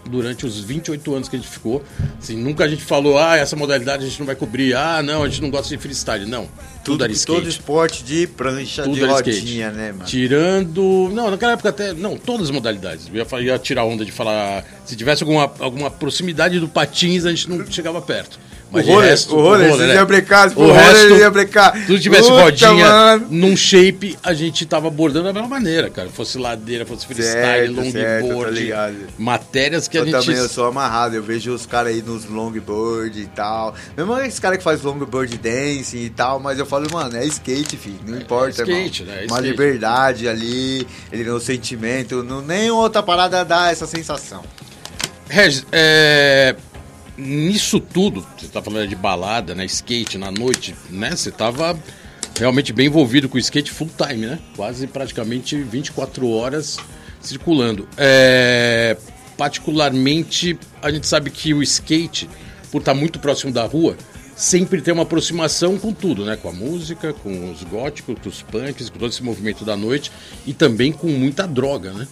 durante 0.10 0.45
os 0.45 0.60
28 0.60 1.13
anos 1.13 1.30
que 1.30 1.36
a 1.36 1.39
gente 1.39 1.50
ficou. 1.50 1.84
Assim, 2.17 2.36
nunca 2.36 2.63
a 2.63 2.67
gente 2.67 2.84
falou, 2.84 3.17
ah, 3.17 3.38
essa 3.38 3.56
modalidade 3.56 4.04
a 4.04 4.08
gente 4.08 4.19
não 4.19 4.26
vai 4.26 4.36
cobrir. 4.36 4.76
Ah, 4.76 5.02
não, 5.02 5.24
a 5.24 5.30
gente 5.30 5.41
não 5.41 5.50
gosta 5.50 5.69
de 5.69 5.82
freestyle. 5.82 6.26
Não. 6.26 6.50
Tudo, 6.84 7.04
era 7.04 7.13
skate. 7.13 7.39
Todo 7.39 7.50
esporte 7.50 8.04
de 8.04 8.28
prancha, 8.28 8.84
Tudo 8.84 8.95
de 8.95 9.06
rodinha, 9.06 9.67
skate. 9.67 9.78
né, 9.78 9.91
mano? 9.91 10.06
Tirando. 10.06 11.10
Não, 11.13 11.32
naquela 11.32 11.54
época 11.54 11.69
até. 11.69 11.93
Não, 11.93 12.17
todas 12.17 12.48
as 12.48 12.52
modalidades. 12.52 13.10
Eu 13.13 13.39
ia, 13.39 13.41
ia 13.54 13.60
tirar 13.60 13.86
onda 13.86 14.04
de 14.04 14.12
falar. 14.12 14.65
Se 14.86 14.95
tivesse 14.95 15.24
alguma, 15.24 15.52
alguma 15.60 15.91
proximidade 15.91 16.60
do 16.60 16.67
patins, 16.67 17.26
a 17.26 17.30
gente 17.30 17.50
não 17.50 17.65
chegava 17.69 18.02
perto. 18.02 18.39
Mas 18.71 18.86
o 18.86 18.89
roller, 18.91 19.10
resto, 19.10 19.36
o 19.36 19.41
roller, 19.41 19.62
né? 19.62 19.67
se 19.67 20.53
for 20.55 20.63
O 20.63 20.71
resto, 20.71 21.13
ia 21.15 21.29
brincar. 21.32 21.75
Se 21.75 21.86
tudo 21.88 21.99
tivesse 21.99 22.29
Puta, 22.29 22.41
rodinha 22.43 22.69
mano. 22.75 23.27
num 23.32 23.58
shape, 23.58 24.17
a 24.23 24.34
gente 24.34 24.65
tava 24.65 24.88
abordando 24.89 25.25
da 25.25 25.34
mesma 25.34 25.47
maneira, 25.47 25.89
cara. 25.89 26.08
Fosse 26.10 26.38
ladeira, 26.38 26.86
fosse 26.86 27.08
freestyle, 27.08 27.73
Certo, 27.75 27.91
certo, 27.91 28.25
longboard. 28.27 28.60
ligado. 28.60 28.95
matérias 29.17 29.88
que 29.88 29.97
eu 29.97 30.03
a 30.03 30.05
gente. 30.05 30.13
também 30.19 30.36
eu 30.38 30.47
sou 30.47 30.65
amarrado, 30.67 31.15
eu 31.15 31.23
vejo 31.23 31.51
os 31.51 31.65
caras 31.65 31.93
aí 31.93 32.01
nos 32.03 32.25
longboard 32.25 33.19
e 33.19 33.25
tal. 33.27 33.73
Mesmo 33.97 34.17
esses 34.19 34.39
caras 34.39 34.58
que 34.60 34.63
fazem 34.63 34.86
longboard 34.86 35.36
dancing 35.38 36.03
e 36.03 36.10
tal, 36.10 36.39
mas 36.39 36.60
eu 36.60 36.65
falo, 36.65 36.88
mano, 36.91 37.17
é 37.17 37.25
skate, 37.25 37.75
filho. 37.75 37.99
Não 38.05 38.17
importa, 38.19 38.62
skate, 38.62 39.01
irmão. 39.01 39.15
né? 39.15 39.23
É 39.23 39.25
Uma 39.25 39.38
skate. 39.38 39.49
liberdade 39.49 40.27
ali, 40.27 40.86
ele 41.12 41.23
no 41.23 41.39
sentimento, 41.39 42.23
não, 42.23 42.41
nem 42.41 42.69
outra 42.69 43.01
parada 43.01 43.43
dá 43.43 43.71
essa 43.71 43.88
sensação. 43.88 44.43
Regis, 45.27 45.65
é, 45.71 46.55
nisso 47.19 47.79
tudo, 47.79 48.25
você 48.38 48.47
tá 48.47 48.62
falando 48.62 48.88
de 48.88 48.95
balada, 48.95 49.53
né? 49.53 49.65
Skate 49.65 50.17
na 50.17 50.32
noite, 50.32 50.73
né? 50.89 51.12
Você 51.12 51.32
tava 51.32 51.77
realmente 52.38 52.71
bem 52.71 52.88
envolvido 52.88 53.27
com 53.27 53.36
o 53.36 53.39
skate 53.39 53.71
full 53.71 53.89
time, 53.97 54.25
né? 54.25 54.39
Quase 54.55 54.88
praticamente 54.88 55.62
24 55.62 56.29
horas 56.29 56.77
circulando. 57.21 57.88
É, 57.97 58.95
particularmente, 59.38 60.58
a 60.82 60.89
gente 60.89 61.05
sabe 61.05 61.29
que 61.29 61.53
o 61.53 61.62
skate, 61.62 62.29
por 62.71 62.79
estar 62.79 62.93
muito 62.93 63.19
próximo 63.19 63.51
da 63.51 63.65
rua, 63.65 63.97
sempre 64.36 64.82
tem 64.82 64.93
uma 64.93 65.03
aproximação 65.03 65.77
com 65.77 65.91
tudo, 65.91 66.23
né? 66.23 66.38
Com 66.38 66.49
a 66.49 66.53
música, 66.53 67.12
com 67.12 67.51
os 67.51 67.63
góticos, 67.63 68.15
com 68.21 68.29
os 68.29 68.41
punks, 68.41 68.89
com 68.89 68.97
todo 68.97 69.12
esse 69.12 69.23
movimento 69.23 69.65
da 69.65 69.75
noite 69.75 70.12
e 70.47 70.53
também 70.53 70.93
com 70.93 71.08
muita 71.08 71.45
droga, 71.45 71.91
né? 71.91 72.08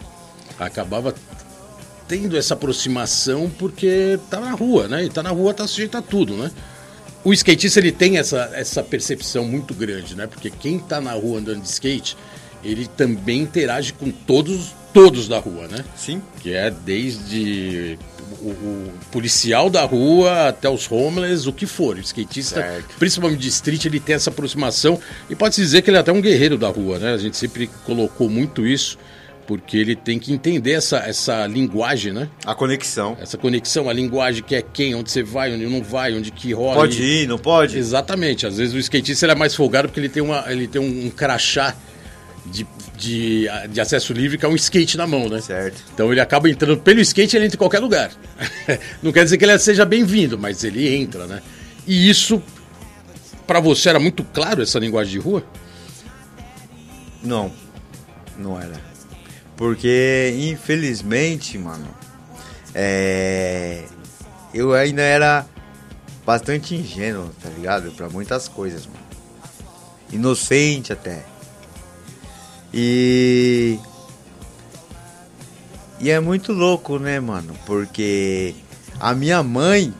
Acabava 0.60 1.16
tendo 2.08 2.38
essa 2.38 2.54
aproximação 2.54 3.50
porque 3.58 4.20
tá 4.30 4.40
na 4.40 4.52
rua, 4.52 4.88
né? 4.88 5.06
E 5.06 5.10
tá 5.10 5.22
na 5.22 5.30
rua, 5.30 5.54
tá 5.54 5.68
sujeito 5.68 5.98
a 5.98 6.02
tudo, 6.02 6.36
né? 6.36 6.52
O 7.24 7.34
skatista 7.34 7.80
ele 7.80 7.92
tem 7.92 8.18
essa, 8.18 8.50
essa 8.54 8.82
percepção 8.82 9.44
muito 9.46 9.74
grande, 9.74 10.16
né? 10.16 10.28
Porque 10.28 10.50
quem 10.50 10.80
tá 10.80 11.02
na 11.02 11.12
rua 11.12 11.40
andando 11.40 11.62
de 11.62 11.68
skate, 11.68 12.16
ele 12.64 12.88
também 12.88 13.42
interage 13.42 13.92
com 13.92 14.10
todos, 14.12 14.74
todos 14.94 15.28
da 15.28 15.38
rua, 15.38 15.68
né? 15.68 15.84
Sim. 15.96 16.22
Que 16.42 16.54
é 16.54 16.72
desde 16.72 18.00
o, 18.42 18.50
o 18.50 18.94
policial 19.12 19.70
da 19.70 19.84
rua 19.84 20.48
até 20.50 20.70
os 20.70 20.90
homeless, 20.90 21.48
o 21.50 21.52
que 21.52 21.66
for. 21.66 21.98
O 21.98 22.00
skatista, 22.00 22.62
Certo. 22.62 22.96
principalmente 22.98 23.40
de 23.40 23.50
street, 23.50 23.86
ele 23.86 24.00
tem 24.00 24.16
essa 24.16 24.30
aproximação 24.30 25.00
e 25.30 25.36
pode-se 25.36 25.60
dizer 25.62 25.82
que 25.82 25.90
ele 25.90 25.98
é 25.98 26.00
até 26.00 26.14
um 26.14 26.22
guerreiro 26.22 26.58
da 26.58 26.70
rua, 26.70 26.98
né? 26.98 27.14
A 27.14 27.18
gente 27.18 27.36
sempre 27.36 27.70
colocou 27.86 28.30
muito 28.30 28.66
isso, 28.66 28.98
porque 29.48 29.78
ele 29.78 29.96
tem 29.96 30.20
que 30.20 30.34
entender 30.34 30.74
essa, 30.74 30.98
essa 30.98 31.48
linguagem, 31.48 32.12
né? 32.12 32.30
A 32.46 32.54
conexão. 32.54 33.18
Essa 33.20 33.38
conexão, 33.38 33.90
a 33.90 33.94
linguagem 33.94 34.44
que 34.44 34.54
é 34.54 34.62
quem, 34.62 34.94
onde 34.94 35.10
você 35.10 35.24
vai, 35.24 35.54
onde 35.54 35.66
não 35.66 35.82
vai, 35.82 36.14
onde 36.14 36.32
que 36.32 36.54
rola. 36.54 36.76
Pode 36.76 37.02
e- 37.02 37.24
ir, 37.24 37.28
não 37.28 37.38
pode? 37.38 37.78
Exatamente. 37.78 38.46
Às 38.46 38.58
vezes 38.58 38.76
o 38.76 38.78
skatista 38.78 39.26
ele 39.26 39.32
é 39.32 39.36
mais 39.36 39.56
folgado 39.56 39.88
porque 39.88 40.02
ele 40.02 40.10
tem, 40.10 40.22
uma, 40.22 40.44
ele 40.48 40.68
tem 40.68 40.82
um, 40.82 41.06
um 41.08 41.10
crachá 41.10 41.74
de, 42.46 42.68
de, 42.98 43.48
de 43.72 43.82
acesso 43.82 44.12
livre 44.12 44.38
que 44.38 44.46
é 44.46 44.50
um 44.50 44.56
skate 44.56 44.98
na 44.98 45.08
mão, 45.08 45.30
né? 45.30 45.40
Certo. 45.40 45.82
Então 45.94 46.12
ele 46.12 46.20
acaba 46.20 46.50
entrando 46.50 46.82
pelo 46.82 47.00
skate, 47.00 47.38
ele 47.38 47.46
entra 47.46 47.56
em 47.56 47.58
qualquer 47.60 47.80
lugar. 47.80 48.12
Não 49.02 49.14
quer 49.14 49.24
dizer 49.24 49.38
que 49.38 49.46
ele 49.46 49.58
seja 49.60 49.86
bem-vindo, 49.86 50.38
mas 50.38 50.66
ele 50.66 50.94
entra, 50.94 51.26
né? 51.26 51.42
E 51.88 52.10
isso, 52.10 52.44
pra 53.48 53.62
você, 53.62 53.88
era 53.88 54.00
muito 54.00 54.26
claro 54.26 54.62
essa 54.62 54.78
linguagem 54.78 55.14
de 55.14 55.20
rua? 55.20 55.42
Não, 57.24 57.52
não 58.38 58.60
era. 58.60 58.87
Porque, 59.58 60.36
infelizmente, 60.38 61.58
mano, 61.58 61.88
é... 62.74 63.84
eu 64.54 64.74
ainda 64.74 65.02
era 65.02 65.46
bastante 66.26 66.76
ingênuo, 66.76 67.32
tá 67.42 67.50
ligado? 67.50 67.92
Pra 67.92 68.08
muitas 68.08 68.48
coisas, 68.48 68.86
mano. 68.86 69.00
Inocente 70.12 70.94
até. 70.94 71.26
E. 72.74 73.78
E 76.00 76.12
é 76.12 76.20
muito 76.20 76.54
louco, 76.54 77.00
né, 77.00 77.20
mano? 77.20 77.54
Porque 77.66 78.56
a 79.00 79.14
minha 79.14 79.42
mãe. 79.42 79.94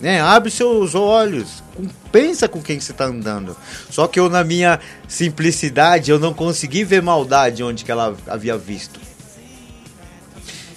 Né? 0.00 0.20
Abre 0.20 0.52
seus 0.52 0.94
olhos. 0.94 1.64
Pensa 2.12 2.46
com 2.46 2.62
quem 2.62 2.78
você 2.78 2.92
tá 2.92 3.06
andando. 3.06 3.56
Só 3.90 4.06
que 4.06 4.20
eu, 4.20 4.30
na 4.30 4.44
minha 4.44 4.78
simplicidade, 5.08 6.12
eu 6.12 6.20
não 6.20 6.32
consegui 6.32 6.84
ver 6.84 7.02
maldade 7.02 7.60
onde 7.64 7.84
que 7.84 7.90
ela 7.90 8.16
havia 8.28 8.56
visto. 8.56 9.00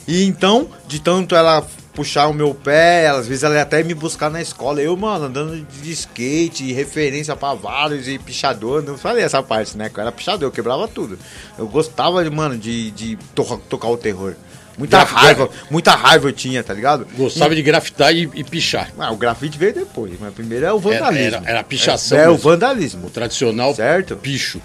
E 0.08 0.24
então, 0.24 0.68
de 0.88 1.00
tanto 1.00 1.36
ela 1.36 1.64
puxar 1.94 2.28
o 2.28 2.34
meu 2.34 2.54
pé, 2.56 3.08
às 3.08 3.28
vezes 3.28 3.44
ela 3.44 3.56
ia 3.56 3.62
até 3.62 3.84
me 3.84 3.94
buscar 3.94 4.30
na 4.30 4.42
escola. 4.42 4.82
Eu, 4.82 4.96
mano, 4.98 5.26
andando 5.26 5.66
de 5.82 5.92
skate, 5.92 6.64
e 6.66 6.74
referência 6.74 7.36
pra 7.36 7.54
vários 7.54 8.08
e 8.08 8.18
pichador. 8.18 8.82
Não 8.84 8.98
falei 8.98 9.24
essa 9.24 9.44
parte, 9.44 9.78
né? 9.78 9.90
Que 9.90 10.00
eu 10.00 10.02
era 10.02 10.12
pichador, 10.12 10.48
eu 10.48 10.52
quebrava 10.52 10.88
tudo. 10.88 11.18
Eu 11.58 11.68
gostava, 11.68 12.24
mano, 12.32 12.58
de, 12.58 12.92
de 12.92 13.16
to- 13.36 13.62
tocar 13.70 13.88
o 13.90 13.98
terror. 13.98 14.34
Muita 14.76 14.98
Graf- 14.98 15.12
raiva, 15.14 15.50
muita 15.70 15.92
raiva 15.94 16.28
eu 16.30 16.34
tinha, 16.34 16.64
tá 16.64 16.74
ligado? 16.74 17.06
Gostava 17.16 17.54
de 17.54 17.62
grafitar 17.62 18.12
e, 18.12 18.28
e 18.34 18.44
pichar. 18.44 18.92
Ah, 18.98 19.12
o 19.12 19.16
grafite 19.18 19.56
veio 19.56 19.72
depois, 19.74 20.14
mas 20.20 20.34
primeiro 20.34 20.66
é 20.66 20.74
o 20.74 20.80
vandalismo. 20.80 21.36
Era- 21.42 21.50
era 21.50 21.60
a 21.60 21.64
pichação 21.64 22.18
É, 22.18 22.24
é 22.24 22.30
o 22.30 22.36
vandalismo. 22.38 23.06
O 23.06 23.10
tradicional 23.12 23.76
Certo. 23.76 24.16
picho. 24.16 24.60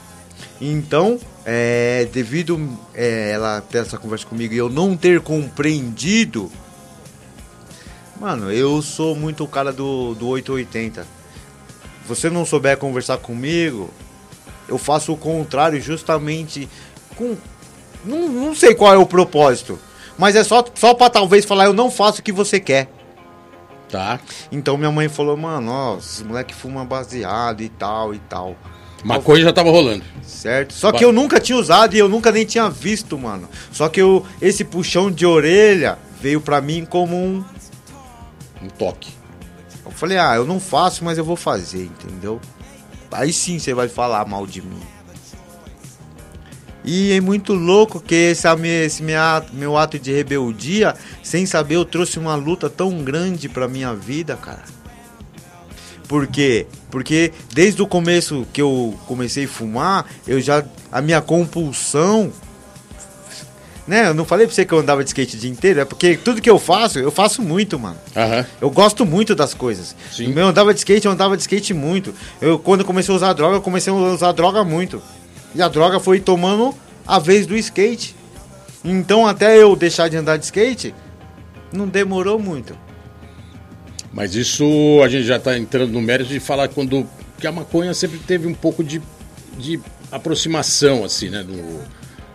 Então, 0.60 1.20
é, 1.44 2.08
devido 2.10 2.58
é, 2.94 3.32
ela 3.32 3.60
ter 3.60 3.78
essa 3.78 3.98
conversa 3.98 4.24
comigo 4.26 4.54
e 4.54 4.56
eu 4.56 4.70
não 4.70 4.96
ter 4.96 5.20
compreendido, 5.20 6.50
mano, 8.20 8.52
eu 8.52 8.80
sou 8.82 9.14
muito 9.14 9.44
o 9.44 9.48
cara 9.48 9.72
do, 9.72 10.14
do 10.14 10.28
880. 10.28 11.06
Você 12.06 12.30
não 12.30 12.44
souber 12.44 12.76
conversar 12.78 13.18
comigo, 13.18 13.90
eu 14.68 14.78
faço 14.78 15.12
o 15.12 15.16
contrário 15.16 15.80
justamente 15.80 16.68
com. 17.16 17.36
Não, 18.04 18.28
não 18.28 18.54
sei 18.54 18.74
qual 18.74 18.94
é 18.94 18.96
o 18.96 19.06
propósito, 19.06 19.78
mas 20.16 20.36
é 20.36 20.44
só, 20.44 20.64
só 20.74 20.94
pra 20.94 21.10
talvez 21.10 21.44
falar, 21.44 21.66
eu 21.66 21.72
não 21.72 21.90
faço 21.90 22.20
o 22.20 22.22
que 22.22 22.32
você 22.32 22.60
quer. 22.60 22.88
Tá? 23.88 24.20
Então 24.52 24.76
minha 24.76 24.90
mãe 24.90 25.08
falou, 25.08 25.36
mano, 25.36 25.70
ó, 25.70 25.96
esses 25.96 26.22
moleque 26.22 26.54
fuma 26.54 26.84
baseado 26.84 27.62
e 27.62 27.68
tal 27.68 28.14
e 28.14 28.18
tal. 28.18 28.56
Maconha 29.04 29.44
já 29.44 29.52
tava 29.52 29.70
rolando. 29.70 30.04
Certo? 30.22 30.74
Só 30.74 30.92
que 30.92 31.04
eu 31.04 31.12
nunca 31.12 31.40
tinha 31.40 31.56
usado 31.56 31.94
e 31.94 31.98
eu 31.98 32.08
nunca 32.08 32.32
nem 32.32 32.44
tinha 32.44 32.68
visto, 32.68 33.16
mano. 33.16 33.48
Só 33.70 33.88
que 33.88 34.00
eu, 34.00 34.26
esse 34.42 34.64
puxão 34.64 35.10
de 35.10 35.24
orelha 35.24 35.98
veio 36.20 36.40
pra 36.40 36.60
mim 36.60 36.84
como 36.84 37.16
um. 37.16 37.44
Um 38.62 38.68
toque. 38.68 39.12
Eu 39.84 39.92
falei, 39.92 40.18
ah, 40.18 40.34
eu 40.36 40.44
não 40.46 40.60
faço, 40.60 41.04
mas 41.04 41.16
eu 41.18 41.24
vou 41.24 41.36
fazer, 41.36 41.84
entendeu? 41.84 42.40
Aí 43.10 43.32
sim 43.32 43.58
você 43.58 43.72
vai 43.72 43.88
falar 43.88 44.26
mal 44.26 44.46
de 44.46 44.60
mim. 44.60 44.82
E 46.84 47.12
é 47.12 47.20
muito 47.20 47.52
louco 47.54 48.00
que 48.00 48.14
esse, 48.14 48.46
esse 48.84 49.02
minha- 49.02 49.42
meu 49.52 49.76
ato 49.76 49.98
de 49.98 50.12
rebeldia, 50.12 50.94
sem 51.22 51.44
saber, 51.44 51.76
eu 51.76 51.84
trouxe 51.84 52.18
uma 52.18 52.34
luta 52.34 52.70
tão 52.70 53.02
grande 53.02 53.48
pra 53.48 53.68
minha 53.68 53.94
vida, 53.94 54.36
cara. 54.36 54.64
Por 56.06 56.26
quê? 56.26 56.66
Porque 56.90 57.32
desde 57.52 57.82
o 57.82 57.86
começo 57.86 58.46
que 58.52 58.62
eu 58.62 58.98
comecei 59.06 59.44
a 59.44 59.48
fumar, 59.48 60.06
eu 60.26 60.40
já. 60.40 60.64
A 60.90 61.02
minha 61.02 61.20
compulsão. 61.20 62.32
Né? 63.88 64.08
Eu 64.08 64.14
não 64.14 64.26
falei 64.26 64.46
pra 64.46 64.54
você 64.54 64.66
que 64.66 64.72
eu 64.74 64.78
andava 64.78 65.02
de 65.02 65.08
skate 65.08 65.34
o 65.34 65.40
dia 65.40 65.50
inteiro, 65.50 65.80
é 65.80 65.84
porque 65.86 66.14
tudo 66.18 66.42
que 66.42 66.50
eu 66.50 66.58
faço, 66.58 66.98
eu 66.98 67.10
faço 67.10 67.40
muito, 67.40 67.78
mano. 67.78 67.96
Aham. 68.14 68.44
Eu 68.60 68.70
gosto 68.70 69.06
muito 69.06 69.34
das 69.34 69.54
coisas. 69.54 69.96
Sim. 70.12 70.34
Eu 70.36 70.46
andava 70.46 70.74
de 70.74 70.80
skate, 70.80 71.06
eu 71.06 71.12
andava 71.12 71.34
de 71.34 71.40
skate 71.40 71.72
muito. 71.72 72.14
Eu, 72.38 72.58
quando 72.58 72.80
eu 72.80 72.86
comecei 72.86 73.14
a 73.14 73.16
usar 73.16 73.32
droga, 73.32 73.56
eu 73.56 73.62
comecei 73.62 73.90
a 73.90 73.96
usar 73.96 74.32
droga 74.32 74.62
muito. 74.62 75.02
E 75.54 75.62
a 75.62 75.68
droga 75.68 75.98
foi 75.98 76.20
tomando 76.20 76.74
a 77.06 77.18
vez 77.18 77.46
do 77.46 77.56
skate. 77.56 78.14
Então, 78.84 79.26
até 79.26 79.56
eu 79.56 79.74
deixar 79.74 80.08
de 80.08 80.18
andar 80.18 80.36
de 80.36 80.44
skate, 80.44 80.94
não 81.72 81.88
demorou 81.88 82.38
muito. 82.38 82.76
Mas 84.12 84.34
isso 84.34 85.00
a 85.02 85.08
gente 85.08 85.24
já 85.24 85.36
está 85.36 85.56
entrando 85.56 85.92
no 85.92 86.02
mérito 86.02 86.28
de 86.28 86.40
falar 86.40 86.68
quando 86.68 87.06
que 87.38 87.46
a 87.46 87.52
maconha 87.52 87.94
sempre 87.94 88.18
teve 88.18 88.46
um 88.46 88.54
pouco 88.54 88.84
de, 88.84 89.00
de 89.56 89.80
aproximação, 90.12 91.04
assim, 91.04 91.30
né? 91.30 91.42
No, 91.42 91.80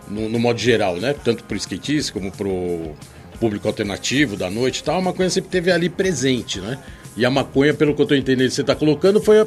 no, 0.08 0.28
no 0.28 0.38
modo 0.38 0.58
geral, 0.58 0.96
né? 0.96 1.14
Tanto 1.24 1.44
pro 1.44 1.56
skatista 1.56 2.12
como 2.12 2.30
pro 2.30 2.92
público 3.40 3.66
alternativo 3.68 4.36
da 4.36 4.48
noite 4.50 4.78
e 4.78 4.84
tal, 4.84 4.98
a 4.98 5.00
maconha 5.02 5.28
sempre 5.30 5.50
teve 5.50 5.70
ali 5.70 5.88
presente, 5.88 6.60
né? 6.60 6.78
E 7.16 7.24
a 7.24 7.30
maconha, 7.30 7.74
pelo 7.74 7.94
que 7.94 8.02
eu 8.02 8.06
tô 8.06 8.14
entendendo 8.14 8.50
você 8.50 8.64
tá 8.64 8.74
colocando, 8.74 9.20
foi 9.20 9.40
a- 9.40 9.46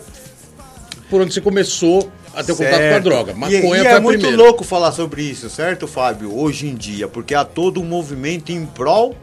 por 1.10 1.22
onde 1.22 1.34
você 1.34 1.42
começou 1.42 2.12
a 2.34 2.44
ter 2.44 2.52
o 2.52 2.56
contato 2.56 2.72
com 2.74 2.76
a 2.76 2.80
Certo. 2.80 3.04
droga. 3.04 3.32
E- 3.32 3.36
Maconha 3.36 3.58
e, 3.60 3.62
foi 3.62 3.78
é 3.88 4.00
muito 4.00 4.20
primeira. 4.22 4.44
louco 4.44 4.64
falar 4.64 4.92
sobre 4.92 5.22
isso, 5.24 5.50
certo, 5.50 5.88
Fábio? 5.88 6.38
Hoje 6.38 6.68
em 6.68 6.76
dia, 6.76 7.08
porque 7.08 7.34
há 7.34 7.44
todo 7.46 7.82
um 7.82 7.86
movimento 7.86 8.52
em 8.52 8.66
prol 8.66 9.16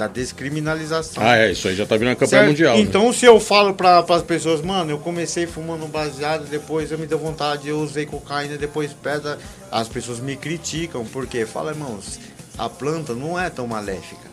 da 0.00 0.06
descriminalização. 0.08 1.22
Ah, 1.22 1.36
é, 1.36 1.52
isso 1.52 1.68
aí 1.68 1.76
já 1.76 1.84
tá 1.84 1.94
vindo 1.96 2.08
a 2.08 2.14
campanha 2.14 2.28
Certo? 2.28 2.46
mundial. 2.48 2.74
né? 2.74 2.80
Então, 2.82 3.12
se 3.12 3.26
eu 3.26 3.38
falo 3.38 3.74
para 3.74 3.98
as 3.98 4.22
pessoas, 4.22 4.62
mano, 4.62 4.90
eu 4.90 4.98
comecei 4.98 5.46
fumando 5.46 5.86
baseado, 5.86 6.46
depois 6.48 6.90
eu 6.90 6.96
me 6.98 7.06
deu 7.06 7.18
vontade, 7.18 7.68
eu 7.68 7.78
usei 7.78 8.06
cocaína, 8.06 8.56
depois 8.56 8.94
pedra, 8.94 9.38
as 9.70 9.88
pessoas 9.88 10.18
me 10.18 10.36
criticam, 10.36 11.04
porque 11.04 11.44
fala, 11.44 11.72
irmãos, 11.72 12.18
a 12.56 12.66
planta 12.70 13.12
não 13.14 13.38
é 13.38 13.50
tão 13.50 13.66
maléfica. 13.66 14.30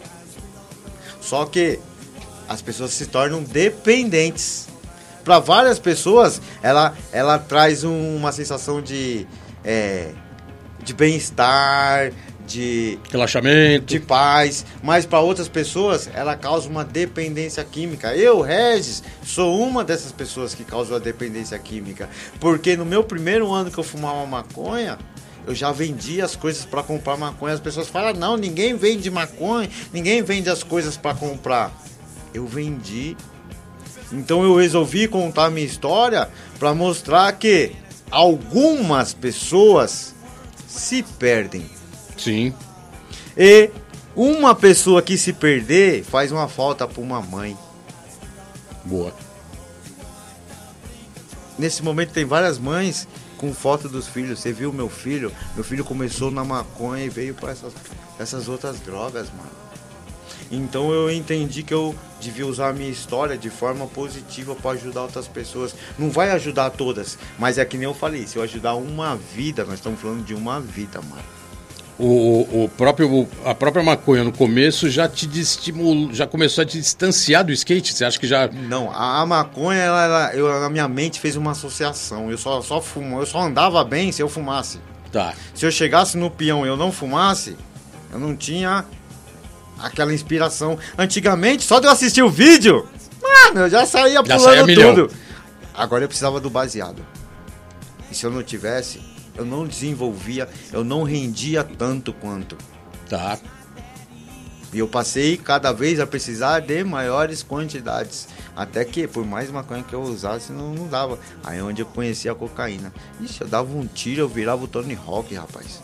Só 1.19 1.43
que 1.45 1.79
as 2.47 2.61
pessoas 2.61 2.91
se 2.91 3.07
tornam 3.07 3.43
dependentes. 3.43 4.67
Para 5.25 5.39
várias 5.39 5.77
pessoas, 5.79 6.41
ela, 6.63 6.95
ela 7.11 7.37
traz 7.37 7.83
um- 7.83 8.15
uma 8.15 8.31
sensação 8.31 8.81
de, 8.81 9.27
é, 9.65 10.11
de 10.81 10.93
bem-estar, 10.93 12.13
de, 12.47 12.97
Relaxamento. 13.11 13.85
de 13.85 13.99
paz, 13.99 14.65
mas 14.81 15.05
para 15.05 15.19
outras 15.19 15.47
pessoas 15.47 16.09
ela 16.13 16.35
causa 16.35 16.69
uma 16.69 16.83
dependência 16.83 17.63
química. 17.63 18.15
Eu, 18.15 18.41
Regis, 18.41 19.03
sou 19.23 19.61
uma 19.61 19.83
dessas 19.83 20.11
pessoas 20.11 20.55
que 20.55 20.63
causou 20.63 20.95
a 20.95 20.99
dependência 20.99 21.59
química, 21.59 22.09
porque 22.39 22.77
no 22.77 22.85
meu 22.85 23.03
primeiro 23.03 23.51
ano 23.51 23.69
que 23.69 23.77
eu 23.77 23.83
fumava 23.83 24.25
maconha, 24.25 24.97
eu 25.45 25.53
já 25.53 25.71
vendia 25.71 26.25
as 26.25 26.35
coisas 26.35 26.65
para 26.65 26.81
comprar 26.81 27.17
maconha. 27.17 27.53
As 27.53 27.59
pessoas 27.59 27.87
falam: 27.87 28.13
"Não, 28.13 28.37
ninguém 28.37 28.75
vende 28.75 29.11
maconha, 29.11 29.69
ninguém 29.93 30.21
vende 30.21 30.49
as 30.49 30.63
coisas 30.63 30.97
para 30.97 31.13
comprar". 31.13 31.71
Eu 32.33 32.47
vendi. 32.47 33.15
Então 34.11 34.43
eu 34.43 34.55
resolvi 34.55 35.07
contar 35.07 35.49
minha 35.49 35.65
história 35.65 36.29
para 36.57 36.73
mostrar 36.73 37.31
que 37.33 37.73
algumas 38.09 39.13
pessoas 39.13 40.15
se 40.67 41.03
perdem. 41.03 41.76
Sim. 42.17 42.53
E 43.37 43.69
uma 44.15 44.55
pessoa 44.55 45.01
que 45.01 45.17
se 45.17 45.31
perder 45.31 46.03
faz 46.03 46.31
uma 46.31 46.47
falta 46.47 46.87
para 46.87 47.01
uma 47.01 47.21
mãe. 47.21 47.57
Boa. 48.83 49.13
Nesse 51.57 51.83
momento 51.83 52.11
tem 52.11 52.25
várias 52.25 52.57
mães 52.57 53.07
com 53.37 53.53
foto 53.53 53.87
dos 53.87 54.07
filhos. 54.07 54.39
Você 54.39 54.51
viu 54.51 54.73
meu 54.73 54.89
filho? 54.89 55.31
Meu 55.55 55.63
filho 55.63 55.85
começou 55.85 56.31
na 56.31 56.43
maconha 56.43 57.05
e 57.05 57.09
veio 57.09 57.33
para 57.33 57.51
essas, 57.51 57.73
essas 58.19 58.47
outras 58.47 58.79
drogas, 58.79 59.27
mano. 59.29 59.67
Então 60.49 60.91
eu 60.91 61.11
entendi 61.11 61.61
que 61.61 61.73
eu 61.73 61.93
devia 62.21 62.47
usar 62.47 62.69
a 62.69 62.73
minha 62.73 62.89
história 62.89 63.37
de 63.37 63.49
forma 63.49 63.85
positiva 63.87 64.55
para 64.55 64.71
ajudar 64.71 65.03
outras 65.03 65.27
pessoas. 65.27 65.75
Não 65.97 66.09
vai 66.09 66.31
ajudar 66.31 66.69
todas, 66.69 67.17
mas 67.37 67.57
é 67.57 67.65
que 67.65 67.77
nem 67.77 67.85
eu 67.85 67.93
falei, 67.93 68.25
se 68.25 68.37
eu 68.37 68.43
ajudar 68.43 68.75
uma 68.75 69.15
vida, 69.15 69.65
nós 69.65 69.75
estamos 69.75 69.99
falando 69.99 70.23
de 70.23 70.33
uma 70.33 70.59
vida, 70.59 71.01
mano. 71.01 71.23
O, 71.99 72.63
o 72.65 72.69
próprio, 72.77 73.27
a 73.43 73.55
própria 73.55 73.83
maconha 73.83 74.23
no 74.23 74.31
começo 74.31 74.87
já 74.87 75.09
te 75.09 75.27
estimulou, 75.39 76.13
já 76.13 76.27
começou 76.27 76.61
a 76.61 76.65
te 76.65 76.79
distanciar 76.79 77.43
do 77.43 77.51
skate. 77.51 77.91
Você 77.91 78.05
acha 78.05 78.19
que 78.19 78.27
já. 78.27 78.47
Não, 78.47 78.91
a, 78.91 79.21
a 79.21 79.25
maconha, 79.25 79.79
ela, 79.79 80.03
ela- 80.03 80.35
eu, 80.35 80.63
a 80.63 80.69
minha 80.69 80.87
mente 80.87 81.19
fez 81.19 81.35
uma 81.35 81.51
associação. 81.51 82.29
Eu 82.29 82.37
só, 82.37 82.61
só 82.61 82.79
fumo, 82.79 83.19
eu 83.19 83.25
só 83.25 83.41
andava 83.41 83.83
bem 83.83 84.11
se 84.11 84.21
eu 84.21 84.29
fumasse. 84.29 84.79
Tá. 85.11 85.33
Se 85.55 85.65
eu 85.65 85.71
chegasse 85.71 86.17
no 86.17 86.29
peão 86.29 86.65
e 86.65 86.69
eu 86.69 86.77
não 86.77 86.91
fumasse, 86.91 87.55
eu 88.13 88.19
não 88.19 88.35
tinha 88.35 88.85
aquela 89.79 90.13
inspiração. 90.13 90.77
Antigamente, 90.95 91.63
só 91.63 91.79
de 91.79 91.87
eu 91.87 91.91
assistir 91.91 92.21
o 92.21 92.29
vídeo, 92.29 92.87
mano, 93.21 93.61
eu 93.61 93.69
já 93.71 93.87
saía 93.87 94.21
Já 94.23 94.37
pulando 94.37 94.43
saía 94.43 94.65
tudo. 94.75 95.11
Agora 95.73 96.03
eu 96.03 96.07
precisava 96.07 96.39
do 96.39 96.49
baseado. 96.49 97.03
E 98.11 98.15
se 98.15 98.23
eu 98.23 98.29
não 98.29 98.43
tivesse, 98.43 99.01
eu 99.37 99.45
não 99.45 99.65
desenvolvia, 99.65 100.49
eu 100.73 100.83
não 100.83 101.03
rendia 101.03 101.63
tanto 101.63 102.11
quanto. 102.13 102.57
Tá. 103.09 103.37
E 104.73 104.79
eu 104.79 104.87
passei 104.87 105.37
cada 105.37 105.71
vez 105.71 105.99
a 105.99 106.05
precisar 106.05 106.59
de 106.59 106.83
maiores 106.83 107.41
quantidades. 107.41 108.27
Até 108.55 108.83
que, 108.83 109.07
por 109.07 109.25
mais 109.25 109.49
maconha 109.49 109.81
que 109.83 109.93
eu 109.93 110.01
usasse, 110.01 110.51
não, 110.51 110.73
não 110.73 110.87
dava. 110.87 111.17
Aí 111.43 111.59
é 111.59 111.63
onde 111.63 111.81
eu 111.81 111.85
conheci 111.85 112.27
a 112.27 112.35
cocaína. 112.35 112.91
Ixi, 113.21 113.41
eu 113.41 113.47
dava 113.47 113.71
um 113.71 113.85
tiro, 113.87 114.21
eu 114.21 114.27
virava 114.27 114.63
o 114.63 114.67
Tony 114.67 114.97
Hawk, 115.07 115.33
rapaz. 115.33 115.81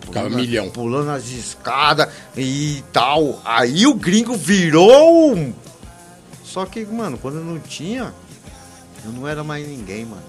Ficava 0.00 0.26
Pulando- 0.26 0.36
milhão. 0.36 0.70
Pulando 0.70 1.10
as 1.10 1.28
escadas 1.30 2.08
e 2.36 2.84
tal. 2.92 3.40
Aí 3.44 3.86
o 3.86 3.94
gringo 3.94 4.36
virou. 4.36 5.34
um- 5.34 5.54
Só 6.44 6.66
que, 6.66 6.84
mano, 6.84 7.16
quando 7.16 7.36
eu 7.38 7.44
não 7.44 7.58
tinha, 7.60 8.12
eu 9.04 9.12
não 9.12 9.26
era 9.26 9.42
mais 9.44 9.66
ninguém, 9.66 10.04
mano. 10.04 10.22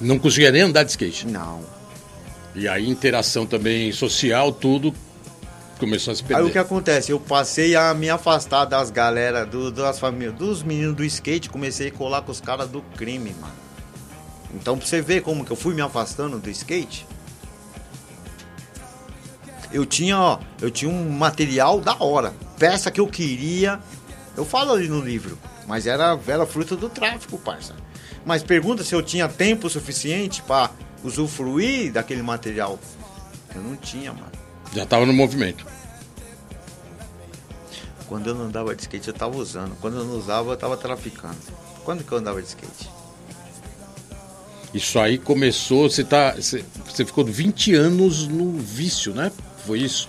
Não 0.00 0.18
conseguia 0.18 0.52
nem 0.52 0.62
andar 0.62 0.84
de 0.84 0.90
skate. 0.90 1.26
Não. 1.26 1.62
E 2.54 2.66
aí, 2.66 2.88
interação 2.88 3.46
também 3.46 3.92
social, 3.92 4.52
tudo 4.52 4.94
começou 5.78 6.12
a 6.12 6.16
se 6.16 6.22
Aí 6.22 6.28
perder. 6.28 6.42
o 6.42 6.50
que 6.50 6.58
acontece? 6.58 7.12
Eu 7.12 7.20
passei 7.20 7.76
a 7.76 7.94
me 7.94 8.10
afastar 8.10 8.64
das 8.64 8.90
galera, 8.90 9.46
do, 9.46 9.70
das 9.70 9.98
famílias, 9.98 10.34
dos 10.34 10.62
meninos 10.62 10.96
do 10.96 11.04
skate, 11.04 11.48
comecei 11.48 11.88
a 11.88 11.92
colar 11.92 12.22
com 12.22 12.32
os 12.32 12.40
caras 12.40 12.68
do 12.68 12.82
crime, 12.96 13.34
mano. 13.40 13.54
Então 14.54 14.76
pra 14.76 14.86
você 14.86 15.00
ver 15.00 15.22
como 15.22 15.44
que 15.44 15.50
eu 15.50 15.56
fui 15.56 15.74
me 15.74 15.80
afastando 15.82 16.38
do 16.38 16.50
skate. 16.50 17.06
Eu 19.70 19.84
tinha, 19.84 20.18
ó, 20.18 20.38
eu 20.60 20.70
tinha 20.70 20.90
um 20.90 21.10
material 21.10 21.80
da 21.80 21.94
hora. 22.00 22.32
Peça 22.58 22.90
que 22.90 23.00
eu 23.00 23.06
queria. 23.06 23.78
Eu 24.36 24.44
falo 24.44 24.72
ali 24.72 24.88
no 24.88 25.00
livro. 25.00 25.38
Mas 25.66 25.86
era, 25.86 26.18
era 26.26 26.46
fruto 26.46 26.74
do 26.74 26.88
tráfico, 26.88 27.38
parça. 27.38 27.74
Mas 28.24 28.42
pergunta 28.42 28.82
se 28.82 28.94
eu 28.94 29.02
tinha 29.02 29.28
tempo 29.28 29.68
suficiente 29.68 30.42
pra 30.42 30.70
usufruir 31.04 31.92
daquele 31.92 32.22
material. 32.22 32.78
Eu 33.54 33.62
não 33.62 33.76
tinha, 33.76 34.12
mano. 34.12 34.32
Já 34.74 34.84
tava 34.84 35.06
no 35.06 35.12
movimento. 35.12 35.66
Quando 38.06 38.28
eu 38.28 38.34
não 38.34 38.46
andava 38.46 38.74
de 38.74 38.82
skate, 38.82 39.08
eu 39.08 39.14
tava 39.14 39.36
usando. 39.36 39.76
Quando 39.80 39.98
eu 39.98 40.04
não 40.04 40.16
usava, 40.16 40.52
eu 40.52 40.56
tava 40.56 40.76
traficando. 40.76 41.36
Quando 41.84 42.04
que 42.04 42.10
eu 42.10 42.18
andava 42.18 42.40
de 42.40 42.48
skate? 42.48 42.90
Isso 44.72 44.98
aí 44.98 45.18
começou, 45.18 45.88
você 45.88 46.04
tá. 46.04 46.32
Você, 46.32 46.64
você 46.86 47.04
ficou 47.04 47.24
20 47.24 47.74
anos 47.74 48.26
no 48.26 48.52
vício, 48.58 49.14
né? 49.14 49.32
Foi 49.66 49.80
isso? 49.80 50.08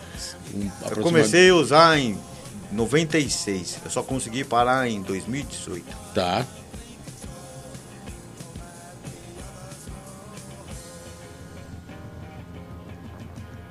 Um, 0.53 0.69
Eu 0.89 1.03
comecei 1.03 1.49
a 1.49 1.55
usar 1.55 1.97
em 1.97 2.17
96. 2.71 3.79
Eu 3.85 3.91
só 3.91 4.03
consegui 4.03 4.43
parar 4.43 4.89
em 4.89 5.01
2018. 5.01 5.85
Tá. 6.13 6.45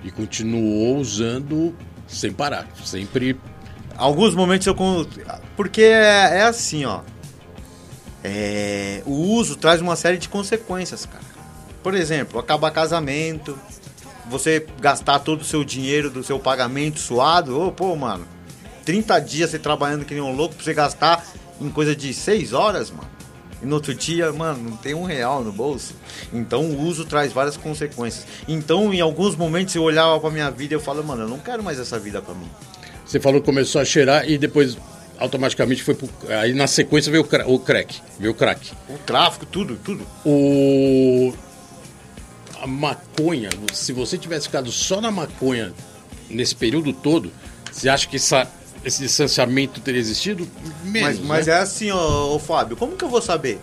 E 0.09 0.11
continuou 0.11 0.96
usando 0.96 1.76
sem 2.06 2.32
parar. 2.32 2.66
Sempre. 2.82 3.38
Alguns 3.94 4.34
momentos 4.34 4.66
eu. 4.66 4.74
Porque 5.54 5.82
é, 5.82 6.38
é 6.38 6.42
assim, 6.44 6.86
ó. 6.86 7.00
É, 8.24 9.02
o 9.04 9.12
uso 9.12 9.54
traz 9.56 9.82
uma 9.82 9.96
série 9.96 10.16
de 10.16 10.26
consequências, 10.26 11.04
cara. 11.04 11.24
Por 11.82 11.94
exemplo, 11.94 12.40
acabar 12.40 12.70
casamento, 12.70 13.59
você 14.30 14.66
gastar 14.80 15.18
todo 15.18 15.42
o 15.42 15.44
seu 15.44 15.62
dinheiro 15.62 16.09
do 16.09 16.24
seu 16.24 16.38
pagamento 16.38 16.98
suado. 16.98 17.61
Ô, 17.61 17.70
pô, 17.70 17.94
mano, 17.94 18.26
30 18.86 19.18
dias 19.20 19.50
você 19.50 19.59
trabalhando 19.59 20.06
que 20.06 20.14
nem 20.14 20.22
um 20.22 20.34
louco 20.34 20.54
pra 20.54 20.64
você 20.64 20.72
gastar 20.72 21.22
em 21.61 21.68
coisa 21.68 21.94
de 21.94 22.14
6 22.14 22.54
horas, 22.54 22.90
mano. 22.90 23.17
E 23.62 23.66
no 23.66 23.74
outro 23.74 23.92
dia, 23.94 24.32
mano, 24.32 24.70
não 24.70 24.76
tem 24.76 24.94
um 24.94 25.02
real 25.04 25.42
no 25.42 25.52
bolso. 25.52 25.94
Então 26.32 26.62
o 26.64 26.80
uso 26.82 27.04
traz 27.04 27.32
várias 27.32 27.56
consequências. 27.56 28.26
Então, 28.46 28.92
em 28.94 29.00
alguns 29.00 29.34
momentos, 29.34 29.74
eu 29.74 29.82
olhava 29.82 30.18
pra 30.20 30.30
minha 30.30 30.50
vida 30.50 30.74
e 30.74 30.76
eu 30.76 30.80
falo, 30.80 31.02
mano, 31.02 31.22
eu 31.22 31.28
não 31.28 31.38
quero 31.38 31.62
mais 31.62 31.78
essa 31.80 31.98
vida 31.98 32.22
pra 32.22 32.34
mim. 32.34 32.48
Você 33.04 33.18
falou 33.18 33.40
que 33.40 33.46
começou 33.46 33.80
a 33.80 33.84
cheirar 33.84 34.28
e 34.28 34.38
depois 34.38 34.76
automaticamente 35.18 35.82
foi 35.82 35.94
pro. 35.94 36.09
Aí 36.40 36.52
na 36.54 36.66
sequência 36.68 37.11
veio 37.11 37.24
o, 37.24 37.26
cra- 37.26 37.48
o 37.48 37.59
crack. 37.59 38.00
Veio 38.20 38.30
o 38.32 38.34
crack. 38.34 38.70
O 38.88 38.98
tráfico, 38.98 39.44
tudo, 39.46 39.76
tudo. 39.82 40.06
O. 40.24 41.32
A 42.61 42.66
maconha, 42.66 43.48
se 43.72 43.92
você 43.92 44.18
tivesse 44.18 44.46
ficado 44.46 44.70
só 44.70 45.00
na 45.00 45.11
maconha 45.11 45.72
nesse 46.28 46.54
período 46.54 46.92
todo, 46.92 47.32
você 47.70 47.88
acha 47.88 48.06
que 48.09 48.16
essa, 48.16 48.46
esse 48.89 49.03
distanciamento 49.03 49.80
teria 49.80 50.01
existido? 50.01 50.49
Menos, 50.82 51.18
Mas, 51.18 51.26
mas 51.26 51.47
né? 51.47 51.53
é 51.55 51.59
assim, 51.59 51.91
ô, 51.93 52.34
ô, 52.34 52.39
Fábio, 52.39 52.76
como 52.76 52.97
que 52.97 53.05
eu 53.05 53.09
vou 53.09 53.22
saber? 53.22 53.61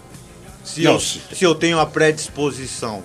Se, 0.64 0.82
Não, 0.84 0.94
eu, 0.94 1.00
se- 1.00 1.22
se 1.34 1.44
eu 1.44 1.54
tenho 1.54 1.80
a 1.80 1.86
predisposição. 1.86 3.04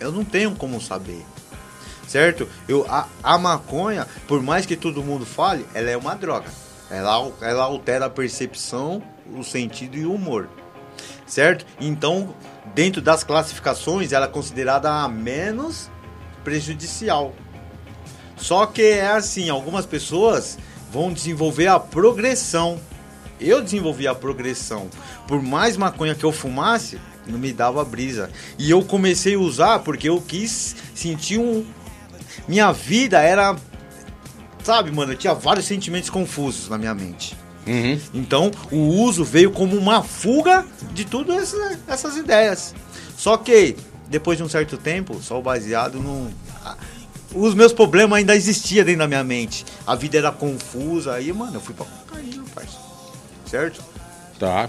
Eu 0.00 0.10
não 0.12 0.24
tenho 0.24 0.54
como 0.54 0.80
saber. 0.80 1.24
Certo? 2.06 2.48
Eu, 2.68 2.84
a, 2.88 3.08
a 3.22 3.38
maconha, 3.38 4.06
por 4.28 4.42
mais 4.42 4.66
que 4.66 4.76
todo 4.76 5.02
mundo 5.02 5.24
fale, 5.24 5.64
ela 5.74 5.90
é 5.90 5.96
uma 5.96 6.14
droga. 6.14 6.48
Ela, 6.90 7.30
ela 7.40 7.64
altera 7.64 8.06
a 8.06 8.10
percepção, 8.10 9.02
o 9.36 9.42
sentido 9.42 9.96
e 9.96 10.04
o 10.04 10.12
humor. 10.14 10.48
Certo? 11.26 11.64
Então, 11.80 12.34
dentro 12.74 13.00
das 13.00 13.24
classificações, 13.24 14.12
ela 14.12 14.26
é 14.26 14.28
considerada 14.28 14.90
a 14.90 15.08
menos 15.08 15.90
prejudicial. 16.44 17.32
Só 18.36 18.66
que 18.66 18.82
é 18.82 19.08
assim, 19.08 19.48
algumas 19.48 19.86
pessoas 19.86 20.58
vão 20.92 21.12
desenvolver 21.12 21.66
a 21.66 21.78
progressão. 21.78 22.80
Eu 23.40 23.62
desenvolvi 23.62 24.06
a 24.06 24.14
progressão. 24.14 24.88
Por 25.26 25.42
mais 25.42 25.76
maconha 25.76 26.14
que 26.14 26.24
eu 26.24 26.32
fumasse, 26.32 27.00
não 27.26 27.38
me 27.38 27.52
dava 27.52 27.84
brisa. 27.84 28.30
E 28.58 28.70
eu 28.70 28.82
comecei 28.82 29.34
a 29.34 29.38
usar 29.38 29.80
porque 29.80 30.08
eu 30.08 30.20
quis 30.20 30.76
sentir 30.94 31.38
um. 31.38 31.64
Minha 32.46 32.72
vida 32.72 33.20
era 33.20 33.56
sabe, 34.64 34.90
mano, 34.90 35.12
eu 35.12 35.16
tinha 35.16 35.34
vários 35.34 35.66
sentimentos 35.66 36.08
confusos 36.08 36.68
na 36.68 36.78
minha 36.78 36.94
mente. 36.94 37.36
Uhum. 37.66 38.00
Então, 38.14 38.50
o 38.70 38.78
uso 38.78 39.24
veio 39.24 39.50
como 39.50 39.76
uma 39.76 40.02
fuga 40.02 40.66
de 40.92 41.04
todas 41.04 41.36
essa, 41.36 41.78
essas 41.86 42.16
ideias. 42.16 42.74
Só 43.16 43.36
que, 43.36 43.76
depois 44.08 44.38
de 44.38 44.44
um 44.44 44.48
certo 44.48 44.76
tempo, 44.76 45.22
só 45.22 45.40
baseado 45.40 46.00
no. 46.00 46.30
Os 47.34 47.54
meus 47.54 47.72
problemas 47.72 48.18
ainda 48.18 48.36
existiam 48.36 48.84
dentro 48.84 49.00
da 49.00 49.08
minha 49.08 49.24
mente. 49.24 49.64
A 49.86 49.94
vida 49.94 50.18
era 50.18 50.30
confusa. 50.30 51.14
Aí, 51.14 51.32
mano, 51.32 51.54
eu 51.54 51.60
fui 51.60 51.74
pra 51.74 51.84
cocaína, 51.84 52.44
parceiro. 52.54 52.84
Certo? 53.46 53.82
Tá. 54.38 54.68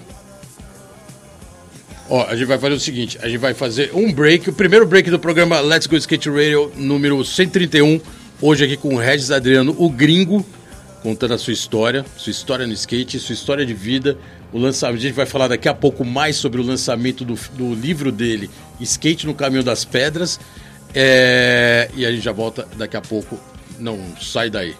Ó, 2.09 2.23
a 2.27 2.35
gente 2.35 2.45
vai 2.45 2.59
fazer 2.59 2.75
o 2.75 2.79
seguinte, 2.79 3.17
a 3.21 3.27
gente 3.27 3.39
vai 3.39 3.55
fazer 3.55 3.91
um 3.93 4.13
break, 4.13 4.49
o 4.49 4.53
primeiro 4.53 4.85
break 4.85 5.09
do 5.09 5.17
programa 5.17 5.59
Let's 5.59 5.87
Go 5.87 5.95
Skate 5.95 6.29
Radio 6.29 6.71
número 6.75 7.23
131, 7.25 7.99
hoje 8.39 8.63
aqui 8.63 8.77
com 8.77 8.93
o 8.93 8.97
Regis 8.99 9.31
Adriano, 9.31 9.75
o 9.79 9.89
gringo, 9.89 10.45
contando 11.01 11.33
a 11.33 11.37
sua 11.39 11.53
história, 11.53 12.05
sua 12.15 12.29
história 12.29 12.67
no 12.67 12.73
skate, 12.73 13.19
sua 13.19 13.33
história 13.33 13.65
de 13.65 13.73
vida, 13.73 14.19
o 14.53 14.59
lançamento, 14.59 14.99
a 14.99 15.01
gente 15.01 15.15
vai 15.15 15.25
falar 15.25 15.47
daqui 15.47 15.67
a 15.67 15.73
pouco 15.73 16.05
mais 16.05 16.35
sobre 16.35 16.61
o 16.61 16.63
lançamento 16.63 17.25
do, 17.25 17.33
do 17.53 17.73
livro 17.73 18.11
dele, 18.11 18.51
Skate 18.79 19.25
no 19.25 19.33
Caminho 19.33 19.63
das 19.63 19.83
Pedras, 19.83 20.39
é, 20.93 21.89
e 21.95 22.05
a 22.05 22.11
gente 22.11 22.23
já 22.23 22.31
volta 22.31 22.67
daqui 22.75 22.97
a 22.97 23.01
pouco, 23.01 23.39
não 23.79 23.99
sai 24.21 24.49
daí. 24.49 24.75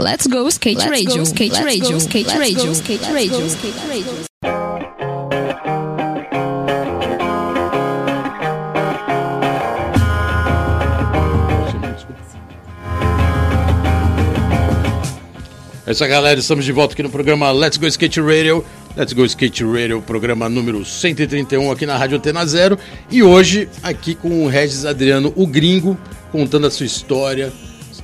Let's 0.00 0.26
go 0.26 0.48
skate 0.48 0.78
Let's 0.78 0.90
radio, 0.90 1.16
go, 1.16 1.22
skate 1.24 1.60
radio, 1.60 1.96
skate 1.98 2.38
radio, 2.38 2.72
skate 2.72 3.12
radio, 3.12 3.46
skate 3.46 3.78
radio. 3.88 4.28
Essa 15.88 16.06
galera, 16.06 16.38
estamos 16.38 16.66
de 16.66 16.70
volta 16.70 16.92
aqui 16.92 17.02
no 17.02 17.08
programa 17.08 17.50
Let's 17.50 17.78
Go 17.78 17.86
Skate 17.86 18.20
Radio. 18.20 18.62
Let's 18.96 19.12
Go 19.12 19.24
Skate 19.24 19.64
Radio, 19.64 20.02
programa 20.02 20.48
número 20.48 20.84
131 20.84 21.70
aqui 21.70 21.86
na 21.86 21.96
Rádio 21.96 22.18
Antena 22.18 22.44
Zero. 22.44 22.78
E 23.10 23.22
hoje, 23.22 23.68
aqui 23.82 24.14
com 24.14 24.44
o 24.44 24.48
Regis 24.48 24.84
Adriano, 24.84 25.32
o 25.36 25.46
gringo, 25.46 25.96
contando 26.32 26.66
a 26.66 26.70
sua 26.70 26.86
história, 26.86 27.52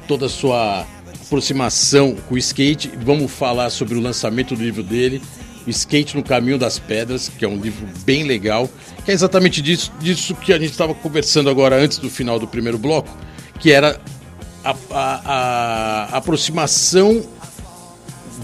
toda 0.07 0.27
a 0.27 0.29
sua 0.29 0.87
aproximação 1.25 2.15
com 2.29 2.35
o 2.35 2.39
skate. 2.39 2.93
Vamos 3.03 3.33
falar 3.33 3.71
sobre 3.71 3.97
o 3.97 4.01
lançamento 4.01 4.55
do 4.55 4.63
livro 4.63 4.83
dele, 4.83 5.21
Skate 5.67 6.17
no 6.17 6.23
Caminho 6.23 6.59
das 6.59 6.79
Pedras, 6.79 7.29
que 7.29 7.45
é 7.45 7.49
um 7.49 7.57
livro 7.57 7.87
bem 8.05 8.25
legal, 8.25 8.69
que 9.05 9.11
é 9.11 9.15
exatamente 9.15 9.63
disso, 9.63 9.91
disso 9.99 10.35
que 10.35 10.53
a 10.53 10.59
gente 10.59 10.73
estava 10.73 10.95
conversando 10.95 11.49
agora 11.49 11.77
antes 11.77 11.99
do 11.99 12.11
final 12.11 12.39
do 12.39 12.47
primeiro 12.47 12.79
bloco, 12.79 13.09
que 13.59 13.73
era 13.73 13.99
a, 14.63 14.75
a, 14.91 16.09
a 16.13 16.17
aproximação 16.19 17.23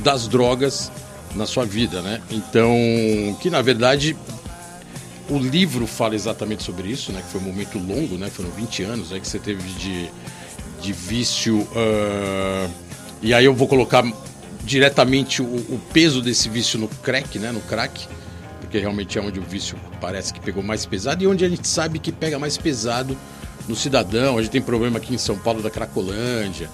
das 0.03 0.27
drogas 0.27 0.91
na 1.35 1.47
sua 1.47 1.65
vida, 1.65 2.03
né? 2.03 2.21
Então, 2.31 2.75
que 3.41 3.51
na 3.51 3.63
verdade 3.63 4.17
o 5.29 5.39
livro 5.39 5.87
fala 5.87 6.15
exatamente 6.15 6.63
sobre 6.63 6.89
isso, 6.89 7.13
né? 7.13 7.23
Que 7.23 7.29
foi 7.29 7.41
um 7.41 7.45
momento 7.45 7.79
longo, 7.79 8.19
né? 8.19 8.29
Foram 8.29 8.51
20 8.51 8.83
anos 8.83 9.13
aí 9.13 9.21
que 9.21 9.29
você 9.29 9.39
teve 9.39 9.63
de, 9.75 10.11
de 10.81 10.93
vício. 10.93 11.59
Uh... 11.61 12.71
E 13.23 13.33
aí 13.33 13.45
eu 13.45 13.55
vou 13.55 13.69
colocar 13.69 14.05
diretamente 14.65 15.41
o, 15.41 15.47
o, 15.47 15.81
peso 15.93 16.21
desse 16.21 16.49
vício 16.49 16.79
no 16.79 16.89
crack, 16.89 17.39
né? 17.39 17.53
No 17.53 17.61
crack, 17.61 18.07
porque 18.61 18.79
realmente 18.79 19.19
é 19.19 19.23
onde 19.23 19.39
o 19.39 19.43
vício 19.43 19.79
parece 20.01 20.33
que 20.33 20.41
pegou 20.41 20.63
mais 20.63 20.85
pesado 20.85 21.23
e 21.23 21.27
onde 21.27 21.45
a 21.45 21.49
gente 21.49 21.67
sabe 21.67 21.99
que 21.99 22.11
pega 22.11 22.39
mais 22.39 22.57
pesado 22.57 23.17
no 23.69 23.77
cidadão. 23.77 24.37
A 24.37 24.43
gente 24.43 24.51
tem 24.51 24.63
problema 24.63 24.99
aqui 24.99 25.15
em 25.15 25.19
São 25.19 25.39
Paulo 25.39 25.63
da 25.63 25.71
Cracolândia. 25.71 26.69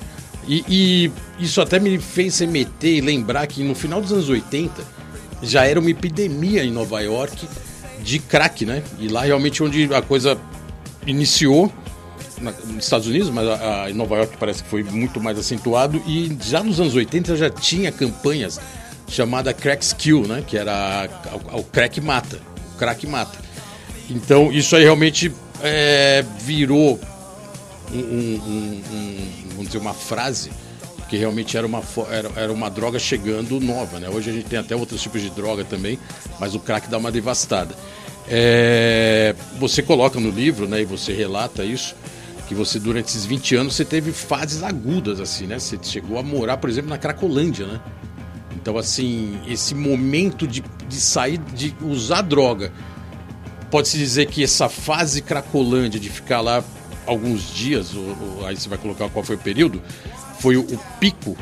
E, 0.47 0.65
e, 0.69 1.45
isso 1.45 1.61
até 1.61 1.79
me 1.79 1.99
fez 1.99 2.39
remeter 2.39 2.95
e 2.95 3.01
lembrar 3.01 3.47
que 3.47 3.63
no 3.63 3.75
final 3.75 4.01
dos 4.01 4.13
anos 4.13 4.29
80 4.29 4.83
já 5.43 5.67
era 5.67 5.81
uma 5.81 5.91
epidemia 5.91 6.65
em 6.65 6.71
Nova 6.71 7.01
York 7.01 7.47
de 8.01 8.19
crack, 8.19 8.65
né? 8.65 8.83
E 8.99 9.09
lá 9.09 9.23
realmente 9.23 9.63
onde 9.63 9.93
a 9.93 10.01
coisa 10.01 10.39
iniciou 11.07 11.73
na, 12.41 12.53
nos 12.53 12.85
Estados 12.85 13.07
Unidos, 13.07 13.31
mas 13.31 13.47
a, 13.49 13.85
a, 13.85 13.91
em 13.91 13.95
Nova 13.95 14.17
York 14.17 14.37
parece 14.39 14.63
que 14.63 14.69
foi 14.69 14.83
muito 14.83 15.21
mais 15.21 15.39
acentuado 15.39 16.01
e 16.07 16.37
já 16.41 16.63
nos 16.63 16.81
anos 16.81 16.95
80 16.95 17.37
já 17.37 17.51
tinha 17.51 17.91
campanhas 17.91 18.61
chamada 19.09 19.53
Crack 19.53 19.85
Skill, 19.85 20.27
né? 20.27 20.45
Que 20.47 20.57
era 20.57 21.09
o 21.53 21.63
crack 21.65 22.01
mata, 22.01 22.41
o 22.75 22.79
crack 22.79 23.07
mata. 23.07 23.39
Então 24.09 24.53
isso 24.53 24.77
aí 24.77 24.85
realmente 24.85 25.33
é, 25.63 26.25
virou 26.41 27.01
um, 27.93 27.99
um, 27.99 28.83
um, 28.93 29.46
vamos 29.57 29.73
dizer, 29.73 29.79
uma 29.79 29.95
frase 29.95 30.51
que 31.09 31.17
realmente 31.17 31.57
era 31.57 31.67
uma, 31.67 31.83
era, 32.11 32.31
era 32.37 32.53
uma 32.53 32.69
droga 32.69 32.99
chegando 32.99 33.61
nova, 33.61 33.99
né? 34.01 34.09
Hoje 34.09 34.31
a 34.31 34.33
gente 34.33 34.47
tem 34.47 34.59
até 34.59 34.75
outros 34.75 35.01
tipos 35.01 35.23
de 35.23 35.31
droga 35.31 35.65
também, 35.65 35.99
mas 36.39 36.55
o 36.55 36.61
crack 36.61 36.89
dá 36.89 36.99
uma 36.99 37.13
devastada. 37.13 37.75
É, 38.29 39.35
você 39.59 39.83
coloca 39.83 40.19
no 40.19 40.31
livro, 40.31 40.67
né, 40.67 40.83
e 40.83 40.85
você 40.85 41.13
relata 41.13 41.65
isso, 41.65 41.95
que 42.49 42.55
você 42.55 42.79
durante 42.79 43.09
esses 43.09 43.25
20 43.25 43.57
anos 43.57 43.77
você 43.77 43.85
teve 43.85 44.13
fases 44.13 44.63
agudas 44.63 45.21
assim, 45.21 45.47
né? 45.47 45.59
Você 45.59 45.79
chegou 45.83 46.19
a 46.19 46.23
morar, 46.23 46.57
por 46.57 46.69
exemplo, 46.69 46.91
na 46.91 46.99
Cracolândia, 46.99 47.67
né? 47.67 47.81
Então 48.55 48.77
assim, 48.77 49.39
esse 49.47 49.75
momento 49.75 50.47
de, 50.47 50.63
de 50.89 51.01
sair, 51.01 51.39
de 51.39 51.75
usar 51.83 52.23
droga, 52.23 52.73
pode-se 53.71 53.97
dizer 53.97 54.27
que 54.27 54.43
essa 54.43 54.69
fase 54.69 55.23
Cracolândia 55.23 56.01
de 56.01 56.11
ficar 56.11 56.41
lá 56.41 56.65
alguns 57.07 57.43
dias, 57.53 57.95
ou, 57.95 58.05
ou, 58.05 58.47
aí 58.47 58.57
você 58.57 58.69
vai 58.69 58.79
colocar 58.79 59.09
qual 59.09 59.25
foi 59.25 59.37
o 59.37 59.39
período, 59.39 59.83
foi 60.41 60.57
o, 60.57 60.63
o 60.63 60.79
pico 61.01 61.37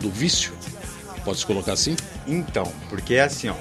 do 0.00 0.10
vício? 0.10 0.52
Pode 1.24 1.38
se 1.38 1.46
colocar 1.46 1.72
assim? 1.72 1.96
Então, 2.26 2.72
porque 2.88 3.14
é 3.14 3.22
assim, 3.22 3.48
ó. 3.48 3.54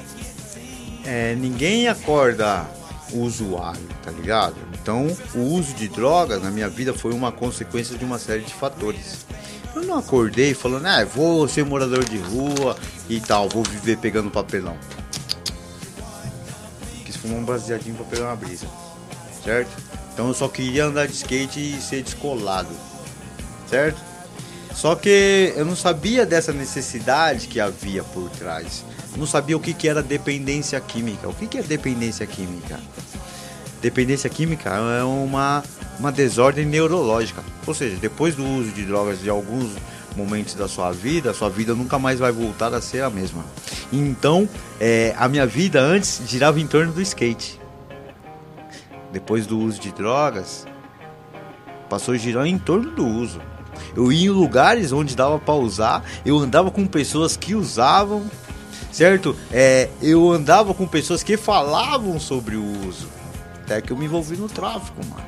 É, 1.05 1.35
ninguém 1.35 1.87
acorda 1.87 2.65
usuário, 3.13 3.87
tá 4.03 4.11
ligado? 4.11 4.55
Então, 4.73 5.07
o 5.35 5.39
uso 5.39 5.73
de 5.73 5.87
drogas 5.87 6.41
na 6.41 6.51
minha 6.51 6.69
vida 6.69 6.93
foi 6.93 7.13
uma 7.13 7.31
consequência 7.31 7.97
de 7.97 8.05
uma 8.05 8.19
série 8.19 8.43
de 8.43 8.53
fatores. 8.53 9.25
Eu 9.75 9.83
não 9.83 9.97
acordei 9.99 10.53
falando, 10.53 10.85
ah, 10.85 11.05
vou 11.05 11.47
ser 11.47 11.63
morador 11.63 12.03
de 12.03 12.17
rua 12.17 12.75
e 13.09 13.19
tal, 13.19 13.47
vou 13.47 13.63
viver 13.63 13.97
pegando 13.97 14.31
papelão. 14.31 14.77
Quis 17.05 17.15
fumar 17.15 17.37
um 17.37 17.43
baseadinho 17.43 17.95
pra 17.95 18.05
pegar 18.05 18.25
uma 18.25 18.35
brisa, 18.35 18.65
certo? 19.43 19.69
Então 20.18 20.30
eu 20.30 20.34
só 20.34 20.47
queria 20.47 20.86
andar 20.86 21.05
de 21.05 21.13
skate 21.13 21.59
e 21.59 21.80
ser 21.80 22.01
descolado, 22.01 22.72
certo? 23.70 24.01
Só 24.74 24.95
que 24.95 25.53
eu 25.55 25.63
não 25.63 25.76
sabia 25.76 26.26
dessa 26.26 26.51
necessidade 26.51 27.47
que 27.47 27.59
havia 27.59 28.03
por 28.03 28.28
trás. 28.32 28.84
Não 29.15 29.28
sabia 29.28 29.55
o 29.55 29.59
que, 29.59 29.76
que 29.76 29.88
era 29.88 30.01
dependência 30.01 30.82
química. 30.82 31.30
O 31.30 31.36
que, 31.36 31.45
que 31.45 31.59
é 31.59 31.61
dependência 31.61 32.26
química? 32.26 32.80
Dependência 33.80 34.28
química 34.28 34.72
é 34.72 35.03
uma, 35.03 35.63
uma 35.99 36.11
desordem 36.11 36.65
neurológica. 36.65 37.43
Ou 37.68 37.76
seja, 37.76 37.95
depois 37.97 38.34
do 38.34 38.43
uso 38.43 38.72
de 38.72 38.86
drogas 38.86 39.22
de 39.22 39.30
alguns 39.30 39.70
momentos 40.15 40.55
da 40.55 40.68
sua 40.68 40.91
vida, 40.91 41.30
a 41.30 41.34
sua 41.36 41.49
vida 41.51 41.76
nunca 41.76 41.99
mais 41.99 42.18
vai 42.18 42.32
voltar 42.32 42.74
a 42.74 42.82
ser 42.82 43.03
a 43.03 43.09
mesma. 43.11 43.45
Então, 43.93 44.49
é, 44.80 45.13
a 45.15 45.30
minha 45.30 45.45
vida 45.45 45.80
antes 45.80 46.20
girava 46.26 46.59
em 46.59 46.65
torno 46.65 46.91
do 46.91 47.03
skate 47.03 47.66
depois 49.11 49.45
do 49.45 49.59
uso 49.59 49.79
de 49.79 49.91
drogas, 49.91 50.65
passou 51.89 52.13
a 52.13 52.17
girar 52.17 52.45
em 52.45 52.57
torno 52.57 52.91
do 52.91 53.05
uso. 53.05 53.41
Eu 53.95 54.11
ia 54.11 54.27
em 54.27 54.29
lugares 54.29 54.91
onde 54.91 55.15
dava 55.15 55.39
para 55.39 55.53
usar, 55.53 56.03
eu 56.25 56.37
andava 56.37 56.71
com 56.71 56.85
pessoas 56.85 57.37
que 57.37 57.55
usavam, 57.55 58.25
certo? 58.91 59.35
É, 59.51 59.89
eu 60.01 60.31
andava 60.31 60.73
com 60.73 60.87
pessoas 60.87 61.23
que 61.23 61.37
falavam 61.37 62.19
sobre 62.19 62.55
o 62.55 62.87
uso. 62.87 63.07
Até 63.63 63.81
que 63.81 63.91
eu 63.91 63.97
me 63.97 64.05
envolvi 64.05 64.37
no 64.37 64.47
tráfico, 64.47 65.05
mano. 65.05 65.25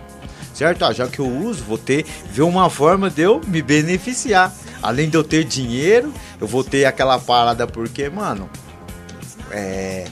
Certo? 0.53 0.83
Ah, 0.83 0.91
já 0.91 1.07
que 1.07 1.19
eu 1.19 1.27
uso, 1.27 1.63
vou 1.63 1.77
ter 1.77 2.05
ver 2.31 2.41
uma 2.41 2.69
forma 2.69 3.09
de 3.09 3.21
eu 3.21 3.41
me 3.47 3.61
beneficiar. 3.61 4.53
Além 4.81 5.09
de 5.09 5.15
eu 5.15 5.23
ter 5.23 5.43
dinheiro, 5.43 6.13
eu 6.39 6.47
vou 6.47 6.63
ter 6.63 6.85
aquela 6.85 7.19
parada 7.19 7.67
porque, 7.67 8.09
mano, 8.09 8.49
é, 9.51 10.05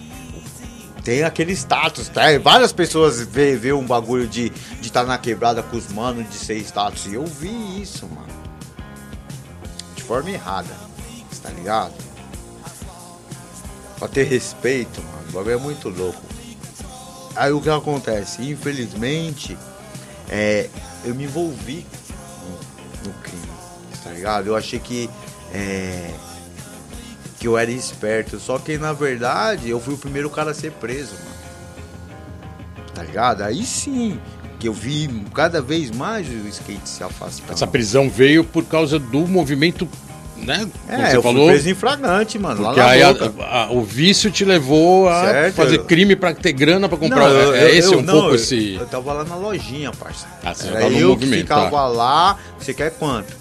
tem 1.08 1.24
aquele 1.24 1.53
status, 1.53 2.10
tá? 2.10 2.24
Várias 2.38 2.74
pessoas 2.74 3.22
vê, 3.22 3.55
vê 3.55 3.72
um 3.72 3.86
bagulho 3.86 4.28
de 4.28 4.47
estar 4.47 4.82
de 4.82 4.91
tá 4.91 5.03
na 5.05 5.18
quebrada 5.18 5.64
com 5.64 5.78
os 5.78 5.88
manos 5.88 6.30
de 6.30 6.36
ser 6.36 6.58
status. 6.58 7.05
E 7.05 7.14
eu 7.14 7.26
vi 7.26 7.82
isso, 7.82 8.05
mano. 8.08 8.28
De 9.95 10.03
forma 10.03 10.30
errada. 10.30 10.76
Tá 11.41 11.49
ligado? 11.49 11.93
Pra 13.97 14.10
ter 14.10 14.26
respeito, 14.26 15.01
mano. 15.01 15.30
O 15.30 15.32
bagulho 15.32 15.53
é 15.53 15.58
muito 15.58 15.88
louco. 15.88 16.22
Aí 17.38 17.53
o 17.53 17.62
que 17.62 17.70
acontece? 17.70 18.41
Infelizmente, 18.41 19.58
é, 20.28 20.70
eu 21.05 21.16
me 21.16 21.24
envolvi 21.24 21.86
no, 22.43 23.08
no 23.08 23.18
crime. 23.20 23.47
Tá 24.03 24.10
ligado? 24.10 24.47
Eu 24.47 24.58
achei 24.58 24.78
que. 24.78 25.10
É, 25.53 26.14
que 27.40 27.48
eu 27.48 27.58
era 27.58 27.72
esperto. 27.72 28.40
Só 28.40 28.58
que 28.58 28.78
na 28.78 28.94
verdade 28.94 29.70
eu 29.70 29.80
fui 29.80 29.94
o 29.94 29.98
primeiro 29.98 30.30
cara 30.30 30.52
a 30.52 30.54
ser 30.54 30.72
preso, 30.74 31.14
mano. 31.14 31.38
Tá 32.94 33.04
ligado? 33.04 33.44
Aí 33.44 33.64
sim, 33.64 34.20
que 34.60 34.68
eu 34.68 34.74
vi 34.74 35.08
cada 35.34 35.62
vez 35.62 35.92
mais 35.92 36.28
o 36.28 36.48
skate 36.48 36.90
se 36.90 37.04
afastando. 37.04 37.54
Essa 37.54 37.68
prisão 37.68 38.10
veio 38.10 38.44
por 38.44 38.66
causa 38.66 38.98
do 38.98 39.28
movimento, 39.28 39.88
né? 40.36 40.68
É, 40.90 41.16
eu 41.16 41.22
falou. 41.22 41.44
fui 41.46 41.54
preso 41.54 41.70
em 41.70 41.76
flagrante, 41.76 42.40
mano. 42.40 42.64
Porque 42.64 42.80
aí 42.80 43.04
a- 43.04 43.14
a- 43.52 43.72
o 43.72 43.84
vício 43.84 44.32
te 44.32 44.44
levou 44.44 45.08
a 45.10 45.22
Certo, 45.26 45.56
fazer 45.56 45.84
crime 45.84 46.16
pra 46.16 46.34
ter 46.34 46.54
grana 46.54 46.90
pra 46.90 46.98
comprar. 46.98 47.30
Não, 47.30 47.30
eu- 47.30 47.54
é 47.56 47.72
esse 47.76 47.94
eu- 47.94 48.00
um 48.00 48.02
não, 48.02 48.14
pouco 48.16 48.30
eu- 48.30 48.36
esse. 48.36 48.74
Eu 48.80 48.88
tava 48.88 49.14
lá 49.14 49.24
na 49.24 49.36
lojinha, 49.36 49.92
parça. 49.92 50.26
Ah, 50.44 50.56
você 50.56 50.68
Era 50.70 50.80
tava 50.80 50.90
no 50.90 50.98
eu 51.00 51.10
movimento, 51.10 51.36
que 51.36 51.42
ficava 51.44 51.70
tá. 51.70 51.88
lá. 51.88 52.38
Você 52.58 52.74
quer 52.74 52.92
quanto? 52.98 53.37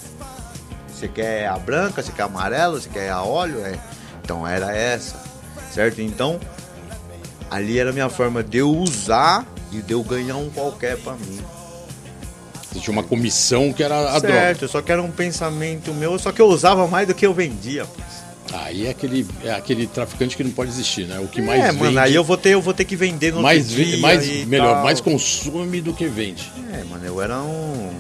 Você 0.97 1.09
quer 1.09 1.47
a 1.47 1.59
branca, 1.59 2.03
você 2.03 2.11
quer 2.11 2.23
a 2.23 2.25
amarela, 2.25 2.81
você 2.81 2.89
quer 2.89 3.11
a 3.11 3.23
óleo? 3.23 3.59
É. 3.67 3.79
Então 4.25 4.49
era 4.49 4.75
essa, 4.75 5.17
certo? 5.71 6.01
Então, 6.01 6.41
ali 7.51 7.79
era 7.79 7.91
a 7.91 7.93
minha 7.93 8.09
forma 8.09 8.43
de 8.43 8.59
eu 8.59 8.71
usar 8.71 9.47
e 9.71 9.83
de 9.83 9.93
eu 9.93 10.03
ganhar 10.03 10.37
um 10.37 10.49
qualquer 10.49 10.97
pra 10.97 11.13
mim. 11.13 11.39
Você 12.73 12.81
tinha 12.81 12.93
uma 12.93 13.03
comissão 13.03 13.75
que 13.75 13.83
era 13.83 14.17
a 14.17 14.19
droga. 14.19 14.29
certo, 14.29 14.69
só 14.69 14.81
que 14.81 14.91
era 14.91 15.03
um 15.03 15.11
pensamento 15.11 15.93
meu, 15.93 16.19
só 16.19 16.33
que 16.33 16.41
eu 16.41 16.47
usava 16.47 16.87
mais 16.87 17.07
do 17.07 17.15
que 17.15 17.27
eu 17.27 17.35
vendia. 17.35 17.87
Aí 18.53 18.87
é 18.87 18.91
aquele, 18.91 19.27
é 19.45 19.51
aquele 19.51 19.87
traficante 19.87 20.35
que 20.35 20.43
não 20.43 20.51
pode 20.51 20.71
existir, 20.71 21.07
né? 21.07 21.19
O 21.21 21.29
que 21.29 21.43
mais 21.43 21.61
é, 21.63 21.73
vende. 21.73 21.85
mano, 21.85 21.99
aí 21.99 22.15
eu 22.15 22.25
vou 22.25 22.37
ter, 22.39 22.51
eu 22.51 22.63
vou 22.63 22.73
ter 22.73 22.85
que 22.85 22.97
vender 22.97 23.33
no 23.33 23.43
mais, 23.43 23.69
dia 23.69 23.99
mais 23.99 24.47
melhor, 24.47 24.75
tal. 24.75 24.85
mais 24.85 25.01
consome 25.01 25.81
do 25.83 25.93
que 25.93 26.07
vende. 26.07 26.51
É, 26.73 26.85
mano, 26.85 27.05
eu 27.05 27.21
era 27.21 27.39
um. 27.39 27.91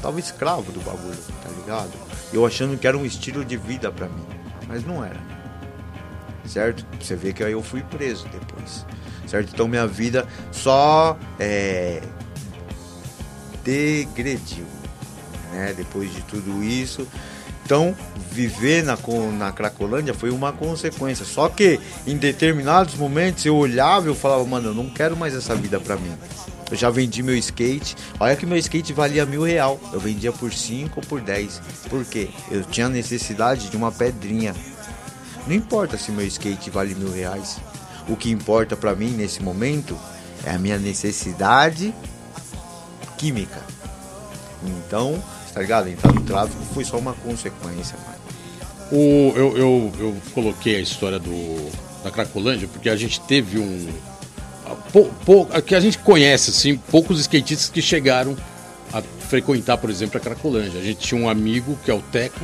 Tava 0.00 0.20
escravo 0.20 0.70
do 0.72 0.80
bagulho, 0.80 1.18
tá 1.42 1.48
ligado? 1.50 1.92
Eu 2.32 2.46
achando 2.46 2.78
que 2.78 2.86
era 2.86 2.96
um 2.96 3.04
estilo 3.04 3.44
de 3.44 3.56
vida 3.56 3.90
pra 3.90 4.06
mim. 4.08 4.26
Mas 4.66 4.84
não 4.84 5.04
era. 5.04 5.20
Certo? 6.44 6.86
Você 7.00 7.16
vê 7.16 7.32
que 7.32 7.42
aí 7.42 7.52
eu 7.52 7.62
fui 7.62 7.82
preso 7.82 8.26
depois. 8.28 8.84
Certo? 9.26 9.50
Então 9.52 9.68
minha 9.68 9.86
vida 9.86 10.26
só 10.52 11.18
é, 11.38 12.00
degrediu. 13.64 14.66
Né? 15.52 15.74
Depois 15.76 16.12
de 16.14 16.22
tudo 16.22 16.62
isso. 16.62 17.06
Então, 17.64 17.94
viver 18.30 18.82
na, 18.82 18.96
na 19.36 19.52
Cracolândia 19.52 20.14
foi 20.14 20.30
uma 20.30 20.52
consequência. 20.52 21.26
Só 21.26 21.50
que 21.50 21.78
em 22.06 22.16
determinados 22.16 22.94
momentos 22.94 23.44
eu 23.44 23.54
olhava 23.54 24.06
e 24.06 24.08
eu 24.08 24.14
falava, 24.14 24.42
mano, 24.46 24.70
eu 24.70 24.74
não 24.74 24.88
quero 24.88 25.14
mais 25.14 25.34
essa 25.34 25.54
vida 25.54 25.78
pra 25.78 25.96
mim. 25.96 26.16
Eu 26.70 26.76
já 26.76 26.90
vendi 26.90 27.22
meu 27.22 27.36
skate. 27.36 27.96
Olha 28.20 28.36
que 28.36 28.46
meu 28.46 28.58
skate 28.58 28.92
valia 28.92 29.24
mil 29.24 29.42
real. 29.42 29.80
Eu 29.92 30.00
vendia 30.00 30.32
por 30.32 30.52
5 30.52 31.00
ou 31.00 31.06
por 31.06 31.20
10. 31.20 31.60
Por 31.88 32.04
quê? 32.04 32.28
Eu 32.50 32.64
tinha 32.64 32.88
necessidade 32.88 33.70
de 33.70 33.76
uma 33.76 33.90
pedrinha. 33.90 34.54
Não 35.46 35.54
importa 35.54 35.96
se 35.96 36.12
meu 36.12 36.26
skate 36.26 36.70
vale 36.70 36.94
mil 36.94 37.10
reais. 37.10 37.58
O 38.08 38.16
que 38.16 38.30
importa 38.30 38.76
pra 38.76 38.94
mim 38.94 39.10
nesse 39.10 39.42
momento 39.42 39.98
é 40.44 40.50
a 40.50 40.58
minha 40.58 40.78
necessidade 40.78 41.94
química. 43.16 43.60
Então, 44.62 45.22
tá 45.52 45.60
ligado? 45.60 45.88
Entrar 45.88 46.12
no 46.12 46.20
tráfico 46.22 46.62
foi 46.74 46.84
só 46.84 46.98
uma 46.98 47.14
consequência, 47.14 47.96
mano. 48.06 48.18
O, 48.90 49.32
eu, 49.36 49.56
eu, 49.56 49.92
eu 49.98 50.16
coloquei 50.34 50.76
a 50.76 50.80
história 50.80 51.18
do, 51.18 51.70
da 52.02 52.10
Cracolândia 52.10 52.68
porque 52.68 52.88
a 52.88 52.96
gente 52.96 53.20
teve 53.20 53.58
um. 53.58 53.88
Pou- 54.92 55.10
pou- 55.24 55.46
que 55.62 55.74
a 55.74 55.80
gente 55.80 55.98
conhece, 55.98 56.50
assim, 56.50 56.76
poucos 56.76 57.20
skatistas 57.20 57.68
que 57.68 57.80
chegaram 57.82 58.36
a 58.92 59.02
frequentar, 59.02 59.76
por 59.78 59.90
exemplo, 59.90 60.16
a 60.16 60.20
Cracolândia. 60.20 60.80
A 60.80 60.84
gente 60.84 61.00
tinha 61.00 61.20
um 61.20 61.28
amigo 61.28 61.78
que 61.84 61.90
é 61.90 61.94
o 61.94 62.00
Teco, 62.00 62.40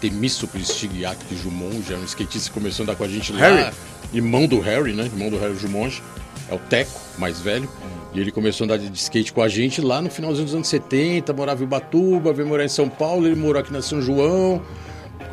Temístocles 0.00 0.68
Stigiak 0.68 1.18
Jumonge, 1.42 1.92
é 1.92 1.96
um 1.96 2.04
skatista 2.04 2.48
que 2.50 2.54
começou 2.54 2.82
a 2.82 2.84
andar 2.84 2.96
com 2.96 3.04
a 3.04 3.08
gente 3.08 3.32
lá. 3.32 3.38
Harry. 3.40 3.74
Irmão 4.12 4.46
do 4.46 4.60
Harry, 4.60 4.92
né? 4.92 5.04
Irmão 5.04 5.30
do 5.30 5.38
Harry 5.38 5.56
Jumonge. 5.56 6.02
É 6.48 6.54
o 6.54 6.58
Teco, 6.58 7.00
mais 7.18 7.40
velho. 7.40 7.68
E 8.14 8.20
ele 8.20 8.30
começou 8.30 8.64
a 8.64 8.66
andar 8.66 8.78
de 8.78 8.90
skate 8.96 9.32
com 9.32 9.42
a 9.42 9.48
gente 9.48 9.80
lá 9.80 10.00
no 10.00 10.08
finalzinho 10.10 10.44
dos 10.44 10.54
anos 10.54 10.68
70, 10.68 11.32
morava 11.32 11.62
em 11.62 11.66
Ubatuba, 11.66 12.32
veio 12.32 12.48
morar 12.48 12.64
em 12.64 12.68
São 12.68 12.88
Paulo, 12.88 13.26
ele 13.26 13.34
morou 13.34 13.60
aqui 13.60 13.72
na 13.72 13.82
São 13.82 14.00
João 14.00 14.62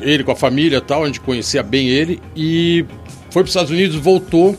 ele 0.00 0.24
com 0.24 0.32
a 0.32 0.36
família 0.36 0.78
e 0.78 0.80
tal, 0.80 1.04
a 1.04 1.06
gente 1.06 1.20
conhecia 1.20 1.62
bem 1.62 1.88
ele 1.88 2.20
e 2.34 2.84
foi 3.30 3.42
para 3.42 3.44
os 3.44 3.50
Estados 3.50 3.70
Unidos, 3.70 3.94
voltou, 3.96 4.56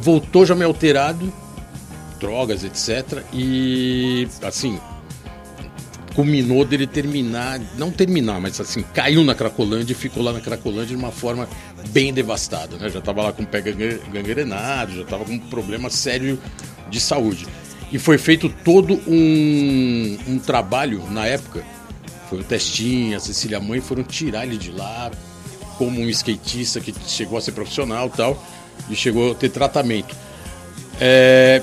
voltou 0.00 0.46
já 0.46 0.54
meio 0.54 0.68
alterado, 0.68 1.32
drogas, 2.20 2.64
etc. 2.64 3.22
E 3.32 4.28
assim, 4.42 4.78
culminou 6.14 6.64
dele 6.64 6.86
terminar, 6.86 7.60
não 7.76 7.90
terminar, 7.90 8.40
mas 8.40 8.60
assim, 8.60 8.82
caiu 8.94 9.24
na 9.24 9.34
Cracolândia 9.34 9.92
e 9.92 9.96
ficou 9.96 10.22
lá 10.22 10.32
na 10.32 10.40
Cracolândia 10.40 10.86
de 10.86 10.96
uma 10.96 11.12
forma 11.12 11.48
bem 11.90 12.12
devastada, 12.12 12.76
né? 12.76 12.88
Já 12.88 13.00
tava 13.00 13.22
lá 13.22 13.32
com 13.32 13.42
o 13.42 13.46
pé 13.46 13.60
gangrenado, 13.60 14.96
já 14.96 15.04
tava 15.04 15.24
com 15.24 15.32
um 15.32 15.38
problema 15.38 15.90
sério 15.90 16.38
de 16.88 17.00
saúde. 17.00 17.46
E 17.92 17.98
foi 17.98 18.18
feito 18.18 18.48
todo 18.64 19.00
um, 19.06 20.18
um 20.26 20.38
trabalho 20.38 21.04
na 21.10 21.26
época 21.26 21.64
foi 22.28 22.40
o 22.40 22.44
Testinha, 22.44 23.16
a 23.16 23.20
Cecília 23.20 23.60
Mãe 23.60 23.80
foram 23.80 24.02
tirar 24.02 24.46
ele 24.46 24.56
de 24.56 24.70
lá 24.72 25.10
como 25.78 26.00
um 26.00 26.08
skatista 26.08 26.80
que 26.80 26.94
chegou 27.06 27.38
a 27.38 27.40
ser 27.40 27.52
profissional 27.52 28.08
tal, 28.10 28.42
e 28.88 28.96
chegou 28.96 29.32
a 29.32 29.34
ter 29.34 29.48
tratamento. 29.50 30.14
É, 31.00 31.62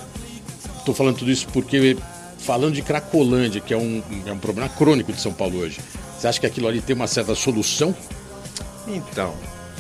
tô 0.86 0.94
falando 0.94 1.18
tudo 1.18 1.32
isso 1.32 1.48
porque, 1.54 1.98
falando 2.40 2.74
de 2.76 2.82
Cracolândia, 2.82 3.62
que 3.62 3.74
é 3.74 3.78
um, 3.78 4.02
é 4.26 4.32
um 4.32 4.38
problema 4.38 4.70
crônico 4.70 5.12
de 5.12 5.20
São 5.22 5.34
Paulo 5.34 5.60
hoje, 5.60 5.80
você 6.20 6.28
acha 6.28 6.40
que 6.40 6.46
aquilo 6.46 6.68
ali 6.68 6.82
tem 6.82 6.96
uma 6.96 7.08
certa 7.08 7.34
solução? 7.36 7.96
Então, 8.88 9.34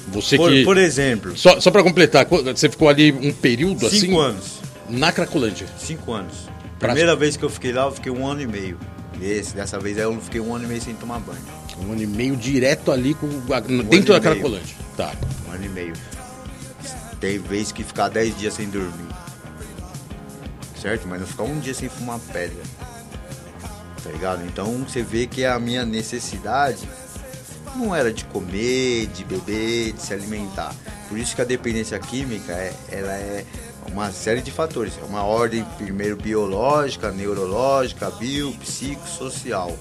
Você 0.09 0.37
por, 0.37 0.49
que. 0.51 0.63
por 0.63 0.77
exemplo, 0.77 1.37
Só, 1.37 1.59
só 1.59 1.69
para 1.71 1.83
completar, 1.83 2.25
você 2.25 2.69
ficou 2.69 2.87
ali 2.89 3.11
um 3.11 3.33
período 3.33 3.85
assim? 3.85 4.01
cinco 4.01 4.19
anos. 4.19 4.59
Na 4.89 5.11
Cracolândia. 5.11 5.67
Cinco 5.77 6.11
anos. 6.13 6.49
Pra- 6.79 6.89
Primeira 6.89 7.15
vez 7.15 7.37
que 7.37 7.43
eu 7.43 7.49
fiquei 7.49 7.71
lá, 7.71 7.83
eu 7.85 7.91
fiquei 7.91 8.11
um 8.11 8.25
ano 8.25 8.41
e 8.41 8.47
meio. 8.47 8.77
Esse, 9.21 9.55
dessa 9.55 9.79
vez 9.79 9.97
eu 9.97 10.19
fiquei 10.19 10.41
um 10.41 10.53
ano 10.55 10.65
e 10.65 10.67
meio 10.67 10.81
sem 10.81 10.93
tomar 10.95 11.19
banho. 11.19 11.39
Um 11.81 11.91
ano 11.93 12.01
e 12.01 12.07
meio 12.07 12.35
direto 12.35 12.91
ali 12.91 13.13
com, 13.13 13.27
dentro 13.89 14.13
da. 14.13 14.19
Cracolândia. 14.19 14.75
Tá. 14.97 15.13
Um 15.47 15.53
ano 15.53 15.65
e 15.65 15.69
meio. 15.69 15.93
Tem 17.23 17.39
vez 17.39 17.71
que 17.71 17.85
ficar 17.85 18.09
dez 18.09 18.37
dias 18.37 18.53
sem 18.53 18.69
dormir. 18.69 19.07
Certo? 20.75 21.07
Mas 21.07 21.21
não 21.21 21.25
ficar 21.25 21.43
um 21.43 21.57
dia 21.57 21.73
sem 21.73 21.87
fumar 21.87 22.19
pedra. 22.19 22.61
Tá 24.03 24.09
ligado? 24.09 24.45
Então 24.45 24.79
você 24.79 25.01
vê 25.01 25.25
que 25.25 25.45
a 25.45 25.57
minha 25.57 25.85
necessidade 25.85 26.85
não 27.77 27.95
era 27.95 28.11
de 28.11 28.25
comer, 28.25 29.07
de 29.07 29.23
beber, 29.23 29.93
de 29.93 30.01
se 30.01 30.13
alimentar. 30.13 30.75
Por 31.07 31.17
isso 31.17 31.33
que 31.33 31.41
a 31.41 31.45
dependência 31.45 31.97
química 31.97 32.51
é, 32.51 32.73
ela 32.91 33.13
é 33.13 33.45
uma 33.89 34.11
série 34.11 34.41
de 34.41 34.51
fatores. 34.51 34.97
É 35.01 35.05
uma 35.05 35.23
ordem 35.23 35.63
primeiro 35.77 36.17
biológica, 36.17 37.09
neurológica, 37.09 38.11
bio, 38.11 38.51
psicossocial. 38.55 39.73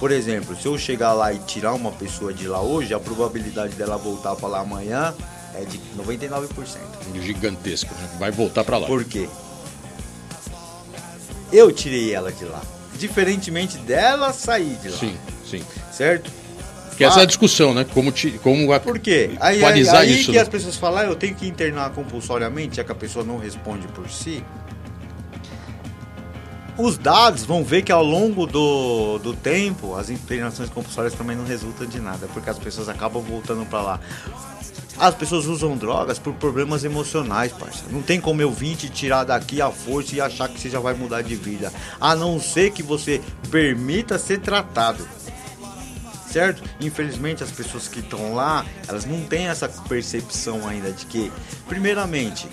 Por 0.00 0.10
exemplo, 0.10 0.56
se 0.56 0.66
eu 0.66 0.76
chegar 0.76 1.12
lá 1.12 1.32
e 1.32 1.38
tirar 1.38 1.74
uma 1.74 1.92
pessoa 1.92 2.34
de 2.34 2.48
lá 2.48 2.60
hoje, 2.60 2.92
a 2.92 2.98
probabilidade 2.98 3.76
dela 3.76 3.96
voltar 3.96 4.34
para 4.34 4.48
lá 4.48 4.60
amanhã 4.62 5.14
é 5.60 5.64
de 5.64 5.78
99%. 5.96 6.78
Gigantesco, 7.22 7.92
né? 7.94 8.08
Vai 8.18 8.30
voltar 8.30 8.62
para 8.64 8.78
lá. 8.78 8.86
Por 8.86 9.04
quê? 9.04 9.28
Eu 11.52 11.72
tirei 11.72 12.12
ela 12.14 12.30
de 12.30 12.44
lá. 12.44 12.62
Diferentemente 12.98 13.78
dela 13.78 14.32
sair 14.32 14.76
de 14.82 14.88
lá. 14.88 14.98
Sim, 14.98 15.16
sim. 15.48 15.64
Certo? 15.92 16.30
Que 16.96 17.04
essa 17.04 17.18
é 17.18 17.20
Ah, 17.20 17.22
a 17.22 17.26
discussão, 17.26 17.72
né? 17.72 17.84
Como, 17.94 18.10
te, 18.10 18.32
como 18.42 18.72
a- 18.72 18.80
Por 18.80 18.98
quê? 18.98 19.30
Aí, 19.40 19.64
aí, 19.64 19.88
aí 19.88 20.20
isso. 20.20 20.30
que 20.32 20.36
né? 20.36 20.42
as 20.42 20.48
pessoas 20.48 20.74
falam, 20.76 20.98
"Ah, 20.98 21.04
eu 21.04 21.14
tenho 21.14 21.34
que 21.34 21.46
internar 21.46 21.90
compulsoriamente, 21.90 22.76
já 22.76 22.84
que 22.84 22.90
a 22.90 22.94
pessoa 22.94 23.24
não 23.24 23.38
responde 23.38 23.86
por 23.88 24.08
si. 24.10 24.42
Os 26.78 26.96
dados 26.96 27.44
vão 27.44 27.64
ver 27.64 27.82
que 27.82 27.90
ao 27.90 28.04
longo 28.04 28.46
do, 28.46 29.18
do 29.18 29.34
tempo, 29.34 29.96
as 29.96 30.10
internações 30.10 30.70
compulsórias 30.70 31.12
também 31.12 31.36
não 31.36 31.44
resultam 31.44 31.84
de 31.88 31.98
nada, 31.98 32.28
porque 32.32 32.48
as 32.48 32.56
pessoas 32.56 32.88
acabam 32.88 33.20
voltando 33.20 33.66
pra 33.66 33.82
lá. 33.82 34.00
As 34.96 35.12
pessoas 35.12 35.46
usam 35.46 35.76
drogas 35.76 36.20
por 36.20 36.32
problemas 36.34 36.84
emocionais, 36.84 37.52
parça. 37.52 37.84
Não 37.90 38.00
tem 38.00 38.20
como 38.20 38.40
eu 38.42 38.52
vir 38.52 38.76
te 38.76 38.88
tirar 38.88 39.24
daqui 39.24 39.60
à 39.60 39.72
força 39.72 40.14
e 40.14 40.20
achar 40.20 40.48
que 40.48 40.60
você 40.60 40.70
já 40.70 40.78
vai 40.78 40.94
mudar 40.94 41.22
de 41.22 41.34
vida. 41.34 41.72
A 42.00 42.14
não 42.14 42.40
ser 42.40 42.70
que 42.70 42.82
você 42.82 43.20
permita 43.50 44.16
ser 44.16 44.38
tratado 44.40 45.04
certo? 46.28 46.62
Infelizmente 46.80 47.42
as 47.42 47.50
pessoas 47.50 47.88
que 47.88 48.00
estão 48.00 48.34
lá, 48.34 48.64
elas 48.86 49.04
não 49.04 49.22
têm 49.22 49.48
essa 49.48 49.66
percepção 49.66 50.68
ainda 50.68 50.92
de 50.92 51.06
que, 51.06 51.32
primeiramente, 51.66 52.46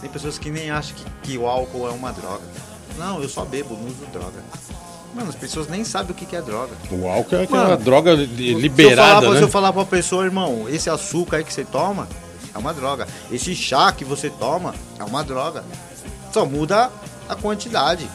tem 0.00 0.10
pessoas 0.10 0.36
que 0.36 0.50
nem 0.50 0.70
acham 0.70 0.96
que, 0.96 1.04
que 1.22 1.38
o 1.38 1.46
álcool 1.46 1.88
é 1.88 1.92
uma 1.92 2.12
droga. 2.12 2.65
Não, 2.98 3.22
eu 3.22 3.28
só 3.28 3.44
bebo, 3.44 3.74
não 3.76 3.86
uso 3.86 4.06
droga. 4.12 4.42
Mano, 5.14 5.28
as 5.30 5.34
pessoas 5.34 5.68
nem 5.68 5.82
sabem 5.84 6.12
o 6.12 6.14
que, 6.14 6.26
que 6.26 6.36
é 6.36 6.42
droga. 6.42 6.74
O 6.90 7.08
álcool 7.08 7.36
é 7.36 7.42
aquela 7.44 7.68
Mano, 7.70 7.82
droga 7.84 8.12
li- 8.14 8.26
Se 8.26 8.42
eu, 8.42 8.52
falar, 8.52 8.60
liberada, 8.60 9.30
né? 9.30 9.36
se 9.38 9.42
eu 9.42 9.48
falar 9.48 9.72
pra 9.72 9.84
pessoa, 9.84 10.24
irmão, 10.24 10.66
esse 10.68 10.90
açúcar 10.90 11.38
aí 11.38 11.44
que 11.44 11.52
você 11.52 11.64
toma 11.64 12.06
é 12.54 12.58
uma 12.58 12.74
droga. 12.74 13.06
Esse 13.30 13.54
chá 13.54 13.90
que 13.92 14.04
você 14.04 14.28
toma 14.28 14.74
é 14.98 15.04
uma 15.04 15.22
droga. 15.24 15.64
Só 16.32 16.44
muda 16.44 16.90
a 17.28 17.34
quantidade. 17.34 18.06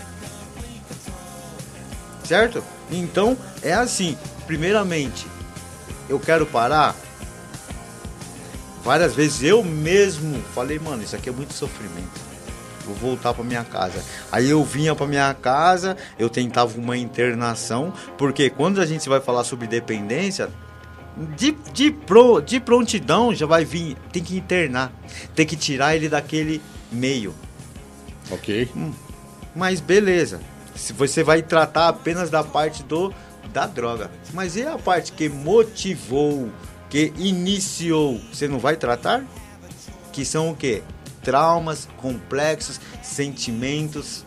Certo? 2.23 2.63
Então, 2.91 3.37
é 3.61 3.73
assim. 3.73 4.17
Primeiramente, 4.45 5.25
eu 6.09 6.19
quero 6.19 6.45
parar. 6.45 6.95
Várias 8.83 9.13
vezes 9.15 9.43
eu 9.43 9.63
mesmo 9.63 10.41
falei, 10.53 10.77
mano, 10.79 11.03
isso 11.03 11.15
aqui 11.15 11.29
é 11.29 11.31
muito 11.31 11.53
sofrimento. 11.53 12.19
Vou 12.83 12.95
voltar 12.95 13.33
para 13.33 13.43
minha 13.43 13.63
casa. 13.63 14.03
Aí 14.31 14.49
eu 14.49 14.63
vinha 14.63 14.95
para 14.95 15.07
minha 15.07 15.33
casa, 15.33 15.97
eu 16.17 16.29
tentava 16.29 16.77
uma 16.77 16.97
internação, 16.97 17.93
porque 18.17 18.49
quando 18.49 18.81
a 18.81 18.85
gente 18.85 19.07
vai 19.07 19.19
falar 19.19 19.43
sobre 19.43 19.67
dependência, 19.67 20.49
de, 21.35 21.51
de, 21.73 21.91
pro, 21.91 22.41
de 22.41 22.59
prontidão 22.59 23.33
já 23.33 23.45
vai 23.45 23.65
vir, 23.65 23.97
tem 24.11 24.23
que 24.23 24.37
internar, 24.37 24.91
tem 25.35 25.45
que 25.45 25.55
tirar 25.55 25.95
ele 25.95 26.07
daquele 26.07 26.61
meio. 26.91 27.33
Ok. 28.29 28.69
Hum, 28.75 28.93
mas 29.55 29.79
beleza, 29.79 30.39
se 30.75 30.93
você 30.93 31.23
vai 31.23 31.41
tratar 31.41 31.89
apenas 31.89 32.29
da 32.29 32.43
parte 32.43 32.83
do 32.83 33.13
da 33.51 33.67
droga, 33.67 34.09
mas 34.33 34.55
e 34.55 34.63
a 34.65 34.77
parte 34.77 35.11
que 35.11 35.27
motivou, 35.27 36.49
que 36.89 37.11
iniciou, 37.17 38.21
você 38.31 38.47
não 38.47 38.59
vai 38.59 38.77
tratar? 38.77 39.25
Que 40.13 40.23
são 40.23 40.51
o 40.51 40.55
quê? 40.55 40.81
Traumas, 41.23 41.87
complexos, 41.97 42.79
sentimentos. 43.01 44.25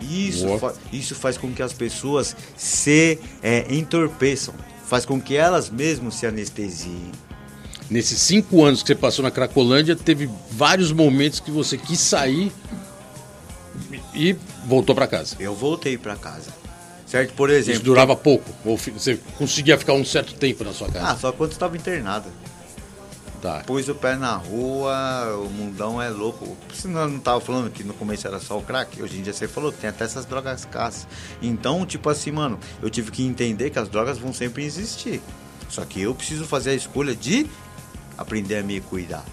Isso, 0.00 0.58
fa 0.58 0.72
isso 0.92 1.14
faz 1.14 1.36
com 1.36 1.52
que 1.52 1.62
as 1.62 1.74
pessoas 1.74 2.34
se 2.56 3.18
é, 3.42 3.66
entorpeçam 3.74 4.54
faz 4.90 5.04
com 5.06 5.20
que 5.20 5.36
elas 5.36 5.70
mesmas 5.70 6.16
se 6.16 6.26
anestesiem. 6.26 7.12
Nesses 7.88 8.20
cinco 8.20 8.64
anos 8.64 8.82
que 8.82 8.88
você 8.88 8.94
passou 8.96 9.22
na 9.22 9.30
Cracolândia, 9.30 9.94
teve 9.94 10.28
vários 10.50 10.90
momentos 10.90 11.38
que 11.38 11.50
você 11.50 11.78
quis 11.78 12.00
sair 12.00 12.52
e 14.12 14.36
voltou 14.66 14.94
para 14.94 15.06
casa. 15.06 15.36
Eu 15.38 15.54
voltei 15.54 15.96
para 15.96 16.16
casa. 16.16 16.50
Certo? 17.06 17.34
Por 17.34 17.50
exemplo. 17.50 17.72
Isso 17.72 17.82
durava 17.84 18.16
pouco? 18.16 18.50
Ou 18.64 18.76
você 18.76 19.18
conseguia 19.36 19.78
ficar 19.78 19.94
um 19.94 20.04
certo 20.04 20.34
tempo 20.34 20.64
na 20.64 20.72
sua 20.72 20.88
casa? 20.88 21.06
Ah, 21.08 21.16
só 21.16 21.32
quando 21.32 21.52
estava 21.52 21.76
internado. 21.76 22.28
Tá. 23.40 23.62
Pus 23.66 23.88
o 23.88 23.94
pé 23.94 24.16
na 24.16 24.34
rua, 24.34 24.92
o 25.42 25.48
mundão 25.48 26.00
é 26.00 26.10
louco. 26.10 26.56
Eu 26.84 26.90
não 26.90 27.18
tava 27.18 27.40
falando 27.40 27.70
que 27.70 27.82
no 27.82 27.94
começo 27.94 28.26
era 28.26 28.38
só 28.38 28.58
o 28.58 28.62
crack. 28.62 29.02
Hoje 29.02 29.18
em 29.18 29.22
dia 29.22 29.32
você 29.32 29.48
falou 29.48 29.72
que 29.72 29.78
tem 29.78 29.88
até 29.88 30.04
essas 30.04 30.26
drogas 30.26 30.66
caças. 30.66 31.06
Então, 31.40 31.86
tipo 31.86 32.10
assim, 32.10 32.30
mano, 32.30 32.58
eu 32.82 32.90
tive 32.90 33.10
que 33.10 33.24
entender 33.24 33.70
que 33.70 33.78
as 33.78 33.88
drogas 33.88 34.18
vão 34.18 34.32
sempre 34.32 34.64
existir. 34.64 35.22
Só 35.70 35.84
que 35.86 36.02
eu 36.02 36.14
preciso 36.14 36.44
fazer 36.44 36.70
a 36.70 36.74
escolha 36.74 37.14
de 37.14 37.46
aprender 38.18 38.56
a 38.56 38.62
me 38.62 38.80
cuidar. 38.80 39.24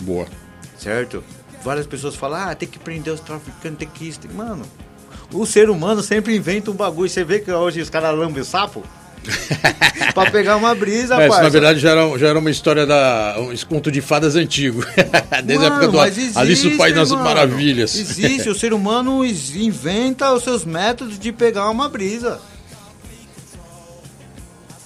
Boa. 0.00 0.26
Certo? 0.76 1.22
Várias 1.62 1.86
pessoas 1.86 2.16
falam, 2.16 2.40
ah, 2.40 2.54
tem 2.56 2.68
que 2.68 2.80
prender 2.80 3.14
os 3.14 3.20
traficantes, 3.20 3.78
tem 3.78 3.88
que 3.88 4.08
isso. 4.08 4.20
Mano, 4.34 4.66
o 5.32 5.46
ser 5.46 5.70
humano 5.70 6.02
sempre 6.02 6.34
inventa 6.34 6.72
um 6.72 6.74
bagulho. 6.74 7.08
Você 7.08 7.22
vê 7.22 7.38
que 7.38 7.52
hoje 7.52 7.80
os 7.80 7.88
caras 7.88 8.18
lambem 8.18 8.42
o 8.42 8.44
sapo? 8.44 8.82
pra 10.14 10.30
pegar 10.30 10.56
uma 10.56 10.74
brisa, 10.74 11.16
Mas, 11.16 11.30
na 11.42 11.48
verdade, 11.48 11.78
já 11.78 11.90
era, 11.90 12.18
já 12.18 12.28
era 12.28 12.38
uma 12.38 12.50
história 12.50 12.86
da. 12.86 13.36
um 13.38 13.56
conto 13.66 13.90
de 13.90 14.00
fadas 14.00 14.36
antigo. 14.36 14.84
Desde 15.44 15.64
mano, 15.64 15.74
a 15.74 15.84
época 15.84 15.88
do 15.88 16.04
existe, 16.06 16.38
Alice 16.38 16.66
o 16.66 16.76
País 16.76 16.94
das 16.94 17.10
Maravilhas. 17.10 17.94
Existe, 17.94 18.48
o 18.48 18.54
ser 18.54 18.72
humano 18.72 19.24
inventa 19.24 20.32
os 20.32 20.42
seus 20.42 20.64
métodos 20.64 21.18
de 21.18 21.32
pegar 21.32 21.70
uma 21.70 21.88
brisa. 21.88 22.40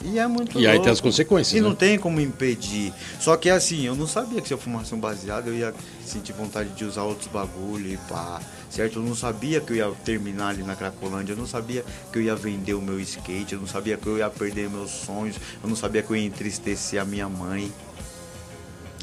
E 0.08 0.18
é 0.20 0.26
muito 0.28 0.52
E 0.52 0.62
louco. 0.62 0.68
aí 0.70 0.80
tem 0.80 0.92
as 0.92 1.00
consequências. 1.00 1.52
E 1.52 1.60
né? 1.60 1.68
não 1.68 1.74
tem 1.74 1.98
como 1.98 2.20
impedir. 2.20 2.92
Só 3.18 3.36
que 3.36 3.50
assim, 3.50 3.84
eu 3.86 3.96
não 3.96 4.06
sabia 4.06 4.40
que 4.40 4.46
se 4.46 4.54
eu 4.54 4.58
fumasse 4.58 4.94
um 4.94 5.00
baseado, 5.00 5.48
eu 5.48 5.54
ia 5.54 5.74
sentir 6.04 6.32
vontade 6.32 6.68
de 6.70 6.84
usar 6.84 7.02
outros 7.02 7.28
bagulho 7.28 7.92
e 7.92 7.96
pá. 8.08 8.40
Certo? 8.70 9.00
Eu 9.00 9.02
não 9.02 9.14
sabia 9.16 9.60
que 9.60 9.72
eu 9.72 9.76
ia 9.76 9.90
terminar 10.04 10.48
ali 10.50 10.62
na 10.62 10.76
Cracolândia, 10.76 11.32
eu 11.32 11.36
não 11.36 11.46
sabia 11.46 11.84
que 12.12 12.18
eu 12.18 12.22
ia 12.22 12.36
vender 12.36 12.74
o 12.74 12.80
meu 12.82 13.00
skate, 13.00 13.54
eu 13.54 13.60
não 13.60 13.66
sabia 13.66 13.96
que 13.96 14.06
eu 14.06 14.18
ia 14.18 14.28
perder 14.30 14.68
meus 14.70 14.90
sonhos, 14.90 15.36
eu 15.62 15.68
não 15.68 15.76
sabia 15.76 16.02
que 16.02 16.10
eu 16.10 16.16
ia 16.16 16.24
entristecer 16.26 17.00
a 17.00 17.04
minha 17.04 17.28
mãe. 17.28 17.72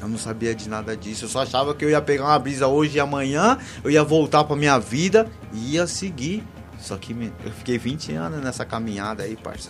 Eu 0.01 0.07
não 0.07 0.17
sabia 0.17 0.53
de 0.53 0.67
nada 0.69 0.95
disso. 0.95 1.25
Eu 1.25 1.29
só 1.29 1.41
achava 1.43 1.73
que 1.73 1.83
eu 1.83 1.89
ia 1.89 2.01
pegar 2.01 2.25
uma 2.25 2.39
brisa 2.39 2.67
hoje 2.67 2.97
e 2.97 2.99
amanhã, 2.99 3.57
eu 3.83 3.89
ia 3.91 4.03
voltar 4.03 4.43
pra 4.43 4.55
minha 4.55 4.77
vida 4.77 5.27
e 5.53 5.73
ia 5.73 5.87
seguir. 5.87 6.43
Só 6.79 6.97
que 6.97 7.13
eu 7.45 7.51
fiquei 7.53 7.77
20 7.77 8.11
anos 8.13 8.43
nessa 8.43 8.65
caminhada 8.65 9.23
aí, 9.23 9.37
parça. 9.37 9.69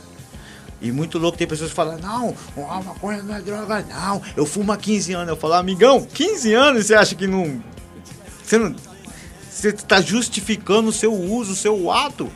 E 0.83 0.91
muito 0.91 1.17
louco, 1.17 1.37
tem 1.37 1.47
pessoas 1.47 1.69
que 1.69 1.75
falam, 1.75 1.97
não, 1.97 2.35
a 2.69 2.83
maconha 2.83 3.23
não 3.23 3.33
é 3.33 3.41
droga, 3.41 3.85
não. 3.89 4.21
Eu 4.35 4.45
fumo 4.45 4.69
há 4.73 4.77
15 4.77 5.13
anos. 5.13 5.29
Eu 5.29 5.37
falo, 5.37 5.53
amigão, 5.53 6.05
15 6.05 6.53
anos 6.53 6.85
você 6.85 6.93
acha 6.93 7.15
que 7.15 7.25
não. 7.25 7.63
Você 8.43 8.57
não. 8.57 8.75
Você 9.49 9.69
está 9.69 10.01
justificando 10.01 10.89
o 10.89 10.93
seu 10.93 11.13
uso, 11.13 11.53
o 11.53 11.55
seu 11.55 11.89
ato. 11.89 12.29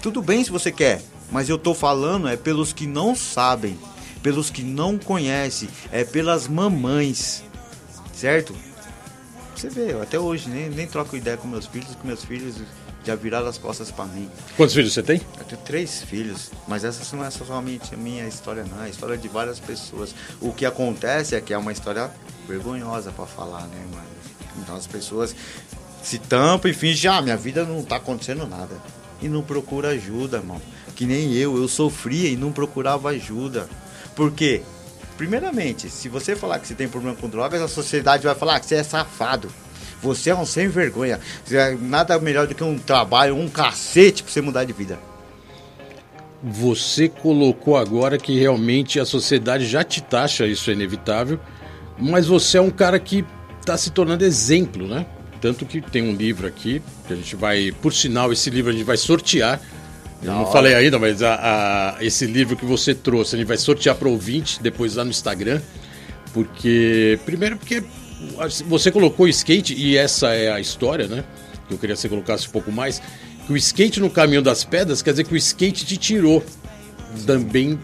Tudo 0.00 0.22
bem 0.22 0.42
se 0.42 0.50
você 0.50 0.72
quer, 0.72 1.02
mas 1.30 1.50
eu 1.50 1.58
tô 1.58 1.74
falando 1.74 2.26
é 2.26 2.38
pelos 2.38 2.72
que 2.72 2.86
não 2.86 3.14
sabem, 3.14 3.78
pelos 4.22 4.48
que 4.48 4.62
não 4.62 4.96
conhecem, 4.96 5.68
é 5.92 6.04
pelas 6.04 6.48
mamães, 6.48 7.44
certo? 8.14 8.56
Você 9.54 9.68
vê, 9.68 9.92
até 10.00 10.18
hoje 10.18 10.48
nem, 10.48 10.70
nem 10.70 10.86
troco 10.86 11.16
ideia 11.16 11.36
com 11.36 11.48
meus 11.48 11.66
filhos, 11.66 11.94
com 11.96 12.06
meus 12.06 12.24
filhos 12.24 12.62
já 13.08 13.14
viraram 13.14 13.46
as 13.46 13.56
costas 13.56 13.90
para 13.90 14.04
mim. 14.04 14.30
Quantos 14.54 14.74
filhos 14.74 14.92
você 14.92 15.02
tem? 15.02 15.20
Eu 15.38 15.44
tenho 15.44 15.60
três 15.62 16.02
filhos, 16.02 16.50
mas 16.66 16.84
essa 16.84 17.16
não 17.16 17.24
é 17.24 17.30
somente 17.30 17.94
a 17.94 17.96
minha 17.96 18.28
história, 18.28 18.64
não. 18.64 18.82
É 18.82 18.86
a 18.86 18.88
história 18.88 19.16
de 19.16 19.28
várias 19.28 19.58
pessoas. 19.58 20.14
O 20.40 20.52
que 20.52 20.66
acontece 20.66 21.34
é 21.34 21.40
que 21.40 21.54
é 21.54 21.58
uma 21.58 21.72
história 21.72 22.10
vergonhosa 22.46 23.10
para 23.10 23.24
falar, 23.24 23.62
né, 23.62 23.82
mano? 23.90 24.06
Então 24.58 24.76
as 24.76 24.86
pessoas 24.86 25.34
se 26.02 26.18
tampam 26.18 26.70
e 26.70 26.74
fingem, 26.74 27.10
ah, 27.10 27.22
minha 27.22 27.36
vida 27.36 27.64
não 27.64 27.82
tá 27.82 27.96
acontecendo 27.96 28.46
nada. 28.46 28.76
E 29.22 29.28
não 29.28 29.42
procura 29.42 29.88
ajuda, 29.88 30.42
mano. 30.42 30.60
Que 30.94 31.06
nem 31.06 31.32
eu, 31.32 31.56
eu 31.56 31.66
sofria 31.66 32.28
e 32.28 32.36
não 32.36 32.52
procurava 32.52 33.08
ajuda. 33.08 33.68
Por 34.14 34.32
quê? 34.32 34.62
Primeiramente, 35.16 35.88
se 35.88 36.10
você 36.10 36.36
falar 36.36 36.58
que 36.58 36.68
você 36.68 36.74
tem 36.74 36.88
problema 36.88 37.16
com 37.16 37.28
drogas, 37.28 37.62
a 37.62 37.68
sociedade 37.68 38.24
vai 38.24 38.34
falar 38.34 38.60
que 38.60 38.66
você 38.66 38.76
é 38.76 38.82
safado. 38.82 39.50
Você 40.02 40.30
é 40.30 40.34
um 40.34 40.46
sem 40.46 40.68
vergonha. 40.68 41.18
É 41.50 41.76
nada 41.80 42.18
melhor 42.18 42.46
do 42.46 42.54
que 42.54 42.62
um 42.62 42.78
trabalho, 42.78 43.36
um 43.36 43.48
cacete 43.48 44.22
pra 44.22 44.32
você 44.32 44.40
mudar 44.40 44.64
de 44.64 44.72
vida. 44.72 44.98
Você 46.42 47.08
colocou 47.08 47.76
agora 47.76 48.16
que 48.16 48.38
realmente 48.38 49.00
a 49.00 49.04
sociedade 49.04 49.66
já 49.66 49.82
te 49.82 50.00
taxa, 50.00 50.46
isso 50.46 50.70
é 50.70 50.72
inevitável, 50.72 51.40
mas 51.98 52.26
você 52.26 52.58
é 52.58 52.60
um 52.60 52.70
cara 52.70 52.98
que 53.00 53.24
está 53.60 53.76
se 53.76 53.90
tornando 53.90 54.24
exemplo, 54.24 54.86
né? 54.86 55.04
Tanto 55.40 55.66
que 55.66 55.80
tem 55.80 56.02
um 56.02 56.14
livro 56.14 56.46
aqui, 56.46 56.80
que 57.06 57.12
a 57.12 57.16
gente 57.16 57.34
vai, 57.34 57.72
por 57.82 57.92
sinal, 57.92 58.32
esse 58.32 58.50
livro 58.50 58.70
a 58.70 58.72
gente 58.72 58.84
vai 58.84 58.96
sortear. 58.96 59.60
Eu 60.22 60.32
não, 60.32 60.38
não 60.40 60.52
falei 60.52 60.74
ainda, 60.74 60.98
mas 60.98 61.22
a, 61.22 61.96
a, 61.96 62.04
esse 62.04 62.26
livro 62.26 62.56
que 62.56 62.64
você 62.64 62.94
trouxe, 62.94 63.34
a 63.34 63.38
gente 63.38 63.46
vai 63.46 63.56
sortear 63.56 63.96
para 63.96 64.08
ouvinte 64.08 64.62
depois 64.62 64.94
lá 64.94 65.04
no 65.04 65.10
Instagram. 65.10 65.60
Porque, 66.32 67.18
primeiro, 67.24 67.56
porque 67.56 67.82
você 68.66 68.90
colocou 68.90 69.26
o 69.26 69.28
skate, 69.28 69.74
e 69.74 69.96
essa 69.96 70.34
é 70.34 70.50
a 70.50 70.60
história, 70.60 71.06
né? 71.06 71.24
Que 71.68 71.74
eu 71.74 71.78
queria 71.78 71.94
que 71.94 72.00
você 72.00 72.08
colocasse 72.08 72.48
um 72.48 72.50
pouco 72.50 72.72
mais. 72.72 73.00
Que 73.46 73.52
o 73.52 73.56
skate 73.56 74.00
no 74.00 74.10
caminho 74.10 74.42
das 74.42 74.64
pedras 74.64 75.02
quer 75.02 75.10
dizer 75.12 75.24
que 75.24 75.34
o 75.34 75.36
skate 75.36 75.86
te 75.86 75.96
tirou 75.96 76.44
também 77.26 77.78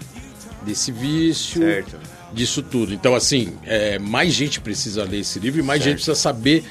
desse 0.62 0.90
vício, 0.90 1.62
certo. 1.62 1.98
disso 2.32 2.62
tudo. 2.62 2.92
Então, 2.92 3.14
assim, 3.14 3.54
é, 3.64 3.98
mais 3.98 4.32
gente 4.32 4.60
precisa 4.60 5.04
ler 5.04 5.20
esse 5.20 5.38
livro 5.38 5.60
e 5.60 5.62
mais 5.62 5.82
certo. 5.82 5.90
gente 5.90 6.04
precisa 6.04 6.20
saber 6.20 6.64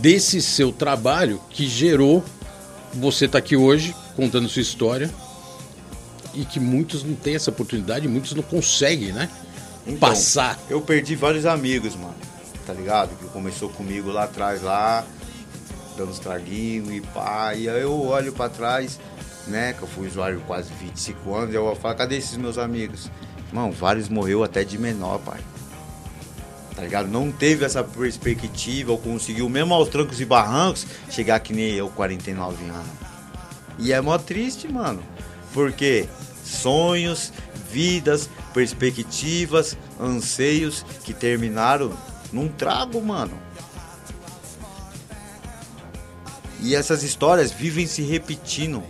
desse 0.00 0.40
seu 0.40 0.70
trabalho 0.70 1.40
que 1.50 1.66
gerou 1.66 2.24
você 2.94 3.24
estar 3.24 3.38
tá 3.40 3.44
aqui 3.44 3.56
hoje 3.56 3.94
contando 4.16 4.48
sua 4.48 4.62
história 4.62 5.10
e 6.34 6.44
que 6.44 6.60
muitos 6.60 7.02
não 7.02 7.14
têm 7.14 7.34
essa 7.34 7.50
oportunidade, 7.50 8.06
muitos 8.06 8.32
não 8.32 8.42
conseguem, 8.42 9.12
né? 9.12 9.28
Então, 9.86 9.98
passar. 9.98 10.58
Eu 10.70 10.80
perdi 10.80 11.16
vários 11.16 11.46
amigos, 11.46 11.96
mano 11.96 12.28
tá 12.68 12.74
ligado? 12.74 13.16
Que 13.16 13.24
começou 13.28 13.70
comigo 13.70 14.10
lá 14.10 14.24
atrás, 14.24 14.60
lá, 14.60 15.02
dando 15.96 16.10
os 16.10 16.18
traguinhos 16.18 16.90
e 16.90 17.00
pá. 17.00 17.54
E 17.54 17.66
aí 17.66 17.80
eu 17.80 17.98
olho 17.98 18.30
pra 18.30 18.50
trás, 18.50 19.00
né? 19.46 19.72
Que 19.72 19.82
eu 19.84 19.88
fui 19.88 20.06
usuário 20.06 20.42
quase 20.46 20.70
25 20.74 21.34
anos, 21.34 21.54
e 21.54 21.56
eu 21.56 21.74
falo, 21.76 21.96
cadê 21.96 22.18
esses 22.18 22.36
meus 22.36 22.58
amigos? 22.58 23.10
Irmão, 23.48 23.72
vários 23.72 24.10
morreu 24.10 24.44
até 24.44 24.64
de 24.64 24.76
menor, 24.76 25.18
pai. 25.20 25.40
Tá 26.76 26.82
ligado? 26.82 27.08
Não 27.08 27.32
teve 27.32 27.64
essa 27.64 27.82
perspectiva, 27.82 28.92
ou 28.92 28.98
conseguiu, 28.98 29.48
mesmo 29.48 29.72
aos 29.72 29.88
trancos 29.88 30.20
e 30.20 30.26
barrancos, 30.26 30.86
chegar 31.08 31.40
que 31.40 31.54
nem 31.54 31.72
eu, 31.72 31.88
49 31.88 32.64
anos. 32.66 32.86
E 33.78 33.94
é 33.94 34.00
mó 34.02 34.18
triste, 34.18 34.70
mano. 34.70 35.02
Porque 35.54 36.06
sonhos, 36.44 37.32
vidas, 37.72 38.28
perspectivas, 38.52 39.74
anseios 39.98 40.84
que 41.02 41.14
terminaram 41.14 41.96
num 42.32 42.48
trago, 42.48 43.00
mano. 43.02 43.36
E 46.60 46.74
essas 46.74 47.02
histórias 47.02 47.52
vivem 47.52 47.86
se 47.86 48.02
repetindo. 48.02 48.82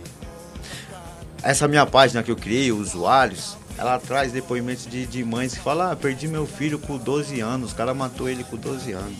Essa 1.41 1.67
minha 1.67 1.85
página 1.85 2.23
que 2.23 2.31
eu 2.31 2.35
criei, 2.35 2.71
Usuários, 2.71 3.57
ela 3.77 3.97
traz 3.99 4.31
depoimentos 4.31 4.85
de, 4.87 5.05
de 5.05 5.23
mães 5.23 5.53
que 5.53 5.59
falam: 5.59 5.91
ah, 5.91 5.95
perdi 5.95 6.27
meu 6.27 6.45
filho 6.45 6.79
com 6.79 6.97
12 6.97 7.39
anos, 7.39 7.71
o 7.71 7.75
cara 7.75 7.93
matou 7.93 8.27
ele 8.27 8.43
com 8.43 8.57
12 8.57 8.91
anos. 8.91 9.17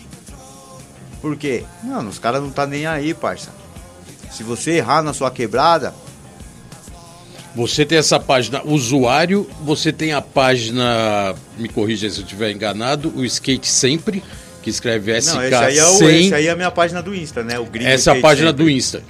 Por 1.20 1.36
quê? 1.36 1.64
Mano, 1.82 2.10
os 2.10 2.18
caras 2.18 2.42
não 2.42 2.50
tá 2.50 2.66
nem 2.66 2.86
aí, 2.86 3.14
parça. 3.14 3.50
Se 4.30 4.42
você 4.42 4.72
errar 4.72 5.02
na 5.02 5.12
sua 5.12 5.30
quebrada, 5.30 5.94
você 7.54 7.84
tem 7.84 7.98
essa 7.98 8.18
página 8.20 8.62
usuário, 8.64 9.48
você 9.62 9.92
tem 9.92 10.12
a 10.12 10.20
página, 10.20 11.34
me 11.58 11.68
corrija 11.68 12.08
se 12.08 12.18
eu 12.18 12.24
estiver 12.24 12.50
enganado, 12.52 13.12
o 13.16 13.24
Skate 13.24 13.66
Sempre, 13.66 14.22
que 14.62 14.70
escreve 14.70 15.20
SK 15.20 15.34
Não, 15.34 15.44
esse 15.44 15.54
aí, 15.54 15.78
é 15.78 15.84
o, 15.84 15.92
100. 15.94 16.24
esse 16.24 16.34
aí 16.34 16.46
é 16.46 16.50
a 16.50 16.56
minha 16.56 16.70
página 16.70 17.02
do 17.02 17.14
Insta, 17.14 17.42
né? 17.42 17.58
O 17.58 17.64
Gringo 17.64 17.88
Essa 17.88 18.12
é 18.12 18.18
a 18.18 18.20
página 18.20 18.48
Sempre, 18.48 18.64
do 18.64 18.70
Insta. 18.70 19.02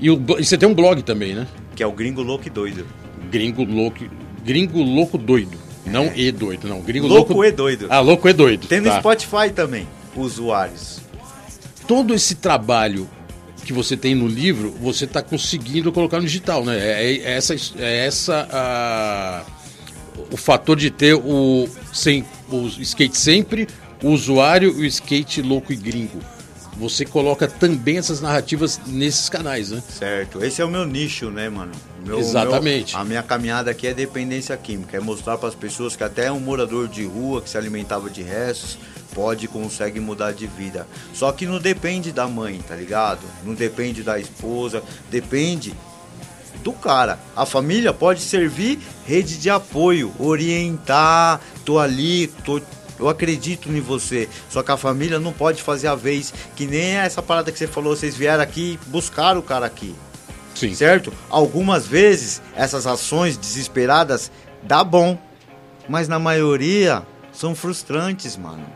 E, 0.00 0.10
o, 0.10 0.22
e 0.38 0.44
você 0.44 0.58
tem 0.58 0.68
um 0.68 0.74
blog 0.74 1.02
também, 1.02 1.34
né? 1.34 1.46
Que 1.74 1.82
é 1.82 1.86
o 1.86 1.92
Gringo 1.92 2.22
Louco 2.22 2.48
Doido. 2.50 2.86
Gringo 3.30 3.64
Louco, 3.64 4.04
Gringo 4.44 4.82
Louco 4.82 5.16
Doido. 5.16 5.66
Não 5.86 6.10
E 6.14 6.32
doido, 6.32 6.68
não. 6.68 6.80
Gringo 6.80 7.06
Louco 7.06 7.32
Louco, 7.32 7.44
e 7.44 7.52
Doido. 7.52 7.86
Ah, 7.88 8.00
Louco 8.00 8.28
e 8.28 8.32
Doido. 8.32 8.66
Tem 8.66 8.80
no 8.80 8.90
tá. 8.90 8.98
Spotify 8.98 9.50
também, 9.54 9.86
usuários. 10.16 11.00
Todo 11.86 12.12
esse 12.12 12.34
trabalho 12.34 13.08
que 13.66 13.72
você 13.72 13.96
tem 13.96 14.14
no 14.14 14.26
livro, 14.28 14.70
você 14.80 15.04
está 15.04 15.20
conseguindo 15.22 15.92
colocar 15.92 16.18
no 16.18 16.24
digital, 16.24 16.64
né? 16.64 16.78
É, 16.78 17.16
é 17.18 17.32
essa, 17.32 17.54
é 17.78 18.06
essa 18.06 18.48
a- 18.50 19.44
o 20.30 20.36
fator 20.36 20.76
de 20.76 20.90
ter 20.90 21.14
o, 21.14 21.68
sem, 21.92 22.24
o 22.50 22.66
skate 22.80 23.16
sempre, 23.18 23.68
o 24.02 24.08
usuário 24.10 24.70
e 24.78 24.82
o 24.82 24.84
skate 24.86 25.42
louco 25.42 25.72
e 25.72 25.76
gringo. 25.76 26.20
Você 26.78 27.06
coloca 27.06 27.46
também 27.48 27.96
essas 27.96 28.20
narrativas 28.20 28.78
nesses 28.86 29.28
canais, 29.30 29.70
né? 29.70 29.82
Certo. 29.88 30.44
Esse 30.44 30.60
é 30.60 30.64
o 30.64 30.68
meu 30.70 30.84
nicho, 30.84 31.30
né, 31.30 31.48
mano? 31.48 31.72
Meu- 32.04 32.18
Exatamente. 32.18 32.92
meu- 32.92 33.00
a 33.00 33.04
minha 33.04 33.22
caminhada 33.22 33.70
aqui 33.70 33.86
é 33.86 33.94
dependência 33.94 34.54
química. 34.58 34.94
É 34.96 35.00
mostrar 35.00 35.38
para 35.38 35.48
as 35.48 35.54
pessoas 35.54 35.96
que 35.96 36.04
até 36.04 36.30
um 36.30 36.38
morador 36.38 36.86
de 36.86 37.04
rua 37.06 37.40
que 37.40 37.48
se 37.48 37.56
alimentava 37.56 38.10
de 38.10 38.22
restos 38.22 38.78
pode 39.16 39.46
e 39.46 39.48
consegue 39.48 39.98
mudar 39.98 40.32
de 40.32 40.46
vida. 40.46 40.86
Só 41.14 41.32
que 41.32 41.46
não 41.46 41.58
depende 41.58 42.12
da 42.12 42.28
mãe, 42.28 42.60
tá 42.68 42.76
ligado? 42.76 43.22
Não 43.42 43.54
depende 43.54 44.02
da 44.02 44.18
esposa, 44.18 44.82
depende 45.10 45.74
do 46.62 46.74
cara. 46.74 47.18
A 47.34 47.46
família 47.46 47.94
pode 47.94 48.20
servir 48.20 48.78
rede 49.06 49.38
de 49.38 49.48
apoio, 49.48 50.12
orientar, 50.18 51.40
tô 51.64 51.78
ali, 51.78 52.26
tô 52.44 52.60
eu 52.98 53.08
acredito 53.08 53.70
em 53.70 53.80
você. 53.80 54.28
Só 54.48 54.62
que 54.62 54.70
a 54.70 54.76
família 54.76 55.18
não 55.18 55.32
pode 55.32 55.62
fazer 55.62 55.88
a 55.88 55.94
vez 55.94 56.32
que 56.54 56.66
nem 56.66 56.96
essa 56.96 57.22
parada 57.22 57.50
que 57.52 57.58
você 57.58 57.66
falou, 57.66 57.96
vocês 57.96 58.14
vieram 58.14 58.42
aqui 58.42 58.78
buscar 58.86 59.36
o 59.36 59.42
cara 59.42 59.66
aqui. 59.66 59.94
Sim. 60.54 60.74
Certo? 60.74 61.12
Algumas 61.28 61.86
vezes 61.86 62.40
essas 62.54 62.86
ações 62.86 63.36
desesperadas 63.36 64.30
dá 64.62 64.82
bom, 64.82 65.18
mas 65.88 66.08
na 66.08 66.18
maioria 66.18 67.02
são 67.32 67.54
frustrantes, 67.54 68.36
mano. 68.36 68.66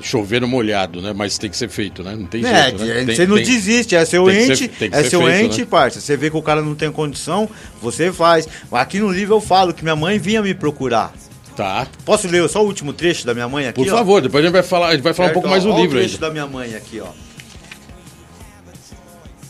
Chover 0.00 0.40
no 0.42 0.46
molhado, 0.48 1.00
né? 1.00 1.12
Mas 1.14 1.38
tem 1.38 1.48
que 1.48 1.56
ser 1.56 1.68
feito, 1.68 2.02
né? 2.02 2.14
Não 2.14 2.26
tem 2.26 2.44
É, 2.44 2.64
jeito, 2.64 2.84
né? 2.84 3.04
Tem- 3.04 3.16
você 3.16 3.26
não 3.26 3.36
tem- 3.36 3.44
desiste, 3.46 3.96
é 3.96 4.04
seu 4.04 4.30
ente, 4.30 4.56
ser- 4.78 4.92
é 4.92 5.02
ser 5.02 5.10
seu 5.10 5.22
feito, 5.22 5.44
ente, 5.46 5.60
né? 5.60 5.66
parça. 5.66 6.00
Você 6.00 6.16
vê 6.16 6.30
que 6.30 6.36
o 6.36 6.42
cara 6.42 6.60
não 6.60 6.74
tem 6.74 6.92
condição, 6.92 7.48
você 7.80 8.12
faz. 8.12 8.46
Aqui 8.70 8.98
no 8.98 9.10
livro 9.10 9.34
eu 9.36 9.40
falo 9.40 9.72
que 9.72 9.82
minha 9.82 9.96
mãe 9.96 10.18
vinha 10.18 10.42
me 10.42 10.54
procurar. 10.54 11.12
Tá. 11.56 11.86
Posso 12.04 12.28
ler 12.28 12.46
só 12.50 12.62
o 12.62 12.66
último 12.66 12.92
trecho 12.92 13.24
da 13.26 13.32
minha 13.32 13.48
mãe 13.48 13.66
aqui? 13.66 13.82
Por 13.82 13.90
ó? 13.90 13.96
favor, 13.96 14.20
depois 14.20 14.44
a 14.44 14.46
gente 14.46 14.52
vai 14.52 14.62
falar, 14.62 14.88
a 14.88 14.92
gente 14.92 15.02
vai 15.02 15.14
falar 15.14 15.26
um 15.26 15.28
Certo? 15.28 15.34
pouco 15.34 15.48
mais 15.48 15.64
Ó, 15.64 15.68
do 15.68 15.74
ó 15.74 15.80
livro 15.80 15.96
o 15.96 15.98
trecho 16.00 16.14
ainda. 16.16 16.26
da 16.26 16.32
minha 16.32 16.46
mãe 16.46 16.74
aqui, 16.74 17.00
ó. 17.00 17.08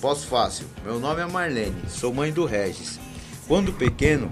Posso 0.01 0.27
fácil. 0.27 0.67
Meu 0.85 1.01
nome 1.01 1.21
é 1.23 1.27
Marlene, 1.27 1.75
sou 1.89 2.13
mãe 2.15 2.31
do 2.31 2.45
Regis. 2.45 3.01
Quando 3.49 3.73
pequeno, 3.73 4.31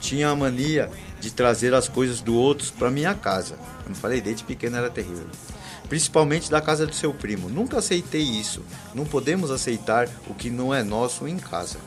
tinha 0.00 0.28
a 0.28 0.36
mania 0.36 0.88
de 1.20 1.30
trazer 1.32 1.74
as 1.74 1.88
coisas 1.88 2.20
do 2.20 2.34
outros 2.36 2.70
para 2.70 2.90
minha 2.90 3.14
casa. 3.14 3.54
Eu 3.84 3.88
não 3.90 3.94
falei, 3.96 4.20
desde 4.20 4.44
pequeno 4.44 4.76
era 4.76 4.90
terrível. 4.90 5.26
Principalmente 5.88 6.50
da 6.50 6.60
casa 6.60 6.86
do 6.86 6.94
seu 6.94 7.14
primo. 7.14 7.48
Nunca 7.48 7.78
aceitei 7.78 8.22
isso. 8.22 8.62
Não 8.94 9.04
podemos 9.04 9.50
aceitar 9.50 10.08
o 10.28 10.34
que 10.34 10.50
não 10.50 10.74
é 10.74 10.82
nosso 10.82 11.28
em 11.28 11.36
casa. 11.36 11.78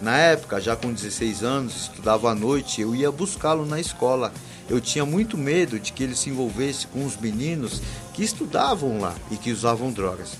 Na 0.00 0.16
época, 0.16 0.60
já 0.60 0.76
com 0.76 0.92
16 0.92 1.42
anos, 1.42 1.82
estudava 1.82 2.30
à 2.30 2.34
noite, 2.34 2.80
eu 2.80 2.94
ia 2.94 3.10
buscá-lo 3.10 3.66
na 3.66 3.80
escola. 3.80 4.32
Eu 4.68 4.80
tinha 4.80 5.04
muito 5.04 5.36
medo 5.36 5.78
de 5.78 5.92
que 5.92 6.02
ele 6.02 6.14
se 6.14 6.30
envolvesse 6.30 6.86
com 6.86 7.04
os 7.04 7.16
meninos 7.16 7.80
que 8.14 8.22
estudavam 8.22 9.00
lá 9.00 9.14
e 9.30 9.36
que 9.36 9.52
usavam 9.52 9.92
drogas. 9.92 10.38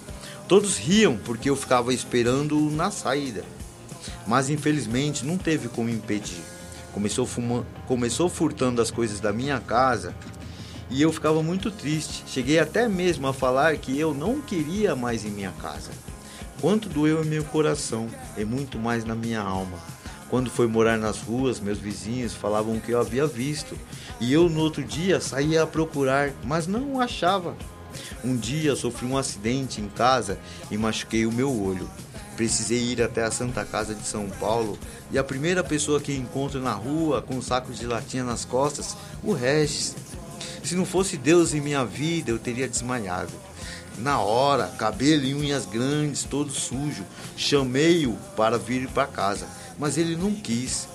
Todos 0.48 0.76
riam 0.76 1.16
porque 1.16 1.50
eu 1.50 1.56
ficava 1.56 1.92
esperando 1.92 2.58
na 2.70 2.90
saída. 2.90 3.44
Mas 4.26 4.48
infelizmente 4.48 5.24
não 5.24 5.36
teve 5.36 5.68
como 5.68 5.90
impedir. 5.90 6.40
Começou, 6.92 7.26
fuma... 7.26 7.66
Começou 7.86 8.28
furtando 8.28 8.80
as 8.80 8.90
coisas 8.90 9.18
da 9.18 9.32
minha 9.32 9.58
casa 9.60 10.14
e 10.90 11.00
eu 11.00 11.12
ficava 11.12 11.42
muito 11.42 11.70
triste. 11.70 12.24
Cheguei 12.26 12.58
até 12.58 12.88
mesmo 12.88 13.26
a 13.26 13.32
falar 13.32 13.76
que 13.76 13.98
eu 13.98 14.12
não 14.12 14.40
queria 14.40 14.94
mais 14.94 15.24
em 15.24 15.30
minha 15.30 15.52
casa. 15.52 15.90
Quanto 16.60 16.88
doeu 16.88 17.24
em 17.24 17.26
meu 17.26 17.44
coração 17.44 18.08
e 18.36 18.44
muito 18.44 18.78
mais 18.78 19.04
na 19.04 19.14
minha 19.14 19.40
alma. 19.40 19.78
Quando 20.30 20.50
foi 20.50 20.66
morar 20.66 20.96
nas 20.96 21.18
ruas, 21.18 21.60
meus 21.60 21.78
vizinhos 21.78 22.32
falavam 22.32 22.80
que 22.80 22.92
eu 22.92 23.00
havia 23.00 23.26
visto 23.26 23.76
e 24.20 24.32
eu 24.32 24.48
no 24.48 24.60
outro 24.60 24.82
dia 24.82 25.20
saía 25.20 25.62
a 25.62 25.66
procurar, 25.66 26.32
mas 26.44 26.66
não 26.66 26.94
o 26.94 27.00
achava. 27.00 27.54
Um 28.24 28.36
dia 28.36 28.74
sofri 28.74 29.06
um 29.06 29.18
acidente 29.18 29.80
em 29.80 29.88
casa 29.88 30.38
e 30.70 30.78
machuquei 30.78 31.26
o 31.26 31.32
meu 31.32 31.50
olho. 31.50 31.90
Precisei 32.36 32.78
ir 32.78 33.02
até 33.02 33.22
a 33.22 33.30
Santa 33.30 33.64
Casa 33.64 33.94
de 33.94 34.06
São 34.06 34.28
Paulo 34.30 34.78
e 35.10 35.18
a 35.18 35.24
primeira 35.24 35.62
pessoa 35.62 36.00
que 36.00 36.14
encontro 36.14 36.60
na 36.60 36.72
rua 36.72 37.20
com 37.20 37.34
um 37.34 37.42
saco 37.42 37.70
de 37.72 37.86
latinha 37.86 38.24
nas 38.24 38.44
costas, 38.44 38.96
o 39.22 39.32
Regis. 39.32 39.94
Se 40.62 40.74
não 40.74 40.84
fosse 40.84 41.16
Deus 41.16 41.54
em 41.54 41.60
minha 41.60 41.84
vida, 41.84 42.30
eu 42.30 42.38
teria 42.38 42.68
desmaiado. 42.68 43.32
Na 43.98 44.20
hora, 44.20 44.68
cabelo 44.78 45.24
e 45.24 45.34
unhas 45.34 45.66
grandes, 45.66 46.24
todo 46.24 46.50
sujo, 46.50 47.04
chamei-o 47.36 48.16
para 48.36 48.58
vir 48.58 48.88
para 48.88 49.06
casa, 49.06 49.46
mas 49.78 49.98
ele 49.98 50.16
não 50.16 50.32
quis. 50.32 50.88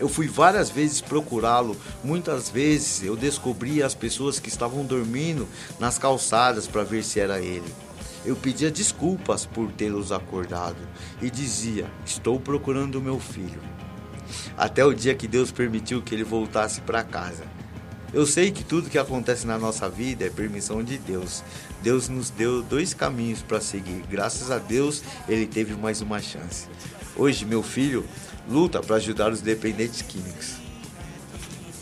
Eu 0.00 0.08
fui 0.08 0.28
várias 0.28 0.70
vezes 0.70 1.00
procurá-lo. 1.00 1.76
Muitas 2.04 2.48
vezes 2.48 3.02
eu 3.02 3.16
descobri 3.16 3.82
as 3.82 3.94
pessoas 3.94 4.38
que 4.38 4.48
estavam 4.48 4.84
dormindo 4.84 5.48
nas 5.78 5.98
calçadas 5.98 6.66
para 6.66 6.84
ver 6.84 7.02
se 7.02 7.18
era 7.18 7.40
ele. 7.40 7.74
Eu 8.24 8.36
pedia 8.36 8.70
desculpas 8.70 9.44
por 9.44 9.72
tê-los 9.72 10.12
acordado 10.12 10.78
e 11.20 11.30
dizia: 11.30 11.90
Estou 12.04 12.38
procurando 12.38 13.00
meu 13.00 13.18
filho. 13.18 13.60
Até 14.56 14.84
o 14.84 14.94
dia 14.94 15.14
que 15.14 15.26
Deus 15.26 15.50
permitiu 15.50 16.02
que 16.02 16.14
ele 16.14 16.24
voltasse 16.24 16.80
para 16.80 17.02
casa. 17.02 17.44
Eu 18.12 18.26
sei 18.26 18.50
que 18.50 18.64
tudo 18.64 18.88
que 18.88 18.98
acontece 18.98 19.46
na 19.46 19.58
nossa 19.58 19.88
vida 19.88 20.24
é 20.24 20.30
permissão 20.30 20.82
de 20.82 20.96
Deus. 20.96 21.42
Deus 21.82 22.08
nos 22.08 22.30
deu 22.30 22.62
dois 22.62 22.94
caminhos 22.94 23.42
para 23.42 23.60
seguir. 23.60 24.02
Graças 24.10 24.50
a 24.50 24.58
Deus, 24.58 25.02
ele 25.28 25.46
teve 25.46 25.74
mais 25.74 26.00
uma 26.00 26.20
chance. 26.20 26.66
Hoje, 27.14 27.44
meu 27.44 27.62
filho 27.62 28.04
luta 28.48 28.80
para 28.80 28.96
ajudar 28.96 29.30
os 29.30 29.42
dependentes 29.42 30.00
químicos. 30.00 30.54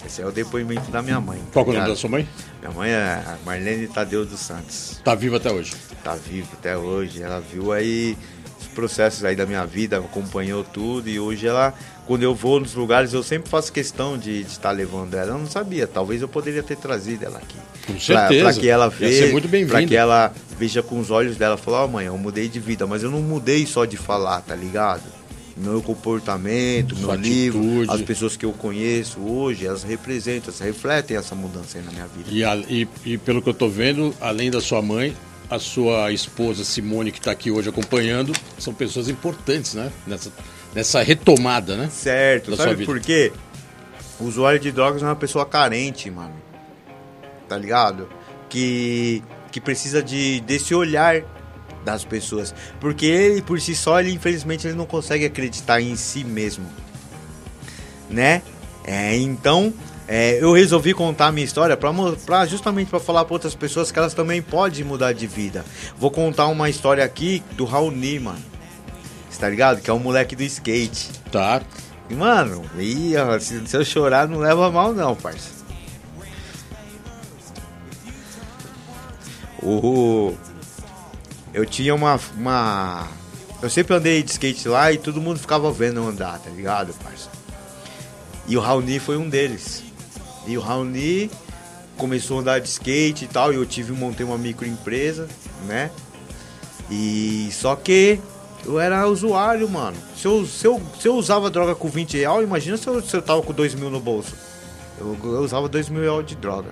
Esse 0.05 0.23
é 0.23 0.27
o 0.27 0.33
depoimento 0.33 0.91
da 0.91 1.03
minha 1.03 1.21
mãe. 1.21 1.41
Qual 1.53 1.67
é 1.67 1.71
o 1.71 1.73
nome 1.73 1.89
da 1.89 1.97
sua 1.97 2.11
mãe? 2.11 2.29
Minha 2.61 2.73
mãe 2.73 2.91
é 2.91 3.37
Marlene 3.45 3.89
Tadeu 3.89 4.25
dos 4.25 4.41
Santos. 4.41 5.01
Tá 5.05 5.15
viva 5.15 5.37
até 5.37 5.51
hoje. 5.51 5.75
Tá 6.03 6.15
viva 6.15 6.49
até 6.53 6.77
hoje. 6.77 7.23
Ela 7.23 7.41
viu 7.41 7.73
aí 7.73 8.17
os 8.61 8.69
processos 8.69 9.25
aí 9.25 9.35
da 9.35 9.45
minha 9.47 9.65
vida, 9.67 9.99
acompanhou 9.99 10.63
tudo 10.63 11.09
e 11.09 11.19
hoje 11.19 11.47
ela, 11.47 11.75
quando 12.07 12.23
eu 12.23 12.35
vou 12.35 12.61
nos 12.61 12.75
lugares, 12.75 13.13
eu 13.13 13.23
sempre 13.23 13.51
faço 13.51 13.73
questão 13.73 14.17
de 14.17 14.41
estar 14.43 14.71
levando 14.71 15.15
ela. 15.15 15.33
Eu 15.33 15.39
não 15.39 15.47
sabia, 15.47 15.87
talvez 15.87 16.23
eu 16.23 16.29
poderia 16.29 16.63
ter 16.63 16.77
trazido 16.77 17.25
ela 17.25 17.39
aqui. 17.39 17.57
Com 17.87 17.99
certeza. 18.01 18.45
Pra, 18.45 18.53
que 18.55 18.69
ela 18.69 18.89
veja, 18.89 19.27
muito 19.33 19.49
bem-vinda. 19.49 19.79
pra 19.79 19.87
que 19.87 19.97
ela 19.97 20.33
veja 20.59 20.83
com 20.83 20.99
os 21.01 21.11
olhos 21.11 21.37
dela, 21.37 21.57
falar, 21.57 21.85
ó 21.85 21.89
mãe, 21.89 22.07
eu 22.07 22.17
mudei 22.19 22.49
de 22.49 22.59
vida, 22.61 22.87
mas 22.87 23.03
eu 23.03 23.11
não 23.11 23.21
mudei 23.21 23.67
só 23.67 23.85
de 23.85 23.97
falar, 23.97 24.41
tá 24.41 24.55
ligado? 24.55 25.03
Meu 25.57 25.81
comportamento, 25.81 26.95
meu 26.97 27.05
Sua 27.07 27.17
livro, 27.17 27.61
atitude. 27.61 27.91
as 27.91 28.03
pessoas 28.03 28.37
que 28.37 28.45
eu 28.45 28.53
conheço 28.53 29.21
hoje, 29.21 29.67
elas 29.67 29.83
representam, 29.83 30.49
elas 30.49 30.61
refletem 30.61 31.17
essa 31.17 31.35
mudança 31.35 31.79
aí 31.79 31.85
na 31.85 31.93
minha 31.93 32.07
vida. 32.07 32.29
E, 32.31 32.45
a- 32.45 32.57
e- 32.69 32.87
e 33.05 33.19
pelo 33.19 33.41
que 33.41 33.49
eu 33.49 33.55
tô 33.55 33.69
vendo, 33.69 34.15
além 34.21 34.51
da 34.51 34.61
sua 34.61 34.83
mãe, 34.83 35.15
a 35.49 35.59
sua 35.59 36.13
esposa 36.13 36.65
Simone, 36.65 37.11
que 37.13 37.19
está 37.19 37.31
aqui 37.31 37.51
hoje 37.51 37.69
acompanhando, 37.69 38.33
são 38.59 38.75
pessoas 38.75 39.09
importantes, 39.09 39.75
né? 39.75 39.91
Nessa, 40.07 40.31
nessa 40.77 41.03
retomada, 41.03 41.75
né? 41.75 41.89
Certo, 41.91 42.51
da 42.51 42.59
sabe 42.59 42.85
por 42.85 43.01
quê? 43.01 43.33
O 44.21 44.25
usuário 44.25 44.61
de 44.61 44.71
drogas 44.71 45.03
é 45.03 45.07
uma 45.07 45.17
pessoa 45.17 45.47
carente, 45.47 46.11
mano. 46.11 46.35
Tá 47.49 47.57
ligado? 47.57 48.07
Que, 48.51 49.23
que 49.51 49.59
precisa 49.59 50.03
de, 50.03 50.41
desse 50.43 50.75
olhar 50.75 51.23
das 51.83 52.05
pessoas. 52.05 52.55
Porque 52.79 53.07
ele, 53.07 53.41
por 53.41 53.59
si 53.59 53.75
só, 53.75 53.99
ele 53.99 54.13
infelizmente 54.13 54.67
ele 54.67 54.77
não 54.77 54.85
consegue 54.85 55.25
acreditar 55.25 55.81
em 55.81 55.97
si 55.97 56.23
mesmo. 56.23 56.67
Né? 58.11 58.43
É, 58.85 59.17
então, 59.17 59.73
é, 60.07 60.43
eu 60.43 60.53
resolvi 60.53 60.93
contar 60.93 61.29
a 61.29 61.33
minha 61.33 61.45
história 61.45 61.75
pra, 61.75 61.91
pra 62.27 62.45
justamente 62.45 62.89
para 62.89 63.01
falar 63.01 63.25
para 63.25 63.33
outras 63.33 63.55
pessoas 63.55 63.91
que 63.91 63.99
elas 63.99 64.13
também 64.13 64.43
podem 64.43 64.85
mudar 64.85 65.15
de 65.15 65.27
vida. 65.27 65.65
Vou 65.99 66.11
contar 66.11 66.49
uma 66.49 66.69
história 66.69 67.03
aqui 67.03 67.43
do 67.53 67.65
Raoni, 67.65 68.21
mano. 68.21 68.56
Tá 69.39 69.49
ligado? 69.49 69.81
Que 69.81 69.91
é 69.91 69.93
um 69.93 69.99
moleque 69.99 70.35
do 70.35 70.43
skate. 70.43 71.11
Tá. 71.31 71.63
E, 72.09 72.15
Mano, 72.15 72.65
e, 72.79 73.17
ó, 73.17 73.39
se, 73.39 73.67
se 73.67 73.77
eu 73.77 73.85
chorar 73.85 74.29
não 74.29 74.39
leva 74.39 74.71
mal 74.71 74.93
não, 74.93 75.15
parça. 75.15 75.57
O 79.63 80.35
eu 81.53 81.65
tinha 81.65 81.95
uma 81.95 82.21
uma 82.37 83.09
eu 83.63 83.71
sempre 83.71 83.97
andei 83.97 84.23
de 84.23 84.31
skate 84.31 84.69
lá 84.69 84.93
e 84.93 84.99
todo 84.99 85.21
mundo 85.21 85.41
ficava 85.41 85.73
vendo 85.73 85.99
eu 85.99 86.07
andar, 86.07 86.39
tá 86.39 86.51
ligado, 86.51 86.95
parça? 87.03 87.31
E 88.47 88.57
o 88.57 88.61
Raoni 88.61 89.01
foi 89.01 89.17
um 89.17 89.29
deles. 89.29 89.83
E 90.47 90.57
o 90.57 90.61
Raoni 90.61 91.31
começou 91.97 92.39
a 92.39 92.41
andar 92.43 92.61
de 92.61 92.69
skate 92.69 93.25
e 93.25 93.29
tal, 93.29 93.53
e 93.53 93.57
eu 93.57 93.67
tive 93.67 93.93
montei 93.93 94.25
uma 94.25 94.39
microempresa, 94.39 95.27
né? 95.67 95.91
E 96.91 97.49
só 97.51 97.75
que 97.75 98.21
eu 98.67 98.81
era 98.81 99.07
usuário, 99.07 99.69
mano. 99.69 99.97
Se 100.17 100.27
eu, 100.27 100.45
se 100.45 100.67
eu, 100.67 100.83
se 101.01 101.07
eu 101.07 101.15
usava 101.15 101.49
droga 101.49 101.75
com 101.75 101.89
20 101.89 102.17
real, 102.17 102.43
imagina 102.43 102.77
se 102.77 102.87
eu, 102.89 103.01
se 103.01 103.17
eu 103.17 103.23
tava 103.23 103.41
com 103.41 103.53
2 103.53 103.75
mil 103.75 103.91
no 103.91 104.01
bolso. 104.01 104.35
Eu, 104.99 105.17
eu 105.23 105.41
usava 105.41 105.69
2 105.69 105.89
mil 105.89 106.03
reais 106.03 106.27
de 106.27 106.35
droga. 106.35 106.71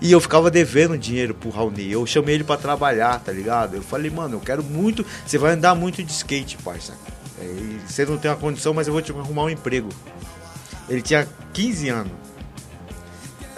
E 0.00 0.10
eu 0.10 0.20
ficava 0.20 0.50
devendo 0.50 0.98
dinheiro 0.98 1.34
pro 1.34 1.50
Raoni. 1.50 1.92
Eu 1.92 2.04
chamei 2.06 2.34
ele 2.34 2.44
para 2.44 2.60
trabalhar, 2.60 3.20
tá 3.20 3.30
ligado? 3.30 3.76
Eu 3.76 3.82
falei, 3.82 4.10
mano, 4.10 4.36
eu 4.36 4.40
quero 4.40 4.62
muito. 4.62 5.06
Você 5.24 5.38
vai 5.38 5.52
andar 5.52 5.74
muito 5.74 6.02
de 6.02 6.10
skate, 6.10 6.56
parça. 6.58 6.94
É, 7.38 7.44
você 7.86 8.04
não 8.04 8.18
tem 8.18 8.30
uma 8.30 8.36
condição, 8.36 8.74
mas 8.74 8.88
eu 8.88 8.92
vou 8.92 9.02
te 9.02 9.12
arrumar 9.12 9.44
um 9.44 9.50
emprego. 9.50 9.88
Ele 10.88 11.02
tinha 11.02 11.28
15 11.52 11.88
anos. 11.90 12.12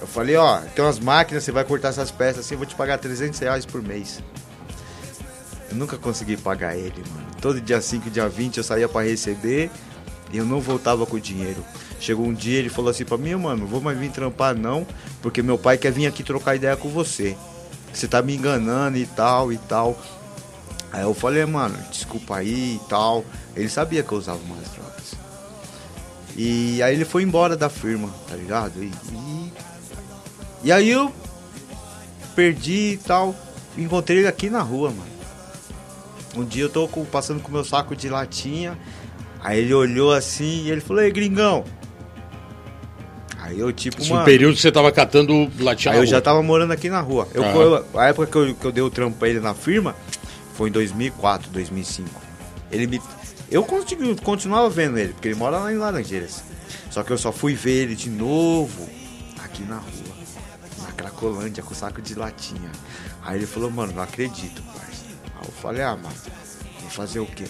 Eu 0.00 0.06
falei, 0.06 0.36
ó, 0.36 0.58
tem 0.74 0.84
umas 0.84 0.98
máquinas, 0.98 1.44
você 1.44 1.52
vai 1.52 1.64
cortar 1.64 1.88
essas 1.88 2.10
peças 2.10 2.44
assim, 2.44 2.54
eu 2.54 2.58
vou 2.58 2.66
te 2.66 2.74
pagar 2.74 2.98
300 2.98 3.38
reais 3.38 3.64
por 3.64 3.80
mês. 3.80 4.20
Eu 5.72 5.78
nunca 5.78 5.96
consegui 5.96 6.36
pagar 6.36 6.76
ele, 6.76 7.02
mano. 7.10 7.26
Todo 7.40 7.58
dia 7.58 7.80
5, 7.80 8.10
dia 8.10 8.28
20 8.28 8.58
eu 8.58 8.62
saía 8.62 8.86
para 8.86 9.06
receber 9.08 9.70
e 10.30 10.36
eu 10.36 10.44
não 10.44 10.60
voltava 10.60 11.06
com 11.06 11.16
o 11.16 11.20
dinheiro. 11.20 11.64
Chegou 11.98 12.26
um 12.26 12.34
dia 12.34 12.58
ele 12.58 12.68
falou 12.68 12.90
assim 12.90 13.06
pra 13.06 13.16
mim, 13.16 13.34
mano, 13.36 13.62
não 13.62 13.66
vou 13.66 13.80
mais 13.80 13.98
vir 13.98 14.10
trampar 14.10 14.54
não, 14.54 14.86
porque 15.22 15.42
meu 15.42 15.56
pai 15.56 15.78
quer 15.78 15.90
vir 15.90 16.06
aqui 16.06 16.22
trocar 16.22 16.56
ideia 16.56 16.76
com 16.76 16.90
você. 16.90 17.34
Você 17.90 18.06
tá 18.06 18.20
me 18.20 18.36
enganando 18.36 18.98
e 18.98 19.06
tal 19.06 19.50
e 19.50 19.56
tal. 19.56 19.98
Aí 20.92 21.02
eu 21.02 21.14
falei, 21.14 21.46
mano, 21.46 21.78
desculpa 21.90 22.36
aí 22.36 22.74
e 22.76 22.80
tal. 22.86 23.24
Ele 23.56 23.68
sabia 23.70 24.02
que 24.02 24.12
eu 24.12 24.18
usava 24.18 24.40
umas 24.44 24.68
drogas. 24.72 25.14
E 26.36 26.82
aí 26.82 26.94
ele 26.94 27.06
foi 27.06 27.22
embora 27.22 27.56
da 27.56 27.70
firma, 27.70 28.10
tá 28.28 28.36
ligado? 28.36 28.82
E, 28.82 28.92
e, 29.10 29.52
e 30.64 30.72
aí 30.72 30.90
eu 30.90 31.10
perdi 32.36 32.92
e 32.92 32.96
tal. 32.98 33.34
Encontrei 33.78 34.18
ele 34.18 34.28
aqui 34.28 34.50
na 34.50 34.60
rua, 34.60 34.90
mano. 34.90 35.11
Um 36.36 36.44
dia 36.44 36.64
eu 36.64 36.70
tô 36.70 36.88
passando 37.10 37.40
com 37.40 37.52
meu 37.52 37.64
saco 37.64 37.94
de 37.94 38.08
latinha. 38.08 38.78
Aí 39.42 39.60
ele 39.60 39.74
olhou 39.74 40.12
assim 40.12 40.64
e 40.64 40.70
ele 40.70 40.80
falou, 40.80 41.02
ei 41.02 41.10
gringão, 41.10 41.64
Aí 43.42 43.58
eu, 43.58 43.72
tipo, 43.72 44.06
mano... 44.06 44.24
período 44.24 44.54
que 44.54 44.62
você 44.62 44.70
tava 44.70 44.92
catando 44.92 45.50
latinha 45.58 45.94
Aí 45.94 46.00
eu 46.00 46.06
já 46.06 46.20
tava 46.20 46.42
morando 46.44 46.72
aqui 46.72 46.88
na 46.88 47.00
rua. 47.00 47.26
Eu, 47.34 47.42
eu, 47.42 47.98
a 47.98 48.06
época 48.06 48.26
que 48.28 48.38
eu, 48.38 48.54
que 48.54 48.64
eu 48.64 48.70
dei 48.70 48.82
o 48.82 48.88
trampo 48.88 49.18
pra 49.18 49.28
ele 49.28 49.40
na 49.40 49.52
firma 49.52 49.96
foi 50.54 50.68
em 50.68 50.72
2004, 50.72 51.50
2005. 51.50 52.08
Ele 52.70 52.86
me... 52.86 53.02
Eu 53.50 53.66
continuava 54.22 54.70
vendo 54.70 54.96
ele, 54.96 55.12
porque 55.12 55.28
ele 55.28 55.34
mora 55.34 55.58
lá 55.58 55.72
em 55.72 55.76
Laranjeiras. 55.76 56.42
Só 56.88 57.02
que 57.02 57.10
eu 57.10 57.18
só 57.18 57.32
fui 57.32 57.54
ver 57.54 57.82
ele 57.82 57.96
de 57.96 58.08
novo 58.08 58.88
aqui 59.44 59.62
na 59.64 59.76
rua. 59.76 60.16
Na 60.82 60.92
Cracolândia, 60.92 61.62
com 61.64 61.74
saco 61.74 62.00
de 62.00 62.14
latinha. 62.14 62.70
Aí 63.22 63.38
ele 63.38 63.46
falou, 63.46 63.70
mano, 63.70 63.92
não 63.92 64.02
acredito. 64.02 64.62
Aí 65.42 65.48
eu 65.48 65.52
falei, 65.60 65.82
ah, 65.82 65.96
mano, 65.96 66.14
vou 66.80 66.90
fazer 66.90 67.20
o 67.20 67.26
quê? 67.26 67.44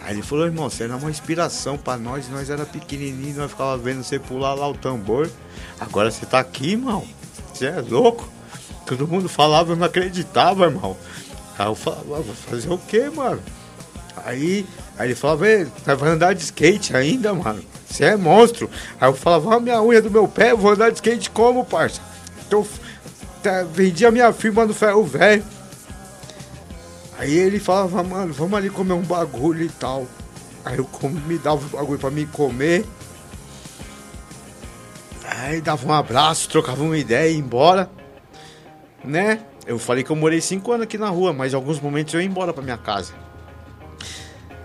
Aí 0.00 0.14
ele 0.14 0.22
falou, 0.22 0.46
irmão, 0.46 0.70
você 0.70 0.84
era 0.84 0.96
uma 0.96 1.10
inspiração 1.10 1.76
para 1.76 1.98
nós, 1.98 2.28
nós 2.28 2.48
era 2.48 2.64
pequenininho, 2.64 3.36
nós 3.36 3.50
ficava 3.50 3.76
vendo 3.76 4.02
você 4.02 4.18
pular 4.18 4.54
lá 4.54 4.68
o 4.68 4.74
tambor. 4.74 5.28
Agora 5.80 6.10
você 6.10 6.24
tá 6.24 6.38
aqui, 6.38 6.72
irmão. 6.72 7.04
Você 7.52 7.66
é 7.66 7.80
louco? 7.80 8.28
Todo 8.86 9.06
mundo 9.06 9.28
falava, 9.28 9.72
eu 9.72 9.76
não 9.76 9.86
acreditava, 9.86 10.64
irmão. 10.64 10.96
Aí 11.58 11.66
eu 11.66 11.74
falava, 11.74 12.04
vou 12.04 12.34
fazer 12.34 12.70
o 12.70 12.78
quê, 12.78 13.10
mano? 13.10 13.42
Aí, 14.24 14.64
aí 14.96 15.08
ele 15.08 15.14
falava, 15.14 15.44
vai 15.84 16.08
andar 16.10 16.34
de 16.34 16.42
skate 16.42 16.96
ainda, 16.96 17.34
mano. 17.34 17.62
Você 17.88 18.04
é 18.04 18.16
monstro. 18.16 18.70
Aí 19.00 19.08
eu 19.08 19.14
falava, 19.14 19.56
a 19.56 19.60
minha 19.60 19.82
unha 19.82 20.00
do 20.00 20.10
meu 20.10 20.28
pé, 20.28 20.52
eu 20.52 20.56
vou 20.56 20.72
andar 20.72 20.90
de 20.90 20.96
skate 20.96 21.30
como, 21.30 21.64
parça? 21.64 22.00
Então, 22.46 22.66
tá, 23.42 23.64
vendi 23.64 24.06
a 24.06 24.10
minha 24.10 24.32
firma 24.32 24.64
no 24.64 24.72
ferro 24.72 25.04
velho. 25.04 25.44
Aí 27.18 27.36
ele 27.36 27.58
falava, 27.58 28.00
mano, 28.04 28.32
vamos 28.32 28.56
ali 28.56 28.70
comer 28.70 28.92
um 28.92 29.02
bagulho 29.02 29.64
e 29.64 29.68
tal. 29.68 30.06
Aí 30.64 30.78
eu 30.78 30.88
me 31.26 31.36
dava 31.36 31.66
o 31.66 31.68
bagulho 31.68 31.98
pra 31.98 32.12
mim 32.12 32.26
comer. 32.26 32.84
Aí 35.24 35.60
dava 35.60 35.84
um 35.84 35.92
abraço, 35.92 36.48
trocava 36.48 36.80
uma 36.80 36.96
ideia 36.96 37.28
e 37.28 37.32
ia 37.32 37.38
embora. 37.38 37.90
Né? 39.04 39.40
Eu 39.66 39.80
falei 39.80 40.04
que 40.04 40.10
eu 40.10 40.16
morei 40.16 40.40
cinco 40.40 40.70
anos 40.70 40.84
aqui 40.84 40.96
na 40.96 41.08
rua, 41.08 41.32
mas 41.32 41.52
em 41.52 41.56
alguns 41.56 41.80
momentos 41.80 42.14
eu 42.14 42.20
ia 42.20 42.26
embora 42.26 42.52
pra 42.52 42.62
minha 42.62 42.78
casa. 42.78 43.12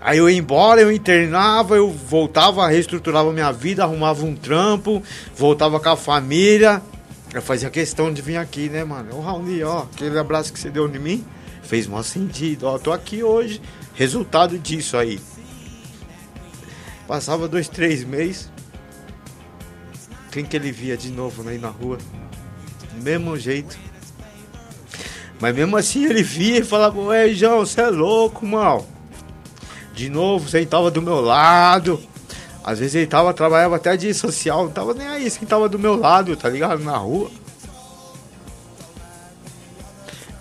Aí 0.00 0.18
eu 0.18 0.30
ia 0.30 0.38
embora, 0.38 0.80
eu 0.80 0.92
internava, 0.92 1.74
eu 1.74 1.90
voltava, 1.90 2.68
reestruturava 2.68 3.32
minha 3.32 3.50
vida, 3.50 3.82
arrumava 3.82 4.24
um 4.24 4.36
trampo, 4.36 5.02
voltava 5.34 5.80
com 5.80 5.88
a 5.88 5.96
família. 5.96 6.80
Eu 7.32 7.42
fazia 7.42 7.68
questão 7.68 8.12
de 8.12 8.22
vir 8.22 8.36
aqui, 8.36 8.68
né, 8.68 8.84
mano? 8.84 9.16
Ô 9.16 9.20
Raoni, 9.20 9.64
ó, 9.64 9.86
aquele 9.92 10.16
abraço 10.16 10.52
que 10.52 10.60
você 10.60 10.70
deu 10.70 10.86
em 10.86 10.98
mim 11.00 11.24
fez 11.64 11.86
maior 11.86 12.02
sentido. 12.02 12.66
Ó, 12.66 12.78
tô 12.78 12.92
aqui 12.92 13.22
hoje, 13.22 13.60
resultado 13.94 14.58
disso 14.58 14.96
aí. 14.96 15.20
Passava 17.06 17.48
dois, 17.48 17.68
três 17.68 18.04
meses. 18.04 18.50
Quem 20.30 20.44
que 20.44 20.56
ele 20.56 20.72
via 20.72 20.96
de 20.96 21.10
novo 21.10 21.46
aí 21.48 21.58
na 21.58 21.68
rua? 21.68 21.98
Mesmo 23.02 23.36
jeito. 23.36 23.78
Mas 25.40 25.54
mesmo 25.54 25.76
assim 25.76 26.04
ele 26.04 26.22
via 26.22 26.58
e 26.58 26.64
falava, 26.64 26.98
ué, 27.00 27.28
João, 27.28 27.60
você 27.60 27.82
é 27.82 27.90
louco, 27.90 28.46
mal. 28.46 28.86
De 29.92 30.08
novo, 30.08 30.48
sentava 30.48 30.90
do 30.90 31.02
meu 31.02 31.20
lado. 31.20 32.02
Às 32.64 32.78
vezes 32.78 32.94
ele 32.94 33.06
tava, 33.06 33.34
trabalhava 33.34 33.76
até 33.76 33.96
dia 33.96 34.14
social, 34.14 34.64
não 34.64 34.72
tava 34.72 34.94
nem 34.94 35.06
aí, 35.06 35.30
sentava 35.30 35.68
do 35.68 35.78
meu 35.78 35.96
lado, 35.96 36.34
tá 36.36 36.48
ligado? 36.48 36.82
Na 36.82 36.96
rua. 36.96 37.30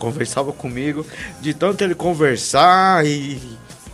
Conversava 0.04 0.52
comigo, 0.52 1.06
de 1.40 1.54
tanto 1.54 1.82
ele 1.82 1.96
conversar 1.96 3.06
e, 3.06 3.40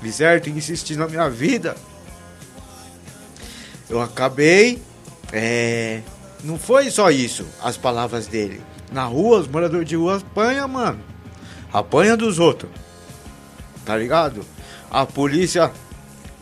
e 0.01 0.12
certo, 0.12 0.49
insistir 0.49 0.95
na 0.95 1.07
minha 1.07 1.30
vida, 1.30 1.76
eu 3.88 4.01
acabei. 4.01 4.82
É, 5.32 6.01
não 6.43 6.57
foi 6.57 6.89
só 6.89 7.12
isso, 7.12 7.45
as 7.62 7.78
palavras 7.78 8.26
dele. 8.26 8.60
Na 8.91 9.05
rua, 9.05 9.38
os 9.38 9.47
moradores 9.47 9.88
de 9.88 9.95
rua 9.95 10.18
apanham, 10.18 10.68
mano. 10.68 10.99
Apanha 11.72 12.18
dos 12.18 12.39
outros. 12.39 12.72
Tá 13.86 13.95
ligado? 13.95 14.43
A 14.89 15.05
polícia 15.05 15.72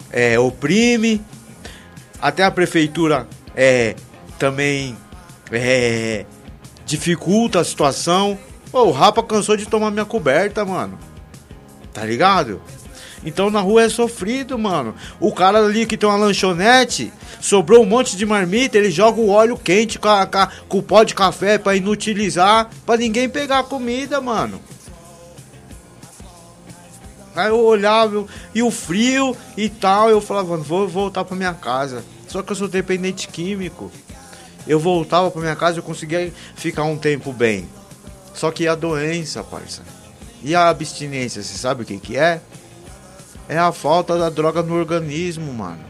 é, 0.09 0.39
oprime. 0.39 1.22
Até 2.22 2.43
a 2.43 2.49
prefeitura 2.51 3.28
é, 3.53 3.95
também 4.39 4.97
é, 5.51 6.26
dificulta 6.86 7.59
a 7.59 7.65
situação. 7.65 8.39
Pô, 8.72 8.84
o 8.84 8.91
Rapa 8.91 9.24
cansou 9.24 9.55
de 9.55 9.65
tomar 9.65 9.91
minha 9.91 10.05
coberta, 10.05 10.65
mano. 10.65 10.97
Tá 11.93 12.05
ligado? 12.05 12.61
Então 13.24 13.49
na 13.49 13.59
rua 13.59 13.84
é 13.84 13.89
sofrido, 13.89 14.57
mano. 14.57 14.93
O 15.20 15.32
cara 15.32 15.59
ali 15.59 15.86
que 15.86 15.97
tem 15.97 16.07
uma 16.07 16.18
lanchonete, 16.18 17.11
sobrou 17.41 17.82
um 17.82 17.86
monte 17.86 18.15
de 18.15 18.26
marmita, 18.26 18.78
ele 18.78 18.91
joga 18.91 19.20
o 19.20 19.30
óleo 19.30 19.57
quente 19.57 19.97
com, 19.97 20.07
a, 20.07 20.26
com 20.68 20.78
o 20.78 20.84
pó 20.84 21.03
de 21.03 21.15
café 21.15 21.57
pra 21.57 21.76
inutilizar, 21.76 22.70
pra 22.86 22.97
ninguém 22.97 23.28
pegar 23.28 23.63
comida, 23.63 24.22
mano. 24.22 24.61
Aí 27.36 27.49
eu 27.49 27.59
olhava 27.59 28.26
e 28.53 28.63
o 28.63 28.72
frio 28.72 29.36
e 29.55 29.70
tal, 29.70 30.09
eu 30.09 30.20
falava, 30.20 30.57
vou 30.57 30.88
voltar 30.88 31.24
pra 31.24 31.36
minha 31.36 31.53
casa. 31.53 32.03
Só 32.28 32.41
que 32.41 32.51
eu 32.51 32.55
sou 32.55 32.68
dependente 32.68 33.28
químico. 33.28 33.91
Eu 34.68 34.80
voltava 34.80 35.30
pra 35.32 35.41
minha 35.41 35.55
casa 35.55 35.78
eu 35.78 35.84
conseguia 35.84 36.34
ficar 36.55 36.84
um 36.84 36.97
tempo 36.97 37.32
bem. 37.32 37.70
Só 38.38 38.51
que 38.51 38.67
a 38.67 38.75
doença, 38.75 39.43
parça. 39.43 39.81
E 40.43 40.53
a 40.53 40.69
abstinência, 40.69 41.41
você 41.41 41.57
sabe 41.57 41.81
o 41.81 41.85
que 41.85 41.97
que 41.97 42.17
é? 42.17 42.39
É 43.49 43.57
a 43.57 43.71
falta 43.71 44.15
da 44.15 44.29
droga 44.29 44.61
no 44.61 44.75
organismo, 44.75 45.51
mano. 45.51 45.83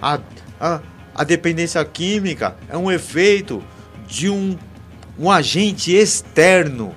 A, 0.00 0.18
a, 0.58 0.80
a 1.14 1.24
dependência 1.24 1.84
química 1.84 2.56
é 2.70 2.76
um 2.76 2.90
efeito 2.90 3.62
de 4.08 4.30
um, 4.30 4.56
um 5.18 5.30
agente 5.30 5.92
externo 5.94 6.94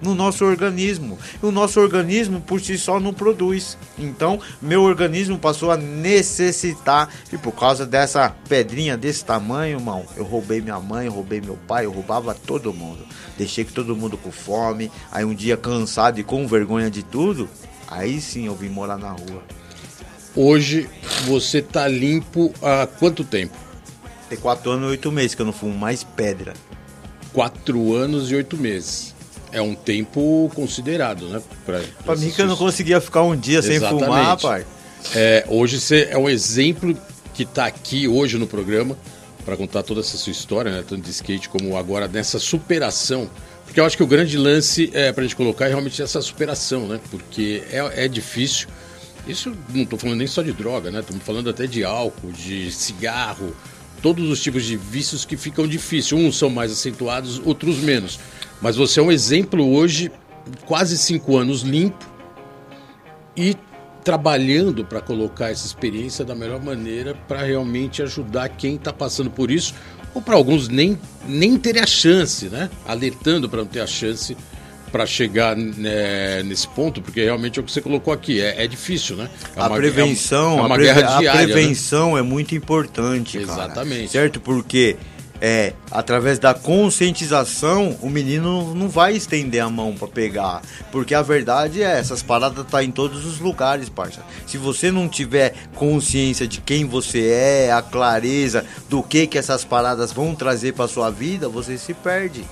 no 0.00 0.14
nosso 0.14 0.44
organismo. 0.44 1.18
E 1.42 1.46
o 1.46 1.50
nosso 1.50 1.80
organismo 1.80 2.40
por 2.40 2.60
si 2.60 2.78
só 2.78 3.00
não 3.00 3.12
produz. 3.12 3.76
Então, 3.98 4.40
meu 4.60 4.82
organismo 4.82 5.38
passou 5.38 5.70
a 5.70 5.76
necessitar. 5.76 7.08
E 7.32 7.38
por 7.38 7.52
causa 7.52 7.86
dessa 7.86 8.34
pedrinha 8.48 8.96
desse 8.96 9.24
tamanho, 9.24 9.78
irmão, 9.78 10.04
eu 10.16 10.24
roubei 10.24 10.60
minha 10.60 10.78
mãe, 10.78 11.06
eu 11.06 11.12
roubei 11.12 11.40
meu 11.40 11.58
pai, 11.66 11.86
eu 11.86 11.92
roubava 11.92 12.34
todo 12.34 12.72
mundo. 12.72 13.04
Deixei 13.36 13.64
que 13.64 13.72
todo 13.72 13.96
mundo 13.96 14.16
com 14.16 14.30
fome. 14.30 14.90
Aí 15.10 15.24
um 15.24 15.34
dia 15.34 15.56
cansado 15.56 16.18
e 16.18 16.24
com 16.24 16.46
vergonha 16.46 16.90
de 16.90 17.02
tudo, 17.02 17.48
aí 17.88 18.20
sim 18.20 18.46
eu 18.46 18.54
vim 18.54 18.68
morar 18.68 18.98
na 18.98 19.10
rua. 19.10 19.42
Hoje 20.34 20.88
você 21.24 21.62
tá 21.62 21.88
limpo 21.88 22.52
há 22.62 22.86
quanto 22.86 23.24
tempo? 23.24 23.56
Tem 24.28 24.36
quatro 24.36 24.70
anos 24.70 24.88
e 24.88 24.90
oito 24.90 25.10
meses 25.10 25.34
que 25.34 25.40
eu 25.40 25.46
não 25.46 25.52
fumo 25.52 25.76
mais 25.76 26.04
pedra. 26.04 26.52
Quatro 27.32 27.94
anos 27.94 28.30
e 28.30 28.34
oito 28.34 28.56
meses 28.56 29.15
é 29.52 29.60
um 29.60 29.74
tempo 29.74 30.50
considerado, 30.54 31.28
né? 31.28 31.42
Pra, 31.64 31.80
pra, 32.04 32.16
mim 32.16 32.30
que 32.30 32.40
eu 32.40 32.46
não 32.46 32.56
conseguia 32.56 33.00
ficar 33.00 33.22
um 33.22 33.36
dia 33.36 33.58
Exatamente. 33.58 33.88
sem 33.88 33.98
fumar, 33.98 34.36
pai. 34.38 34.66
É, 35.14 35.44
hoje 35.48 35.80
você 35.80 36.08
é 36.10 36.18
um 36.18 36.28
exemplo 36.28 36.96
que 37.34 37.44
está 37.44 37.66
aqui 37.66 38.08
hoje 38.08 38.38
no 38.38 38.46
programa 38.46 38.96
para 39.44 39.56
contar 39.56 39.82
toda 39.82 40.00
essa 40.00 40.16
sua 40.16 40.32
história, 40.32 40.72
né, 40.72 40.84
tanto 40.86 41.02
de 41.02 41.10
skate 41.10 41.48
como 41.48 41.76
agora 41.76 42.08
nessa 42.08 42.38
superação. 42.38 43.30
Porque 43.64 43.78
eu 43.78 43.84
acho 43.84 43.96
que 43.96 44.02
o 44.02 44.06
grande 44.06 44.36
lance 44.36 44.90
é, 44.94 45.12
para 45.12 45.22
a 45.22 45.26
gente 45.26 45.36
colocar 45.36 45.66
é 45.66 45.68
realmente 45.68 46.00
essa 46.00 46.20
superação, 46.20 46.86
né? 46.86 47.00
Porque 47.10 47.62
é, 47.70 48.04
é 48.04 48.08
difícil. 48.08 48.68
Isso 49.26 49.52
não 49.74 49.82
estou 49.82 49.98
falando 49.98 50.18
nem 50.18 50.26
só 50.26 50.40
de 50.42 50.52
droga, 50.52 50.90
né? 50.90 51.00
Estamos 51.00 51.22
falando 51.24 51.50
até 51.50 51.66
de 51.66 51.84
álcool, 51.84 52.30
de 52.30 52.70
cigarro, 52.70 53.54
todos 54.00 54.30
os 54.30 54.40
tipos 54.40 54.64
de 54.64 54.76
vícios 54.76 55.24
que 55.24 55.36
ficam 55.36 55.66
difíceis. 55.66 56.12
Uns 56.12 56.38
são 56.38 56.48
mais 56.48 56.70
acentuados, 56.70 57.40
outros 57.44 57.78
menos. 57.78 58.20
Mas 58.60 58.76
você 58.76 59.00
é 59.00 59.02
um 59.02 59.12
exemplo 59.12 59.66
hoje, 59.74 60.10
quase 60.64 60.96
cinco 60.96 61.36
anos 61.36 61.62
limpo 61.62 62.04
e 63.36 63.56
trabalhando 64.02 64.84
para 64.84 65.00
colocar 65.00 65.50
essa 65.50 65.66
experiência 65.66 66.24
da 66.24 66.34
melhor 66.34 66.62
maneira 66.62 67.14
para 67.26 67.42
realmente 67.42 68.02
ajudar 68.02 68.48
quem 68.50 68.76
está 68.76 68.92
passando 68.92 69.30
por 69.30 69.50
isso 69.50 69.74
ou 70.14 70.22
para 70.22 70.34
alguns 70.34 70.68
nem, 70.68 70.98
nem 71.26 71.58
ter 71.58 71.78
a 71.78 71.86
chance, 71.86 72.48
né? 72.48 72.70
Alertando 72.86 73.48
para 73.48 73.58
não 73.58 73.66
ter 73.66 73.80
a 73.80 73.86
chance 73.86 74.36
para 74.90 75.04
chegar 75.04 75.54
né, 75.54 76.42
nesse 76.42 76.66
ponto, 76.68 77.02
porque 77.02 77.22
realmente 77.22 77.58
é 77.58 77.62
o 77.62 77.64
que 77.64 77.70
você 77.70 77.82
colocou 77.82 78.14
aqui, 78.14 78.40
é, 78.40 78.64
é 78.64 78.66
difícil, 78.66 79.16
né? 79.16 79.28
É 79.54 79.60
a 79.60 79.66
uma, 79.66 79.76
prevenção, 79.76 80.58
é 80.58 80.62
uma 80.62 80.74
a, 80.74 80.78
pre 80.78 80.84
guerra 80.84 81.02
diária, 81.18 81.30
a 81.30 81.34
né? 81.34 81.52
prevenção 81.52 82.16
é 82.16 82.22
muito 82.22 82.54
importante, 82.54 83.38
cara. 83.40 83.64
Exatamente. 83.64 84.12
certo? 84.12 84.40
Porque 84.40 84.96
é 85.40 85.72
através 85.90 86.38
da 86.38 86.54
conscientização 86.54 87.96
o 88.00 88.08
menino 88.08 88.74
não 88.74 88.88
vai 88.88 89.14
estender 89.14 89.62
a 89.62 89.68
mão 89.68 89.94
para 89.94 90.08
pegar, 90.08 90.62
porque 90.90 91.14
a 91.14 91.22
verdade 91.22 91.82
é 91.82 91.98
essas 91.98 92.22
paradas 92.22 92.66
tá 92.66 92.82
em 92.82 92.90
todos 92.90 93.24
os 93.24 93.38
lugares, 93.38 93.88
parça. 93.88 94.20
Se 94.46 94.58
você 94.58 94.90
não 94.90 95.08
tiver 95.08 95.54
consciência 95.74 96.46
de 96.46 96.60
quem 96.60 96.84
você 96.84 97.28
é, 97.28 97.72
a 97.72 97.82
clareza 97.82 98.64
do 98.88 99.02
que 99.02 99.26
que 99.26 99.38
essas 99.38 99.64
paradas 99.64 100.12
vão 100.12 100.34
trazer 100.34 100.72
para 100.72 100.88
sua 100.88 101.10
vida, 101.10 101.48
você 101.48 101.78
se 101.78 101.94
perde. 101.94 102.44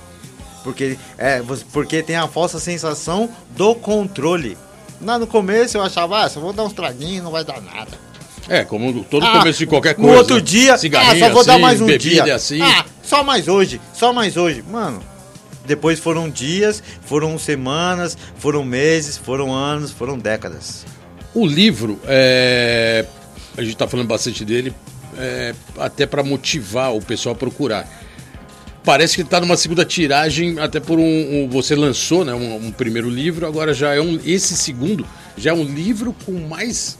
Porque, 0.63 0.97
é, 1.17 1.43
porque 1.71 2.01
tem 2.01 2.15
a 2.15 2.27
falsa 2.27 2.59
sensação 2.59 3.29
do 3.55 3.75
controle. 3.75 4.57
Lá 4.99 5.19
no 5.19 5.27
começo 5.27 5.77
eu 5.77 5.83
achava, 5.83 6.23
ah, 6.23 6.29
só 6.29 6.39
vou 6.39 6.53
dar 6.53 6.63
uns 6.63 6.73
traguinhos, 6.73 7.23
não 7.23 7.31
vai 7.31 7.43
dar 7.43 7.61
nada. 7.61 7.91
É, 8.47 8.63
como 8.63 9.03
todo 9.03 9.25
Ah, 9.25 9.39
começo 9.39 9.59
de 9.59 9.65
qualquer 9.65 9.97
No 9.97 10.03
coisa. 10.03 10.17
outro 10.19 10.41
dia, 10.41 10.75
ah, 10.75 10.77
só 10.77 11.29
vou 11.29 11.43
dar 11.43 11.53
assim, 11.53 11.61
mais 11.61 11.81
um 11.81 11.97
dia. 11.97 12.35
assim. 12.35 12.61
Ah, 12.61 12.85
só 13.03 13.23
mais 13.23 13.47
hoje, 13.47 13.81
só 13.93 14.13
mais 14.13 14.37
hoje. 14.37 14.63
Mano, 14.69 15.01
depois 15.65 15.99
foram 15.99 16.29
dias, 16.29 16.83
foram 17.05 17.39
semanas, 17.39 18.15
foram 18.37 18.63
meses, 18.63 19.17
foram 19.17 19.51
anos, 19.53 19.91
foram 19.91 20.17
décadas. 20.17 20.85
O 21.33 21.45
livro, 21.45 21.99
é, 22.05 23.05
a 23.57 23.61
gente 23.61 23.73
está 23.73 23.87
falando 23.87 24.07
bastante 24.07 24.45
dele, 24.45 24.73
é, 25.17 25.55
até 25.79 26.05
para 26.05 26.21
motivar 26.23 26.93
o 26.95 27.01
pessoal 27.01 27.33
a 27.33 27.37
procurar. 27.37 27.89
Parece 28.83 29.15
que 29.15 29.23
está 29.23 29.41
numa 29.41 29.57
segunda 29.57 29.83
tiragem, 29.83 30.59
até 30.59 30.79
por 30.79 30.99
um, 30.99 31.03
um- 31.03 31.49
você 31.49 31.75
lançou, 31.75 32.23
né, 32.23 32.33
um, 32.35 32.67
um 32.67 32.71
primeiro 32.71 33.09
livro, 33.09 33.47
agora 33.47 33.73
já 33.73 33.95
é 33.95 33.99
um, 33.99 34.19
esse 34.23 34.55
segundo 34.55 35.03
já 35.35 35.49
é 35.49 35.53
um 35.53 35.63
livro 35.63 36.15
com 36.25 36.33
mais 36.47 36.95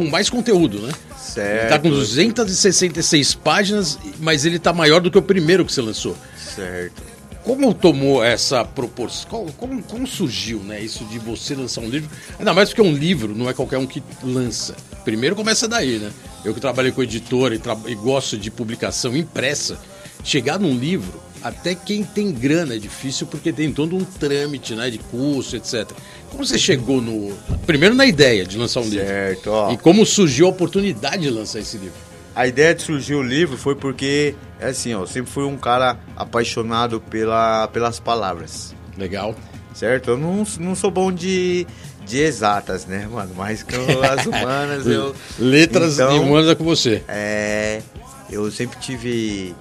com 0.00 0.10
mais 0.10 0.30
conteúdo, 0.30 0.78
né? 0.80 0.88
Ele 0.88 0.92
tá 0.92 1.18
Certo. 1.18 1.82
com 1.82 1.90
266 1.90 3.34
páginas, 3.34 3.98
mas 4.18 4.44
ele 4.44 4.58
tá 4.58 4.72
maior 4.72 5.00
do 5.00 5.10
que 5.10 5.18
o 5.18 5.22
primeiro 5.22 5.64
que 5.64 5.72
você 5.72 5.82
lançou. 5.82 6.16
Certo. 6.36 7.02
Como 7.44 7.72
tomou 7.72 8.22
essa 8.22 8.64
proporção? 8.64 9.46
Como, 9.56 9.82
como, 9.82 10.06
surgiu, 10.06 10.58
né? 10.60 10.80
Isso 10.80 11.04
de 11.04 11.18
você 11.18 11.54
lançar 11.54 11.80
um 11.80 11.88
livro? 11.88 12.10
Ainda 12.38 12.52
mais 12.52 12.68
porque 12.68 12.82
um 12.82 12.92
livro 12.92 13.34
não 13.34 13.48
é 13.48 13.54
qualquer 13.54 13.78
um 13.78 13.86
que 13.86 14.02
lança. 14.22 14.74
Primeiro 15.04 15.34
começa 15.34 15.66
daí, 15.66 15.98
né? 15.98 16.10
Eu 16.44 16.52
que 16.52 16.60
trabalhei 16.60 16.92
com 16.92 17.02
editora 17.02 17.54
e, 17.54 17.60
e 17.90 17.94
gosto 17.94 18.36
de 18.36 18.50
publicação 18.50 19.16
impressa, 19.16 19.78
chegar 20.22 20.58
num 20.58 20.76
livro, 20.76 21.20
até 21.42 21.74
quem 21.74 22.04
tem 22.04 22.30
grana 22.30 22.74
é 22.74 22.78
difícil 22.78 23.26
porque 23.26 23.52
tem 23.52 23.72
todo 23.72 23.96
um 23.96 24.04
trâmite, 24.04 24.74
né? 24.74 24.90
De 24.90 24.98
custo, 24.98 25.56
etc. 25.56 25.90
Como 26.30 26.44
você 26.46 26.58
chegou 26.58 27.00
no. 27.02 27.36
Primeiro 27.66 27.94
na 27.94 28.06
ideia 28.06 28.44
de 28.46 28.56
lançar 28.56 28.80
um 28.80 28.88
livro. 28.88 29.06
Certo, 29.06 29.50
ó. 29.50 29.72
E 29.72 29.76
como 29.76 30.06
surgiu 30.06 30.46
a 30.46 30.50
oportunidade 30.50 31.22
de 31.22 31.30
lançar 31.30 31.58
esse 31.60 31.76
livro? 31.76 31.94
A 32.34 32.46
ideia 32.46 32.74
de 32.74 32.82
surgir 32.82 33.14
o 33.14 33.22
livro 33.22 33.56
foi 33.58 33.74
porque, 33.74 34.34
é 34.60 34.68
assim, 34.68 34.94
ó, 34.94 35.00
eu 35.00 35.06
sempre 35.06 35.30
fui 35.30 35.44
um 35.44 35.56
cara 35.56 35.98
apaixonado 36.16 37.00
pela, 37.00 37.66
pelas 37.68 37.98
palavras. 37.98 38.74
Legal. 38.96 39.34
Certo? 39.74 40.10
Eu 40.10 40.18
não, 40.18 40.44
não 40.58 40.74
sou 40.74 40.90
bom 40.90 41.12
de, 41.12 41.66
de 42.06 42.18
exatas, 42.18 42.86
né, 42.86 43.08
mano? 43.10 43.32
Mas 43.36 43.62
com 43.62 43.76
as 44.04 44.26
humanas 44.26 44.86
eu. 44.86 45.14
Letras 45.38 45.94
Então, 45.94 46.16
e 46.16 46.18
humanas 46.20 46.50
é 46.50 46.54
com 46.54 46.64
você. 46.64 47.02
É, 47.08 47.82
eu 48.30 48.50
sempre 48.50 48.78
tive 48.78 49.54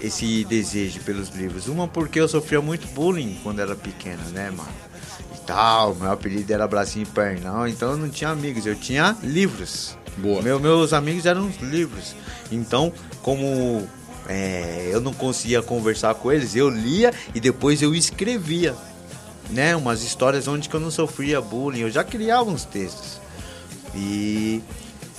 esse 0.00 0.44
desejo 0.44 1.00
pelos 1.00 1.30
livros. 1.30 1.66
Uma 1.68 1.88
porque 1.88 2.20
eu 2.20 2.28
sofria 2.28 2.60
muito 2.60 2.86
bullying 2.88 3.36
quando 3.42 3.60
era 3.60 3.74
pequeno, 3.74 4.22
né, 4.32 4.50
mano? 4.50 4.68
E 5.44 5.46
tal, 5.46 5.94
meu 5.94 6.10
apelido 6.10 6.50
era 6.54 6.66
Bracinho 6.66 7.02
e 7.02 7.06
Pernão, 7.06 7.68
então 7.68 7.90
eu 7.90 7.98
não 7.98 8.08
tinha 8.08 8.30
amigos, 8.30 8.64
eu 8.64 8.74
tinha 8.74 9.14
livros. 9.22 9.94
Boa. 10.16 10.40
Meu, 10.40 10.58
meus 10.58 10.94
amigos 10.94 11.26
eram 11.26 11.46
os 11.46 11.58
livros. 11.58 12.14
Então, 12.50 12.90
como 13.20 13.86
é, 14.26 14.88
eu 14.90 15.02
não 15.02 15.12
conseguia 15.12 15.60
conversar 15.60 16.14
com 16.14 16.32
eles, 16.32 16.56
eu 16.56 16.70
lia 16.70 17.12
e 17.34 17.40
depois 17.40 17.82
eu 17.82 17.94
escrevia, 17.94 18.74
né? 19.50 19.76
Umas 19.76 20.02
histórias 20.02 20.48
onde 20.48 20.66
que 20.66 20.74
eu 20.74 20.80
não 20.80 20.90
sofria 20.90 21.42
bullying, 21.42 21.80
eu 21.80 21.90
já 21.90 22.02
criava 22.02 22.48
uns 22.48 22.64
textos. 22.64 23.20
E 23.94 24.62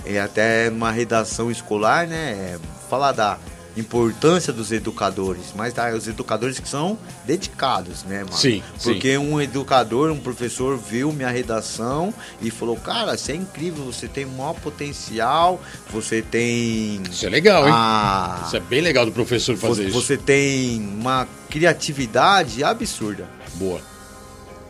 é 0.04 0.20
até 0.20 0.72
numa 0.72 0.90
redação 0.90 1.52
escolar, 1.52 2.08
né? 2.08 2.32
é, 2.32 2.60
falar 2.90 3.12
da 3.12 3.38
importância 3.78 4.54
dos 4.54 4.72
educadores, 4.72 5.54
mas 5.56 5.74
tá, 5.74 5.90
os 5.94 6.08
educadores 6.08 6.60
que 6.60 6.68
são 6.68 6.98
dedicados, 7.26 8.04
né, 8.04 8.20
mano? 8.20 8.34
Sim, 8.34 8.64
Porque 8.84 9.18
um 9.18 9.42
educador, 9.42 10.12
um 10.12 10.20
professor 10.20 10.78
viu 10.78 11.12
minha 11.12 11.30
redação 11.30 12.14
e 12.42 12.50
falou: 12.50 12.76
Cara, 12.78 13.18
você 13.18 13.34
é 13.34 13.36
incrível, 13.36 13.86
você 13.86 14.08
tem 14.08 14.26
maior 14.26 14.54
potencial, 14.54 15.62
você 15.92 16.22
tem. 16.22 17.02
Isso 17.10 17.26
é 17.26 17.30
legal, 17.30 17.66
hein? 17.68 17.74
Ah, 17.76 18.44
Isso 18.46 18.56
é 18.56 18.60
bem 18.60 18.82
legal 18.82 19.06
do 19.06 19.12
professor 19.12 19.58
fazer 19.58 19.84
você, 19.84 19.90
isso. 19.90 20.02
você 20.02 20.18
tem 20.18 20.80
uma 20.82 21.28
criatividade 21.50 22.64
absurda. 22.64 23.28
Boa. 23.56 23.95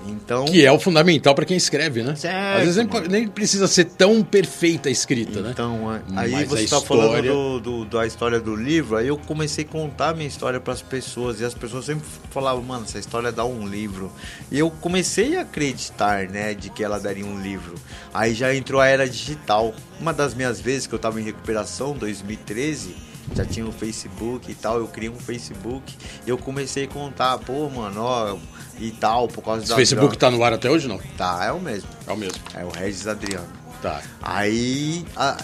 Então. 0.07 0.45
Que 0.45 0.65
é 0.65 0.71
o 0.71 0.79
fundamental 0.79 1.33
para 1.35 1.45
quem 1.45 1.57
escreve, 1.57 2.03
né? 2.03 2.15
Certo, 2.15 2.57
Às 2.59 2.63
vezes 2.65 2.75
nem, 2.77 3.07
nem 3.07 3.27
precisa 3.27 3.67
ser 3.67 3.85
tão 3.85 4.23
perfeita 4.23 4.89
a 4.89 4.91
escrita, 4.91 5.41
né? 5.41 5.49
Então, 5.51 5.89
aí 6.15 6.31
Mas 6.31 6.47
você 6.47 6.63
está 6.63 6.77
história- 6.77 7.05
falando 7.31 7.59
do, 7.59 7.59
do- 7.59 7.85
da 7.85 8.05
história 8.05 8.39
do 8.39 8.55
livro, 8.55 8.95
aí 8.97 9.07
eu 9.07 9.17
comecei 9.17 9.63
a 9.63 9.67
contar 9.67 10.13
minha 10.15 10.27
história 10.27 10.59
para 10.59 10.73
as 10.73 10.81
pessoas, 10.81 11.39
e 11.41 11.45
as 11.45 11.53
pessoas 11.53 11.85
sempre 11.85 12.05
falavam, 12.31 12.63
mano, 12.63 12.85
essa 12.85 12.99
história 12.99 13.31
dá 13.31 13.45
um 13.45 13.67
livro. 13.67 14.11
E 14.51 14.59
eu 14.59 14.69
comecei 14.69 15.37
a 15.37 15.41
acreditar, 15.41 16.27
né, 16.29 16.53
de 16.53 16.69
que 16.69 16.83
ela 16.83 16.99
daria 16.99 17.25
um 17.25 17.41
livro. 17.41 17.75
Aí 18.13 18.33
já 18.33 18.53
entrou 18.55 18.79
a 18.81 18.87
era 18.87 19.07
digital. 19.09 19.73
Uma 19.99 20.13
das 20.13 20.33
minhas 20.33 20.59
vezes 20.59 20.87
que 20.87 20.93
eu 20.93 20.97
estava 20.97 21.19
em 21.19 21.23
recuperação, 21.23 21.93
2013, 21.97 22.95
já 23.33 23.45
tinha 23.45 23.65
o 23.65 23.71
Facebook 23.71 24.51
e 24.51 24.55
tal, 24.55 24.77
eu 24.77 24.87
criei 24.87 25.09
um 25.09 25.15
Facebook, 25.19 25.95
e 26.25 26.29
eu 26.29 26.37
comecei 26.37 26.83
a 26.85 26.87
contar, 26.87 27.37
pô, 27.39 27.69
mano, 27.69 28.01
ó, 28.01 28.37
e 28.79 28.91
tal, 28.91 29.27
por 29.27 29.41
causa 29.43 29.61
Esse 29.63 29.69
da 29.69 29.75
Facebook 29.77 30.17
droga. 30.17 30.19
tá 30.19 30.31
no 30.31 30.43
ar 30.43 30.53
até 30.53 30.69
hoje, 30.69 30.87
não? 30.87 30.97
Tá, 31.17 31.45
é 31.45 31.51
o 31.51 31.59
mesmo. 31.59 31.89
É 32.05 32.11
o 32.11 32.17
mesmo. 32.17 32.39
É 32.53 32.63
o 32.65 32.69
Regis 32.69 33.07
Adriano. 33.07 33.47
Tá. 33.81 34.01
Aí 34.21 35.05
a- 35.15 35.37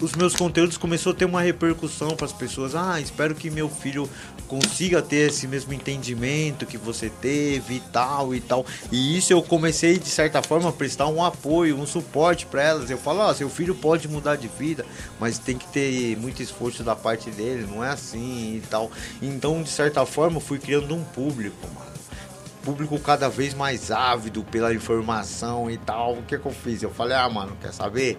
os 0.00 0.12
meus 0.14 0.34
conteúdos 0.36 0.76
começou 0.76 1.12
a 1.12 1.14
ter 1.14 1.24
uma 1.24 1.40
repercussão 1.40 2.10
para 2.16 2.26
as 2.26 2.32
pessoas. 2.32 2.74
Ah, 2.74 3.00
espero 3.00 3.34
que 3.34 3.48
meu 3.50 3.68
filho 3.68 4.08
consiga 4.46 5.02
ter 5.02 5.28
esse 5.28 5.46
mesmo 5.46 5.72
entendimento 5.72 6.66
que 6.66 6.78
você 6.78 7.10
teve 7.10 7.76
e 7.76 7.80
tal 7.80 8.34
e 8.34 8.40
tal. 8.40 8.64
E 8.90 9.16
isso 9.16 9.32
eu 9.32 9.42
comecei 9.42 9.98
de 9.98 10.08
certa 10.08 10.42
forma 10.42 10.68
a 10.68 10.72
prestar 10.72 11.08
um 11.08 11.24
apoio, 11.24 11.78
um 11.78 11.86
suporte 11.86 12.46
para 12.46 12.62
elas. 12.62 12.90
Eu 12.90 12.98
falo, 12.98 13.20
ó, 13.20 13.34
seu 13.34 13.50
filho 13.50 13.74
pode 13.74 14.08
mudar 14.08 14.36
de 14.36 14.48
vida, 14.48 14.84
mas 15.20 15.38
tem 15.38 15.58
que 15.58 15.66
ter 15.68 16.16
muito 16.16 16.42
esforço 16.42 16.82
da 16.82 16.96
parte 16.96 17.30
dele, 17.30 17.66
não 17.70 17.84
é 17.84 17.90
assim 17.90 18.56
e 18.56 18.62
tal. 18.68 18.90
Então, 19.20 19.62
de 19.62 19.70
certa 19.70 20.06
forma, 20.06 20.40
fui 20.40 20.58
criando 20.58 20.94
um 20.94 21.04
público, 21.04 21.56
mano 21.74 21.86
público 22.66 22.98
cada 22.98 23.28
vez 23.28 23.54
mais 23.54 23.92
ávido 23.92 24.42
pela 24.42 24.74
informação 24.74 25.70
e 25.70 25.78
tal. 25.78 26.14
O 26.14 26.22
que, 26.24 26.36
que 26.36 26.46
eu 26.46 26.52
fiz? 26.52 26.82
Eu 26.82 26.90
falei, 26.90 27.16
ah, 27.16 27.28
mano, 27.28 27.56
quer 27.60 27.72
saber? 27.72 28.18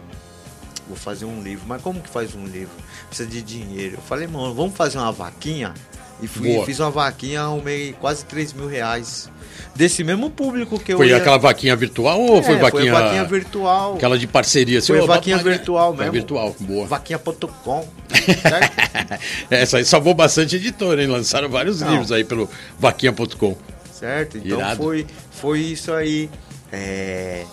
Vou 0.88 0.96
fazer 0.96 1.26
um 1.26 1.44
livro. 1.44 1.66
Mas 1.68 1.82
como 1.82 2.02
que 2.02 2.10
faz 2.10 2.34
um 2.34 2.46
livro? 2.46 2.74
Precisa 3.10 3.30
de 3.30 3.42
dinheiro. 3.42 3.96
Eu 3.96 4.02
falei, 4.02 4.26
mano, 4.26 4.54
vamos 4.54 4.74
fazer 4.78 4.98
uma 5.00 5.12
vaquinha? 5.12 5.74
E 6.22 6.28
fui, 6.28 6.54
Boa. 6.54 6.66
fiz 6.66 6.80
uma 6.80 6.90
vaquinha, 6.90 7.42
arrumei 7.42 7.94
quase 8.00 8.26
3 8.26 8.54
mil 8.54 8.68
reais. 8.68 9.30
Desse 9.76 10.04
mesmo 10.04 10.30
público 10.32 10.80
que 10.80 10.92
eu 10.94 10.98
Foi 10.98 11.10
ia... 11.10 11.18
aquela 11.18 11.38
vaquinha 11.38 11.76
virtual 11.76 12.20
ou 12.20 12.40
É, 12.40 12.44
foi 12.44 12.56
vaquinha... 12.58 12.92
Foi 12.92 13.02
vaquinha 13.04 13.24
virtual. 13.24 13.96
Aquela 13.96 14.18
de 14.18 14.26
parceria? 14.26 14.82
Foi 14.82 15.00
Ô, 15.00 15.06
vaquinha 15.06 15.38
virtual 15.38 15.94
mesmo. 15.94 16.12
virtual, 16.12 16.56
boa. 16.60 16.88
Vaquinha.com. 16.88 17.88
Essa 19.50 19.78
aí 19.78 19.86
salvou 19.86 20.14
bastante 20.16 20.56
editora, 20.56 21.02
hein? 21.02 21.08
Lançaram 21.08 21.50
vários 21.50 21.82
Não. 21.82 21.92
livros 21.92 22.12
aí 22.12 22.24
pelo 22.24 22.50
vaquinha.com. 22.80 23.56
Certo? 23.92 24.38
Então 24.40 24.58
Irado. 24.60 24.84
foi, 24.84 25.06
foi 25.32 25.60
isso 25.60 25.94
aí. 25.94 26.30
É, 26.72 27.46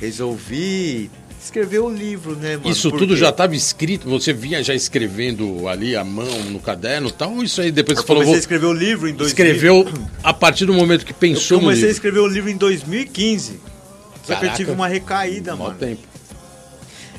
resolvi 0.00 1.10
escrever 1.42 1.78
o 1.80 1.88
livro, 1.90 2.34
né, 2.36 2.56
mano? 2.56 2.68
Isso 2.70 2.90
Por 2.90 2.98
tudo 2.98 3.16
já 3.16 3.28
estava 3.30 3.54
escrito? 3.54 4.08
Você 4.08 4.32
vinha 4.32 4.62
já 4.62 4.74
escrevendo 4.74 5.68
ali 5.68 5.96
à 5.96 6.04
mão, 6.04 6.26
no 6.50 6.58
caderno 6.60 7.08
e 7.08 7.12
tal? 7.12 7.32
Ou 7.34 7.42
isso 7.42 7.60
aí 7.60 7.70
depois 7.70 7.96
Eu 7.98 8.02
você 8.02 8.06
falou, 8.06 8.22
comecei 8.22 8.38
a 8.38 8.40
escrever 8.40 8.66
o 8.66 8.72
livro 8.72 9.08
em 9.08 9.14
2000. 9.14 9.26
escreveu 9.26 9.88
a 10.22 10.32
partir 10.34 10.66
do 10.66 10.74
momento 10.74 11.04
que 11.06 11.12
Eu 11.12 11.16
pensou 11.16 11.58
no 11.58 11.64
comecei 11.64 11.84
a 11.84 11.86
livro? 11.86 11.96
escrever 11.96 12.18
o 12.20 12.26
livro 12.26 12.50
em 12.50 12.56
2015. 12.56 13.52
Só 13.52 13.58
que 14.26 14.32
eu 14.32 14.36
Caraca. 14.40 14.56
tive 14.56 14.70
uma 14.72 14.86
recaída, 14.88 15.56
mano. 15.56 15.74
tempo. 15.74 16.02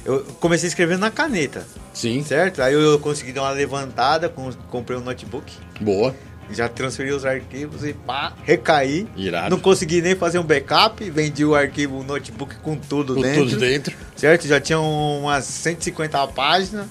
Eu 0.05 0.21
comecei 0.39 0.67
a 0.67 0.69
escrever 0.69 0.97
na 0.97 1.11
caneta, 1.11 1.67
Sim, 1.93 2.23
certo? 2.23 2.61
Aí 2.61 2.73
eu 2.73 2.97
consegui 2.99 3.31
dar 3.33 3.41
uma 3.43 3.51
levantada, 3.51 4.29
com- 4.29 4.51
comprei 4.69 4.97
um 4.97 5.01
notebook, 5.01 5.51
boa. 5.81 6.15
Já 6.51 6.67
transferi 6.67 7.11
os 7.11 7.25
arquivos 7.25 7.83
e 7.83 7.93
pá, 7.93 8.33
recaí. 8.43 9.07
Irado. 9.15 9.49
Não 9.49 9.59
consegui 9.59 10.01
nem 10.01 10.15
fazer 10.15 10.39
um 10.39 10.43
backup, 10.43 11.07
vendi 11.09 11.45
o 11.45 11.53
arquivo, 11.55 11.99
o 11.99 12.03
notebook 12.03 12.55
com 12.57 12.75
tudo 12.75 13.15
Com 13.15 13.21
dentro. 13.21 13.45
tudo 13.45 13.57
dentro. 13.59 13.95
Certo? 14.15 14.47
Já 14.47 14.59
tinha 14.59 14.79
umas 14.79 15.45
150 15.45 16.27
páginas, 16.27 16.87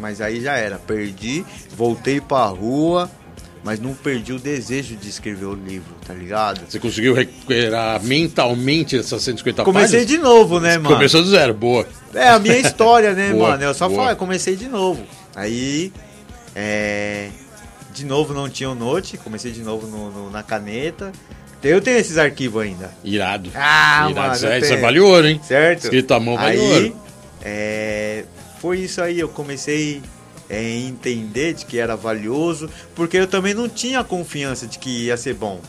mas 0.00 0.20
aí 0.20 0.40
já 0.40 0.56
era. 0.56 0.76
Perdi, 0.78 1.44
voltei 1.76 2.20
pra 2.20 2.44
rua, 2.46 3.10
mas 3.64 3.80
não 3.80 3.94
perdi 3.94 4.32
o 4.32 4.38
desejo 4.38 4.94
de 4.94 5.08
escrever 5.08 5.46
o 5.46 5.54
livro, 5.54 5.94
tá 6.06 6.12
ligado? 6.14 6.60
Você 6.68 6.78
conseguiu 6.78 7.14
recuperar 7.14 8.00
mentalmente 8.04 8.96
essas 8.98 9.22
150 9.22 9.64
Comecei 9.64 10.00
páginas? 10.00 10.06
de 10.06 10.18
novo, 10.18 10.60
né, 10.60 10.76
mano? 10.78 10.94
Começou 10.96 11.22
do 11.22 11.28
zero, 11.30 11.52
boa. 11.54 11.86
É 12.14 12.28
a 12.28 12.38
minha 12.38 12.58
história, 12.58 13.12
né, 13.14 13.30
Boa, 13.34 13.50
mano? 13.50 13.62
Eu 13.64 13.74
só 13.74 13.88
boa. 13.88 14.02
falei, 14.02 14.16
comecei 14.16 14.54
de 14.54 14.68
novo. 14.68 15.02
Aí, 15.34 15.92
é. 16.54 17.30
De 17.96 18.04
novo 18.04 18.34
não 18.34 18.46
tinha 18.46 18.68
o 18.68 18.74
note, 18.74 19.16
comecei 19.16 19.50
de 19.50 19.62
novo 19.62 19.86
no- 19.86 20.10
no- 20.10 20.30
na 20.30 20.42
caneta. 20.42 21.10
Eu 21.62 21.80
tenho 21.80 21.96
esses 21.96 22.18
arquivos 22.18 22.62
ainda. 22.62 22.90
Irado. 23.02 23.50
Ah, 23.54 24.06
Irado. 24.10 24.14
mano, 24.14 24.34
Isso 24.34 24.46
é- 24.46 24.58
isso 24.58 24.78
vale 24.78 25.00
ouro, 25.00 25.26
hein? 25.26 25.40
Certo? 25.42 25.84
Escrito 25.84 26.12
à 26.12 26.20
mão 26.20 26.36
vale 26.36 26.60
aí, 26.60 26.84
ouro. 26.84 26.96
é, 27.42 28.24
foi 28.60 28.80
isso 28.80 29.00
aí, 29.00 29.18
eu 29.18 29.28
comecei 29.30 30.02
é, 30.48 30.58
a 30.58 30.62
entender 30.62 31.54
de 31.54 31.64
que 31.66 31.76
era 31.78 31.96
valioso, 31.96 32.70
porque 32.94 33.16
eu 33.16 33.26
também 33.26 33.52
não 33.54 33.68
tinha 33.68 34.04
confiança 34.04 34.66
de 34.66 34.78
que 34.78 35.06
ia 35.06 35.16
ser 35.16 35.34
bom. 35.34 35.60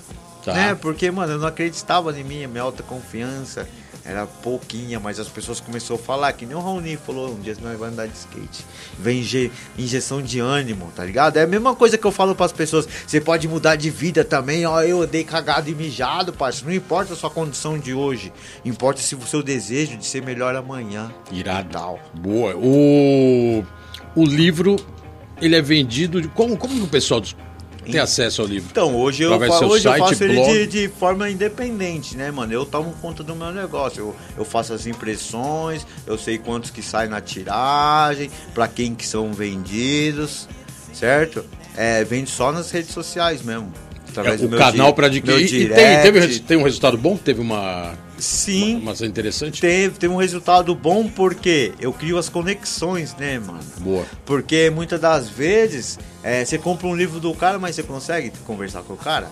Tá. 0.45 0.53
Né? 0.53 0.77
Porque, 0.79 1.09
mano, 1.09 1.33
eu 1.33 1.39
não 1.39 1.47
acreditava 1.47 2.11
em 2.19 2.23
mim, 2.23 2.43
a 2.43 2.47
minha 2.47 2.61
alta 2.61 2.83
confiança 2.83 3.67
era 4.07 4.25
pouquinha, 4.25 4.99
mas 4.99 5.19
as 5.19 5.27
pessoas 5.27 5.59
começaram 5.59 5.95
a 5.95 5.99
falar, 5.99 6.31
que 6.33 6.45
nem 6.45 6.55
o 6.55 6.59
Raoni 6.61 6.95
falou, 6.95 7.31
um 7.31 7.39
dia 7.41 7.53
nós 7.61 7.77
vamos 7.77 7.93
andar 7.93 8.07
de 8.07 8.15
skate. 8.17 8.65
Vem 8.97 9.19
inje- 9.19 9.51
injeção 9.77 10.21
de 10.21 10.39
ânimo, 10.39 10.91
tá 10.95 11.03
ligado? 11.03 11.35
É 11.37 11.43
a 11.43 11.47
mesma 11.47 11.75
coisa 11.75 11.97
que 11.97 12.05
eu 12.07 12.11
falo 12.11 12.33
pras 12.33 12.51
pessoas, 12.53 12.87
você 13.05 13.19
pode 13.19 13.47
mudar 13.47 13.75
de 13.75 13.89
vida 13.89 14.23
também, 14.23 14.65
ó, 14.65 14.81
eu 14.81 15.05
dei 15.05 15.23
cagado 15.25 15.69
e 15.69 15.75
mijado, 15.75 16.31
parceiro, 16.31 16.69
não 16.69 16.75
importa 16.75 17.13
a 17.13 17.15
sua 17.17 17.29
condição 17.29 17.77
de 17.77 17.93
hoje, 17.93 18.31
importa 18.63 19.01
se 19.01 19.13
o 19.13 19.21
seu 19.27 19.43
desejo 19.43 19.97
de 19.97 20.05
ser 20.05 20.23
melhor 20.23 20.55
amanhã. 20.55 21.11
Irado. 21.31 21.67
Tal. 21.71 21.99
Boa. 22.13 22.55
O, 22.55 23.63
o 24.15 24.23
livro, 24.25 24.77
ele 25.41 25.55
é 25.55 25.61
vendido... 25.61 26.21
de- 26.21 26.29
Como, 26.29 26.55
como 26.55 26.81
o 26.83 26.87
pessoal 26.87 27.21
tem 27.91 28.01
acesso 28.01 28.41
ao 28.41 28.47
livro? 28.47 28.69
Então, 28.71 28.95
hoje 28.95 29.23
eu, 29.23 29.37
fa 29.39 29.65
hoje 29.65 29.87
eu 29.87 29.91
site, 29.91 29.99
faço 29.99 30.23
ele 30.23 30.33
blog? 30.35 30.51
de, 30.51 30.67
de 30.67 30.87
forma 30.87 31.29
independente, 31.29 32.15
né, 32.15 32.31
mano? 32.31 32.53
Eu 32.53 32.65
tomo 32.65 32.93
conta 33.01 33.23
do 33.23 33.35
meu 33.35 33.51
negócio. 33.51 33.99
Eu, 33.99 34.15
eu 34.37 34.45
faço 34.45 34.73
as 34.73 34.85
impressões, 34.85 35.85
eu 36.05 36.17
sei 36.17 36.37
quantos 36.37 36.69
que 36.69 36.81
saem 36.81 37.09
na 37.09 37.21
tiragem, 37.21 38.29
pra 38.53 38.67
quem 38.67 38.95
que 38.95 39.05
são 39.05 39.33
vendidos, 39.33 40.47
certo? 40.93 41.43
É, 41.75 42.03
vende 42.03 42.29
só 42.29 42.51
nas 42.51 42.71
redes 42.71 42.91
sociais 42.91 43.41
mesmo. 43.41 43.71
Através 44.09 44.41
É, 44.41 44.45
o 44.45 44.47
do 44.47 44.49
meu 44.49 44.59
canal 44.59 44.93
para 44.93 45.07
adquirir. 45.07 45.69
E 45.69 45.69
tem, 45.69 46.01
teve, 46.01 46.39
tem 46.39 46.57
um 46.57 46.63
resultado 46.63 46.97
bom? 46.97 47.15
Teve 47.17 47.39
uma, 47.39 47.93
Sim, 48.17 48.77
uma 48.77 48.87
coisa 48.87 49.05
interessante? 49.05 49.61
teve, 49.61 49.97
teve 49.97 50.13
um 50.13 50.17
resultado 50.17 50.73
bom 50.73 51.07
porque 51.07 51.73
eu 51.79 51.93
crio 51.93 52.17
as 52.17 52.29
conexões, 52.29 53.15
né, 53.15 53.39
mano? 53.39 53.59
Boa. 53.79 54.05
Porque 54.25 54.69
muitas 54.69 54.99
das 54.99 55.29
vezes 55.29 55.99
é, 56.23 56.43
você 56.43 56.57
compra 56.57 56.87
um 56.87 56.95
livro 56.95 57.19
do 57.19 57.33
cara, 57.33 57.59
mas 57.59 57.75
você 57.75 57.83
consegue 57.83 58.31
conversar 58.45 58.81
com 58.81 58.93
o 58.93 58.97
cara? 58.97 59.29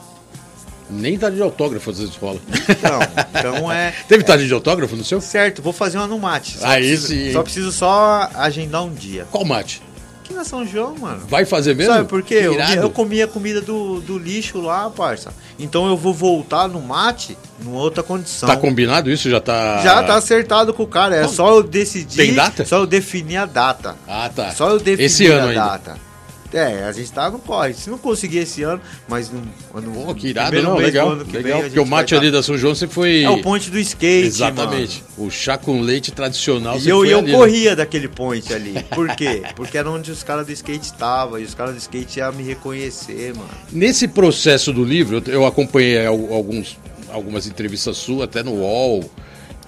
Nem 0.90 1.18
tá 1.18 1.30
de 1.30 1.41
autógrafo 1.41 1.90
às 1.90 1.99
vezes 1.99 2.16
rola. 2.16 2.40
Então, 2.70 2.99
então 3.30 3.72
é. 3.74 3.94
Teve 4.07 4.24
tarde 4.24 4.48
de 4.48 4.53
autógrafo 4.53 4.95
no 4.95 5.03
seu? 5.03 5.20
Certo, 5.20 5.62
vou 5.62 5.74
fazer 5.74 5.98
uma 5.98 6.07
no 6.07 6.20
mate. 6.20 6.57
Aí 6.62 6.82
preciso, 6.82 7.07
sim? 7.07 7.34
Só 7.34 7.44
preciso 7.44 7.72
só 7.72 8.30
agendar 8.36 8.84
um 8.84 8.94
dia. 8.94 9.26
Qual 9.32 9.44
mate? 9.44 9.82
Aqui 10.26 10.34
na 10.34 10.43
São 10.43 10.65
João, 10.65 10.95
mano. 10.97 11.22
Vai 11.27 11.45
fazer 11.45 11.76
mesmo? 11.76 11.93
Sabe 11.93 12.10
por 12.10 12.23
quê? 12.23 12.34
Eu, 12.41 12.56
eu 12.56 12.89
comia 12.89 13.27
comida 13.27 13.61
do, 13.61 14.02
do 14.02 14.18
lixo 14.18 14.60
lá, 14.60 14.89
parça. 14.89 15.31
Então 15.60 15.88
eu 15.88 15.95
vou 15.95 16.15
voltar 16.15 16.68
no 16.68 16.81
mate 16.81 17.38
numa 17.64 17.77
outra 17.77 18.02
condição. 18.02 18.49
Tá 18.49 18.57
combinado 18.57 19.11
isso? 19.11 19.30
Já 19.30 19.39
tá. 19.39 19.81
Já 19.84 20.02
tá 20.02 20.15
acertado 20.15 20.73
com 20.73 20.81
o 20.81 20.88
cara. 20.88 21.15
É 21.15 21.27
só 21.27 21.56
eu 21.57 21.61
decidir. 21.61 22.18
Tem 22.18 22.34
data? 22.34 22.65
Só 22.65 22.77
eu 22.77 22.88
definir 22.88 23.38
a 23.38 23.45
data. 23.45 23.95
Ah, 24.07 24.27
tá. 24.35 24.49
Só 24.49 24.72
eu 24.72 24.80
definir 24.80 25.06
Esse 25.06 25.27
ano 25.27 25.45
a 25.45 25.49
ainda. 25.52 25.65
data. 25.65 25.97
É, 26.54 26.84
a 26.86 26.92
gente 26.92 27.12
tá 27.12 27.30
no 27.30 27.40
corre. 27.40 27.74
Se 27.74 27.90
não 27.90 27.98
conseguir 27.98 28.38
esse 28.40 28.64
ano, 28.64 28.80
mas 29.10 29.30
no, 29.30 29.42
no 29.82 30.06
Pô, 30.06 30.16
que 30.16 30.28
irado, 30.28 30.62
não, 30.62 30.74
mês 30.76 30.86
legal. 30.88 31.10
ano 31.12 31.26
que 31.26 31.36
legal 31.36 31.60
vem, 31.62 31.70
porque 31.70 31.80
o 31.80 31.86
mate 31.86 32.14
tá- 32.14 32.22
ali 32.22 32.32
da 32.32 32.42
São 32.42 32.58
João 32.58 32.74
você 32.74 32.88
foi. 32.88 33.24
É 33.24 33.30
o 33.30 33.42
ponte 33.42 33.70
do 33.70 33.78
skate, 33.80 34.28
Exatamente. 34.28 35.04
O 35.18 35.30
chá 35.30 35.58
com 35.58 35.82
leite 35.82 36.12
tradicional. 36.12 36.78
E 36.80 36.88
eu, 36.88 37.00
foi 37.00 37.14
eu 37.14 37.20
ali, 37.20 37.32
né? 37.32 37.38
corria 37.38 37.76
daquele 37.76 38.08
point 38.08 38.54
ali. 38.54 38.74
Por 38.94 39.14
quê? 39.16 39.44
Porque 39.56 39.78
era 39.78 39.90
onde 39.90 40.12
os 40.12 40.24
caras 40.24 40.46
do 40.46 40.52
skate 40.54 40.86
estavam. 40.86 41.40
E 41.40 41.44
os 41.44 41.54
caras 41.54 41.74
do 41.74 41.80
skate 41.80 42.20
iam 42.20 42.32
me 42.32 42.44
reconhecer, 42.44 43.34
mano. 43.36 43.50
Nesse 43.72 44.08
processo 44.08 44.72
do 44.72 44.84
livro, 44.84 45.22
eu- 45.28 45.46
acompanhei 45.46 46.06
al- 46.06 46.34
alguns, 46.34 46.78
algumas 47.10 47.48
entrevistas 47.48 47.98
suas, 47.98 48.22
até 48.24 48.44
no 48.44 48.52
UOL, 48.54 49.04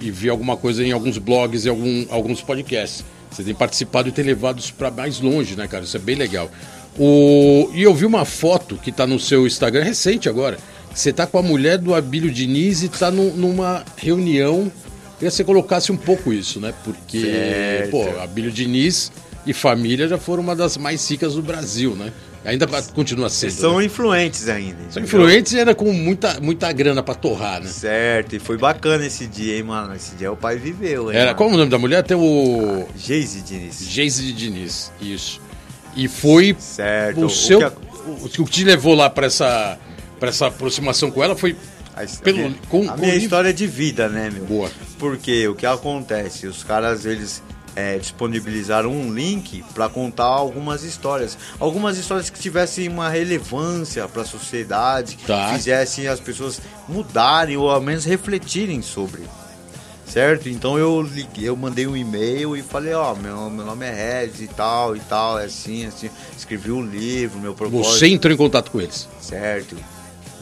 e 0.00 0.10
vi 0.10 0.28
alguma 0.30 0.56
coisa 0.56 0.82
em 0.84 0.92
alguns 0.92 1.18
blogs 1.18 1.64
e 1.64 1.68
algum, 1.68 2.06
alguns 2.08 2.40
podcasts. 2.40 3.04
Você 3.30 3.42
tem 3.42 3.54
participado 3.54 4.08
e 4.08 4.12
tem 4.12 4.24
levado 4.24 4.58
isso 4.58 4.74
para 4.74 4.90
mais 4.90 5.20
longe, 5.20 5.54
né, 5.56 5.66
cara? 5.68 5.84
Isso 5.84 5.96
é 5.96 6.00
bem 6.00 6.16
legal. 6.16 6.50
O... 6.98 7.70
E 7.74 7.82
eu 7.82 7.94
vi 7.94 8.04
uma 8.06 8.24
foto 8.24 8.76
que 8.76 8.90
tá 8.90 9.06
no 9.06 9.18
seu 9.20 9.46
Instagram, 9.46 9.84
recente 9.84 10.28
agora. 10.28 10.58
Você 10.94 11.12
tá 11.12 11.26
com 11.26 11.38
a 11.38 11.42
mulher 11.42 11.78
do 11.78 11.94
Abílio 11.94 12.30
Diniz 12.30 12.82
e 12.82 12.88
tá 12.88 13.10
num- 13.10 13.34
numa 13.34 13.84
reunião. 13.96 14.72
Queria 15.18 15.30
que 15.30 15.36
você 15.36 15.44
colocasse 15.44 15.92
um 15.92 15.96
pouco 15.96 16.32
isso, 16.32 16.58
né? 16.60 16.72
Porque, 16.84 17.20
Certo. 17.20 17.90
pô, 17.90 18.20
Abílio 18.20 18.50
Diniz 18.50 19.12
e 19.46 19.52
família 19.52 20.08
já 20.08 20.18
foram 20.18 20.42
uma 20.42 20.56
das 20.56 20.76
mais 20.76 21.08
ricas 21.08 21.34
do 21.34 21.42
Brasil, 21.42 21.94
né? 21.94 22.12
Ainda 22.44 22.66
continua 22.94 23.28
sendo. 23.28 23.50
Eles 23.50 23.58
são 23.60 23.78
né? 23.78 23.84
influentes 23.84 24.48
ainda. 24.48 24.78
São 24.90 25.02
influentes 25.02 25.52
e 25.52 25.58
ainda 25.58 25.74
com 25.74 25.92
muita, 25.92 26.40
muita 26.40 26.72
grana 26.72 27.02
pra 27.02 27.14
torrar, 27.14 27.60
né? 27.60 27.68
Certo, 27.68 28.36
e 28.36 28.38
foi 28.38 28.56
bacana 28.56 29.04
esse 29.04 29.26
dia, 29.26 29.56
hein, 29.56 29.64
mano. 29.64 29.94
Esse 29.94 30.14
dia 30.14 30.30
o 30.32 30.36
pai 30.36 30.56
viveu, 30.56 31.10
hein. 31.10 31.16
Era, 31.16 31.26
mano. 31.26 31.36
qual 31.36 31.48
o 31.50 31.56
nome 31.56 31.70
da 31.70 31.78
mulher? 31.78 32.02
Tem 32.04 32.16
o 32.16 32.86
Geise 32.96 33.40
Diniz. 33.42 33.80
Geise 33.88 34.32
Diniz, 34.32 34.92
isso. 35.00 35.40
E 35.96 36.06
foi 36.08 36.56
Certo. 36.58 37.24
o 37.26 37.28
seu. 37.30 37.58
que 37.58 37.64
a- 37.64 37.72
O, 38.06 38.24
o 38.24 38.28
que 38.28 38.44
te 38.50 38.64
levou 38.64 38.94
lá 38.94 39.10
pra 39.10 39.26
essa, 39.26 39.76
pra 40.18 40.28
essa 40.30 40.46
aproximação 40.46 41.10
com 41.10 41.22
ela 41.22 41.36
foi. 41.36 41.54
a, 41.94 42.06
pelo- 42.22 42.38
minha, 42.38 42.54
com- 42.68 42.88
a 42.88 42.96
minha 42.96 43.14
o 43.14 43.18
história 43.18 43.52
de 43.52 43.66
vida, 43.66 44.08
né, 44.08 44.30
meu? 44.32 44.44
Boa. 44.46 44.70
Porque 44.98 45.46
o 45.48 45.54
que 45.54 45.66
acontece? 45.66 46.46
Os 46.46 46.62
caras, 46.62 47.04
eles 47.04 47.42
é, 47.78 47.96
disponibilizaram 47.96 48.90
um 48.90 49.14
link 49.14 49.62
para 49.72 49.88
contar 49.88 50.24
algumas 50.24 50.82
histórias. 50.82 51.38
Algumas 51.60 51.96
histórias 51.96 52.28
que 52.28 52.36
tivessem 52.40 52.88
uma 52.88 53.08
relevância 53.08 54.08
para 54.08 54.22
a 54.22 54.24
sociedade, 54.24 55.16
Tá. 55.24 55.52
fizessem 55.54 56.08
as 56.08 56.18
pessoas 56.18 56.60
mudarem 56.88 57.56
ou 57.56 57.70
ao 57.70 57.80
menos 57.80 58.04
refletirem 58.04 58.82
sobre. 58.82 59.22
Certo? 60.04 60.48
Então 60.48 60.76
eu 60.76 61.00
liguei, 61.02 61.48
eu 61.48 61.54
mandei 61.54 61.86
um 61.86 61.96
e-mail 61.96 62.56
e 62.56 62.62
falei, 62.62 62.94
ó, 62.94 63.14
meu, 63.14 63.48
meu 63.48 63.64
nome 63.64 63.86
é 63.86 63.92
Regis 64.22 64.40
e 64.40 64.48
tal, 64.48 64.96
e 64.96 65.00
tal, 65.00 65.38
é 65.38 65.44
assim, 65.44 65.86
assim. 65.86 66.10
Escrevi 66.36 66.72
um 66.72 66.84
livro, 66.84 67.38
meu 67.38 67.54
propósito. 67.54 67.94
Você 67.96 68.08
entrou 68.08 68.32
em 68.34 68.36
contato 68.36 68.72
com 68.72 68.80
eles. 68.80 69.06
Certo. 69.20 69.76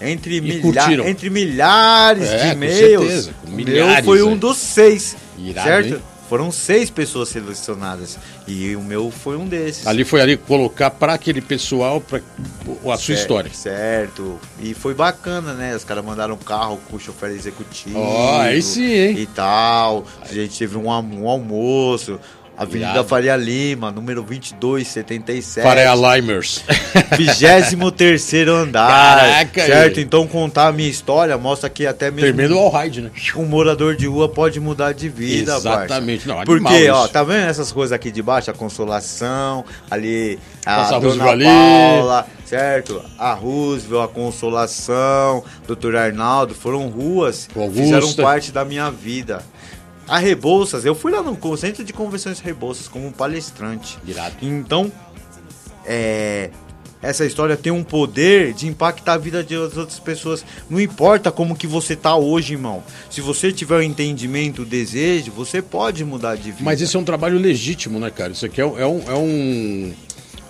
Entre, 0.00 0.40
milha 0.40 1.08
entre 1.08 1.28
milhares 1.30 2.28
É, 2.28 2.36
de 2.36 2.44
com 2.44 2.52
e-mails, 2.52 3.02
certeza, 3.06 3.34
com 3.44 3.50
o 3.50 3.54
milhares, 3.54 3.94
meu 3.96 4.04
foi 4.04 4.22
um 4.22 4.32
é. 4.32 4.36
dos 4.36 4.56
seis. 4.56 5.16
Irado, 5.38 5.68
certo? 5.68 5.94
hein? 5.94 6.02
Foram 6.28 6.50
seis 6.50 6.90
pessoas 6.90 7.28
selecionadas. 7.28 8.18
E 8.46 8.74
o 8.74 8.82
meu 8.82 9.10
foi 9.10 9.36
um 9.36 9.46
desses. 9.46 9.86
Ali 9.86 10.04
foi 10.04 10.20
ali 10.20 10.36
colocar 10.36 10.90
pra 10.90 11.14
aquele 11.14 11.40
pessoal 11.40 12.00
pra, 12.00 12.18
a 12.18 12.72
sua 12.72 12.96
Certo, 12.96 13.10
história. 13.12 13.50
Certo. 13.54 14.38
E 14.60 14.74
foi 14.74 14.94
bacana, 14.94 15.54
né? 15.54 15.74
Os 15.74 15.84
caras 15.84 16.04
mandaram 16.04 16.36
carro 16.36 16.80
com 16.90 16.98
chofer 16.98 17.30
executivo. 17.30 17.98
Ó, 17.98 18.40
aí 18.40 18.60
sim, 18.60 18.92
hein? 18.92 19.18
E 19.18 19.26
tal. 19.26 20.04
A 20.20 20.32
gente 20.32 20.58
teve 20.58 20.76
um, 20.76 20.88
um 20.88 21.28
almoço. 21.28 22.18
Avenida 22.56 22.92
Irado. 22.92 23.08
Faria 23.08 23.36
Lima, 23.36 23.92
número 23.92 24.22
2277. 24.22 25.62
Faria 25.62 25.94
Limers. 25.94 26.64
23 27.16 28.48
andar. 28.48 28.88
Caraca, 28.88 29.66
certo? 29.66 29.98
aí. 29.98 30.04
Então 30.04 30.26
contar 30.26 30.68
a 30.68 30.72
minha 30.72 30.88
história 30.88 31.36
mostra 31.36 31.68
que 31.68 31.86
até 31.86 32.10
mesmo 32.10 32.34
Termina 32.34 32.54
o 32.54 32.58
All 32.58 32.70
Ride, 32.70 33.02
né? 33.02 33.10
um 33.36 33.44
morador 33.44 33.94
de 33.94 34.06
rua 34.06 34.28
pode 34.28 34.58
mudar 34.58 34.92
de 34.92 35.08
vida, 35.08 35.56
Exatamente. 35.56 36.26
Não, 36.26 36.42
Porque, 36.44 36.88
ó, 36.88 37.04
isso. 37.04 37.12
tá 37.12 37.22
vendo 37.22 37.46
essas 37.48 37.70
coisas 37.70 37.92
aqui 37.92 38.10
de 38.10 38.22
baixo? 38.22 38.50
A 38.50 38.54
consolação, 38.54 39.64
ali 39.90 40.38
a 40.64 40.98
dona 40.98 40.98
Roosevelt 40.98 41.30
ali. 41.30 41.44
Paula, 41.44 42.26
certo? 42.44 43.02
A 43.18 43.32
Roosevelt, 43.34 44.04
a 44.04 44.08
consolação, 44.08 45.44
Dr. 45.66 45.96
Arnaldo, 45.96 46.54
foram 46.54 46.88
ruas 46.88 47.46
que 47.46 47.70
fizeram 47.70 48.12
parte 48.14 48.50
da 48.50 48.64
minha 48.64 48.90
vida. 48.90 49.42
A 50.08 50.18
Rebouças, 50.18 50.84
eu 50.84 50.94
fui 50.94 51.10
lá 51.10 51.22
no 51.22 51.56
Centro 51.56 51.84
de 51.84 51.92
Convenções 51.92 52.40
Rebouças 52.40 52.86
como 52.88 53.12
palestrante. 53.12 53.98
Irado. 54.06 54.36
Então, 54.40 54.90
é, 55.84 56.50
essa 57.02 57.24
história 57.24 57.56
tem 57.56 57.72
um 57.72 57.84
poder 57.84 58.52
de 58.52 58.66
impactar 58.66 59.14
a 59.14 59.18
vida 59.18 59.44
de 59.44 59.56
outras 59.56 59.98
pessoas. 59.98 60.44
Não 60.68 60.80
importa 60.80 61.30
como 61.30 61.56
que 61.56 61.66
você 61.66 61.94
tá 61.94 62.16
hoje, 62.16 62.54
irmão. 62.54 62.82
Se 63.10 63.20
você 63.20 63.52
tiver 63.52 63.76
o 63.76 63.82
entendimento, 63.82 64.62
o 64.62 64.64
desejo, 64.64 65.30
você 65.32 65.60
pode 65.60 66.04
mudar 66.04 66.36
de 66.36 66.50
vida. 66.50 66.62
Mas 66.62 66.80
isso 66.80 66.96
é 66.96 67.00
um 67.00 67.04
trabalho 67.04 67.38
legítimo, 67.38 67.98
né, 67.98 68.10
cara? 68.10 68.32
Isso 68.32 68.46
aqui 68.46 68.60
é, 68.60 68.64
é 68.64 68.86
um, 68.86 69.02
é 69.06 69.14
um, 69.14 69.94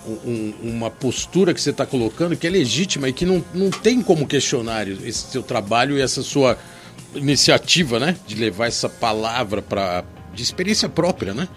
um, 0.07 0.55
uma 0.63 0.91
postura 0.91 1.53
que 1.53 1.61
você 1.61 1.71
está 1.71 1.85
colocando 1.85 2.37
que 2.37 2.47
é 2.47 2.51
legítima 2.51 3.09
e 3.09 3.13
que 3.13 3.27
não, 3.27 3.45
não 3.53 3.71
tem 3.71 4.01
como 4.01 4.27
questionar 4.27 4.89
esse 4.89 5.31
seu 5.31 5.43
trabalho 5.43 5.99
e 5.99 6.01
essa 6.01 6.23
sua 6.23 6.57
iniciativa, 7.17 7.99
né? 7.99 8.17
De 8.27 8.35
levar 8.35 8.67
essa 8.67 8.89
palavra 8.89 9.63
para 9.63 10.05
de 10.35 10.43
experiência 10.43 10.89
própria, 10.89 11.33
né? 11.33 11.49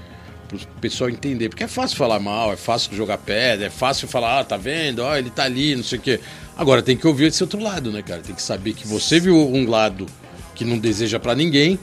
Para 0.47 0.57
o 0.57 0.59
pessoal 0.81 1.09
entender. 1.09 1.49
Porque 1.49 1.63
é 1.63 1.67
fácil 1.67 1.97
falar 1.97 2.19
mal, 2.19 2.51
é 2.53 2.55
fácil 2.55 2.95
jogar 2.95 3.17
pedra, 3.17 3.67
é 3.67 3.69
fácil 3.69 4.07
falar, 4.07 4.39
ah, 4.39 4.43
tá 4.43 4.57
vendo? 4.57 4.99
Ó, 4.99 5.15
ele 5.15 5.29
tá 5.29 5.43
ali, 5.43 5.75
não 5.75 5.83
sei 5.83 5.99
o 5.99 6.01
quê. 6.01 6.19
Agora 6.57 6.81
tem 6.81 6.97
que 6.97 7.05
ouvir 7.05 7.25
esse 7.25 7.43
outro 7.43 7.61
lado, 7.61 7.91
né, 7.91 8.01
cara? 8.01 8.21
Tem 8.21 8.33
que 8.33 8.41
saber 8.41 8.73
que 8.73 8.87
você 8.87 9.19
viu 9.19 9.35
um 9.35 9.69
lado 9.69 10.07
que 10.55 10.65
não 10.65 10.77
deseja 10.77 11.19
para 11.19 11.35
ninguém, 11.35 11.77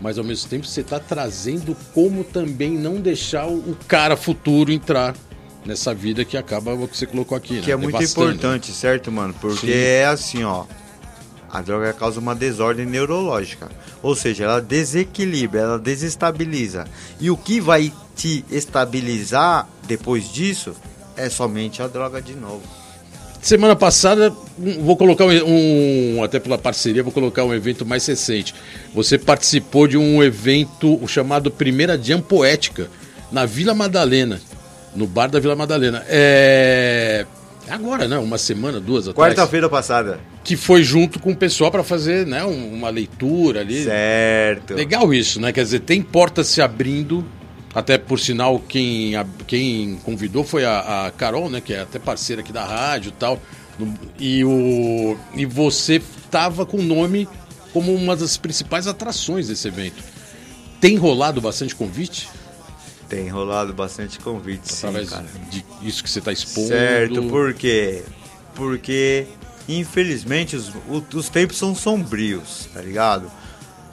mas 0.00 0.18
ao 0.18 0.24
mesmo 0.24 0.48
tempo 0.48 0.66
você 0.66 0.82
tá 0.82 1.00
trazendo 1.00 1.76
como 1.94 2.22
também 2.24 2.70
não 2.72 3.00
deixar 3.00 3.46
o 3.46 3.76
cara 3.88 4.16
futuro 4.16 4.70
entrar 4.72 5.14
nessa 5.64 5.94
vida 5.94 6.24
que 6.24 6.36
acaba 6.36 6.74
o 6.74 6.88
que 6.88 6.96
você 6.96 7.06
colocou 7.06 7.36
aqui, 7.36 7.54
né? 7.54 7.62
Que 7.62 7.72
é 7.72 7.76
muito 7.76 7.96
Devastando. 7.98 8.32
importante, 8.32 8.72
certo, 8.72 9.10
mano? 9.12 9.34
Porque 9.40 9.66
Sim. 9.66 9.72
é 9.72 10.04
assim, 10.06 10.44
ó. 10.44 10.64
A 11.52 11.60
droga 11.60 11.92
causa 11.92 12.20
uma 12.20 12.34
desordem 12.34 12.86
neurológica. 12.86 13.68
Ou 14.02 14.14
seja, 14.14 14.44
ela 14.44 14.60
desequilibra, 14.60 15.60
ela 15.60 15.78
desestabiliza. 15.78 16.84
E 17.20 17.30
o 17.30 17.36
que 17.36 17.60
vai 17.60 17.92
te 18.14 18.44
estabilizar 18.50 19.68
depois 19.86 20.30
disso 20.32 20.74
é 21.16 21.28
somente 21.28 21.82
a 21.82 21.88
droga 21.88 22.22
de 22.22 22.34
novo. 22.34 22.62
Semana 23.42 23.74
passada, 23.74 24.30
vou 24.82 24.96
colocar 24.96 25.24
um, 25.24 26.16
um- 26.18 26.22
até 26.22 26.38
pela 26.38 26.58
parceria, 26.58 27.02
vou 27.02 27.10
colocar 27.12 27.42
um 27.42 27.54
evento 27.54 27.86
mais 27.86 28.04
recente. 28.06 28.54
Você 28.94 29.18
participou 29.18 29.88
de 29.88 29.96
um 29.96 30.22
evento 30.22 31.00
chamado 31.08 31.50
Primeira 31.50 32.00
Jam 32.00 32.20
Poética, 32.20 32.88
na 33.32 33.46
Vila 33.46 33.74
Madalena, 33.74 34.40
no 34.94 35.06
bar 35.06 35.28
da 35.30 35.40
Vila 35.40 35.56
Madalena. 35.56 36.04
É. 36.08 37.24
Agora, 37.68 38.08
né? 38.08 38.18
Uma 38.18 38.38
semana, 38.38 38.80
duas 38.80 39.06
atrás. 39.06 39.34
Quarta-feira 39.34 39.68
passada. 39.68 40.18
Que 40.42 40.56
foi 40.56 40.82
junto 40.82 41.20
com 41.20 41.30
o 41.32 41.36
pessoal 41.36 41.70
para 41.70 41.84
fazer 41.84 42.26
né, 42.26 42.44
um- 42.44 42.72
uma 42.74 42.88
leitura 42.90 43.60
ali. 43.60 43.84
Certo. 43.84 44.74
Legal 44.74 45.12
isso, 45.14 45.40
né? 45.40 45.52
Quer 45.52 45.64
dizer, 45.64 45.80
tem 45.80 46.02
portas 46.02 46.46
se 46.48 46.60
abrindo. 46.60 47.24
Até 47.72 47.96
por 47.98 48.18
sinal, 48.18 48.58
quem, 48.58 49.14
a- 49.14 49.26
quem 49.46 49.96
convidou 50.04 50.42
foi 50.42 50.64
a, 50.64 51.06
a 51.06 51.10
Carol, 51.12 51.48
né? 51.48 51.60
Que 51.60 51.74
é 51.74 51.80
até 51.82 51.98
parceira 52.00 52.42
aqui 52.42 52.52
da 52.52 52.64
rádio 52.64 53.10
e 53.10 53.12
tal. 53.12 53.40
No- 53.78 53.94
E, 54.18 54.44
o, 54.44 55.16
e 55.36 55.46
você 55.46 56.02
tava 56.30 56.66
com 56.66 56.78
o 56.78 56.82
nome 56.82 57.28
como 57.72 57.94
uma 57.94 58.16
das 58.16 58.36
principais 58.36 58.88
atrações 58.88 59.46
desse 59.46 59.68
evento. 59.68 60.02
Tem 60.80 60.96
rolado 60.96 61.40
bastante 61.40 61.76
convite? 61.76 62.28
Tem 63.10 63.28
rolado 63.28 63.74
bastante 63.74 64.20
convite, 64.20 64.72
sim, 64.72 64.86
Através 64.86 65.10
cara. 65.10 65.26
de 65.50 65.64
isso 65.82 66.00
que 66.02 66.08
você 66.08 66.20
está 66.20 66.32
expondo. 66.32 66.68
Certo, 66.68 67.22
por 67.24 67.52
quê? 67.52 68.04
Porque, 68.54 69.26
infelizmente, 69.68 70.54
os, 70.54 70.72
os 71.12 71.28
tempos 71.28 71.58
são 71.58 71.74
sombrios, 71.74 72.68
tá 72.72 72.80
ligado? 72.80 73.28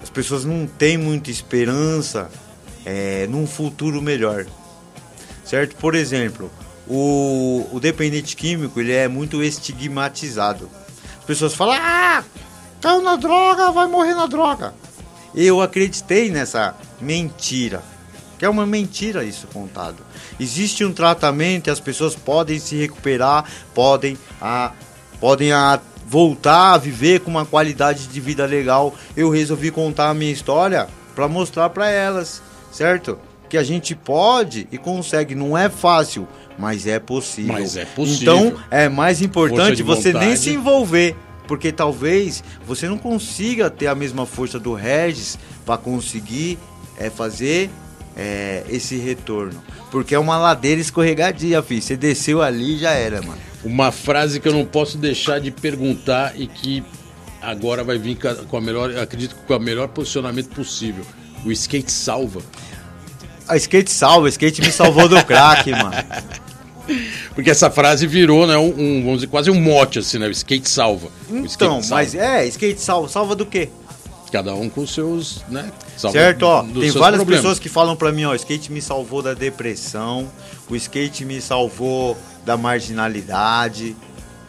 As 0.04 0.12
pessoas 0.12 0.46
não 0.46 0.68
têm 0.68 1.00
muita 1.00 1.32
esperança 1.32 2.30
é, 2.86 3.26
num 3.28 3.48
futuro 3.48 4.04
melhor, 4.04 4.46
certo? 5.44 5.76
Por 5.78 5.96
exemplo, 5.96 6.52
o, 6.88 7.68
o 7.72 7.80
dependente 7.80 8.36
químico, 8.36 8.80
ele 8.80 8.94
é 8.94 9.08
muito 9.08 9.42
estigmatizado. 9.42 10.70
As 11.18 11.26
pessoas 11.26 11.56
falam, 11.56 11.76
ah, 11.76 12.24
caiu 12.80 13.02
na 13.02 13.16
droga, 13.16 13.72
vai 13.72 13.88
morrer 13.88 14.14
na 14.14 14.28
droga. 14.28 14.76
Eu 15.34 15.60
acreditei 15.60 16.30
nessa 16.30 16.76
mentira. 17.02 17.84
Que 18.38 18.46
é 18.46 18.50
uma 18.50 18.66
mentira 18.66 19.24
isso 19.24 19.48
contado. 19.48 19.98
Existe 20.40 20.86
um 20.86 20.94
tratamento 20.94 21.68
e 21.68 21.72
as 21.72 21.80
pessoas 21.80 22.16
podem 22.16 22.60
se 22.60 22.76
recuperar, 22.76 23.46
podem, 23.74 24.18
a, 24.40 24.72
podem 25.20 25.52
a, 25.52 25.80
voltar 26.08 26.74
a 26.74 26.78
viver 26.78 27.22
com 27.22 27.32
uma 27.32 27.46
qualidade 27.46 28.08
de 28.08 28.20
vida 28.20 28.46
legal. 28.46 28.96
Eu 29.16 29.30
resolvi 29.30 29.72
contar 29.72 30.10
a 30.10 30.14
minha 30.14 30.32
história 30.32 30.88
para 31.16 31.28
mostrar 31.28 31.70
para 31.70 31.90
elas, 31.90 32.42
certo? 32.72 33.18
Que 33.50 33.58
a 33.58 33.64
gente 33.64 33.96
pode 33.96 34.68
e 34.72 34.78
consegue. 34.78 35.34
Não 35.34 35.58
é 35.58 35.68
fácil, 35.68 36.28
mas 36.60 36.86
é 36.86 37.00
possível. 37.00 37.54
Mas 37.54 37.76
é 37.76 37.86
possível. 37.86 38.38
Então 38.38 38.60
é 38.70 38.88
mais 38.88 39.22
importante 39.22 39.82
você 39.82 40.14
nem 40.14 40.22
vontade. 40.22 40.38
se 40.40 40.54
envolver. 40.54 41.16
Porque 41.48 41.72
talvez 41.72 42.44
você 42.66 42.90
não 42.90 42.98
consiga 42.98 43.70
ter 43.70 43.88
a 43.88 43.96
mesma 43.96 44.26
força 44.26 44.60
do 44.60 44.74
Regis 44.74 45.40
para 45.66 45.78
conseguir 45.78 46.60
é, 46.98 47.10
fazer 47.10 47.70
é, 48.18 48.64
esse 48.70 48.98
retorno. 48.98 49.64
Porque 49.92 50.16
é 50.16 50.20
uma 50.20 50.38
ladeira 50.38 50.82
escorregadia, 50.82 51.62
filho. 51.62 51.82
Você 51.82 51.96
desceu 51.96 52.42
ali 52.42 52.76
e 52.76 52.80
já 52.80 52.92
era, 52.92 53.22
mano. 53.22 53.38
Uma 53.64 53.92
frase 53.92 54.40
que 54.40 54.48
eu 54.48 54.54
não 54.54 54.66
posso 54.66 54.98
deixar 54.98 55.40
de 55.40 55.52
perguntar 55.52 56.34
e 56.36 56.48
que 56.48 56.84
agora 57.42 57.84
vai 57.84 57.98
vir 57.98 58.18
com 58.48 58.58
a 58.58 58.62
melhor, 58.62 58.98
acredito 58.98 59.36
que 59.36 59.42
com 59.44 59.56
o 59.56 59.60
melhor 59.60 59.88
posicionamento 59.90 60.50
possível. 60.50 61.06
O 61.46 61.52
skate 61.52 61.92
salva. 61.92 62.42
A 63.48 63.56
skate 63.56 63.92
salva, 63.92 64.26
o 64.26 64.28
skate 64.28 64.62
me 64.62 64.72
salvou 64.72 65.08
do 65.08 65.24
crack, 65.24 65.70
mano. 65.72 65.94
Porque 67.36 67.50
essa 67.52 67.70
frase 67.70 68.08
virou, 68.08 68.48
né, 68.48 68.58
um, 68.58 68.70
um, 68.70 69.02
vamos 69.04 69.16
dizer, 69.18 69.28
quase 69.28 69.52
um 69.52 69.60
mote, 69.60 70.00
assim, 70.00 70.18
né? 70.18 70.28
O 70.28 70.32
skate 70.32 70.68
salva. 70.70 71.08
O 71.30 71.46
skate 71.46 71.54
Então, 71.56 71.82
salva. 71.82 71.96
mas 71.96 72.16
é, 72.16 72.46
skate 72.48 72.82
salva. 72.82 73.08
Salva 73.10 73.36
do 73.36 73.46
quê? 73.46 73.70
Cada 74.32 74.54
um 74.54 74.70
com 74.70 74.82
os 74.82 74.94
seus, 74.94 75.44
né? 75.48 75.72
certo, 75.96 76.44
ó. 76.44 76.62
Tem 76.62 76.74
várias 76.92 76.92
problemas. 76.92 77.28
pessoas 77.28 77.60
que 77.60 77.70
falam 77.70 77.96
pra 77.96 78.12
mim, 78.12 78.26
ó, 78.26 78.32
o 78.32 78.36
skate 78.36 78.72
me 78.72 78.82
salvou 78.82 79.22
da 79.22 79.34
depressão, 79.34 80.30
o 80.70 80.76
skate 80.76 81.24
me 81.24 81.40
salvou 81.42 82.18
da 82.46 82.58
marginalidade, 82.58 83.96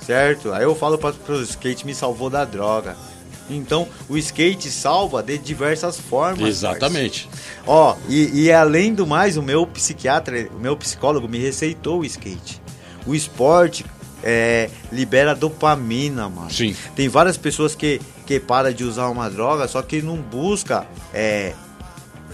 certo? 0.05 0.53
Aí 0.53 0.65
eu 0.65 0.75
falo 0.75 0.99
para 0.99 1.15
o 1.29 1.43
skate 1.43 1.87
me 1.87 1.95
salvou 1.95 2.29
da 2.29 2.45
droga. 2.45 2.97
Então, 3.51 3.89
o 4.09 4.17
skate 4.19 4.71
salva 4.71 5.23
de 5.23 5.39
diversas 5.39 5.99
formas. 5.99 6.49
Exatamente. 6.49 7.29
parça. 7.29 7.63
Ó, 7.67 7.97
e, 8.09 8.45
e 8.45 8.53
além 8.53 8.93
do 8.93 9.07
mais, 9.07 9.37
o 9.37 9.43
meu 9.43 9.67
psiquiatra, 9.67 10.49
o 10.55 10.61
meu 10.61 10.77
psicólogo 10.77 11.29
me 11.29 11.39
receitou 11.39 12.01
o 12.01 12.05
skate. 12.05 12.61
O 13.07 13.15
esporte 13.15 13.85
é, 14.23 14.69
libera 14.93 15.35
dopamina, 15.35 16.29
mano. 16.29 16.51
Sim. 16.51 16.77
Tem 16.95 17.09
várias 17.09 17.37
pessoas 17.37 17.75
que, 17.75 18.01
que 18.29 18.39
param 18.39 18.71
de 18.71 18.85
usar 18.85 19.09
uma 19.09 19.31
droga, 19.31 19.67
só 19.67 19.81
que 19.81 20.03
não 20.03 20.19
busca 20.19 20.87
é, 21.15 21.55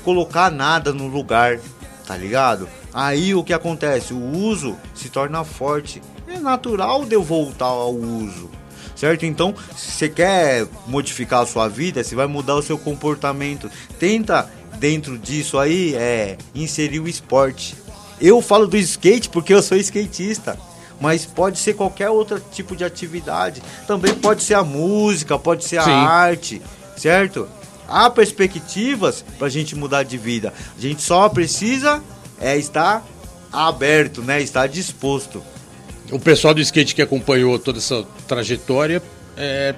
colocar 0.03 0.51
nada 0.51 0.93
no 0.93 1.07
lugar, 1.07 1.61
tá 2.05 2.17
ligado? 2.17 2.69
Aí 2.93 3.33
o 3.33 3.45
que 3.45 3.53
acontece? 3.53 4.13
O 4.13 4.19
uso 4.19 4.77
se 4.93 5.09
torna 5.09 5.45
forte. 5.45 6.03
É 6.27 6.37
natural 6.41 7.05
de 7.05 7.15
eu 7.15 7.23
voltar 7.23 7.67
ao 7.67 7.95
uso. 7.95 8.51
Certo? 8.97 9.25
Então, 9.25 9.55
se 9.77 9.93
você 9.93 10.09
quer 10.09 10.67
modificar 10.89 11.43
a 11.43 11.47
sua 11.47 11.69
vida, 11.69 12.03
você 12.03 12.17
vai 12.17 12.27
mudar 12.27 12.57
o 12.57 12.63
seu 12.63 12.77
comportamento. 12.77 13.71
Tenta, 13.97 14.51
dentro 14.81 15.17
disso 15.17 15.61
aí, 15.61 15.95
é, 15.95 16.37
inserir 16.57 16.99
o 16.99 17.07
esporte. 17.07 17.77
Eu 18.21 18.43
falo 18.43 18.67
do 18.67 18.77
skate 18.77 19.29
porque 19.29 19.55
eu 19.55 19.63
sou 19.63 19.79
skatista. 19.79 20.59
Mas 21.01 21.27
pode 21.27 21.59
ser 21.59 21.75
qualquer 21.75 22.11
outro 22.11 22.41
tipo 22.53 22.75
de 22.77 22.85
atividade. 22.85 23.63
Também 23.87 24.15
pode 24.15 24.43
ser 24.43 24.55
a 24.55 24.63
música, 24.63 25.39
pode 25.39 25.65
ser 25.65 25.79
a 25.79 25.85
Sim. 25.85 25.91
arte, 25.91 26.63
certo? 26.97 27.49
Há 27.87 28.09
perspectivas 28.09 29.25
pra 29.39 29.49
gente 29.49 29.77
mudar 29.77 30.03
de 30.05 30.17
vida. 30.17 30.53
A 30.77 30.81
gente 30.81 31.03
só 31.03 31.29
precisa 31.29 32.03
é 32.41 32.57
estar 32.57 33.05
aberto, 33.53 34.23
né? 34.23 34.41
Estar 34.43 34.67
disposto. 34.67 35.43
O 36.11 36.19
pessoal 36.19 36.55
do 36.55 36.61
skate 36.61 36.95
que 36.95 37.03
acompanhou 37.03 37.59
toda 37.59 37.79
essa 37.79 38.05
trajetória, 38.27 39.03
é, 39.37 39.75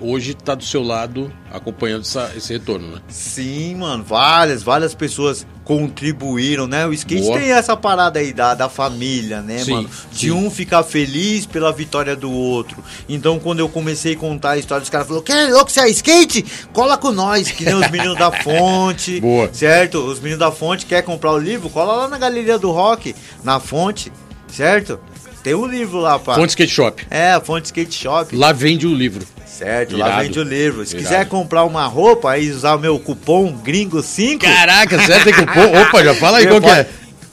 hoje 0.00 0.32
está 0.32 0.54
do 0.54 0.64
seu 0.64 0.82
lado 0.82 1.32
acompanhando 1.52 2.02
essa- 2.02 2.30
esse 2.36 2.52
retorno, 2.52 2.88
né? 2.96 3.00
Sim, 3.08 3.74
mano, 3.76 4.02
várias, 4.04 4.62
várias 4.62 4.94
pessoas 4.94 5.46
contribuíram, 5.64 6.66
né? 6.66 6.86
O 6.86 6.92
skate 6.92 7.22
Boa. 7.22 7.38
tem 7.38 7.50
essa 7.52 7.76
parada 7.76 8.18
aí 8.18 8.32
da, 8.32 8.54
da 8.54 8.68
família, 8.68 9.40
né, 9.40 9.58
Sim, 9.58 9.72
mano? 9.72 9.90
De 10.12 10.18
sim. 10.28 10.30
um 10.30 10.50
ficar 10.50 10.82
feliz 10.82 11.46
pela 11.46 11.72
vitória 11.72 12.14
do 12.16 12.30
outro. 12.30 12.82
Então, 13.08 13.38
quando 13.38 13.58
eu 13.60 13.68
comecei 13.68 14.14
a 14.14 14.16
contar 14.16 14.52
a 14.52 14.58
história, 14.58 14.82
os 14.82 14.90
caras 14.90 15.06
falaram: 15.06 15.24
Que 15.24 15.46
louco, 15.52 15.70
você 15.70 15.80
é 15.80 15.88
skate? 15.90 16.44
Cola 16.72 16.96
com 16.96 17.10
nós, 17.12 17.50
que 17.50 17.64
nem 17.64 17.74
os 17.74 17.90
meninos 17.90 18.16
da 18.18 18.30
fonte. 18.42 19.20
Boa. 19.20 19.48
Certo? 19.52 19.98
Os 19.98 20.18
meninos 20.18 20.38
da 20.38 20.50
fonte 20.52 20.86
quer 20.86 21.02
comprar 21.02 21.32
o 21.32 21.38
livro, 21.38 21.68
cola 21.70 21.94
lá 21.94 22.08
na 22.08 22.18
galeria 22.18 22.58
do 22.58 22.70
rock, 22.70 23.14
na 23.44 23.58
fonte. 23.60 24.12
certo? 24.48 24.98
Tem 25.42 25.54
um 25.54 25.66
livro 25.66 25.98
lá, 25.98 26.18
pá. 26.18 26.34
Fonte 26.34 26.50
Skate 26.50 26.72
Shop. 26.72 27.06
É, 27.10 27.32
a 27.32 27.40
Fonte 27.40 27.66
Skate 27.66 27.94
Shop. 27.94 28.36
Lá 28.36 28.52
vende 28.52 28.86
o 28.86 28.94
livro. 28.94 29.26
Certo, 29.46 29.96
lá 29.96 30.06
Irado. 30.06 30.22
vende 30.22 30.38
o 30.38 30.42
livro. 30.42 30.86
Se 30.86 30.94
Irado. 30.96 31.08
quiser 31.08 31.28
comprar 31.28 31.64
uma 31.64 31.86
roupa, 31.86 32.30
aí 32.30 32.50
usar 32.50 32.74
o 32.74 32.78
meu 32.78 32.98
cupom 32.98 33.58
gringo5. 33.64 34.38
Caraca, 34.38 34.98
sério, 35.06 35.24
tem 35.24 35.34
cupom? 35.34 35.60
Opa, 35.82 36.04
já 36.04 36.14
fala 36.14 36.38
aí 36.38 36.46
qual 36.46 36.60
que 36.60 36.70
é. 36.70 36.86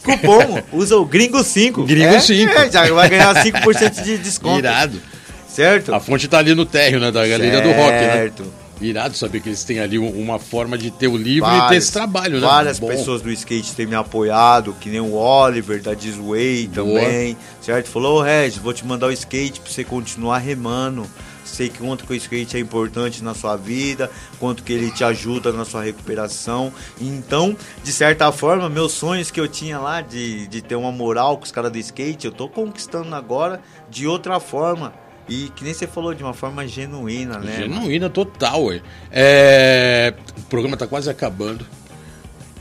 Cupom, 0.04 0.64
usa 0.72 0.98
o 0.98 1.06
gringo5. 1.06 1.86
Gringo 1.86 2.16
é, 2.16 2.20
5. 2.20 2.54
É, 2.54 2.72
já 2.72 2.94
vai 2.94 3.10
ganhar 3.10 3.36
5% 3.44 4.04
de 4.04 4.18
desconto. 4.18 4.60
Irado. 4.60 5.02
Certo? 5.50 5.94
A 5.94 6.00
fonte 6.00 6.28
tá 6.28 6.38
ali 6.38 6.54
no 6.54 6.66
térreo, 6.66 7.00
né? 7.00 7.12
Da 7.12 7.28
galeria 7.28 7.62
do 7.62 7.72
rock, 7.72 7.92
né? 7.92 8.14
Certo. 8.14 8.67
Irado 8.80 9.16
saber 9.18 9.42
que 9.42 9.50
eles 9.50 9.64
têm 9.64 9.80
ali 9.80 9.98
um- 9.98 10.10
uma 10.22 10.38
forma 10.38 10.78
de 10.78 10.92
ter 10.92 11.08
o 11.08 11.18
livro 11.18 11.50
e 11.50 11.70
ter 11.70 11.76
esse 11.78 11.92
trabalho, 11.92 12.40
né? 12.40 12.46
Várias 12.48 12.80
Bom. 12.80 12.88
pessoas 12.88 13.22
do 13.22 13.32
skate 13.32 13.74
têm 13.74 13.86
me 13.88 13.96
apoiado, 13.96 14.74
que 14.80 14.90
nem 14.90 15.00
o 15.00 15.14
Oliver 15.16 15.82
da 15.82 15.94
Disway 15.94 16.68
também, 16.74 17.36
certo? 17.62 17.88
Falou, 17.90 18.20
ô 18.20 18.22
Regis, 18.22 18.60
vou 18.60 18.74
te 18.74 18.86
mandar 18.86 19.08
o 19.08 19.12
skate 19.12 19.60
pra 19.62 19.72
você 19.72 19.84
continuar 19.84 20.38
remando. 20.38 21.08
Sei 21.44 21.70
que 21.70 21.78
quanto 21.78 22.06
que 22.06 22.12
o 22.12 22.16
skate 22.16 22.58
é 22.58 22.60
importante 22.60 23.24
na 23.24 23.34
sua 23.34 23.56
vida, 23.56 24.12
quanto 24.38 24.62
que 24.64 24.74
ele 24.74 24.92
te 24.92 25.04
ajuda 25.06 25.54
na 25.54 25.64
sua 25.64 25.82
recuperação. 25.82 26.74
Então, 27.00 27.56
de 27.84 27.94
certa 27.94 28.32
forma, 28.34 28.70
meus 28.70 28.92
sonhos 28.92 29.32
que 29.32 29.40
eu 29.40 29.48
tinha 29.48 29.80
lá 29.80 30.02
de, 30.02 30.46
de 30.48 30.62
ter 30.62 30.76
uma 30.76 30.92
moral 30.92 31.38
com 31.38 31.46
os 31.46 31.52
caras 31.52 31.72
do 31.72 31.78
skate, 31.78 32.26
eu 32.26 32.34
tô 32.34 32.50
conquistando 32.50 33.16
agora 33.16 33.62
de 33.90 34.06
outra 34.06 34.42
forma. 34.42 34.94
E 35.30 35.50
que 35.56 35.64
nem 35.64 35.74
você 35.74 35.86
falou, 35.86 36.14
de 36.14 36.24
uma 36.24 36.34
forma 36.34 36.66
genuína, 36.68 37.38
né? 37.40 37.58
Genuína 37.58 38.10
total, 38.10 38.66
ué. 38.66 38.82
É, 39.12 40.14
O 40.38 40.44
programa 40.44 40.78
tá 40.78 40.88
quase 40.88 41.10
acabando. 41.10 41.66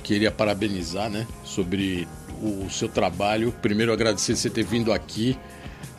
Queria 0.03 0.31
parabenizar, 0.31 1.09
né? 1.09 1.27
Sobre 1.45 2.09
o 2.43 2.69
seu 2.71 2.89
trabalho. 2.89 3.53
Primeiro, 3.63 3.93
agradecer 3.93 4.35
você 4.37 4.51
ter 4.51 4.65
vindo 4.65 4.93
aqui. 4.93 5.37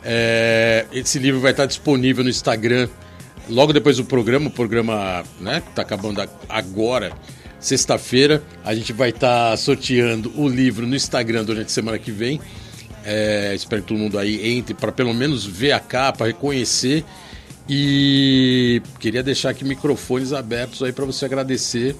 É, 0.04 0.86
Esse 0.92 1.18
livro 1.18 1.40
vai 1.40 1.52
estar 1.52 1.66
disponível 1.66 2.22
no 2.22 2.30
Instagram 2.30 2.88
logo 3.48 3.72
depois 3.72 3.96
do 3.96 4.04
programa. 4.04 4.48
O 4.48 4.50
programa, 4.50 5.24
né? 5.40 5.62
Tá 5.74 5.82
acabando 5.82 6.22
agora. 6.48 7.12
Sexta-feira, 7.58 8.42
a 8.64 8.74
gente 8.74 8.92
vai 8.92 9.08
estar 9.08 9.56
sorteando 9.56 10.32
o 10.36 10.46
livro 10.48 10.86
no 10.86 10.94
Instagram 10.94 11.44
durante 11.44 11.66
a 11.66 11.70
semana 11.70 11.98
que 11.98 12.12
vem. 12.12 12.40
É, 13.10 13.54
espero 13.54 13.80
que 13.80 13.88
todo 13.88 13.96
mundo 13.96 14.18
aí 14.18 14.58
entre 14.58 14.74
para 14.74 14.92
pelo 14.92 15.14
menos 15.14 15.46
ver 15.46 15.72
a 15.72 15.80
capa, 15.80 16.26
reconhecer. 16.26 17.04
E 17.66 18.82
queria 19.00 19.22
deixar 19.22 19.50
aqui 19.50 19.64
microfones 19.64 20.34
abertos 20.34 20.82
aí 20.82 20.92
para 20.92 21.06
você 21.06 21.24
agradecer 21.24 21.96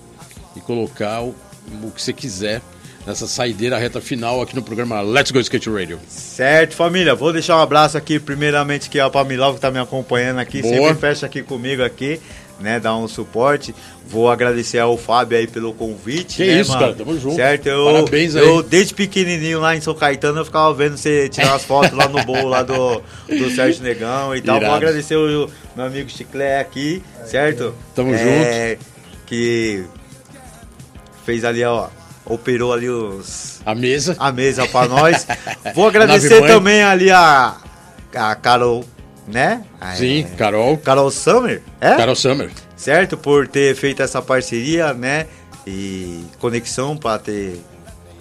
e 0.55 0.61
colocar 0.61 1.23
o, 1.23 1.35
o 1.83 1.91
que 1.91 2.03
você 2.03 2.13
quiser 2.13 2.61
nessa 3.07 3.27
saideira 3.27 3.79
reta 3.79 4.03
final 4.03 4.43
aqui 4.43 4.55
no 4.55 4.63
programa 4.63 5.01
Let's 5.01 5.31
Go 5.31 5.41
Skate 5.41 5.71
Radio. 5.71 5.99
Certo, 6.09 6.75
família. 6.75 7.15
Vou 7.15 7.33
deixar 7.33 7.57
um 7.57 7.61
abraço 7.61 7.97
aqui, 7.97 8.19
primeiramente, 8.19 8.91
que 8.91 8.99
é 8.99 9.03
a 9.03 9.09
Pamilov 9.09 9.55
que 9.55 9.61
tá 9.63 9.71
me 9.71 9.79
acompanhando 9.79 10.41
aqui. 10.41 10.61
Boa. 10.61 10.75
Sempre 10.75 10.95
fecha 10.95 11.25
aqui 11.25 11.43
comigo 11.43 11.83
aqui, 11.83 12.21
né? 12.61 12.79
Dá 12.81 12.97
um 12.97 13.07
suporte. 13.09 13.75
Vou 14.07 14.31
agradecer 14.31 14.79
ao 14.79 14.97
Fábio 14.97 15.37
aí 15.39 15.47
pelo 15.47 15.73
convite. 15.75 16.37
Que 16.39 16.47
né, 16.47 16.61
isso, 16.61 16.71
mano? 16.71 16.81
cara, 16.83 16.95
tamo 16.95 17.19
junto. 17.21 17.37
Certo, 17.37 17.67
eu, 17.67 17.85
Parabéns 17.85 18.35
aí. 18.37 18.43
eu 18.43 18.63
desde 18.63 18.95
pequenininho 18.95 19.61
lá 19.61 19.77
em 19.77 19.81
São 19.83 19.95
Caetano, 19.95 20.41
eu 20.41 20.45
ficava 20.47 20.73
vendo 20.73 20.97
você 20.97 21.29
tirar 21.29 21.55
as 21.55 21.65
fotos 21.65 21.93
lá 21.93 22.09
no 22.09 22.25
bolo 22.25 22.49
lá 22.49 22.63
do, 22.63 23.03
do 23.29 23.51
Sérgio 23.51 23.83
Negão 23.83 24.35
e 24.35 24.41
tal. 24.41 24.57
Irado. 24.57 24.67
Vou 24.67 24.75
agradecer 24.77 25.17
o 25.17 25.51
meu 25.77 25.85
amigo 25.85 26.09
Chiclé 26.09 26.59
aqui, 26.59 27.03
certo? 27.27 27.75
Tamo 27.95 28.15
É, 28.15 28.79
Que 29.27 29.85
fez 31.27 31.45
ali, 31.45 31.63
ó, 31.65 31.89
operou 32.25 32.73
ali 32.73 32.89
os 32.89 33.61
A 33.67 33.75
mesa. 33.75 34.17
a 34.19 34.33
mesa 34.33 34.67
pra 34.67 34.89
nós. 34.89 35.27
Vou 35.75 35.87
agradecer 35.87 36.47
também 36.47 36.83
ali 36.83 37.11
a, 37.11 37.57
a 38.15 38.35
Carol, 38.35 38.85
né? 39.29 39.63
A- 39.81 39.95
Sim, 39.95 40.27
é, 40.33 40.37
Carol. 40.37 40.77
Carol 40.79 41.11
Summer, 41.11 41.63
é? 41.81 41.95
Carol 41.97 42.17
Summer. 42.17 42.51
Certo? 42.77 43.17
Por 43.17 43.47
ter 43.49 43.75
feito 43.75 44.03
essa 44.03 44.21
parceria, 44.23 44.93
né? 44.95 45.27
E 45.67 46.25
conexão 46.39 46.97
pra 46.97 47.19
ter 47.19 47.61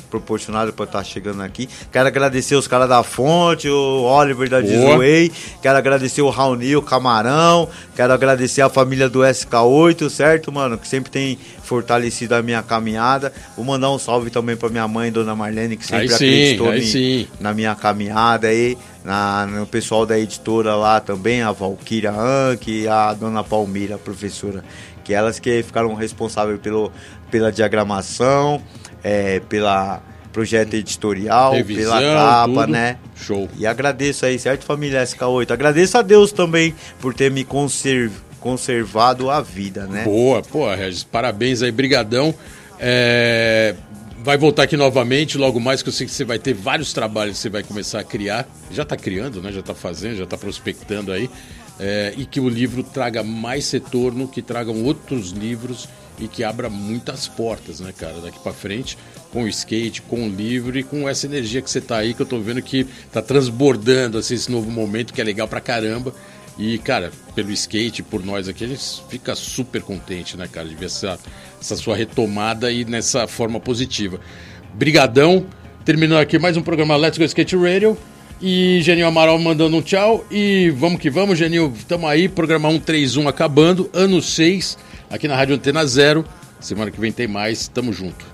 proporcionado 0.10 0.74
para 0.74 0.86
estar 0.86 1.04
chegando 1.04 1.42
aqui. 1.42 1.68
Quero 1.92 2.08
agradecer 2.08 2.56
os 2.56 2.68
caras 2.68 2.88
da 2.90 3.04
Fonte, 3.04 3.70
o 3.70 4.04
Oliver 4.04 4.50
da. 4.50 4.62
Disway. 4.62 5.32
Quero 5.62 5.78
agradecer 5.78 6.22
o 6.22 6.30
Raoni, 6.30 6.76
o 6.76 6.82
Camarão. 6.82 7.70
Quero 7.96 8.12
agradecer 8.14 8.62
a 8.62 8.70
família 8.70 9.08
do 9.10 9.20
SK8, 9.20 10.10
certo, 10.10 10.52
mano? 10.52 10.78
Que 10.78 10.88
sempre 10.88 11.12
tem 11.12 11.38
fortalecido 11.64 12.36
a 12.36 12.42
minha 12.42 12.62
caminhada. 12.64 13.32
Vou 13.56 13.66
mandar 13.66 13.92
um 13.92 14.00
salve 14.00 14.30
também 14.30 14.56
para 14.56 14.70
minha 14.70 14.88
mãe, 14.88 15.12
Dona 15.12 15.36
Marlene, 15.36 15.76
que 15.78 15.86
sempre 15.86 16.04
Aí 16.04 16.10
sim, 16.10 16.16
acreditou 16.16 16.70
aí 16.70 16.80
em- 16.82 16.86
sim. 16.86 17.28
na 17.40 17.54
minha 17.54 17.76
caminhada 17.76 18.48
aí, 18.48 18.78
na, 19.04 19.46
no 19.46 19.66
pessoal 19.68 20.06
da 20.06 20.18
editora 20.18 20.76
lá 20.76 21.00
também, 21.00 21.42
a 21.42 21.52
Valkyria 21.52 22.12
Anke 22.12 22.84
e 22.84 22.88
a 22.88 23.14
dona 23.14 23.44
Palmira, 23.44 23.96
a 23.96 23.98
professora, 23.98 24.64
que 25.04 25.14
elas 25.14 25.40
que 25.40 25.62
ficaram 25.64 25.94
responsáveis 25.94 26.60
pelo, 26.60 26.92
pela 27.32 27.52
diagramação, 27.52 28.62
é, 29.08 29.40
pela 29.40 30.02
projeto 30.34 30.74
editorial, 30.76 31.54
Revisão, 31.54 31.98
pela 31.98 32.14
capa, 32.14 32.48
tudo. 32.62 32.68
né? 32.68 32.98
Show. 33.16 33.50
E 33.58 33.66
agradeço 33.66 34.26
aí, 34.26 34.38
certo, 34.38 34.66
família 34.66 35.02
SK8? 35.02 35.50
Agradeço 35.52 35.98
a 35.98 36.02
Deus 36.02 36.32
também 36.32 36.76
por 37.00 37.14
ter 37.14 37.32
me 37.32 37.44
conserv- 37.44 38.14
conservado 38.40 39.32
a 39.32 39.42
vida, 39.42 39.88
né? 39.88 40.04
Boa, 40.04 40.42
pô, 40.44 40.72
Regis, 40.76 41.04
parabéns 41.04 41.62
aí, 41.64 41.72
brigadão. 41.72 42.36
É, 42.80 43.74
vai 44.24 44.38
voltar 44.38 44.64
aqui 44.64 44.78
novamente, 44.78 45.38
logo 45.38 45.60
mais 45.60 45.82
que 45.82 45.90
eu 45.90 45.94
sei 45.94 46.06
que 46.06 46.12
você 46.14 46.24
vai 46.26 46.38
ter 46.38 46.54
vários 46.54 46.94
trabalhos 46.94 47.38
que 47.38 47.42
você 47.44 47.50
vai 47.50 47.64
começar 47.64 48.00
a 48.00 48.04
criar. 48.04 48.46
Já 48.72 48.84
está 48.84 48.96
criando, 48.96 49.42
né? 49.42 49.52
Já 49.52 49.62
está 49.62 49.74
fazendo, 49.74 50.18
já 50.18 50.26
está 50.26 50.38
prospectando 50.38 51.12
aí. 51.12 51.30
É, 51.80 52.14
e 52.18 52.26
que 52.26 52.40
o 52.40 52.50
livro 52.50 52.84
traga 52.84 53.24
mais 53.24 53.72
retorno, 53.72 54.28
que 54.28 54.42
tragam 54.42 54.84
outros 54.84 55.30
livros 55.32 55.88
e 56.20 56.28
que 56.28 56.44
abra 56.44 56.70
muitas 56.70 57.28
portas, 57.28 57.80
né, 57.80 57.94
cara, 57.96 58.20
daqui 58.22 58.40
para 58.40 58.54
frente, 58.54 58.98
com 59.32 59.44
o 59.44 59.48
skate, 59.48 60.02
com 60.02 60.28
o 60.28 60.30
livro 60.30 60.78
e 60.78 60.84
com 60.84 61.08
essa 61.08 61.26
energia 61.26 61.62
que 61.62 61.70
você 61.70 61.82
tá 61.82 61.98
aí, 61.98 62.14
que 62.14 62.22
eu 62.22 62.26
tô 62.26 62.40
vendo 62.40 62.62
que 62.62 62.86
tá 63.12 63.22
transbordando 63.22 64.18
assim, 64.18 64.34
esse 64.34 64.52
novo 64.52 64.72
momento 64.72 65.14
que 65.14 65.22
é 65.22 65.24
legal 65.24 65.48
pra 65.48 65.62
caramba. 65.62 66.14
E, 66.58 66.80
cara, 66.80 67.12
pelo 67.36 67.52
skate, 67.52 68.02
por 68.02 68.26
nós 68.26 68.48
aqui, 68.48 68.64
a 68.64 68.68
gente 68.68 69.04
fica 69.10 69.36
super 69.36 69.82
contente, 69.84 70.36
né, 70.36 70.48
cara, 70.52 70.68
de 70.68 70.74
ver 70.74 70.88
essa, 70.88 71.20
essa 71.62 71.76
sua 71.76 71.96
retomada 71.96 72.72
e 72.72 72.84
nessa 72.84 73.28
forma 73.28 73.60
positiva. 73.60 74.20
Brigadão. 74.74 75.46
Terminando 75.86 76.20
aqui 76.20 76.38
mais 76.38 76.58
um 76.58 76.62
programa 76.62 76.96
Let's 76.98 77.18
Go 77.18 77.24
Skate 77.24 77.56
Radio. 77.56 77.98
E 78.42 78.80
Genil 78.82 79.08
Amaral 79.08 79.38
mandando 79.40 79.78
um 79.78 79.82
tchau. 79.82 80.26
E 80.30 80.72
vamos 80.72 81.00
que 81.00 81.10
vamos, 81.10 81.38
Genil. 81.38 81.74
Tamo 81.88 82.08
aí, 82.08 82.28
programa 82.28 82.70
131 82.70 83.28
acabando. 83.28 83.90
Ano 83.94 84.22
6, 84.22 84.78
aqui 85.10 85.28
na 85.28 85.36
Rádio 85.36 85.56
Antena 85.56 85.86
Zero. 85.86 86.26
Semana 86.60 86.92
que 86.92 87.00
vem 87.00 87.12
tem 87.12 87.28
mais. 87.28 87.68
Tamo 87.68 87.94
junto. 87.94 88.26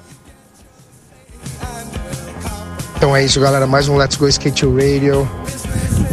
Então 2.96 3.16
é 3.16 3.24
isso, 3.24 3.40
galera. 3.40 3.68
Mais 3.68 3.88
um 3.88 3.98
Let's 3.98 4.16
Go 4.16 4.28
Skate 4.28 4.66
Radio. 4.66 5.30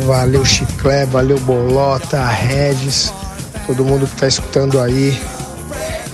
Valeu, 0.06 0.44
Chiclé, 0.44 1.04
valeu, 1.06 1.38
Bolota, 1.40 2.24
Regis, 2.26 3.12
todo 3.66 3.84
mundo 3.84 4.06
que 4.06 4.16
tá 4.16 4.26
escutando 4.26 4.80
aí. 4.80 5.16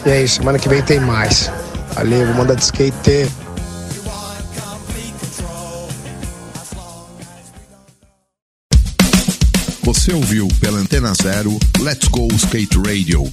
E 0.05 0.11
é 0.11 0.23
isso, 0.23 0.37
semana 0.37 0.59
que 0.59 0.69
vem 0.69 0.83
tem 0.83 1.01
mais. 1.01 1.51
Valeu, 1.95 2.27
vou 2.27 2.35
mandar 2.35 2.55
de 2.55 2.63
skate. 2.63 3.31
Você 9.83 10.13
ouviu 10.13 10.49
pela 10.61 10.79
Antena 10.79 11.13
Zero 11.15 11.59
Let's 11.81 12.09
Go 12.09 12.29
Skate 12.35 12.77
Radio. 12.79 13.33